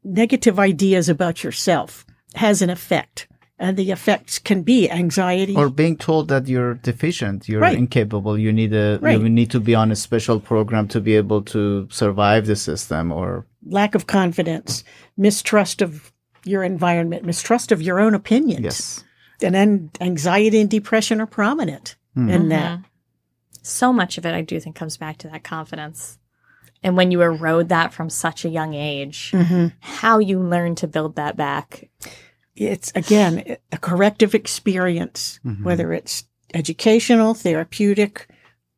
negative 0.04 0.58
ideas 0.58 1.08
about 1.08 1.42
yourself 1.42 2.04
has 2.34 2.62
an 2.62 2.70
effect. 2.70 3.26
And 3.62 3.76
the 3.76 3.90
effects 3.90 4.38
can 4.38 4.62
be 4.62 4.90
anxiety. 4.90 5.54
or 5.54 5.68
being 5.68 5.96
told 5.98 6.28
that 6.28 6.48
you're 6.48 6.74
deficient 6.74 7.46
you're 7.46 7.60
Right. 7.60 7.76
incapable 7.76 8.38
you 8.38 8.52
need 8.52 8.72
a 8.72 8.98
Right. 9.02 9.20
you 9.20 9.28
need 9.28 9.50
to 9.50 9.60
be 9.60 9.74
on 9.74 9.90
a 9.92 9.96
special 9.96 10.40
program 10.40 10.88
to 10.88 11.00
be 11.00 11.14
able 11.14 11.42
to 11.42 11.86
survive 11.90 12.46
the 12.46 12.56
system 12.56 13.12
or 13.12 13.44
lack 13.66 13.94
of 13.94 14.06
confidence, 14.06 14.82
mistrust 15.18 15.82
of 15.82 16.10
your 16.46 16.62
environment, 16.64 17.26
mistrust 17.26 17.70
of 17.70 17.82
your 17.82 18.00
own 18.00 18.14
opinions. 18.14 18.64
yes 18.64 19.04
And 19.42 19.54
then 19.54 19.90
anxiety 20.00 20.58
and 20.60 20.70
depression 20.70 21.20
are 21.20 21.26
prominent 21.26 21.96
hmm. 22.14 22.30
in 22.30 22.48
that. 22.48 22.78
Mm-hmm. 22.78 22.84
So 23.62 23.92
much 23.92 24.16
of 24.18 24.24
it, 24.24 24.34
I 24.34 24.40
do 24.40 24.58
think, 24.58 24.74
comes 24.76 24.96
back 24.96 25.18
to 25.18 25.28
that 25.28 25.42
confidence. 25.44 26.18
And 26.82 26.96
when 26.96 27.10
you 27.10 27.20
erode 27.20 27.68
that 27.68 27.92
from 27.92 28.08
such 28.08 28.44
a 28.44 28.48
young 28.48 28.74
age, 28.74 29.32
mm-hmm. 29.32 29.68
how 29.80 30.18
you 30.18 30.40
learn 30.40 30.74
to 30.76 30.88
build 30.88 31.16
that 31.16 31.36
back. 31.36 31.90
It's 32.56 32.92
again 32.94 33.56
a 33.72 33.78
corrective 33.78 34.34
experience, 34.34 35.40
mm-hmm. 35.44 35.62
whether 35.62 35.92
it's 35.92 36.24
educational, 36.54 37.34
therapeutic, 37.34 38.28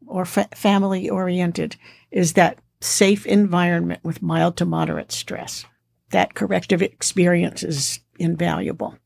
or 0.07 0.25
fa- 0.25 0.49
family 0.55 1.09
oriented, 1.09 1.77
is 2.11 2.35
that 2.35 2.59
safe 2.81 3.25
environment 3.27 4.01
with 4.03 4.23
mild 4.23 4.57
to 4.57 4.65
moderate 4.65 5.13
stress. 5.13 5.65
That 6.11 6.35
corrective 6.35 6.83
experience 6.83 7.63
is 7.63 8.01
invaluable. 8.19 8.99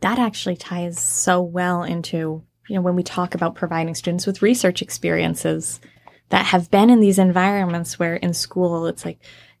That 0.00 0.18
actually 0.18 0.56
ties 0.56 1.00
so 1.00 1.40
well 1.40 1.82
into, 1.82 2.42
you 2.68 2.74
know, 2.74 2.82
when 2.82 2.96
we 2.96 3.02
talk 3.02 3.34
about 3.34 3.54
providing 3.54 3.94
students 3.94 4.26
with 4.26 4.42
research 4.42 4.82
experiences 4.82 5.80
that 6.30 6.46
have 6.46 6.70
been 6.70 6.90
in 6.90 7.00
these 7.00 7.18
environments 7.18 7.98
where 7.98 8.16
in 8.16 8.34
school 8.34 8.86
it's 8.86 9.04
like, 9.04 9.18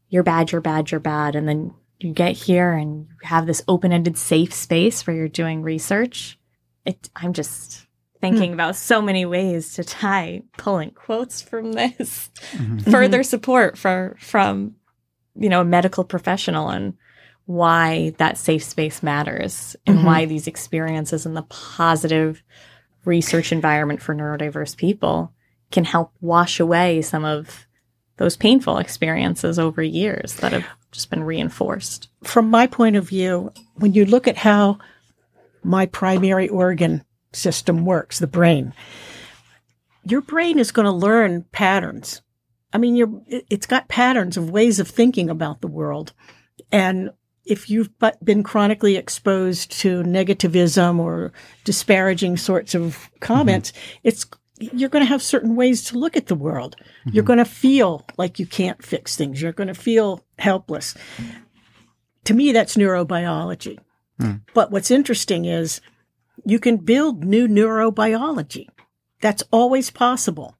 you're 0.08 0.22
bad, 0.22 0.52
you're 0.52 0.60
bad, 0.60 0.90
you're 0.90 1.00
bad. 1.00 1.36
And 1.36 1.48
then 1.48 1.74
you 1.98 2.12
get 2.12 2.32
here 2.32 2.72
and 2.72 3.06
you 3.08 3.28
have 3.28 3.46
this 3.46 3.62
open 3.68 3.92
ended 3.92 4.18
safe 4.18 4.52
space 4.52 5.06
where 5.06 5.16
you're 5.16 5.28
doing 5.28 5.62
research. 5.62 6.38
It, 6.84 7.08
I'm 7.16 7.32
just 7.32 7.86
thinking 8.20 8.50
hmm. 8.50 8.54
about 8.54 8.76
so 8.76 9.02
many 9.02 9.24
ways 9.24 9.74
to 9.74 9.84
tie 9.84 10.42
pulling 10.56 10.90
quotes 10.90 11.42
from 11.42 11.72
this 11.72 12.30
mm-hmm. 12.52 12.78
further 12.90 13.22
support 13.22 13.76
for 13.76 14.16
from 14.18 14.74
you 15.34 15.48
know 15.48 15.60
a 15.60 15.64
medical 15.64 16.04
professional 16.04 16.70
and 16.70 16.94
why 17.44 18.12
that 18.18 18.38
safe 18.38 18.64
space 18.64 19.02
matters 19.02 19.76
and 19.86 20.04
why 20.04 20.22
mm-hmm. 20.22 20.30
these 20.30 20.46
experiences 20.46 21.26
and 21.26 21.36
the 21.36 21.42
positive 21.42 22.42
research 23.04 23.52
environment 23.52 24.02
for 24.02 24.14
neurodiverse 24.14 24.76
people 24.76 25.32
can 25.70 25.84
help 25.84 26.12
wash 26.20 26.60
away 26.60 27.02
some 27.02 27.24
of 27.24 27.66
those 28.16 28.36
painful 28.36 28.78
experiences 28.78 29.58
over 29.58 29.82
years 29.82 30.34
that 30.36 30.52
have 30.52 30.66
just 30.90 31.10
been 31.10 31.22
reinforced. 31.22 32.08
From 32.24 32.50
my 32.50 32.66
point 32.66 32.96
of 32.96 33.08
view, 33.08 33.52
when 33.74 33.92
you 33.92 34.06
look 34.06 34.26
at 34.26 34.38
how 34.38 34.78
my 35.62 35.86
primary 35.86 36.48
organ 36.48 37.04
system 37.32 37.84
works, 37.84 38.18
the 38.18 38.26
brain, 38.26 38.72
your 40.04 40.20
brain 40.20 40.58
is 40.58 40.70
going 40.70 40.86
to 40.86 40.92
learn 40.92 41.44
patterns. 41.52 42.22
I 42.72 42.78
mean, 42.78 42.96
you're, 42.96 43.20
it- 43.26 43.46
it's 43.50 43.66
got 43.66 43.88
patterns 43.88 44.36
of 44.36 44.50
ways 44.50 44.80
of 44.80 44.88
thinking 44.88 45.28
about 45.28 45.60
the 45.60 45.68
world. 45.68 46.12
And 46.72 47.10
if 47.44 47.70
you've 47.70 47.90
been 48.24 48.42
chronically 48.42 48.96
exposed 48.96 49.70
to 49.80 50.02
negativism 50.02 50.98
or 50.98 51.32
disparaging 51.64 52.38
sorts 52.38 52.74
of 52.74 53.10
comments, 53.20 53.72
mm-hmm. 53.72 53.98
it's 54.04 54.26
you're 54.58 54.88
going 54.88 55.04
to 55.04 55.08
have 55.08 55.22
certain 55.22 55.56
ways 55.56 55.84
to 55.84 55.98
look 55.98 56.16
at 56.16 56.26
the 56.26 56.34
world. 56.34 56.76
You're 57.04 57.22
mm-hmm. 57.22 57.26
going 57.26 57.38
to 57.38 57.44
feel 57.44 58.06
like 58.16 58.38
you 58.38 58.46
can't 58.46 58.82
fix 58.82 59.16
things. 59.16 59.40
You're 59.40 59.52
going 59.52 59.68
to 59.68 59.74
feel 59.74 60.24
helpless. 60.38 60.94
To 62.24 62.34
me, 62.34 62.52
that's 62.52 62.76
neurobiology. 62.76 63.78
Hmm. 64.18 64.36
But 64.54 64.70
what's 64.70 64.90
interesting 64.90 65.44
is 65.44 65.80
you 66.44 66.58
can 66.58 66.78
build 66.78 67.24
new 67.24 67.46
neurobiology. 67.46 68.68
That's 69.20 69.42
always 69.50 69.90
possible. 69.90 70.56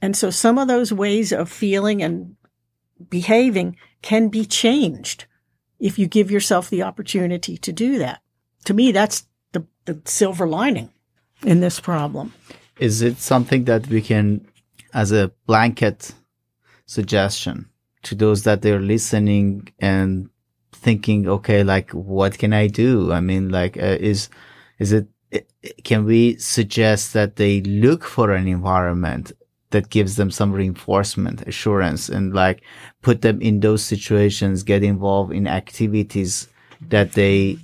And 0.00 0.16
so 0.16 0.30
some 0.30 0.58
of 0.58 0.68
those 0.68 0.92
ways 0.92 1.32
of 1.32 1.50
feeling 1.50 2.02
and 2.02 2.36
behaving 3.10 3.76
can 4.02 4.28
be 4.28 4.44
changed 4.44 5.26
if 5.78 5.98
you 5.98 6.06
give 6.06 6.30
yourself 6.30 6.70
the 6.70 6.82
opportunity 6.82 7.56
to 7.58 7.72
do 7.72 7.98
that. 7.98 8.20
To 8.64 8.74
me, 8.74 8.92
that's 8.92 9.26
the, 9.52 9.66
the 9.84 10.00
silver 10.04 10.46
lining 10.46 10.90
in 11.44 11.60
this 11.60 11.80
problem. 11.80 12.32
Is 12.78 13.02
it 13.02 13.18
something 13.18 13.64
that 13.64 13.86
we 13.88 14.00
can, 14.00 14.46
as 14.94 15.12
a 15.12 15.32
blanket 15.46 16.14
suggestion 16.86 17.68
to 18.04 18.14
those 18.14 18.44
that 18.44 18.62
they're 18.62 18.80
listening 18.80 19.68
and 19.80 20.30
thinking, 20.72 21.28
okay, 21.28 21.64
like, 21.64 21.90
what 21.90 22.38
can 22.38 22.52
I 22.52 22.68
do? 22.68 23.12
I 23.12 23.20
mean, 23.20 23.50
like, 23.50 23.76
uh, 23.76 23.96
is, 24.00 24.28
is 24.78 24.92
it, 24.92 25.08
can 25.84 26.04
we 26.04 26.36
suggest 26.36 27.12
that 27.12 27.36
they 27.36 27.60
look 27.62 28.04
for 28.04 28.30
an 28.32 28.46
environment 28.46 29.32
that 29.70 29.90
gives 29.90 30.16
them 30.16 30.30
some 30.30 30.52
reinforcement, 30.52 31.42
assurance, 31.42 32.08
and 32.08 32.32
like 32.32 32.62
put 33.02 33.20
them 33.20 33.40
in 33.42 33.60
those 33.60 33.82
situations, 33.82 34.62
get 34.62 34.82
involved 34.82 35.32
in 35.32 35.46
activities 35.46 36.48
that 36.88 37.12
they, 37.12 37.58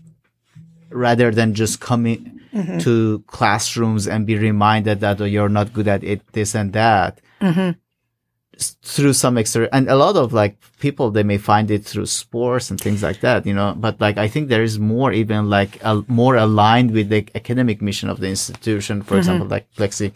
rather 0.91 1.31
than 1.31 1.55
just 1.55 1.81
coming 1.81 2.41
Mm-hmm. 2.55 2.79
to 2.79 3.19
classrooms 3.27 4.07
and 4.07 4.27
be 4.27 4.39
reminded 4.39 5.01
that 5.01 5.21
oh, 5.21 5.25
you're 5.25 5.49
not 5.49 5.73
good 5.73 5.89
at 5.89 6.05
it, 6.05 6.23
this 6.35 6.55
and 6.55 6.73
that. 6.73 7.21
Mm-hmm. 7.41 7.73
S- 8.57 8.77
Through 8.81 9.15
some 9.15 9.37
extra, 9.37 9.69
and 9.73 9.89
a 9.89 9.97
lot 9.97 10.15
of 10.15 10.33
like 10.33 10.57
people, 10.79 11.11
they 11.11 11.25
may 11.25 11.39
find 11.39 11.69
it 11.69 11.85
through 11.85 12.07
sports 12.07 12.71
and 12.71 12.81
things 12.81 13.03
like 13.03 13.19
that, 13.23 13.45
you 13.45 13.55
know, 13.55 13.75
but 13.77 14.01
like 14.01 14.19
I 14.19 14.29
think 14.29 14.49
there 14.49 14.63
is 14.63 14.79
more 14.79 15.11
even 15.13 15.51
like 15.51 15.83
a, 15.83 16.05
more 16.07 16.37
aligned 16.37 16.93
with 16.93 17.09
the 17.09 17.27
academic 17.35 17.83
mission 17.83 18.09
of 18.09 18.21
the 18.21 18.29
institution. 18.29 19.03
For 19.03 19.15
mm-hmm. 19.15 19.19
example, 19.19 19.49
like 19.49 19.67
Lexi 19.75 20.13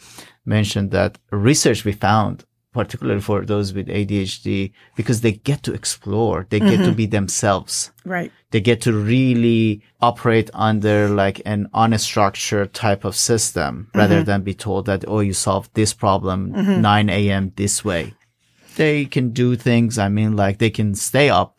mentioned 0.47 0.93
that 0.93 1.19
research 1.33 1.85
we 1.85 1.91
found, 1.91 2.45
particularly 2.79 3.21
for 3.21 3.45
those 3.45 3.75
with 3.75 3.89
ADHD, 3.89 4.73
because 4.95 5.21
they 5.21 5.33
get 5.33 5.61
to 5.65 5.75
explore, 5.75 6.47
they 6.49 6.61
get 6.61 6.77
to 6.79 6.85
mm-hmm. 6.85 7.03
be 7.03 7.07
themselves 7.07 7.91
Right. 8.05 8.31
they 8.53 8.61
get 8.61 8.81
to 8.83 8.93
really 8.93 9.83
operate 10.01 10.49
under 10.55 11.09
like 11.09 11.43
an 11.45 11.69
unstructured 11.75 12.71
type 12.73 13.05
of 13.05 13.17
system 13.17 13.91
rather 13.95 14.19
mm-hmm. 14.19 14.31
than 14.31 14.43
be 14.51 14.55
told 14.55 14.87
that, 14.87 15.05
oh, 15.09 15.21
you 15.29 15.33
solved 15.33 15.71
this 15.75 15.93
problem 15.93 16.53
mm-hmm. 16.53 16.81
9 16.81 17.11
a.m. 17.11 17.53
this 17.57 17.85
way. 17.85 18.15
They 18.77 19.07
can 19.07 19.31
do 19.31 19.57
things. 19.57 19.99
I 19.99 20.09
mean, 20.09 20.37
like 20.37 20.59
they 20.59 20.71
can 20.71 20.95
stay 20.95 21.29
up 21.31 21.59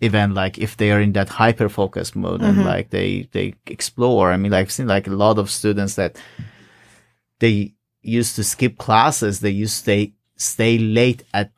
even 0.00 0.34
like 0.34 0.58
if 0.58 0.76
they 0.76 0.90
are 0.90 1.00
in 1.00 1.12
that 1.12 1.28
hyper 1.28 1.68
focus 1.68 2.14
mode 2.14 2.42
and 2.42 2.64
like 2.64 2.90
they, 2.90 3.28
they 3.32 3.54
explore. 3.66 4.32
I 4.32 4.36
mean, 4.36 4.52
like 4.52 4.66
I've 4.66 4.72
seen 4.72 4.88
like 4.88 5.06
a 5.06 5.14
lot 5.24 5.38
of 5.38 5.50
students 5.50 5.94
that 5.94 6.20
they 7.38 7.76
used 8.02 8.36
to 8.36 8.44
skip 8.44 8.78
classes. 8.78 9.40
They 9.40 9.50
used 9.50 9.74
to 9.76 9.82
stay, 9.82 10.12
stay 10.36 10.78
late 10.78 11.24
at 11.34 11.50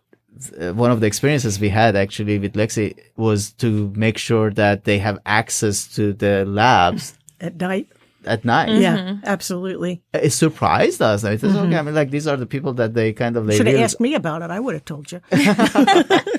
uh, 0.61 0.73
one 0.73 0.91
of 0.91 1.01
the 1.01 1.07
experiences 1.07 1.59
we 1.59 1.69
had 1.69 1.97
actually 1.97 2.39
with 2.39 2.55
Lexi 2.55 2.97
was 3.17 3.53
to 3.55 3.93
make 3.97 4.19
sure 4.19 4.51
that 4.53 4.85
they 4.85 4.99
have 4.99 5.19
access 5.27 5.87
to 5.97 6.13
the 6.13 6.45
labs 6.45 7.15
At 7.41 7.57
night. 7.61 7.89
at 8.25 8.45
night. 8.45 8.81
Yeah, 8.81 9.17
absolutely. 9.25 10.03
It 10.13 10.31
surprised 10.31 11.03
us. 11.03 11.25
It 11.25 11.43
was 11.43 11.57
okay. 11.57 11.77
I 11.77 11.83
mean, 11.83 11.95
like 11.95 12.11
these 12.11 12.27
are 12.29 12.37
the 12.37 12.47
people 12.47 12.75
that 12.75 12.95
they 12.95 13.13
kind 13.13 13.37
of 13.37 13.47
they 13.47 13.57
Should 13.57 13.67
have 13.67 13.75
really- 13.75 13.85
asked 13.85 14.01
me 14.01 14.15
about 14.15 14.43
it. 14.43 14.51
I 14.51 14.61
would 14.61 14.75
have 14.75 14.85
told 14.85 15.11
you. 15.11 15.21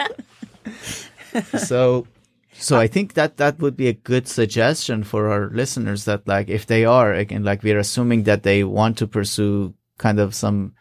so 1.57 2.07
so 2.53 2.77
i 2.79 2.87
think 2.87 3.13
that 3.13 3.37
that 3.37 3.59
would 3.59 3.77
be 3.77 3.87
a 3.87 3.93
good 3.93 4.27
suggestion 4.27 5.03
for 5.03 5.29
our 5.29 5.49
listeners 5.51 6.05
that 6.05 6.27
like 6.27 6.49
if 6.49 6.65
they 6.65 6.83
are 6.85 7.13
again 7.13 7.43
like 7.43 7.63
we're 7.63 7.79
assuming 7.79 8.23
that 8.23 8.43
they 8.43 8.63
want 8.63 8.97
to 8.97 9.07
pursue 9.07 9.73
kind 9.97 10.19
of 10.19 10.33
some 10.35 10.67
uh, 10.67 10.71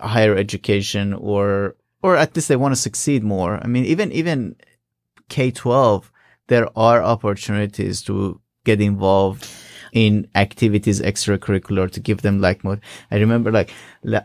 higher 0.00 0.36
education 0.36 1.12
or 1.14 1.76
or 2.02 2.16
at 2.16 2.34
least 2.34 2.48
they 2.48 2.56
want 2.56 2.74
to 2.74 2.80
succeed 2.80 3.22
more 3.22 3.58
i 3.62 3.66
mean 3.66 3.84
even 3.84 4.12
even 4.12 4.56
k-12 5.28 6.10
there 6.48 6.68
are 6.76 7.02
opportunities 7.02 8.02
to 8.02 8.40
get 8.64 8.80
involved 8.80 9.48
in 9.92 10.28
activities 10.34 11.00
extracurricular 11.00 11.90
to 11.90 12.00
give 12.00 12.22
them 12.22 12.40
like 12.40 12.64
more 12.64 12.80
i 13.10 13.16
remember 13.16 13.50
like 13.50 13.72
la- 14.02 14.20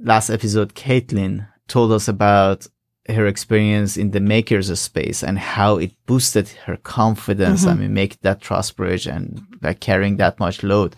last 0.00 0.30
episode 0.30 0.74
caitlin 0.74 1.46
told 1.68 1.92
us 1.92 2.08
about 2.08 2.66
her 3.08 3.26
experience 3.26 3.96
in 3.96 4.10
the 4.10 4.20
makers 4.20 4.78
space 4.78 5.22
and 5.22 5.38
how 5.38 5.76
it 5.76 5.92
boosted 6.06 6.48
her 6.66 6.76
confidence. 6.76 7.64
I 7.64 7.70
mm-hmm. 7.70 7.80
mean, 7.80 7.94
make 7.94 8.20
that 8.20 8.40
trust 8.40 8.76
bridge 8.76 9.06
and 9.06 9.46
like 9.62 9.80
carrying 9.80 10.16
that 10.18 10.38
much 10.38 10.62
load. 10.62 10.94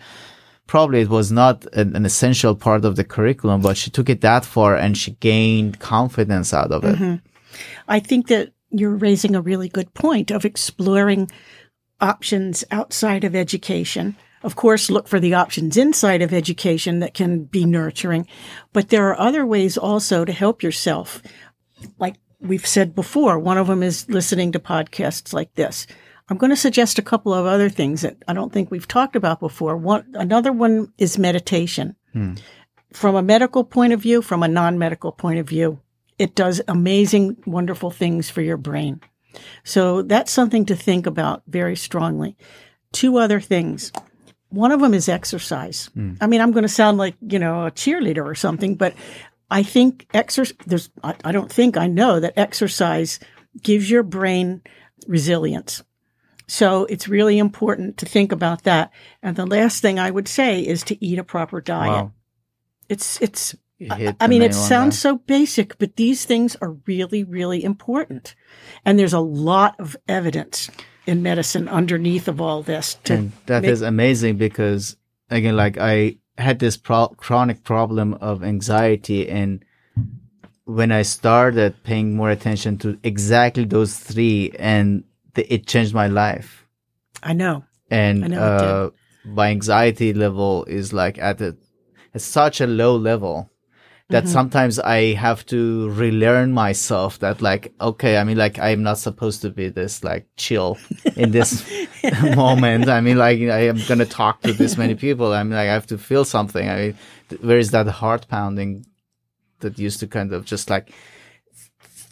Probably 0.71 1.01
it 1.01 1.09
was 1.09 1.33
not 1.33 1.65
an, 1.73 1.97
an 1.97 2.05
essential 2.05 2.55
part 2.55 2.85
of 2.85 2.95
the 2.95 3.03
curriculum, 3.03 3.59
but 3.59 3.75
she 3.75 3.91
took 3.91 4.09
it 4.09 4.21
that 4.21 4.45
far 4.45 4.77
and 4.77 4.97
she 4.97 5.11
gained 5.19 5.81
confidence 5.81 6.53
out 6.53 6.71
of 6.71 6.85
it. 6.85 6.95
Mm-hmm. 6.95 7.15
I 7.89 7.99
think 7.99 8.27
that 8.27 8.53
you're 8.69 8.95
raising 8.95 9.35
a 9.35 9.41
really 9.41 9.67
good 9.67 9.93
point 9.93 10.31
of 10.31 10.45
exploring 10.45 11.29
options 11.99 12.63
outside 12.71 13.25
of 13.25 13.35
education. 13.35 14.15
Of 14.43 14.55
course, 14.55 14.89
look 14.89 15.09
for 15.09 15.19
the 15.19 15.33
options 15.33 15.75
inside 15.75 16.21
of 16.21 16.33
education 16.33 16.99
that 16.99 17.13
can 17.13 17.43
be 17.43 17.65
nurturing, 17.65 18.25
but 18.71 18.87
there 18.87 19.09
are 19.09 19.19
other 19.19 19.45
ways 19.45 19.77
also 19.77 20.23
to 20.23 20.31
help 20.31 20.63
yourself. 20.63 21.21
Like 21.99 22.15
we've 22.39 22.65
said 22.65 22.95
before, 22.95 23.37
one 23.37 23.57
of 23.57 23.67
them 23.67 23.83
is 23.83 24.07
listening 24.07 24.53
to 24.53 24.59
podcasts 24.59 25.33
like 25.33 25.53
this. 25.55 25.85
I'm 26.31 26.37
going 26.37 26.51
to 26.51 26.55
suggest 26.55 26.97
a 26.97 27.01
couple 27.01 27.33
of 27.33 27.45
other 27.45 27.67
things 27.67 28.03
that 28.03 28.15
I 28.25 28.31
don't 28.31 28.53
think 28.53 28.71
we've 28.71 28.87
talked 28.87 29.17
about 29.17 29.41
before. 29.41 29.75
One, 29.75 30.05
another 30.13 30.53
one 30.53 30.93
is 30.97 31.17
meditation. 31.17 31.97
Hmm. 32.13 32.35
From 32.93 33.15
a 33.15 33.21
medical 33.21 33.65
point 33.65 33.91
of 33.91 33.99
view, 33.99 34.21
from 34.21 34.41
a 34.41 34.47
non-medical 34.47 35.11
point 35.11 35.39
of 35.39 35.49
view, 35.49 35.81
it 36.17 36.33
does 36.33 36.61
amazing, 36.69 37.35
wonderful 37.45 37.91
things 37.91 38.29
for 38.29 38.41
your 38.41 38.55
brain. 38.55 39.01
So 39.65 40.03
that's 40.03 40.31
something 40.31 40.65
to 40.67 40.75
think 40.75 41.05
about 41.05 41.43
very 41.47 41.75
strongly. 41.75 42.37
Two 42.93 43.17
other 43.17 43.41
things. 43.41 43.91
One 44.51 44.71
of 44.71 44.79
them 44.79 44.93
is 44.93 45.09
exercise. 45.09 45.89
Hmm. 45.93 46.13
I 46.21 46.27
mean, 46.27 46.39
I'm 46.39 46.53
going 46.53 46.63
to 46.63 46.69
sound 46.69 46.97
like, 46.97 47.15
you 47.19 47.39
know, 47.39 47.65
a 47.65 47.71
cheerleader 47.71 48.25
or 48.25 48.35
something, 48.35 48.75
but 48.75 48.93
I 49.49 49.63
think 49.63 50.07
exercise, 50.13 50.55
there's, 50.65 50.89
I, 51.03 51.13
I 51.25 51.33
don't 51.33 51.51
think 51.51 51.75
I 51.75 51.87
know 51.87 52.21
that 52.21 52.37
exercise 52.37 53.19
gives 53.61 53.91
your 53.91 54.03
brain 54.03 54.61
resilience. 55.07 55.83
So 56.51 56.83
it's 56.83 57.07
really 57.07 57.39
important 57.39 57.95
to 57.99 58.05
think 58.05 58.33
about 58.33 58.63
that. 58.63 58.91
And 59.23 59.37
the 59.37 59.45
last 59.45 59.81
thing 59.81 59.99
I 59.99 60.11
would 60.11 60.27
say 60.27 60.59
is 60.59 60.83
to 60.83 61.01
eat 61.01 61.17
a 61.17 61.23
proper 61.23 61.61
diet. 61.61 61.89
Wow. 61.89 62.11
It's, 62.89 63.21
it's, 63.21 63.55
I 63.89 64.27
mean, 64.27 64.41
it 64.41 64.53
sounds 64.53 64.97
the- 64.97 65.01
so 65.01 65.17
basic, 65.19 65.77
but 65.77 65.95
these 65.95 66.25
things 66.25 66.57
are 66.57 66.71
really, 66.85 67.23
really 67.23 67.63
important. 67.63 68.35
And 68.83 68.99
there's 68.99 69.13
a 69.13 69.21
lot 69.21 69.79
of 69.79 69.95
evidence 70.09 70.69
in 71.07 71.23
medicine 71.23 71.69
underneath 71.69 72.27
of 72.27 72.41
all 72.41 72.61
this 72.63 72.95
to 73.05 73.13
and 73.13 73.31
that 73.45 73.63
is 73.63 73.79
make- 73.79 73.87
amazing 73.87 74.35
because 74.35 74.97
again 75.29 75.55
like 75.55 75.77
i 75.79 76.15
had 76.37 76.59
this 76.59 76.77
pro- 76.77 77.07
chronic 77.17 77.63
problem 77.63 78.13
of 78.21 78.43
anxiety 78.43 79.27
and 79.27 79.65
when 80.65 80.91
i 80.91 81.01
started 81.01 81.73
paying 81.83 82.15
more 82.15 82.29
attention 82.29 82.77
to 82.77 82.99
exactly 83.01 83.65
those 83.65 83.97
three 83.97 84.51
and 84.59 85.03
it 85.35 85.67
changed 85.67 85.93
my 85.93 86.07
life 86.07 86.65
I 87.23 87.33
know. 87.33 87.63
and 87.89 88.25
I 88.25 88.27
know 88.27 88.41
uh, 88.41 88.89
my 89.25 89.49
anxiety 89.49 90.13
level 90.13 90.65
is 90.65 90.93
like 90.93 91.17
at 91.17 91.41
a 91.41 91.55
at 92.13 92.21
such 92.21 92.61
a 92.61 92.67
low 92.67 92.95
level 92.95 93.51
that 94.11 94.27
sometimes 94.27 94.77
I 94.77 95.13
have 95.13 95.45
to 95.47 95.89
relearn 95.91 96.51
myself 96.51 97.19
that 97.19 97.41
like, 97.41 97.73
okay, 97.79 98.17
I 98.17 98.23
mean, 98.23 98.37
like, 98.37 98.59
I'm 98.59 98.83
not 98.83 98.97
supposed 98.97 99.41
to 99.41 99.49
be 99.49 99.69
this 99.69 100.03
like 100.03 100.27
chill 100.35 100.77
in 101.15 101.31
this 101.31 101.63
moment. 102.35 102.89
I 102.89 103.01
mean, 103.01 103.17
like, 103.17 103.39
I 103.39 103.67
am 103.67 103.77
going 103.87 103.99
to 103.99 104.05
talk 104.05 104.41
to 104.41 104.53
this 104.53 104.77
many 104.77 104.95
people. 104.95 105.33
I 105.33 105.43
mean, 105.43 105.53
like, 105.53 105.69
I 105.69 105.73
have 105.73 105.87
to 105.87 105.97
feel 105.97 106.25
something. 106.25 106.67
I 106.67 106.75
mean, 106.75 106.97
th- 107.29 107.41
where 107.41 107.57
is 107.57 107.71
that 107.71 107.87
heart 107.87 108.27
pounding 108.27 108.85
that 109.61 109.79
used 109.79 109.99
to 110.01 110.07
kind 110.07 110.33
of 110.33 110.45
just 110.45 110.69
like 110.69 110.91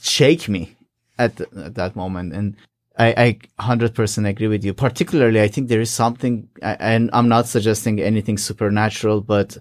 shake 0.02 0.48
me 0.48 0.76
at, 1.18 1.38
th- 1.38 1.50
at 1.54 1.76
that 1.76 1.96
moment? 1.96 2.34
And 2.34 2.56
I, 3.00 3.40
I 3.58 3.64
100% 3.64 4.28
agree 4.28 4.48
with 4.48 4.66
you. 4.66 4.74
Particularly, 4.74 5.42
I 5.42 5.48
think 5.48 5.70
there 5.70 5.80
is 5.80 5.90
something, 5.90 6.50
and 6.62 7.10
I'm 7.14 7.30
not 7.30 7.48
suggesting 7.48 8.02
anything 8.02 8.38
supernatural, 8.38 9.22
but 9.22 9.58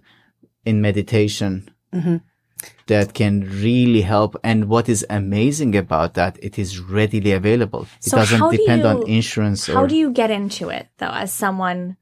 in 0.65 0.81
meditation, 0.81 1.71
mm-hmm. 1.95 2.17
that 2.89 3.15
can 3.15 3.43
really 3.63 4.01
help. 4.01 4.37
And 4.43 4.69
what 4.69 4.89
is 4.89 5.07
amazing 5.09 5.77
about 5.77 6.15
that, 6.15 6.37
it 6.43 6.59
is 6.59 6.81
readily 6.81 7.31
available. 7.31 7.83
It 7.83 8.11
So 8.11 8.17
doesn't 8.17 8.41
how 8.41 8.51
do 8.51 8.57
depend 8.57 8.85
on 8.85 9.09
insurance 9.09 9.69
How 9.69 9.85
or 9.85 9.87
do 9.87 9.97
you 9.97 10.11
get 10.11 10.33
into 10.33 10.69
it 10.69 10.89
though, 10.99 11.07
as 11.13 11.33
someone 11.33 11.97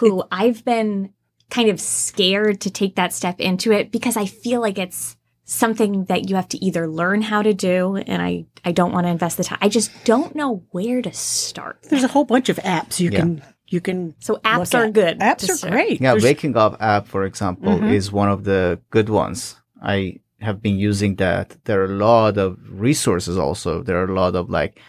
who 0.00 0.24
I've 0.32 0.64
been 0.64 1.12
kind 1.50 1.68
of 1.68 1.80
scared 1.80 2.62
to 2.62 2.70
take 2.70 2.96
that 2.96 3.12
step 3.12 3.40
into 3.40 3.72
it 3.72 3.92
because 3.92 4.16
I 4.16 4.24
feel 4.24 4.60
like 4.60 4.78
it's 4.78 5.17
something 5.48 6.04
that 6.04 6.28
you 6.28 6.36
have 6.36 6.46
to 6.48 6.62
either 6.62 6.86
learn 6.86 7.22
how 7.22 7.40
to 7.40 7.54
do 7.54 7.96
and 7.96 8.20
I, 8.20 8.44
I 8.66 8.72
don't 8.72 8.92
want 8.92 9.06
to 9.06 9.10
invest 9.10 9.38
the 9.38 9.44
time. 9.44 9.58
I 9.62 9.70
just 9.70 9.90
don't 10.04 10.34
know 10.34 10.62
where 10.72 11.00
to 11.00 11.10
start. 11.12 11.78
There's 11.88 12.04
a 12.04 12.08
whole 12.08 12.24
bunch 12.24 12.50
of 12.50 12.56
apps 12.58 13.00
you 13.00 13.10
Yeah. 13.10 13.18
can 13.20 13.42
you 13.70 13.80
can 13.80 14.14
So 14.18 14.36
apps 14.44 14.74
are 14.78 14.84
at. 14.84 14.92
good. 14.92 15.18
Apps 15.20 15.48
are 15.48 15.56
to- 15.66 15.70
great. 15.70 16.00
Yeah, 16.00 16.12
There's- 16.12 16.22
Waking 16.24 16.54
Up 16.56 16.76
app, 16.80 17.06
for 17.08 17.24
example, 17.24 17.72
Mm-hmm. 17.72 17.88
is 17.98 18.12
one 18.12 18.28
of 18.30 18.44
the 18.44 18.78
good 18.90 19.08
ones. 19.08 19.56
I 19.82 20.20
have 20.40 20.60
been 20.62 20.78
using 20.78 21.16
that. 21.16 21.56
There 21.64 21.80
are 21.80 21.84
a 21.96 21.98
lot 22.10 22.36
of 22.38 22.56
resources 22.70 23.36
also. 23.38 23.82
There 23.82 23.98
are 24.02 24.08
a 24.08 24.14
lot 24.14 24.34
of 24.36 24.50
like 24.50 24.80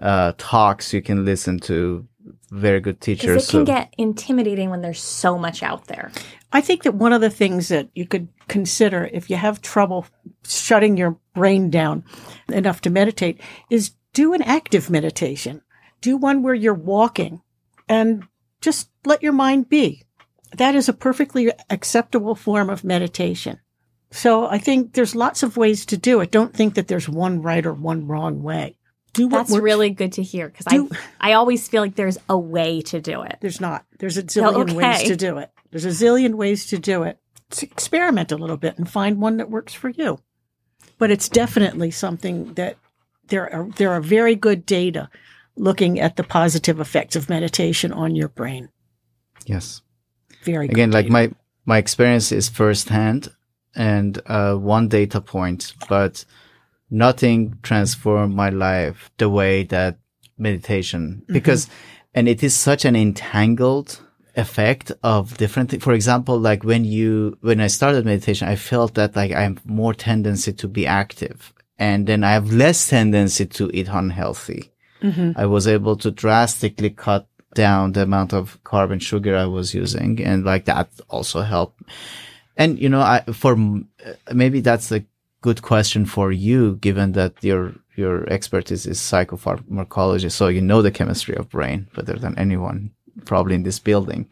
uh, 0.00 0.32
talks 0.38 0.92
you 0.92 1.02
can 1.02 1.24
listen 1.24 1.58
to. 1.60 2.06
Very 2.54 2.80
good 2.80 3.00
Because 3.00 3.18
teachers. 3.18 3.48
it 3.48 3.50
can 3.50 3.64
get 3.64 3.92
intimidating 3.98 4.70
when 4.70 4.80
there's 4.80 5.00
so 5.00 5.36
much 5.36 5.64
out 5.64 5.88
there. 5.88 6.12
I 6.52 6.60
think 6.60 6.84
that 6.84 6.94
one 6.94 7.12
of 7.12 7.20
the 7.20 7.28
things 7.28 7.66
that 7.66 7.88
you 7.96 8.06
could 8.06 8.28
consider 8.46 9.10
if 9.12 9.28
you 9.28 9.34
have 9.34 9.60
trouble 9.60 10.06
shutting 10.46 10.96
your 10.96 11.18
brain 11.34 11.68
down 11.68 12.04
enough 12.48 12.80
to 12.82 12.90
meditate 12.90 13.40
is 13.70 13.94
do 14.12 14.34
an 14.34 14.42
active 14.42 14.88
meditation. 14.88 15.62
Do 16.00 16.16
one 16.16 16.44
where 16.44 16.54
you're 16.54 16.74
walking 16.74 17.42
and 17.88 18.22
just 18.60 18.88
let 19.04 19.20
your 19.20 19.32
mind 19.32 19.68
be. 19.68 20.04
That 20.56 20.76
is 20.76 20.88
a 20.88 20.92
perfectly 20.92 21.50
acceptable 21.70 22.36
form 22.36 22.70
of 22.70 22.84
meditation. 22.84 23.58
So 24.12 24.46
I 24.46 24.58
think 24.58 24.92
there's 24.92 25.16
lots 25.16 25.42
of 25.42 25.56
ways 25.56 25.84
to 25.86 25.96
do 25.96 26.20
it. 26.20 26.30
Don't 26.30 26.54
think 26.54 26.74
that 26.74 26.86
there's 26.86 27.08
one 27.08 27.42
right 27.42 27.66
or 27.66 27.74
one 27.74 28.06
wrong 28.06 28.44
way. 28.44 28.78
Do 29.14 29.28
what 29.28 29.38
That's 29.38 29.52
works. 29.52 29.62
really 29.62 29.90
good 29.90 30.12
to 30.14 30.22
hear 30.22 30.48
because 30.48 30.66
I 30.68 31.30
I 31.30 31.32
always 31.34 31.66
feel 31.66 31.82
like 31.82 31.94
there's 31.94 32.18
a 32.28 32.38
way 32.38 32.82
to 32.82 33.00
do 33.00 33.22
it. 33.22 33.38
There's 33.40 33.60
not. 33.60 33.84
There's 33.98 34.18
a 34.18 34.22
zillion 34.22 34.70
okay. 34.70 34.74
ways 34.74 35.02
to 35.04 35.16
do 35.16 35.38
it. 35.38 35.50
There's 35.70 35.84
a 35.86 35.88
zillion 35.88 36.34
ways 36.34 36.66
to 36.66 36.78
do 36.78 37.04
it. 37.04 37.18
S- 37.50 37.62
experiment 37.62 38.32
a 38.32 38.36
little 38.36 38.56
bit 38.56 38.76
and 38.76 38.88
find 38.90 39.20
one 39.20 39.38
that 39.38 39.50
works 39.50 39.72
for 39.72 39.88
you. 39.88 40.18
But 40.98 41.10
it's 41.10 41.28
definitely 41.28 41.90
something 41.90 42.54
that 42.54 42.76
there 43.28 43.52
are 43.52 43.68
there 43.76 43.90
are 43.92 44.00
very 44.00 44.34
good 44.34 44.66
data 44.66 45.08
looking 45.56 46.00
at 46.00 46.16
the 46.16 46.24
positive 46.24 46.80
effects 46.80 47.16
of 47.16 47.28
meditation 47.28 47.92
on 47.92 48.16
your 48.16 48.28
brain. 48.28 48.68
yes. 49.46 49.80
Very 50.42 50.66
again 50.66 50.90
good 50.90 50.94
like 50.94 51.04
data. 51.06 51.12
my 51.12 51.30
my 51.64 51.78
experience 51.78 52.32
is 52.32 52.48
firsthand 52.48 53.28
and 53.74 54.20
uh, 54.26 54.54
one 54.54 54.88
data 54.88 55.20
point 55.20 55.72
but 55.88 56.24
nothing 56.90 57.58
transformed 57.62 58.34
my 58.34 58.50
life 58.50 59.10
the 59.18 59.28
way 59.28 59.62
that 59.64 59.98
meditation 60.38 61.22
because 61.28 61.68
and 62.14 62.28
it 62.28 62.42
is 62.42 62.54
such 62.54 62.84
an 62.84 62.96
entangled 62.96 64.00
effect 64.36 64.90
of 65.02 65.36
different 65.36 65.70
things 65.70 65.82
for 65.82 65.92
example 65.92 66.38
like 66.38 66.64
when 66.64 66.84
you 66.84 67.38
when 67.40 67.60
i 67.60 67.68
started 67.68 68.04
meditation 68.04 68.48
i 68.48 68.56
felt 68.56 68.94
that 68.94 69.14
like 69.14 69.30
i 69.32 69.42
have 69.42 69.64
more 69.64 69.94
tendency 69.94 70.52
to 70.52 70.66
be 70.66 70.86
active 70.86 71.52
and 71.78 72.06
then 72.08 72.24
i 72.24 72.32
have 72.32 72.52
less 72.52 72.88
tendency 72.88 73.46
to 73.46 73.70
eat 73.72 73.88
unhealthy 73.88 74.72
I 75.36 75.46
was 75.46 75.66
able 75.66 75.96
to 75.96 76.10
drastically 76.10 76.90
cut 76.90 77.26
down 77.54 77.92
the 77.92 78.02
amount 78.02 78.32
of 78.32 78.58
carb 78.64 78.90
and 78.90 79.02
sugar 79.02 79.36
I 79.36 79.46
was 79.46 79.74
using. 79.74 80.22
And 80.24 80.44
like 80.44 80.64
that 80.64 80.88
also 81.08 81.42
helped. 81.42 81.82
And, 82.56 82.78
you 82.78 82.88
know, 82.88 83.00
I, 83.00 83.20
for 83.32 83.52
uh, 83.54 84.12
maybe 84.32 84.60
that's 84.60 84.90
a 84.92 85.04
good 85.44 85.60
question 85.60 86.06
for 86.06 86.32
you, 86.32 86.76
given 86.76 87.12
that 87.12 87.32
your, 87.44 87.74
your 87.96 88.26
expertise 88.32 88.86
is 88.86 88.98
psychopharmacology. 88.98 90.30
So 90.32 90.48
you 90.48 90.62
know 90.62 90.80
the 90.80 90.90
chemistry 90.98 91.36
of 91.36 91.50
brain 91.50 91.86
better 91.94 92.18
than 92.18 92.38
anyone 92.38 92.92
probably 93.26 93.54
in 93.54 93.62
this 93.62 93.78
building. 93.78 94.26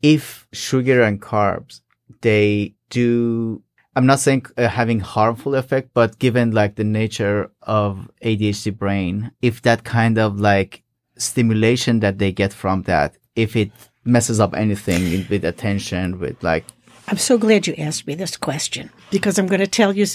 If 0.00 0.48
sugar 0.54 1.02
and 1.02 1.20
carbs, 1.20 1.82
they 2.22 2.74
do 2.88 3.62
I'm 3.94 4.06
not 4.06 4.20
saying 4.20 4.46
uh, 4.56 4.68
having 4.68 5.00
harmful 5.00 5.54
effect, 5.54 5.90
but 5.92 6.18
given 6.18 6.52
like 6.52 6.76
the 6.76 6.84
nature 6.84 7.50
of 7.62 8.08
ADHD 8.24 8.78
brain, 8.82 9.32
if 9.42 9.60
that 9.62 9.82
kind 9.82 10.16
of 10.18 10.40
like 10.40 10.82
stimulation 11.16 12.00
that 12.00 12.18
they 12.18 12.32
get 12.32 12.52
from 12.52 12.82
that, 12.82 13.18
if 13.34 13.54
it 13.56 13.72
messes 14.04 14.38
up 14.40 14.54
anything 14.54 15.26
with 15.28 15.44
attention, 15.44 16.20
with 16.20 16.40
like, 16.42 16.64
I'm 17.08 17.18
so 17.18 17.36
glad 17.38 17.66
you 17.66 17.74
asked 17.76 18.06
me 18.06 18.14
this 18.14 18.36
question 18.36 18.90
because 19.10 19.36
I'm 19.36 19.48
going 19.48 19.66
to 19.68 19.76
tell 19.80 19.96
you, 19.96 20.06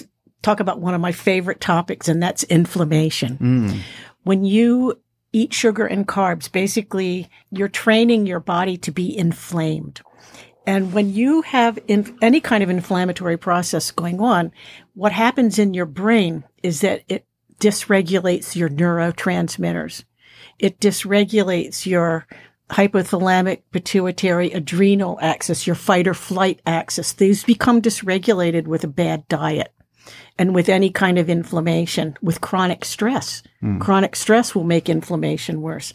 talk 0.44 0.60
about 0.60 0.80
one 0.80 0.94
of 0.94 1.02
my 1.02 1.12
favorite 1.12 1.60
topics, 1.60 2.08
and 2.08 2.22
that's 2.22 2.44
inflammation. 2.44 3.84
When 4.24 4.46
you 4.46 5.00
eat 5.32 5.54
sugar 5.54 5.86
and 5.86 6.08
carbs, 6.08 6.52
basically 6.52 7.30
you're 7.50 7.68
training 7.68 8.28
your 8.28 8.40
body 8.40 8.78
to 8.78 8.92
be 8.92 9.18
inflamed. 9.18 10.02
And 10.66 10.94
when 10.94 11.12
you 11.12 11.42
have 11.42 11.80
in, 11.88 12.18
any 12.22 12.40
kind 12.40 12.64
of 12.64 12.70
inflammatory 12.70 13.38
process 13.38 13.92
going 13.92 14.22
on, 14.22 14.52
what 14.94 15.12
happens 15.12 15.60
in 15.60 15.74
your 15.74 15.86
brain 15.86 16.44
is 16.62 16.82
that 16.82 17.04
it 17.10 17.26
dysregulates 17.60 18.56
your 18.56 18.70
neurotransmitters. 18.70 20.04
It 20.60 20.80
dysregulates 20.80 21.86
your 21.86 22.28
hypothalamic 22.70 23.64
pituitary 23.72 24.52
adrenal 24.52 25.18
axis, 25.22 25.68
your 25.68 25.76
fight 25.76 26.08
or 26.08 26.14
flight 26.14 26.62
axis. 26.66 27.14
These 27.14 27.44
become 27.44 27.82
dysregulated 27.82 28.68
with 28.68 28.84
a 28.84 28.88
bad 28.88 29.28
diet 29.28 29.74
and 30.38 30.54
with 30.56 30.70
any 30.70 30.90
kind 30.90 31.18
of 31.18 31.30
inflammation, 31.30 32.18
with 32.22 32.42
chronic 32.42 32.86
stress. 32.86 33.44
Hmm. 33.60 33.80
Chronic 33.80 34.16
stress 34.16 34.56
will 34.56 34.64
make 34.64 34.90
inflammation 34.90 35.62
worse. 35.62 35.94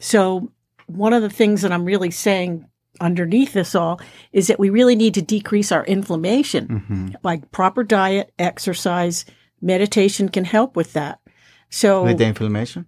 So 0.00 0.52
one 0.86 1.12
of 1.12 1.22
the 1.22 1.30
things 1.30 1.62
that 1.62 1.72
I'm 1.72 1.84
really 1.84 2.10
saying 2.10 2.66
underneath 3.00 3.52
this 3.52 3.74
all 3.74 4.00
is 4.32 4.46
that 4.46 4.58
we 4.58 4.70
really 4.70 4.96
need 4.96 5.14
to 5.14 5.22
decrease 5.22 5.70
our 5.70 5.84
inflammation 5.84 6.68
mm-hmm. 6.68 7.08
by 7.22 7.38
proper 7.52 7.84
diet, 7.84 8.32
exercise, 8.38 9.24
meditation 9.60 10.28
can 10.28 10.44
help 10.44 10.76
with 10.76 10.92
that. 10.94 11.20
So 11.68 12.04
with 12.04 12.18
the 12.18 12.26
inflammation. 12.26 12.86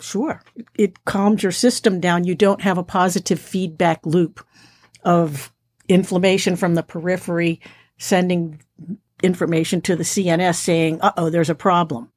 Sure. 0.00 0.42
It 0.74 1.04
calms 1.04 1.42
your 1.42 1.52
system 1.52 2.00
down. 2.00 2.24
You 2.24 2.34
don't 2.34 2.60
have 2.60 2.76
a 2.76 2.82
positive 2.82 3.40
feedback 3.40 4.04
loop 4.04 4.44
of 5.04 5.52
inflammation 5.88 6.56
from 6.56 6.74
the 6.74 6.82
periphery 6.82 7.60
sending 7.98 8.60
information 9.22 9.80
to 9.82 9.96
the 9.96 10.04
CNS 10.04 10.56
saying, 10.56 11.00
uh 11.00 11.12
oh, 11.16 11.30
there's 11.30 11.50
a 11.50 11.54
problem. 11.54 12.10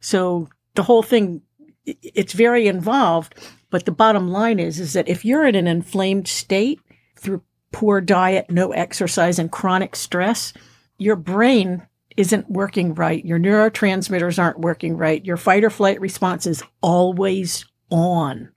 So 0.00 0.48
the 0.74 0.82
whole 0.82 1.02
thing, 1.02 1.42
it's 1.84 2.32
very 2.32 2.66
involved. 2.66 3.34
But 3.70 3.84
the 3.84 3.92
bottom 3.92 4.28
line 4.28 4.58
is, 4.58 4.80
is 4.80 4.94
that 4.94 5.08
if 5.08 5.24
you're 5.24 5.46
in 5.46 5.54
an 5.54 5.66
inflamed 5.66 6.26
state 6.26 6.80
through 7.16 7.42
poor 7.72 8.00
diet, 8.00 8.50
no 8.50 8.72
exercise, 8.72 9.38
and 9.38 9.50
chronic 9.50 9.94
stress, 9.94 10.52
your 10.98 11.14
brain 11.16 11.86
isn't 12.16 12.50
working 12.50 12.94
right. 12.94 13.24
Your 13.24 13.38
neurotransmitters 13.38 14.38
aren't 14.42 14.58
working 14.58 14.96
right. 14.96 15.24
Your 15.24 15.36
fight 15.36 15.62
or 15.62 15.70
flight 15.70 16.00
response 16.00 16.46
is 16.46 16.62
always 16.80 17.64
on. 17.90 18.50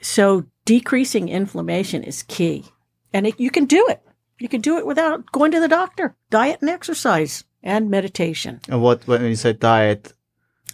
So 0.00 0.44
decreasing 0.64 1.28
inflammation 1.28 2.04
is 2.04 2.22
key. 2.22 2.64
And 3.12 3.26
it, 3.26 3.38
you 3.40 3.50
can 3.50 3.64
do 3.66 3.84
it. 3.88 4.02
You 4.42 4.48
can 4.48 4.60
do 4.60 4.76
it 4.76 4.84
without 4.86 5.30
going 5.30 5.52
to 5.52 5.60
the 5.60 5.68
doctor. 5.68 6.16
Diet 6.30 6.60
and 6.62 6.68
exercise 6.68 7.44
and 7.62 7.88
meditation. 7.88 8.60
And 8.68 8.82
what, 8.82 9.06
when 9.06 9.24
you 9.24 9.36
say 9.36 9.52
diet, 9.52 10.12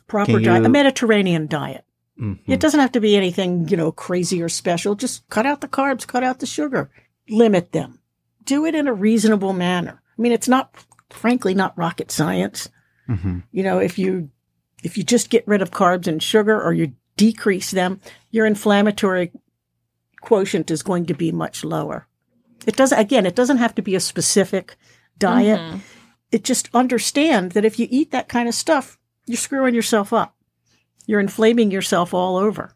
Proper 0.06 0.40
diet, 0.40 0.64
a 0.64 0.70
Mediterranean 0.70 1.46
diet. 1.48 1.84
mhm. 2.18 2.38
It 2.46 2.60
doesn't 2.60 2.80
have 2.80 2.92
to 2.92 3.00
be 3.00 3.14
anything, 3.14 3.68
you 3.68 3.76
know, 3.76 3.92
crazy 3.92 4.40
or 4.42 4.48
special. 4.48 4.94
Just 4.94 5.28
cut 5.28 5.44
out 5.44 5.60
the 5.60 5.68
carbs, 5.68 6.06
cut 6.06 6.24
out 6.24 6.38
the 6.38 6.46
sugar, 6.46 6.90
limit 7.28 7.72
them. 7.72 7.98
Do 8.44 8.64
it 8.64 8.74
in 8.74 8.88
a 8.88 8.94
reasonable 8.94 9.52
manner. 9.52 10.00
I 10.18 10.22
mean, 10.22 10.32
it's 10.32 10.48
not, 10.48 10.74
frankly, 11.10 11.52
not 11.52 11.76
rocket 11.76 12.10
science. 12.10 12.70
Mhm. 13.06 13.42
You 13.52 13.62
know, 13.64 13.78
if 13.80 13.98
you, 13.98 14.30
if 14.82 14.96
you 14.96 15.04
just 15.04 15.28
get 15.28 15.46
rid 15.46 15.60
of 15.60 15.70
carbs 15.70 16.06
and 16.06 16.22
sugar 16.22 16.58
or 16.58 16.72
you 16.72 16.94
decrease 17.18 17.70
them, 17.70 18.00
your 18.30 18.46
inflammatory 18.46 19.30
quotient 20.22 20.70
is 20.70 20.82
going 20.82 21.04
to 21.04 21.14
be 21.14 21.30
much 21.32 21.62
lower. 21.64 22.06
It 22.66 22.76
doesn't, 22.76 22.98
again, 22.98 23.26
it 23.26 23.34
doesn't 23.34 23.58
have 23.58 23.74
to 23.76 23.82
be 23.82 23.94
a 23.94 24.00
specific 24.00 24.76
diet. 25.18 25.80
it 26.30 26.44
just 26.44 26.68
understand 26.74 27.52
that 27.52 27.64
if 27.64 27.78
you 27.78 27.86
eat 27.90 28.10
that 28.10 28.28
kind 28.28 28.48
of 28.48 28.54
stuff, 28.54 28.98
you're 29.26 29.36
screwing 29.36 29.74
yourself 29.74 30.12
up. 30.12 30.34
You're 31.06 31.20
inflaming 31.20 31.70
yourself 31.70 32.12
all 32.12 32.36
over. 32.36 32.74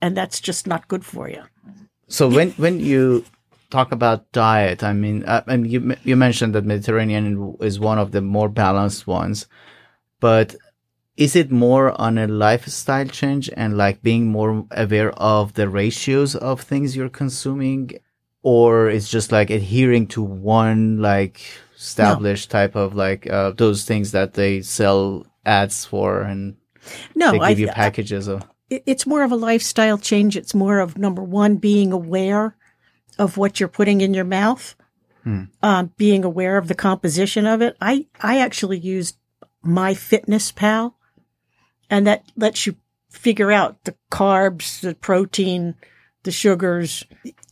And 0.00 0.16
that's 0.16 0.40
just 0.40 0.66
not 0.66 0.88
good 0.88 1.04
for 1.04 1.28
you. 1.28 1.42
So 2.08 2.28
when 2.28 2.50
when 2.52 2.78
you 2.80 3.24
talk 3.70 3.92
about 3.92 4.30
diet, 4.32 4.82
I 4.82 4.92
mean, 4.92 5.24
uh, 5.24 5.42
and 5.46 5.70
you 5.70 5.96
you 6.04 6.16
mentioned 6.16 6.54
that 6.54 6.64
Mediterranean 6.64 7.56
is 7.60 7.80
one 7.80 7.98
of 7.98 8.12
the 8.12 8.20
more 8.20 8.48
balanced 8.48 9.06
ones, 9.06 9.46
but 10.20 10.54
is 11.16 11.34
it 11.34 11.50
more 11.50 11.98
on 12.00 12.18
a 12.18 12.26
lifestyle 12.26 13.06
change 13.06 13.50
and 13.56 13.76
like 13.76 14.02
being 14.02 14.26
more 14.26 14.66
aware 14.70 15.12
of 15.12 15.54
the 15.54 15.68
ratios 15.68 16.36
of 16.36 16.60
things 16.60 16.94
you're 16.94 17.08
consuming, 17.08 17.90
or 18.46 18.88
it's 18.88 19.08
just 19.08 19.32
like 19.32 19.50
adhering 19.50 20.06
to 20.06 20.22
one 20.22 21.02
like 21.02 21.40
established 21.74 22.52
no. 22.52 22.60
type 22.60 22.76
of 22.76 22.94
like 22.94 23.28
uh, 23.28 23.50
those 23.50 23.84
things 23.84 24.12
that 24.12 24.34
they 24.34 24.62
sell 24.62 25.26
ads 25.44 25.84
for 25.84 26.20
and 26.20 26.56
no, 27.16 27.32
they 27.32 27.38
give 27.38 27.58
I, 27.58 27.60
you 27.62 27.66
packages 27.66 28.28
of 28.28 28.44
it's 28.70 29.04
more 29.04 29.24
of 29.24 29.32
a 29.32 29.36
lifestyle 29.36 29.98
change. 29.98 30.36
It's 30.36 30.54
more 30.54 30.78
of 30.78 30.96
number 30.96 31.24
one, 31.24 31.56
being 31.56 31.92
aware 31.92 32.56
of 33.18 33.36
what 33.36 33.58
you're 33.58 33.68
putting 33.68 34.00
in 34.00 34.14
your 34.14 34.24
mouth, 34.24 34.76
hmm. 35.24 35.44
um, 35.62 35.92
being 35.96 36.24
aware 36.24 36.56
of 36.56 36.68
the 36.68 36.74
composition 36.74 37.46
of 37.46 37.62
it. 37.62 37.76
I, 37.80 38.06
I 38.20 38.38
actually 38.38 38.78
used 38.78 39.16
MyFitnessPal 39.64 40.94
and 41.90 42.06
that 42.06 42.24
lets 42.36 42.64
you 42.66 42.76
figure 43.10 43.50
out 43.50 43.82
the 43.84 43.96
carbs, 44.10 44.80
the 44.80 44.94
protein, 44.94 45.74
the 46.24 46.32
sugars, 46.32 47.04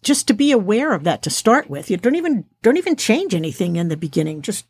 just 0.04 0.28
to 0.28 0.34
be 0.34 0.52
aware 0.52 0.92
of 0.92 1.04
that 1.04 1.22
to 1.22 1.30
start 1.30 1.68
with. 1.68 1.90
You 1.90 1.96
don't 1.96 2.14
even, 2.14 2.44
don't 2.62 2.76
even 2.76 2.96
change 2.96 3.34
anything 3.34 3.76
in 3.76 3.88
the 3.88 3.96
beginning. 3.96 4.42
Just, 4.42 4.66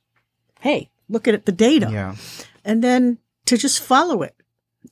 hey, 0.61 0.91
look 1.09 1.29
at 1.29 1.45
the 1.45 1.53
data. 1.53 1.91
Yeah. 1.91 2.17
And 2.65 2.83
then 2.83 3.19
to 3.47 3.59
just 3.59 3.83
follow 3.83 4.23
it 4.23 4.35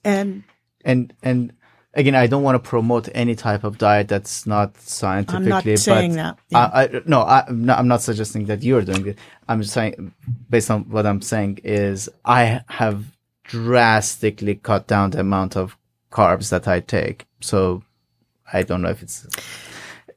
and 0.05 0.43
and 0.85 1.13
and 1.23 1.53
again, 1.95 2.15
I 2.15 2.27
don't 2.27 2.43
want 2.43 2.63
to 2.63 2.69
promote 2.69 3.09
any 3.15 3.35
type 3.35 3.65
of 3.65 3.79
diet 3.79 4.09
that's 4.09 4.47
not 4.47 4.79
scientifically. 4.81 5.53
I'm 5.53 5.67
not 5.67 5.79
saying 5.79 6.13
that. 6.15 6.39
Yeah. 6.49 6.71
I, 6.73 6.85
I, 6.85 7.01
no, 7.07 7.21
I, 7.21 7.45
am 7.49 7.67
not, 7.67 7.79
I'm 7.79 7.89
not 7.89 8.01
suggesting 8.03 8.47
that 8.47 8.63
you're 8.63 8.83
doing 8.83 9.07
it. 9.09 9.19
I'm 9.49 9.63
saying, 9.63 10.15
based 10.49 10.71
on 10.71 10.89
what 10.89 11.07
I'm 11.07 11.21
saying, 11.21 11.61
is 11.65 12.09
I 12.25 12.63
have 12.69 13.05
drastically 13.45 14.55
cut 14.55 14.87
down 14.87 15.11
the 15.11 15.21
amount 15.21 15.57
of 15.57 15.77
carbs 16.11 16.49
that 16.51 16.67
I 16.67 16.81
take. 16.81 17.27
So 17.41 17.83
I 18.53 18.63
don't 18.63 18.81
know 18.83 18.89
if 18.89 19.03
it's 19.03 19.27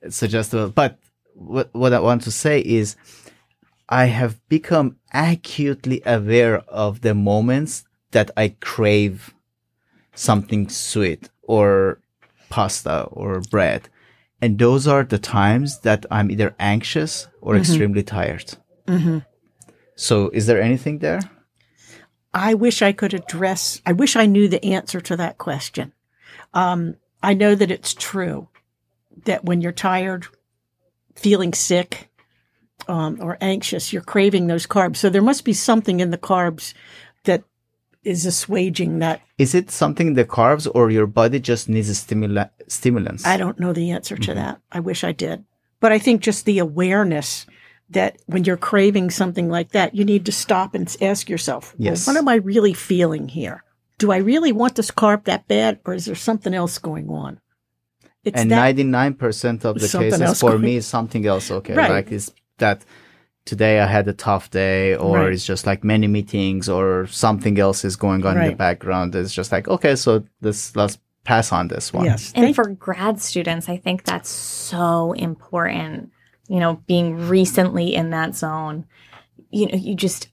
suggestible, 0.10 0.70
but 0.70 1.00
what 1.34 1.70
what 1.74 1.94
I 1.94 2.00
want 2.00 2.24
to 2.24 2.32
say 2.32 2.60
is. 2.60 2.96
I 3.88 4.06
have 4.06 4.42
become 4.50 4.98
acutely 5.14 6.02
aware 6.08 6.58
of 6.68 7.02
the 7.02 7.14
moments 7.14 7.84
that 8.12 8.32
I 8.36 8.56
crave 8.60 9.36
something 10.16 10.70
sweet 10.70 11.30
or 11.44 12.00
pasta 12.50 13.04
or 13.12 13.42
bread. 13.42 13.90
And 14.42 14.58
those 14.58 14.88
are 14.88 15.04
the 15.04 15.20
times 15.20 15.82
that 15.82 16.06
I'm 16.10 16.32
either 16.32 16.56
anxious 16.60 17.28
or 17.42 17.54
mm-hmm. 17.54 17.62
extremely 17.62 18.04
tired. 18.04 18.56
Mm-hmm. 18.88 19.20
So 19.96 20.30
is 20.30 20.48
there 20.48 20.62
anything 20.62 21.00
there? 21.00 21.22
I 22.34 22.54
wish 22.54 22.82
I 22.82 22.92
could 22.92 23.14
address, 23.14 23.82
I 23.86 23.94
wish 23.94 24.16
I 24.16 24.26
knew 24.26 24.48
the 24.48 24.64
answer 24.66 25.00
to 25.02 25.16
that 25.18 25.38
question. 25.38 25.94
Um, 26.54 26.96
I 27.24 27.34
know 27.34 27.56
that 27.56 27.72
it's 27.72 27.94
true 27.94 28.50
that 29.24 29.46
when 29.46 29.62
you're 29.62 29.72
tired, 29.72 30.28
feeling 31.16 31.54
sick, 31.54 32.10
um, 32.88 33.18
or 33.22 33.38
anxious, 33.42 33.94
you're 33.94 34.02
craving 34.02 34.48
those 34.48 34.68
carbs. 34.68 34.98
So 34.98 35.10
there 35.10 35.22
must 35.22 35.46
be 35.46 35.54
something 35.54 36.00
in 36.00 36.12
the 36.12 36.18
carbs 36.18 36.74
that 37.24 37.44
is 38.04 38.26
assuaging 38.26 39.00
that. 39.00 39.22
Is 39.38 39.56
it 39.56 39.72
something 39.72 40.08
in 40.08 40.14
the 40.14 40.26
carbs 40.26 40.70
or 40.74 40.92
your 40.92 41.08
body 41.08 41.40
just 41.40 41.68
needs 41.68 41.90
a 41.90 41.94
stimula- 41.94 42.52
stimulants? 42.68 43.26
I 43.26 43.38
don't 43.38 43.60
know 43.60 43.74
the 43.74 43.92
answer 43.92 44.16
to 44.16 44.32
mm-hmm. 44.32 44.40
that. 44.40 44.62
I 44.72 44.80
wish 44.80 45.04
I 45.04 45.12
did. 45.12 45.44
But 45.80 45.92
I 45.92 46.00
think 46.00 46.22
just 46.22 46.46
the 46.46 46.60
awareness 46.60 47.46
that 47.90 48.18
when 48.26 48.44
you're 48.44 48.58
craving 48.58 49.12
something 49.12 49.50
like 49.50 49.72
that, 49.72 49.94
you 49.94 50.06
need 50.06 50.26
to 50.26 50.32
stop 50.32 50.74
and 50.74 50.96
ask 51.02 51.30
yourself, 51.30 51.76
yes. 51.78 52.06
well, 52.06 52.16
what 52.16 52.20
am 52.20 52.28
I 52.28 52.36
really 52.36 52.74
feeling 52.74 53.28
here? 53.28 53.64
Do 53.98 54.12
I 54.12 54.18
really 54.18 54.52
want 54.52 54.76
this 54.76 54.92
carb 54.92 55.26
that 55.26 55.48
bad 55.48 55.80
or 55.86 55.94
is 55.94 56.06
there 56.06 56.16
something 56.16 56.54
else 56.54 56.78
going 56.78 57.10
on? 57.10 57.40
It's 58.26 58.42
and 58.42 58.50
99% 58.50 59.66
of 59.66 59.80
the 59.80 59.88
cases 59.88 60.40
for 60.40 60.58
me 60.58 60.78
is 60.78 60.88
something 60.88 61.26
else. 61.26 61.52
Okay. 61.52 61.76
Right. 61.76 61.92
Like 61.92 62.12
it's 62.12 62.34
that 62.58 62.84
today 63.46 63.80
I 63.80 63.86
had 63.86 64.08
a 64.08 64.14
tough 64.14 64.50
day, 64.50 64.96
or 64.96 65.20
right. 65.20 65.34
it's 65.34 65.46
just 65.46 65.66
like 65.66 65.84
many 65.84 66.08
meetings, 66.08 66.68
or 66.68 67.08
something 67.08 67.60
else 67.60 67.86
is 67.86 67.96
going 67.96 68.26
on 68.26 68.36
right. 68.36 68.46
in 68.46 68.52
the 68.52 68.58
background. 68.58 69.16
It's 69.16 69.34
just 69.34 69.52
like, 69.52 69.68
okay, 69.68 69.96
so 69.96 70.24
this, 70.42 70.76
let's 70.76 70.98
pass 71.24 71.52
on 71.52 71.68
this 71.68 71.94
one. 71.94 72.06
Yes. 72.06 72.34
And 72.36 72.56
for 72.56 72.68
grad 72.70 73.22
students, 73.22 73.70
I 73.70 73.78
think 73.78 74.04
that's 74.04 74.30
so 74.30 75.14
important. 75.14 76.12
You 76.48 76.60
know, 76.60 76.82
being 76.88 77.28
recently 77.28 77.96
in 77.96 78.12
that 78.12 78.36
zone, 78.36 78.86
you 79.50 79.68
know, 79.68 79.78
you 79.78 79.96
just, 79.96 80.28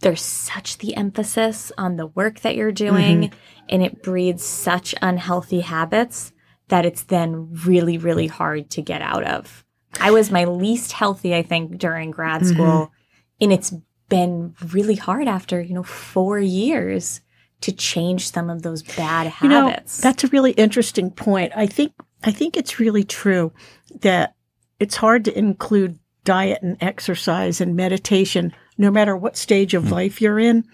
there's 0.00 0.22
such 0.22 0.78
the 0.78 0.96
emphasis 0.96 1.72
on 1.78 1.96
the 1.96 2.06
work 2.06 2.40
that 2.40 2.56
you're 2.56 2.72
doing, 2.72 3.22
mm-hmm. 3.22 3.38
and 3.68 3.82
it 3.82 4.02
breeds 4.02 4.44
such 4.44 4.94
unhealthy 5.00 5.60
habits 5.60 6.32
that 6.70 6.86
it's 6.86 7.04
then 7.04 7.52
really, 7.64 7.98
really 7.98 8.26
hard 8.26 8.70
to 8.70 8.82
get 8.82 9.02
out 9.02 9.24
of. 9.24 9.64
I 10.00 10.10
was 10.10 10.30
my 10.30 10.44
least 10.44 10.92
healthy, 10.92 11.34
I 11.34 11.42
think, 11.42 11.78
during 11.78 12.10
grad 12.10 12.42
mm-hmm. 12.42 12.54
school. 12.54 12.66
Mm-hmm. 12.66 12.94
And 13.42 13.52
it's 13.52 13.74
been 14.08 14.54
really 14.72 14.96
hard 14.96 15.28
after, 15.28 15.60
you 15.60 15.74
know, 15.74 15.82
four 15.82 16.38
years 16.38 17.20
to 17.62 17.72
change 17.72 18.30
some 18.30 18.50
of 18.50 18.62
those 18.62 18.82
bad 18.82 19.26
habits. 19.26 19.42
You 19.42 19.48
know, 19.48 20.10
that's 20.10 20.24
a 20.24 20.28
really 20.28 20.52
interesting 20.52 21.10
point. 21.10 21.52
I 21.54 21.66
think 21.66 21.92
I 22.22 22.32
think 22.32 22.56
it's 22.56 22.78
really 22.78 23.04
true 23.04 23.52
that 24.00 24.34
it's 24.78 24.96
hard 24.96 25.24
to 25.26 25.38
include 25.38 25.98
diet 26.24 26.62
and 26.62 26.76
exercise 26.80 27.60
and 27.60 27.76
meditation 27.76 28.54
no 28.78 28.90
matter 28.90 29.16
what 29.16 29.36
stage 29.36 29.74
of 29.74 29.84
mm-hmm. 29.84 29.94
life 29.94 30.20
you're 30.20 30.38
in. 30.38 30.64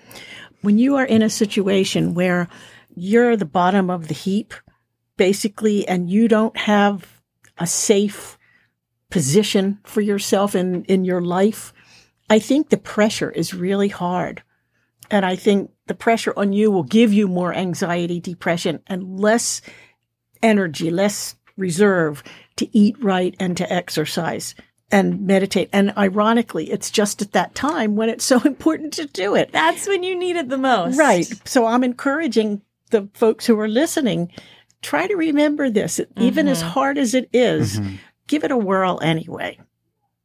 When 0.63 0.79
you 0.79 0.97
are 0.97 1.05
in 1.05 1.23
a 1.23 1.31
situation 1.31 2.15
where 2.15 2.49
you're 2.95 3.37
the 3.37 3.45
bottom 3.45 3.91
of 3.91 4.09
the 4.09 4.15
heap, 4.15 4.55
basically, 5.17 5.87
and 5.87 6.11
you 6.11 6.29
don't 6.29 6.57
have 6.57 7.21
a 7.59 7.67
safe 7.67 8.39
position 9.11 9.79
for 9.85 10.01
yourself 10.01 10.55
in, 10.55 10.85
in 10.85 11.05
your 11.05 11.21
life, 11.21 11.73
I 12.29 12.39
think 12.39 12.69
the 12.69 12.77
pressure 12.77 13.31
is 13.31 13.55
really 13.55 13.89
hard. 13.89 14.43
And 15.11 15.25
I 15.25 15.37
think 15.37 15.71
the 15.87 15.95
pressure 15.95 16.35
on 16.37 16.53
you 16.53 16.71
will 16.71 16.83
give 16.83 17.13
you 17.13 17.29
more 17.29 17.55
anxiety, 17.55 18.21
depression, 18.21 18.83
and 18.87 19.21
less 19.21 19.63
energy, 20.43 20.91
less 20.91 21.37
reserve 21.57 22.23
to 22.57 22.77
eat 22.77 22.97
right 23.03 23.35
and 23.39 23.57
to 23.57 23.73
exercise 23.73 24.55
and 24.91 25.27
meditate. 25.27 25.69
And 25.73 25.93
ironically, 25.97 26.71
it's 26.71 26.91
just 26.91 27.23
at 27.23 27.33
that 27.33 27.55
time 27.55 27.97
when 27.97 28.09
it's 28.09 28.25
so 28.33 28.41
important 28.43 28.93
to 28.95 29.07
do 29.07 29.35
it. 29.35 29.53
That's 29.53 29.87
when 29.87 30.03
you 30.03 30.19
need 30.19 30.37
it 30.37 30.49
the 30.49 30.59
most. 30.59 30.99
Right. 30.99 31.27
So 31.45 31.67
I'm 31.67 31.85
encouraging 31.85 32.63
the 32.91 33.09
folks 33.15 33.47
who 33.47 33.59
are 33.59 33.69
listening, 33.69 34.31
try 34.83 35.07
to 35.07 35.17
remember 35.17 35.71
this, 35.71 35.99
mm-hmm. 35.99 36.23
even 36.23 36.49
as 36.49 36.61
mm-hmm. 36.61 36.71
hard 36.71 36.99
as 36.99 37.15
it 37.15 37.29
is, 37.33 37.81
mm-hmm 37.81 37.97
give 38.27 38.45
it 38.45 38.51
a 38.51 38.57
whirl 38.57 38.99
anyway. 39.03 39.59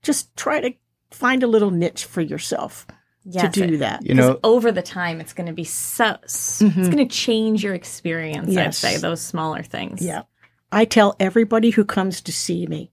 Just 0.01 0.35
try 0.35 0.59
to 0.59 0.73
find 1.11 1.43
a 1.43 1.47
little 1.47 1.71
niche 1.71 2.05
for 2.05 2.21
yourself 2.21 2.87
yes, 3.23 3.53
to 3.53 3.67
do 3.67 3.77
that. 3.77 4.05
You 4.05 4.15
know, 4.15 4.39
over 4.43 4.71
the 4.71 4.81
time, 4.81 5.21
it's 5.21 5.33
going 5.33 5.47
to 5.47 5.53
be 5.53 5.63
so, 5.63 6.05
mm-hmm. 6.05 6.79
it's 6.79 6.89
going 6.89 7.07
to 7.07 7.15
change 7.15 7.63
your 7.63 7.73
experience. 7.73 8.49
Yes. 8.49 8.83
I'd 8.83 8.93
say 8.93 8.97
those 8.97 9.21
smaller 9.21 9.63
things. 9.63 10.01
Yeah. 10.01 10.23
I 10.71 10.85
tell 10.85 11.15
everybody 11.19 11.69
who 11.69 11.85
comes 11.85 12.21
to 12.21 12.31
see 12.31 12.65
me 12.65 12.91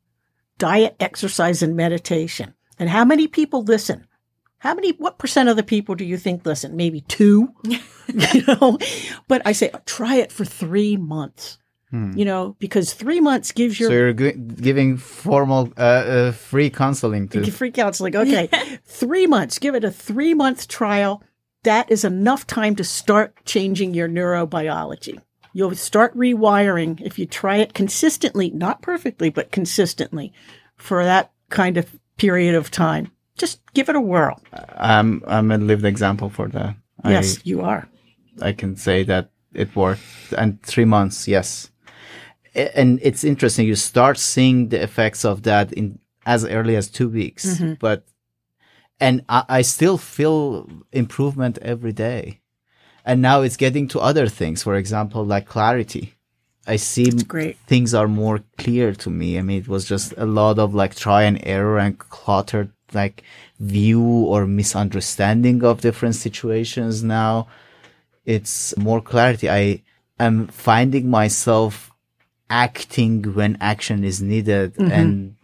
diet, 0.59 0.97
exercise, 0.99 1.63
and 1.63 1.77
meditation. 1.77 2.55
And 2.79 2.91
how 2.91 3.05
many 3.05 3.29
people 3.29 3.63
listen? 3.63 4.07
How 4.59 4.75
many, 4.75 4.93
what 4.93 5.19
percent 5.19 5.49
of 5.49 5.57
the 5.57 5.63
people 5.63 5.95
do 5.95 6.05
you 6.05 6.17
think 6.17 6.45
listen? 6.45 6.77
Maybe 6.77 7.03
two, 7.03 7.55
you 7.65 8.45
know? 8.47 8.79
But 9.29 9.43
I 9.45 9.53
say, 9.53 9.71
try 9.87 10.17
it 10.17 10.33
for 10.33 10.45
three 10.45 10.97
months. 10.97 11.59
Hmm. 11.91 12.13
You 12.15 12.27
know, 12.27 12.55
because 12.59 12.93
three 12.93 13.21
months 13.21 13.53
gives 13.53 13.81
your. 13.81 13.89
So 13.89 13.95
you're 13.95 14.13
g- 14.13 14.33
giving 14.33 14.99
formal, 14.99 15.73
uh, 15.79 15.81
uh, 15.81 16.33
free 16.33 16.69
counseling 16.69 17.29
to. 17.29 17.51
Free 17.51 17.71
counseling. 17.71 18.15
Okay. 18.15 18.51
three 18.85 19.27
months. 19.27 19.59
Give 19.59 19.75
it 19.75 19.85
a 19.85 19.91
three 19.91 20.35
month 20.35 20.69
trial. 20.69 21.23
That 21.63 21.91
is 21.91 22.05
enough 22.05 22.47
time 22.47 22.77
to 22.77 22.85
start 22.85 23.43
changing 23.47 23.95
your 23.95 24.07
neurobiology. 24.07 25.19
You'll 25.55 25.75
start 25.75 26.15
rewiring 26.15 27.01
if 27.01 27.19
you 27.19 27.25
try 27.25 27.57
it 27.57 27.73
consistently, 27.73 28.51
not 28.51 28.83
perfectly, 28.83 29.31
but 29.31 29.51
consistently 29.51 30.33
for 30.77 31.03
that 31.05 31.33
kind 31.49 31.79
of 31.79 31.99
period 32.19 32.55
of 32.55 32.71
time. 32.71 33.11
Just 33.39 33.61
give 33.75 33.89
it 33.89 33.97
a 33.97 34.01
whirl. 34.01 34.41
I'm, 34.77 35.23
I'm 35.27 35.51
a 35.51 35.59
lived 35.59 35.85
example 35.85 36.29
for 36.29 36.49
that. 36.49 36.77
Yes, 37.05 37.39
I, 37.39 37.41
you 37.45 37.63
are. 37.63 37.89
I 38.43 38.53
can 38.53 38.77
say 38.77 39.05
that 39.05 39.31
it 39.55 39.75
worked. 39.75 40.03
And 40.37 40.63
three 40.63 40.85
months, 40.85 41.27
yes 41.27 41.71
and 42.59 42.99
it's 43.03 43.25
interesting. 43.25 43.67
You 43.67 43.75
start 43.75 44.19
seeing 44.19 44.69
the 44.69 44.83
effects 44.83 45.25
of 45.25 45.43
that 45.45 45.73
in 45.73 45.99
as 46.27 46.45
early 46.45 46.77
as 46.77 46.89
two 46.89 47.09
weeks, 47.09 47.47
mm-hmm. 47.47 47.75
but 47.75 48.07
and 49.01 49.25
I, 49.29 49.45
I 49.49 49.63
still 49.63 49.97
feel 49.97 50.69
improvement 50.93 51.59
every 51.63 51.93
day. 51.93 52.41
And 53.05 53.23
now 53.23 53.41
it's 53.41 53.57
getting 53.57 53.89
to 53.89 54.01
other 54.01 54.27
things. 54.27 54.63
For 54.63 54.75
example, 54.75 55.25
like 55.25 55.47
clarity. 55.47 56.15
I 56.67 56.77
see 56.77 57.11
great. 57.11 57.57
things 57.67 57.95
are 57.95 58.09
more 58.09 58.41
clear 58.59 58.93
to 58.93 59.09
me. 59.09 59.39
I 59.39 59.43
mean, 59.43 59.61
it 59.61 59.69
was 59.69 59.87
just 59.87 60.13
a 60.19 60.27
lot 60.27 60.59
of 60.59 60.75
like 60.75 60.95
try 60.95 61.23
and 61.23 61.41
error 61.43 61.79
and 61.79 61.99
cluttered 61.99 62.73
like 62.95 63.23
view 63.61 64.03
or 64.03 64.47
misunderstanding 64.47 65.65
of 65.65 65.81
different 65.81 66.15
situations. 66.15 67.03
Now 67.03 67.49
it's 68.25 68.77
more 68.77 69.01
clarity. 69.01 69.49
I 69.49 69.83
am 70.19 70.49
finding 70.49 71.09
myself 71.11 71.91
acting 72.51 73.23
when 73.35 73.57
action 73.61 74.05
is 74.05 74.23
needed 74.23 74.75
mm-hmm. 74.75 74.93
and 74.93 75.37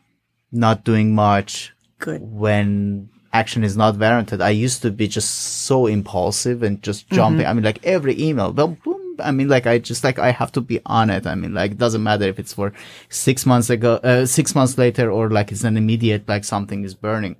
not 0.53 0.85
doing 0.85 1.15
much 1.15 1.75
Good. 1.99 2.23
when 2.23 3.11
action 3.33 3.65
is 3.65 3.77
not 3.77 3.97
warranted. 3.99 4.41
I 4.41 4.51
used 4.51 4.83
to 4.83 4.91
be 4.91 5.09
just 5.09 5.31
so 5.67 5.87
impulsive 5.87 6.63
and 6.63 6.83
just 6.83 7.11
jumping. 7.11 7.43
Mm-hmm. 7.43 7.51
I 7.51 7.55
mean, 7.55 7.65
like 7.65 7.85
every 7.85 8.21
email, 8.21 8.53
boom, 8.53 8.79
boom. 8.85 9.04
I 9.19 9.31
mean, 9.33 9.49
like 9.49 9.67
I 9.67 9.79
just 9.79 10.05
like 10.05 10.19
I 10.19 10.31
have 10.31 10.53
to 10.53 10.61
be 10.61 10.81
on 10.87 11.11
it. 11.11 11.27
I 11.27 11.35
mean, 11.35 11.55
like 11.55 11.73
it 11.73 11.79
doesn't 11.79 12.03
matter 12.03 12.25
if 12.25 12.39
it's 12.39 12.53
for 12.53 12.73
six 13.09 13.47
months 13.47 13.71
ago, 13.71 13.95
uh, 14.05 14.27
six 14.27 14.55
months 14.55 14.79
later, 14.79 15.11
or 15.11 15.31
like 15.31 15.53
it's 15.53 15.65
an 15.65 15.77
immediate 15.77 16.29
like 16.29 16.45
something 16.45 16.85
is 16.85 16.95
burning. 16.95 17.37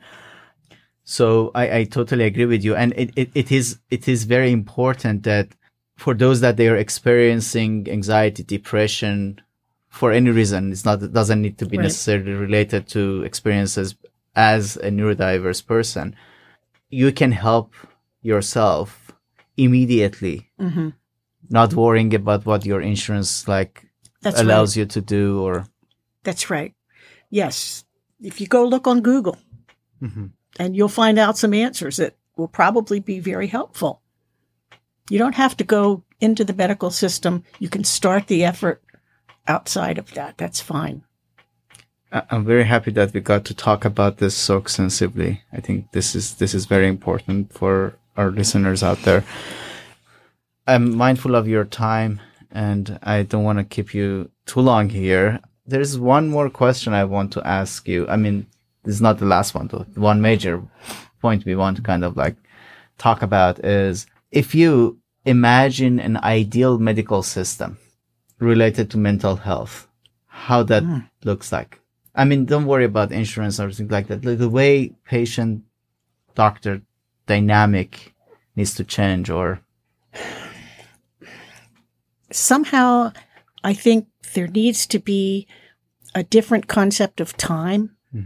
So 1.05 1.51
I, 1.55 1.79
I 1.79 1.85
totally 1.85 2.25
agree 2.25 2.47
with 2.47 2.65
you, 2.65 2.75
and 2.75 2.93
it, 2.97 3.11
it, 3.17 3.31
it 3.35 3.53
is 3.53 3.79
it 3.91 4.09
is 4.09 4.25
very 4.25 4.51
important 4.53 5.25
that 5.25 5.49
for 5.97 6.15
those 6.15 6.41
that 6.41 6.57
they 6.57 6.69
are 6.69 6.77
experiencing 6.77 7.89
anxiety, 7.91 8.43
depression, 8.43 9.41
for 9.89 10.13
any 10.13 10.31
reason, 10.31 10.73
it's 10.73 10.85
not 10.85 11.03
it 11.03 11.13
doesn't 11.13 11.43
need 11.43 11.59
to 11.59 11.67
be 11.67 11.77
Right. 11.77 11.85
necessarily 11.85 12.33
related 12.33 12.89
to 12.89 13.23
experiences 13.23 13.95
as 14.35 14.77
a 14.79 14.91
neurodiverse 14.91 15.65
person. 15.67 16.17
You 16.89 17.13
can 17.13 17.33
help 17.33 17.75
yourself 18.23 19.13
immediately, 19.57 20.51
hmm 20.59 20.89
not 21.55 21.73
worrying 21.75 22.15
about 22.15 22.45
what 22.45 22.67
your 22.67 22.81
insurance 22.83 23.49
like 23.49 23.87
That's 24.23 24.41
allows 24.41 24.71
right. 24.77 24.81
you 24.81 24.87
to 24.87 25.01
do 25.01 25.41
or 25.47 25.67
That's 26.25 26.51
right. 26.51 26.75
Yes. 27.31 27.85
If 28.21 28.41
you 28.41 28.47
go 28.47 28.67
look 28.69 28.87
on 28.87 29.01
Google, 29.03 29.37
Mhm. 30.03 30.31
and 30.59 30.77
you'll 30.77 30.89
find 31.03 31.19
out 31.19 31.39
some 31.39 31.55
answers 31.67 31.97
that 31.97 32.15
will 32.37 32.49
probably 32.49 33.01
be 33.01 33.21
very 33.33 33.47
helpful. 33.47 34.01
You 35.11 35.19
don't 35.19 35.37
have 35.37 35.57
to 35.57 35.65
go 35.65 36.03
into 36.21 36.45
the 36.45 36.55
medical 36.55 36.91
system. 36.91 37.43
You 37.61 37.69
can 37.69 37.85
start 37.85 38.27
the 38.27 38.45
effort 38.45 38.81
outside 39.47 39.99
of 39.99 40.11
that. 40.15 40.37
That's 40.39 40.61
fine. 40.61 41.03
I'm 42.31 42.45
very 42.45 42.65
happy 42.65 42.93
that 42.93 43.13
we 43.13 43.21
got 43.21 43.45
to 43.47 43.55
talk 43.55 43.85
about 43.85 44.19
this 44.19 44.35
so 44.37 44.57
extensively. 44.59 45.43
I 45.53 45.61
think 45.61 45.91
this 45.93 46.15
is 46.15 46.35
this 46.35 46.55
is 46.55 46.67
very 46.67 46.89
important 46.89 47.53
for 47.53 47.95
our 48.17 48.31
listeners 48.31 48.83
out 48.83 49.03
there. 49.03 49.23
I'm 50.67 50.97
mindful 50.97 51.35
of 51.35 51.47
your 51.47 51.65
time 51.67 52.21
and 52.51 52.99
I 53.03 53.23
don't 53.23 53.45
want 53.45 53.59
to 53.59 53.65
keep 53.65 53.93
you 53.93 54.31
too 54.47 54.61
long 54.61 54.89
here. 54.89 55.41
There's 55.67 55.99
one 55.99 56.29
more 56.29 56.49
question 56.49 56.95
I 56.95 57.05
want 57.05 57.33
to 57.33 57.47
ask 57.47 57.87
you. 57.87 58.07
I 58.09 58.17
mean, 58.17 58.47
this 58.83 58.95
is 58.95 59.03
not 59.03 59.19
the 59.19 59.27
last 59.27 59.55
one 59.55 59.69
though. 59.69 59.87
One 59.95 60.23
major 60.23 60.63
point 61.21 61.45
we 61.45 61.55
want 61.55 61.77
to 61.77 61.83
kind 61.83 62.05
of 62.05 62.17
like 62.17 62.37
talk 62.97 63.21
about 63.23 63.65
is 63.65 64.07
if 64.31 64.55
you 64.55 64.99
imagine 65.27 66.01
an 66.01 66.17
ideal 66.19 66.79
medical 66.79 67.23
system 67.23 67.79
related 68.39 68.91
to 68.91 68.99
mental 68.99 69.37
health, 69.37 69.87
how 70.27 70.63
that 70.65 70.83
hmm. 70.83 70.99
looks 71.25 71.53
like. 71.53 71.81
I 72.15 72.25
mean, 72.25 72.45
don't 72.45 72.67
worry 72.67 72.85
about 72.85 73.13
insurance 73.13 73.59
or 73.61 73.71
things 73.71 73.91
like 73.91 74.07
that. 74.09 74.23
The 74.23 74.49
way 74.49 74.93
patient 75.05 75.65
doctor 76.35 76.83
dynamic 77.27 78.15
needs 78.57 78.75
to 78.77 78.85
change 78.85 79.31
or 79.31 79.61
Somehow, 82.35 83.13
I 83.63 83.75
think 83.75 84.09
there 84.35 84.49
needs 84.49 84.87
to 84.89 84.99
be 84.99 85.47
a 86.17 86.25
different 86.25 86.67
concept 86.67 87.21
of 87.21 87.37
time, 87.37 87.97
hmm. 88.11 88.23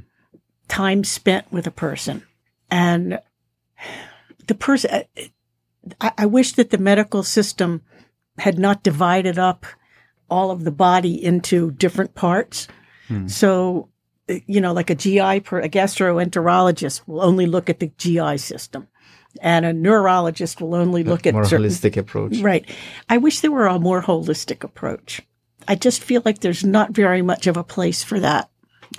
time 0.67 1.05
spent 1.05 1.53
with 1.53 1.67
a 1.67 1.71
person. 1.71 2.27
And 2.71 3.21
the 4.47 4.55
person, 4.55 4.91
uh, 4.91 5.23
I, 6.01 6.13
I 6.19 6.27
wish 6.27 6.53
that 6.53 6.71
the 6.71 6.79
medical 6.79 7.23
system 7.23 7.83
had 8.39 8.59
not 8.59 8.83
divided 8.83 9.39
up 9.39 9.67
all 10.31 10.51
of 10.51 10.65
the 10.65 10.73
body 10.73 11.23
into 11.23 11.73
different 11.73 12.15
parts. 12.15 12.67
Hmm. 13.09 13.27
So, 13.29 13.91
uh, 14.31 14.37
you 14.47 14.63
know, 14.63 14.73
like 14.73 14.89
a 14.89 14.95
GI, 14.95 15.41
per, 15.41 15.61
a 15.61 15.69
gastroenterologist 15.69 17.03
will 17.07 17.21
only 17.21 17.45
look 17.45 17.69
at 17.69 17.81
the 17.81 17.93
GI 17.99 18.39
system, 18.39 18.89
and 19.43 19.65
a 19.65 19.73
neurologist 19.73 20.61
will 20.61 20.75
only 20.75 21.05
look 21.05 21.27
at 21.27 21.35
more 21.35 21.45
certain 21.45 21.67
holistic 21.67 21.97
approach. 21.97 22.39
Right. 22.39 22.65
I 23.09 23.19
wish 23.19 23.41
there 23.41 23.51
were 23.53 23.67
a 23.67 23.79
more 23.79 24.03
holistic 24.03 24.65
approach. 24.65 25.23
I 25.67 25.75
just 25.75 26.03
feel 26.03 26.23
like 26.25 26.41
there's 26.41 26.65
not 26.65 26.93
very 26.93 27.23
much 27.23 27.47
of 27.47 27.57
a 27.57 27.65
place 27.65 28.03
for 28.03 28.19
that, 28.21 28.49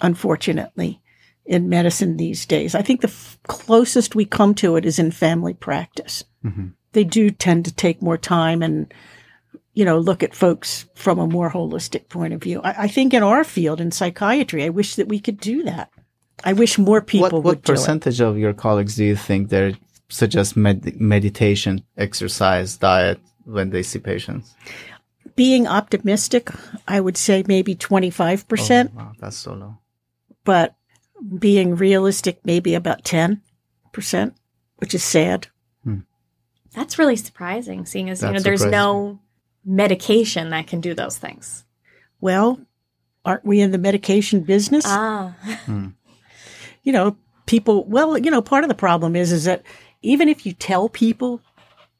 unfortunately, 0.02 1.02
in 1.45 1.70
medicine 1.70 2.18
these 2.18 2.45
days. 2.45 2.76
I 2.76 2.82
think 2.82 3.02
the 3.02 3.07
f- 3.07 3.40
closest 3.48 4.16
we 4.16 4.26
come 4.26 4.53
to 4.56 4.76
it 4.76 4.86
is 4.86 4.99
in 4.99 5.11
family 5.11 5.53
practice. 5.53 6.24
Mm-hmm. 6.45 6.68
They 6.94 7.03
do 7.03 7.30
tend 7.32 7.66
to 7.66 7.74
take 7.74 8.02
more 8.02 8.18
time 8.18 8.61
and, 8.61 8.94
you 9.74 9.86
know, 9.86 9.98
look 9.99 10.24
at 10.24 10.36
folks 10.36 10.86
from 10.95 11.20
a 11.20 11.28
more 11.28 11.49
holistic 11.52 12.10
point 12.10 12.34
of 12.34 12.41
view. 12.41 12.61
I, 12.64 12.84
I 12.84 12.88
think 12.88 13.14
in 13.14 13.24
our 13.24 13.44
field, 13.44 13.80
in 13.82 13.91
psychiatry, 13.91 14.64
I 14.64 14.70
wish 14.70 14.95
that 14.95 15.07
we 15.07 15.20
could 15.20 15.40
do 15.40 15.64
that. 15.64 15.90
I 16.44 16.53
wish 16.53 16.78
more 16.78 17.02
people 17.02 17.24
What, 17.24 17.34
would 17.34 17.44
what 17.44 17.64
do 17.64 17.74
it. 17.74 17.76
percentage 17.76 18.22
of 18.22 18.38
your 18.38 18.53
colleagues 18.53 18.95
do 18.95 19.03
you 19.03 19.16
think 19.16 19.49
they 19.49 19.76
suggest 20.10 20.56
med- 20.57 20.99
meditation, 20.99 21.84
exercise, 21.98 22.77
diet 22.77 23.19
when 23.45 23.69
they 23.69 23.84
see 23.84 23.99
patients? 23.99 24.56
Being 25.36 25.68
optimistic, 25.68 26.49
I 26.88 26.99
would 26.99 27.15
say 27.18 27.44
maybe 27.48 27.76
25%. 27.76 28.90
Oh, 28.91 28.98
wow, 28.98 29.11
that's 29.19 29.38
so 29.38 29.53
low. 29.53 29.77
but 30.44 30.76
being 31.38 31.76
realistic, 31.76 32.40
maybe 32.45 32.73
about 32.76 33.03
10%, 33.03 33.40
which 34.77 34.94
is 34.94 35.03
sad. 35.03 35.48
That's 36.76 36.99
really 36.99 37.15
surprising, 37.15 37.86
seeing 37.88 38.10
as 38.11 38.22
you 38.22 38.27
know 38.31 38.40
there's 38.40 38.61
surprises 38.61 38.72
no 38.72 39.19
medication 39.65 40.52
that 40.52 40.68
can 40.68 40.81
do 40.81 40.94
those 40.94 41.18
things. 41.18 41.65
Well, 42.22 42.60
aren't 43.26 43.44
we 43.44 43.60
in 43.60 43.72
the 43.72 43.80
medication 43.80 44.41
business? 44.41 44.86
Ah, 44.88 45.36
you 46.84 46.91
know, 46.94 47.18
people, 47.48 47.86
well, 47.86 48.18
you 48.19 48.30
know, 48.30 48.41
part 48.44 48.64
of 48.64 48.68
the 48.68 48.76
problem 48.76 49.15
is, 49.15 49.31
is 49.31 49.45
that 49.45 49.64
even 50.02 50.30
if 50.30 50.46
you 50.46 50.54
tell 50.54 50.90
people 50.90 51.42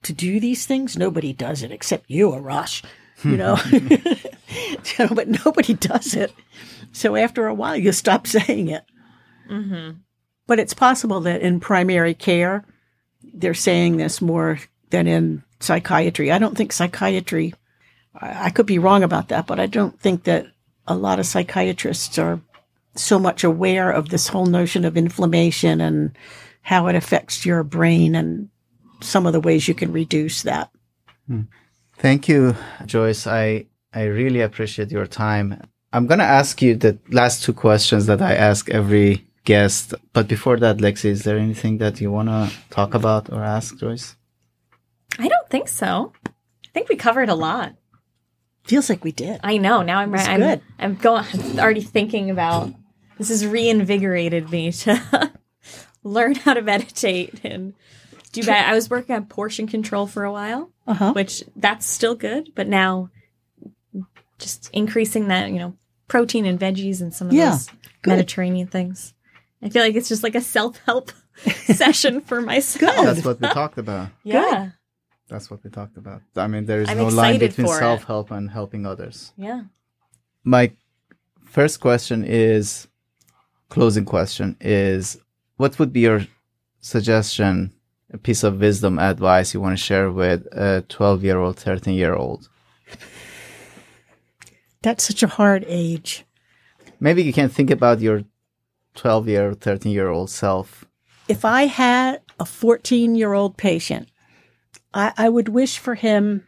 to 0.04 0.14
do 0.14 0.40
these 0.40 0.66
things, 0.66 0.98
nobody 0.98 1.34
does 1.34 1.64
it 1.64 1.72
except 1.72 2.10
you, 2.10 2.30
Arash, 2.30 2.84
you 3.24 3.38
know, 3.38 3.56
hmm. 3.58 3.88
You 4.50 5.06
know, 5.06 5.16
but 5.16 5.28
nobody 5.28 5.74
does 5.74 6.16
it. 6.16 6.34
So 6.92 7.16
after 7.16 7.48
a 7.48 7.54
while, 7.54 7.76
you 7.76 7.92
stop 7.92 8.26
saying 8.28 8.70
it. 8.70 8.84
Mm-hmm. 9.50 9.98
But 10.48 10.60
it's 10.60 10.74
possible 10.74 11.22
that 11.22 11.42
in 11.42 11.60
primary 11.60 12.14
care, 12.14 12.66
they're 13.34 13.54
saying 13.54 13.98
this 13.98 14.22
more 14.22 14.60
than 14.90 15.08
in 15.08 15.44
psychiatry. 15.60 16.32
I 16.32 16.40
don't 16.40 16.58
think 16.58 16.72
psychiatry, 16.72 17.54
I 18.16 18.50
could 18.50 18.66
be 18.66 18.80
wrong 18.80 19.04
about 19.04 19.28
that, 19.30 19.46
but 19.46 19.60
I 19.60 19.68
don't 19.68 20.00
think 20.00 20.24
that 20.24 20.48
a 20.88 20.96
lot 20.96 21.20
of 21.20 21.28
psychiatrists 21.28 22.18
are 22.18 22.42
so 22.96 23.20
much 23.20 23.44
aware 23.44 23.92
of 23.92 24.10
this 24.10 24.28
whole 24.28 24.48
notion 24.48 24.84
of 24.84 24.98
inflammation 24.98 25.80
and 25.80 26.18
how 26.70 26.86
it 26.86 26.94
affects 26.94 27.48
your 27.48 27.64
brain 27.64 28.14
and 28.14 28.48
some 29.02 29.26
of 29.26 29.34
the 29.34 29.40
ways 29.40 29.68
you 29.68 29.74
can 29.74 29.92
reduce 29.92 30.44
that. 30.44 30.70
Hmm. 31.26 31.46
Thank 31.98 32.30
you, 32.30 32.56
Joyce. 32.86 33.26
I 33.26 33.66
I 33.92 34.04
really 34.04 34.42
appreciate 34.42 34.92
your 34.92 35.08
time. 35.08 35.48
I'm 35.92 36.06
gonna 36.06 36.32
ask 36.42 36.62
you 36.62 36.76
the 36.76 37.00
last 37.10 37.44
two 37.44 37.54
questions 37.54 38.06
that 38.06 38.22
I 38.22 38.36
ask 38.36 38.70
every 38.70 39.26
guest. 39.46 39.96
But 40.14 40.28
before 40.28 40.58
that, 40.58 40.78
Lexi, 40.78 41.06
is 41.06 41.24
there 41.24 41.40
anything 41.40 41.80
that 41.80 42.00
you 42.00 42.12
wanna 42.12 42.52
talk 42.70 42.94
about 42.94 43.34
or 43.34 43.44
ask 43.44 43.76
Joyce? 43.80 44.16
I 45.18 45.28
don't 45.28 45.50
think 45.50 45.70
so. 45.70 46.14
I 46.28 46.70
think 46.72 46.88
we 46.88 46.96
covered 46.96 47.30
a 47.30 47.42
lot. 47.48 47.74
Feels 48.66 48.90
like 48.92 49.04
we 49.04 49.12
did. 49.12 49.40
I 49.44 49.58
know. 49.58 49.82
Now 49.82 49.98
I'm 50.02 50.12
That's 50.12 50.28
I'm, 50.28 50.40
good. 50.40 50.62
I'm 50.78 50.94
going 50.94 51.26
already 51.58 51.82
thinking 51.82 52.30
about 52.30 52.72
this 53.18 53.30
has 53.30 53.44
reinvigorated 53.44 54.52
me 54.52 54.72
to 54.84 55.32
learn 56.04 56.36
how 56.36 56.54
to 56.54 56.62
meditate 56.62 57.42
and 57.44 57.74
do 58.32 58.44
that. 58.44 58.70
I 58.70 58.74
was 58.76 58.90
working 58.90 59.16
on 59.16 59.26
portion 59.26 59.68
control 59.68 60.08
for 60.08 60.24
a 60.24 60.32
while, 60.32 60.72
Uh 60.88 60.94
huh. 60.94 61.14
which 61.14 61.44
that's 61.56 61.86
still 61.86 62.16
good, 62.16 62.52
but 62.56 62.68
now 62.68 63.10
just 64.38 64.70
increasing 64.74 65.28
that, 65.28 65.50
you 65.52 65.60
know, 65.60 65.74
protein 66.08 66.46
and 66.46 66.60
veggies 66.60 67.02
and 67.02 67.14
some 67.14 67.28
of 67.28 67.34
Yeah, 67.34 67.52
those 67.52 67.70
good. 68.02 68.12
Mediterranean 68.12 68.68
things. 68.68 69.14
I 69.62 69.70
feel 69.70 69.84
like 69.84 69.96
it's 69.96 70.08
just 70.10 70.24
like 70.24 70.36
a 70.36 70.42
self-help 70.42 71.12
session 71.66 72.22
for 72.22 72.42
myself. 72.42 72.96
Good. 72.96 73.06
That's 73.08 73.26
what 73.26 73.42
we 73.42 73.48
talked 73.50 73.78
about. 73.78 74.10
Yeah. 74.24 74.70
That's 75.28 75.52
what 75.52 75.64
we 75.64 75.70
talked 75.70 75.98
about. 75.98 76.22
I 76.36 76.48
mean, 76.48 76.66
there 76.66 76.82
is 76.82 76.90
I'm 76.90 76.98
no 76.98 77.08
line 77.08 77.38
between 77.40 77.68
self 77.68 78.04
help 78.06 78.32
and 78.32 78.50
helping 78.50 78.86
others. 78.86 79.32
Yeah. 79.38 79.64
My 80.44 80.72
first 81.44 81.80
question 81.82 82.24
is 82.24 82.88
closing 83.70 84.06
question 84.06 84.56
is 84.62 85.20
what 85.60 85.78
would 85.78 85.92
be 85.92 86.00
your 86.00 86.26
suggestion, 86.80 87.74
a 88.14 88.18
piece 88.18 88.44
of 88.44 88.62
wisdom, 88.62 88.98
advice 88.98 89.54
you 89.54 89.60
want 89.60 89.78
to 89.78 89.84
share 89.84 90.10
with 90.10 90.48
a 90.54 90.86
12 90.88 91.22
year 91.22 91.38
old, 91.38 91.60
13 91.60 91.96
year 91.96 92.16
old? 92.16 92.48
That's 94.82 95.04
such 95.04 95.22
a 95.22 95.28
hard 95.28 95.66
age. 95.68 96.24
Maybe 97.02 97.24
you 97.24 97.34
can 97.34 97.50
think 97.50 97.72
about 97.72 98.00
your 98.00 98.24
12 98.96 99.28
year, 99.28 99.54
13 99.54 99.92
year 99.92 100.08
old 100.08 100.30
self. 100.30 100.86
If 101.28 101.44
I 101.44 101.64
had 101.64 102.22
a 102.40 102.46
14 102.46 103.16
year 103.16 103.34
old 103.34 103.58
patient, 103.58 104.10
I, 104.94 105.12
I, 105.18 105.28
would 105.28 105.50
wish 105.50 105.78
for 105.78 105.96
him 105.96 106.48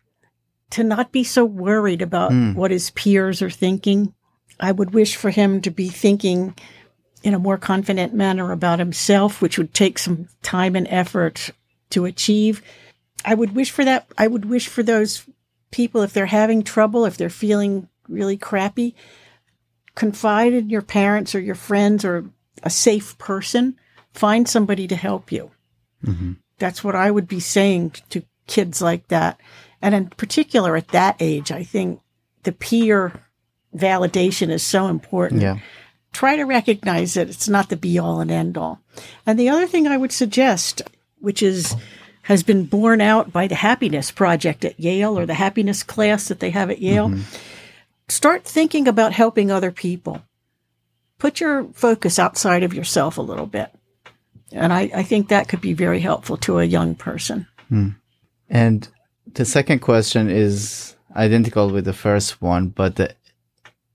to 0.69 0.85
not 0.85 1.11
be 1.11 1.25
so 1.25 1.43
worried 1.43 2.01
about 2.01 2.31
mm. 2.31 2.55
what 2.55 2.71
his 2.71 2.91
peers 2.91 3.41
are 3.41 3.49
thinking. 3.49 4.13
I 4.57 4.71
would 4.71 4.93
wish 4.93 5.17
for 5.17 5.31
him 5.31 5.59
to 5.63 5.69
be 5.69 5.89
thinking 5.89 6.55
in 7.23 7.34
a 7.34 7.39
more 7.39 7.57
confident 7.57 8.14
manner 8.14 8.52
about 8.52 8.80
himself, 8.80 9.41
which 9.41 9.57
would 9.57 9.73
take 9.73 9.99
some 9.99 10.27
time 10.41 10.76
and 10.76 10.88
effort 10.89 11.52
to 11.91 12.06
achieve. 12.06 12.61
I 13.23 13.35
would 13.35 13.56
wish 13.56 13.72
for 13.72 13.85
that. 13.85 14.07
I 14.18 14.27
would 14.27 14.45
wish 14.45 14.68
for 14.68 14.84
those 14.84 15.26
people, 15.72 16.02
if 16.02 16.14
they're 16.14 16.26
having 16.26 16.64
trouble, 16.64 17.06
if 17.06 17.18
they're 17.18 17.30
feeling 17.30 17.88
really 18.07 18.38
crappy, 18.38 18.95
confide 19.95 20.53
in 20.53 20.69
your 20.69 20.81
parents 20.81 21.35
or 21.35 21.39
your 21.39 21.56
friends 21.56 22.03
or 22.03 22.26
a 22.64 22.69
safe 22.69 23.18
person. 23.18 23.77
Find 24.14 24.48
somebody 24.48 24.88
to 24.88 24.95
help 24.95 25.31
you. 25.31 25.52
Mm-hmm. 26.06 26.34
That's 26.57 26.84
what 26.84 26.95
I 26.95 27.10
would 27.11 27.27
be 27.27 27.39
saying 27.39 27.95
to 28.10 28.23
kids 28.48 28.81
like 28.81 29.07
that. 29.07 29.39
And 29.81 29.95
in 29.95 30.10
particular 30.10 30.76
at 30.76 30.89
that 30.89 31.15
age, 31.19 31.52
I 31.52 31.64
think 31.64 32.02
the 32.43 32.52
peer 32.52 33.14
validation 33.76 34.49
is 34.49 34.64
so 34.64 34.88
important. 34.88 35.41
Yeah. 35.41 35.60
Try 36.13 36.35
to 36.35 36.43
recognize 36.43 37.13
that 37.13 37.29
it's 37.29 37.47
not 37.47 37.69
the 37.69 37.77
be 37.77 37.97
all 37.97 38.19
and 38.19 38.29
end 38.29 38.57
all. 38.57 38.81
And 39.25 39.39
the 39.39 39.49
other 39.49 39.67
thing 39.67 39.88
I 39.88 39.97
would 39.97 40.11
suggest, 40.11 40.81
which 41.19 41.41
is 41.41 41.75
has 42.23 42.43
been 42.43 42.65
borne 42.65 43.01
out 43.01 43.31
by 43.31 43.47
the 43.47 43.55
happiness 43.55 44.11
project 44.11 44.63
at 44.63 44.79
Yale 44.79 45.17
or 45.17 45.25
the 45.25 45.33
happiness 45.33 45.83
class 45.83 46.27
that 46.27 46.39
they 46.39 46.51
have 46.51 46.69
at 46.69 46.79
Yale. 46.79 47.09
Mm-hmm. 47.09 47.21
Start 48.07 48.43
thinking 48.43 48.88
about 48.88 49.13
helping 49.13 49.49
other 49.49 49.71
people. 49.71 50.21
Put 51.17 51.39
your 51.39 51.65
focus 51.73 52.19
outside 52.19 52.63
of 52.63 52.73
yourself 52.73 53.17
a 53.17 53.21
little 53.21 53.47
bit. 53.47 53.71
And 54.51 54.73
I, 54.73 54.91
I 54.93 55.03
think 55.03 55.29
that 55.29 55.47
could 55.47 55.61
be 55.61 55.73
very 55.73 55.99
helpful 55.99 56.38
to 56.38 56.59
a 56.59 56.65
young 56.65 56.95
person. 56.95 57.47
Mm. 57.71 57.95
And 58.49 58.88
the 59.33 59.45
second 59.45 59.79
question 59.79 60.29
is 60.29 60.95
identical 61.15 61.69
with 61.69 61.85
the 61.85 61.93
first 61.93 62.41
one, 62.41 62.67
but 62.67 62.97
the 62.97 63.15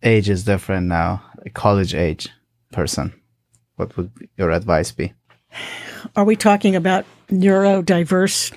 age 0.03 0.29
is 0.29 0.45
different 0.45 0.87
now. 0.87 1.23
A 1.47 1.51
college 1.51 1.95
age 1.95 2.29
person. 2.73 3.15
What 3.77 3.97
would 3.97 4.11
your 4.37 4.51
advice 4.51 4.93
be? 4.93 5.15
Are 6.15 6.25
we 6.25 6.37
talking 6.37 6.77
about 6.77 7.07
neurodiverse? 7.31 8.55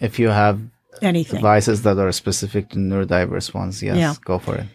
If 0.00 0.18
you 0.18 0.28
have 0.28 0.60
anything 1.02 1.36
devices 1.36 1.82
that 1.82 1.98
are 1.98 2.12
specific 2.12 2.70
to 2.70 2.76
neurodiverse 2.76 3.52
ones, 3.52 3.82
yes, 3.82 3.96
yeah. 3.96 4.14
go 4.24 4.38
for 4.38 4.56
it. 4.56 4.66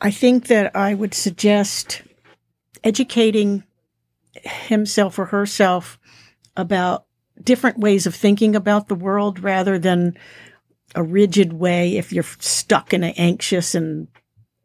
I 0.00 0.10
think 0.10 0.48
that 0.48 0.76
I 0.76 0.94
would 0.94 1.14
suggest 1.14 2.02
educating 2.84 3.64
himself 4.42 5.18
or 5.18 5.26
herself 5.26 5.98
about 6.56 7.06
different 7.42 7.78
ways 7.78 8.06
of 8.06 8.14
thinking 8.14 8.54
about 8.54 8.88
the 8.88 8.94
world 8.94 9.40
rather 9.40 9.78
than 9.78 10.16
a 10.94 11.02
rigid 11.02 11.52
way 11.52 11.96
if 11.96 12.12
you're 12.12 12.24
stuck 12.38 12.94
in 12.94 13.02
an 13.02 13.14
anxious 13.16 13.74
and 13.74 14.08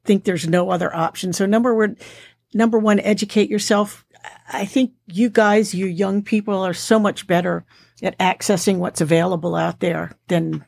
think 0.04 0.24
there's 0.24 0.48
no 0.48 0.70
other 0.70 0.94
option. 0.96 1.34
So 1.34 1.46
number 1.46 1.76
one, 1.76 1.98
number 2.54 2.78
one, 2.80 3.00
educate 3.00 3.50
yourself. 3.50 4.06
I 4.52 4.66
think 4.66 4.94
you 5.08 5.30
guys, 5.30 5.74
you 5.74 5.86
young 5.86 6.22
people 6.24 6.62
are 6.62 6.74
so 6.74 7.00
much 7.00 7.28
better 7.28 7.66
at 8.04 8.18
accessing 8.18 8.78
what's 8.78 9.02
available 9.02 9.56
out 9.56 9.80
there 9.80 10.18
than 10.28 10.66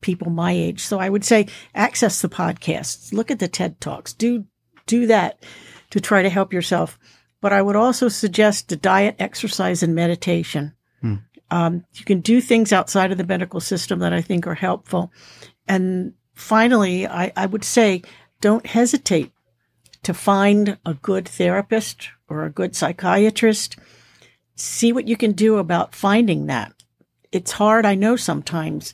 people 0.00 0.30
my 0.30 0.52
age. 0.52 0.80
So 0.80 0.98
I 0.98 1.08
would 1.08 1.24
say 1.24 1.48
access 1.74 2.20
the 2.20 2.28
podcasts, 2.28 3.12
look 3.12 3.30
at 3.30 3.38
the 3.38 3.48
TED 3.48 3.80
Talks, 3.80 4.12
do, 4.12 4.44
do 4.86 5.06
that 5.06 5.42
to 5.90 6.00
try 6.00 6.22
to 6.22 6.30
help 6.30 6.52
yourself. 6.52 6.98
But 7.40 7.52
I 7.52 7.62
would 7.62 7.76
also 7.76 8.08
suggest 8.08 8.68
the 8.68 8.76
diet, 8.76 9.16
exercise, 9.18 9.82
and 9.82 9.94
meditation. 9.94 10.74
Hmm. 11.00 11.14
Um, 11.50 11.84
you 11.92 12.04
can 12.04 12.20
do 12.20 12.40
things 12.40 12.72
outside 12.72 13.12
of 13.12 13.18
the 13.18 13.26
medical 13.26 13.60
system 13.60 13.98
that 14.00 14.12
I 14.12 14.22
think 14.22 14.46
are 14.46 14.54
helpful. 14.54 15.12
And 15.68 16.14
finally, 16.34 17.06
I, 17.06 17.32
I 17.36 17.46
would 17.46 17.64
say 17.64 18.02
don't 18.44 18.66
hesitate 18.66 19.32
to 20.02 20.12
find 20.12 20.76
a 20.84 20.92
good 20.92 21.26
therapist 21.26 22.10
or 22.28 22.44
a 22.44 22.50
good 22.50 22.76
psychiatrist. 22.76 23.78
See 24.54 24.92
what 24.92 25.08
you 25.08 25.16
can 25.16 25.32
do 25.32 25.56
about 25.56 25.94
finding 25.94 26.44
that. 26.44 26.74
It's 27.32 27.52
hard, 27.52 27.86
I 27.86 27.94
know 27.94 28.16
sometimes, 28.16 28.92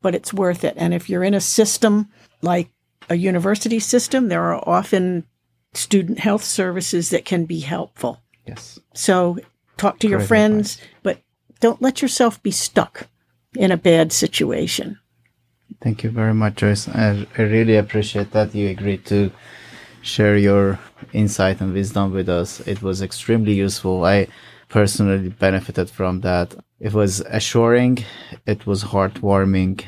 but 0.00 0.14
it's 0.14 0.32
worth 0.32 0.64
it. 0.64 0.72
And 0.78 0.94
if 0.94 1.10
you're 1.10 1.22
in 1.22 1.34
a 1.34 1.40
system 1.40 2.08
like 2.40 2.70
a 3.10 3.14
university 3.14 3.78
system, 3.78 4.28
there 4.28 4.44
are 4.44 4.66
often 4.66 5.26
student 5.74 6.20
health 6.20 6.42
services 6.42 7.10
that 7.10 7.26
can 7.26 7.44
be 7.44 7.60
helpful. 7.60 8.22
Yes. 8.46 8.80
So 8.94 9.36
talk 9.76 9.98
to 9.98 10.06
Great 10.06 10.10
your 10.12 10.26
friends, 10.26 10.76
advice. 10.76 10.88
but 11.02 11.18
don't 11.60 11.82
let 11.82 12.00
yourself 12.00 12.42
be 12.42 12.50
stuck 12.50 13.06
in 13.54 13.70
a 13.70 13.76
bad 13.76 14.14
situation. 14.14 14.98
Thank 15.82 16.04
you 16.04 16.10
very 16.10 16.34
much, 16.34 16.56
Joyce. 16.56 16.88
I, 16.88 17.26
I 17.36 17.42
really 17.42 17.76
appreciate 17.76 18.30
that 18.32 18.54
you 18.54 18.68
agreed 18.68 19.04
to 19.06 19.32
share 20.00 20.36
your 20.36 20.78
insight 21.12 21.60
and 21.60 21.72
wisdom 21.72 22.12
with 22.12 22.28
us. 22.28 22.60
It 22.60 22.82
was 22.82 23.02
extremely 23.02 23.54
useful. 23.54 24.04
I 24.04 24.28
personally 24.68 25.28
benefited 25.28 25.90
from 25.90 26.20
that. 26.20 26.54
It 26.78 26.92
was 26.92 27.20
assuring, 27.20 28.04
it 28.46 28.66
was 28.66 28.84
heartwarming, 28.84 29.84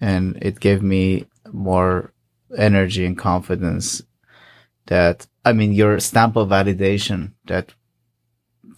and 0.00 0.38
it 0.40 0.60
gave 0.60 0.82
me 0.82 1.26
more 1.52 2.12
energy 2.56 3.04
and 3.04 3.18
confidence 3.18 4.02
that, 4.86 5.26
I 5.44 5.52
mean, 5.52 5.72
your 5.72 5.98
stamp 6.00 6.36
of 6.36 6.48
validation 6.48 7.32
that 7.46 7.74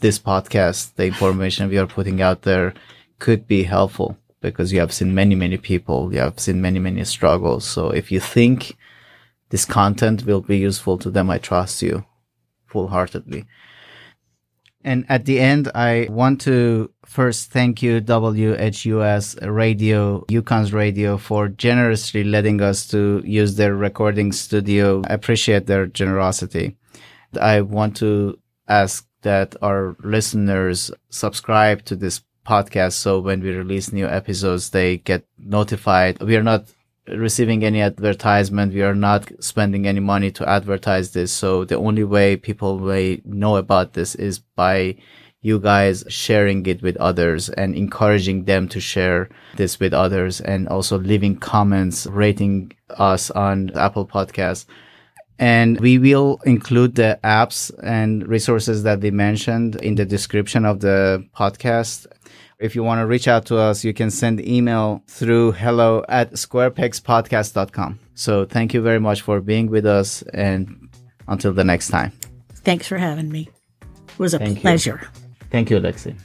this 0.00 0.18
podcast, 0.18 0.94
the 0.94 1.06
information 1.06 1.68
we 1.68 1.78
are 1.78 1.86
putting 1.86 2.22
out 2.22 2.42
there 2.42 2.74
could 3.18 3.46
be 3.46 3.64
helpful 3.64 4.18
because 4.44 4.72
you 4.72 4.80
have 4.80 4.92
seen 4.92 5.14
many, 5.14 5.34
many 5.34 5.56
people, 5.56 6.12
you 6.12 6.20
have 6.20 6.38
seen 6.38 6.60
many, 6.60 6.78
many 6.78 7.02
struggles. 7.04 7.64
So 7.64 7.90
if 7.90 8.12
you 8.12 8.20
think 8.20 8.76
this 9.48 9.64
content 9.64 10.26
will 10.26 10.42
be 10.42 10.58
useful 10.58 10.98
to 10.98 11.10
them, 11.10 11.30
I 11.30 11.38
trust 11.38 11.82
you 11.82 12.04
full 12.66 12.88
heartedly. 12.88 13.46
And 14.84 15.06
at 15.08 15.24
the 15.24 15.40
end, 15.40 15.70
I 15.74 16.08
want 16.10 16.42
to 16.42 16.90
first 17.06 17.50
thank 17.50 17.82
you, 17.82 18.02
WHUS 18.02 19.36
Radio, 19.40 20.24
UConn's 20.26 20.72
Radio, 20.74 21.16
for 21.16 21.48
generously 21.48 22.22
letting 22.22 22.60
us 22.60 22.86
to 22.88 23.22
use 23.24 23.56
their 23.56 23.74
recording 23.74 24.30
studio. 24.32 25.02
I 25.08 25.14
appreciate 25.14 25.66
their 25.66 25.86
generosity. 25.86 26.76
I 27.40 27.62
want 27.62 27.96
to 27.96 28.38
ask 28.68 29.08
that 29.22 29.56
our 29.62 29.96
listeners 30.04 30.90
subscribe 31.08 31.86
to 31.86 31.96
this 31.96 32.20
podcast 32.44 32.92
so 32.92 33.20
when 33.20 33.40
we 33.40 33.50
release 33.50 33.92
new 33.92 34.06
episodes, 34.06 34.70
they 34.70 34.98
get 34.98 35.24
notified. 35.38 36.20
We 36.20 36.36
are 36.36 36.42
not 36.42 36.66
receiving 37.08 37.64
any 37.64 37.80
advertisement. 37.80 38.72
We 38.72 38.82
are 38.82 38.94
not 38.94 39.30
spending 39.42 39.86
any 39.86 40.00
money 40.00 40.30
to 40.32 40.48
advertise 40.48 41.12
this. 41.12 41.32
So 41.32 41.64
the 41.64 41.76
only 41.76 42.04
way 42.04 42.36
people 42.36 42.78
may 42.78 43.20
know 43.24 43.56
about 43.56 43.92
this 43.92 44.14
is 44.14 44.38
by 44.38 44.96
you 45.44 45.60
guys 45.60 46.04
sharing 46.08 46.64
it 46.64 46.80
with 46.80 46.96
others 46.96 47.50
and 47.50 47.74
encouraging 47.74 48.44
them 48.44 48.66
to 48.66 48.80
share 48.80 49.28
this 49.56 49.78
with 49.78 49.92
others 49.92 50.40
and 50.40 50.66
also 50.68 50.98
leaving 50.98 51.36
comments, 51.36 52.06
rating 52.06 52.72
us 52.88 53.30
on 53.30 53.70
Apple 53.76 54.06
Podcasts. 54.06 54.64
And 55.38 55.78
we 55.80 55.98
will 55.98 56.40
include 56.46 56.94
the 56.94 57.18
apps 57.22 57.70
and 57.82 58.26
resources 58.26 58.84
that 58.84 59.00
we 59.00 59.10
mentioned 59.10 59.76
in 59.76 59.96
the 59.96 60.06
description 60.06 60.64
of 60.64 60.80
the 60.80 61.26
podcast. 61.36 62.06
If 62.64 62.74
you 62.74 62.82
want 62.82 63.00
to 63.00 63.06
reach 63.06 63.28
out 63.28 63.44
to 63.46 63.58
us, 63.58 63.84
you 63.84 63.92
can 63.92 64.10
send 64.10 64.40
email 64.40 65.02
through 65.06 65.52
hello 65.52 66.02
at 66.08 66.32
squarepegspodcast.com. 66.32 67.98
So 68.14 68.46
thank 68.46 68.72
you 68.72 68.80
very 68.80 68.98
much 68.98 69.20
for 69.20 69.42
being 69.42 69.66
with 69.68 69.84
us 69.84 70.22
and 70.32 70.88
until 71.28 71.52
the 71.52 71.62
next 71.62 71.88
time. 71.88 72.10
Thanks 72.64 72.88
for 72.88 72.96
having 72.96 73.30
me. 73.30 73.50
It 73.82 74.18
was 74.18 74.32
a 74.32 74.38
thank 74.38 74.62
pleasure. 74.62 74.98
You. 75.02 75.08
Thank 75.50 75.68
you, 75.68 75.78
Lexi. 75.78 76.18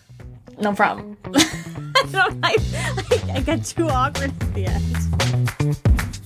No 0.62 0.72
problem. 0.72 1.18
I, 1.36 2.56
I, 3.12 3.32
I 3.34 3.42
got 3.42 3.66
too 3.66 3.90
awkward 3.90 4.32
at 4.42 4.54
the 4.54 4.66
end. 4.68 6.26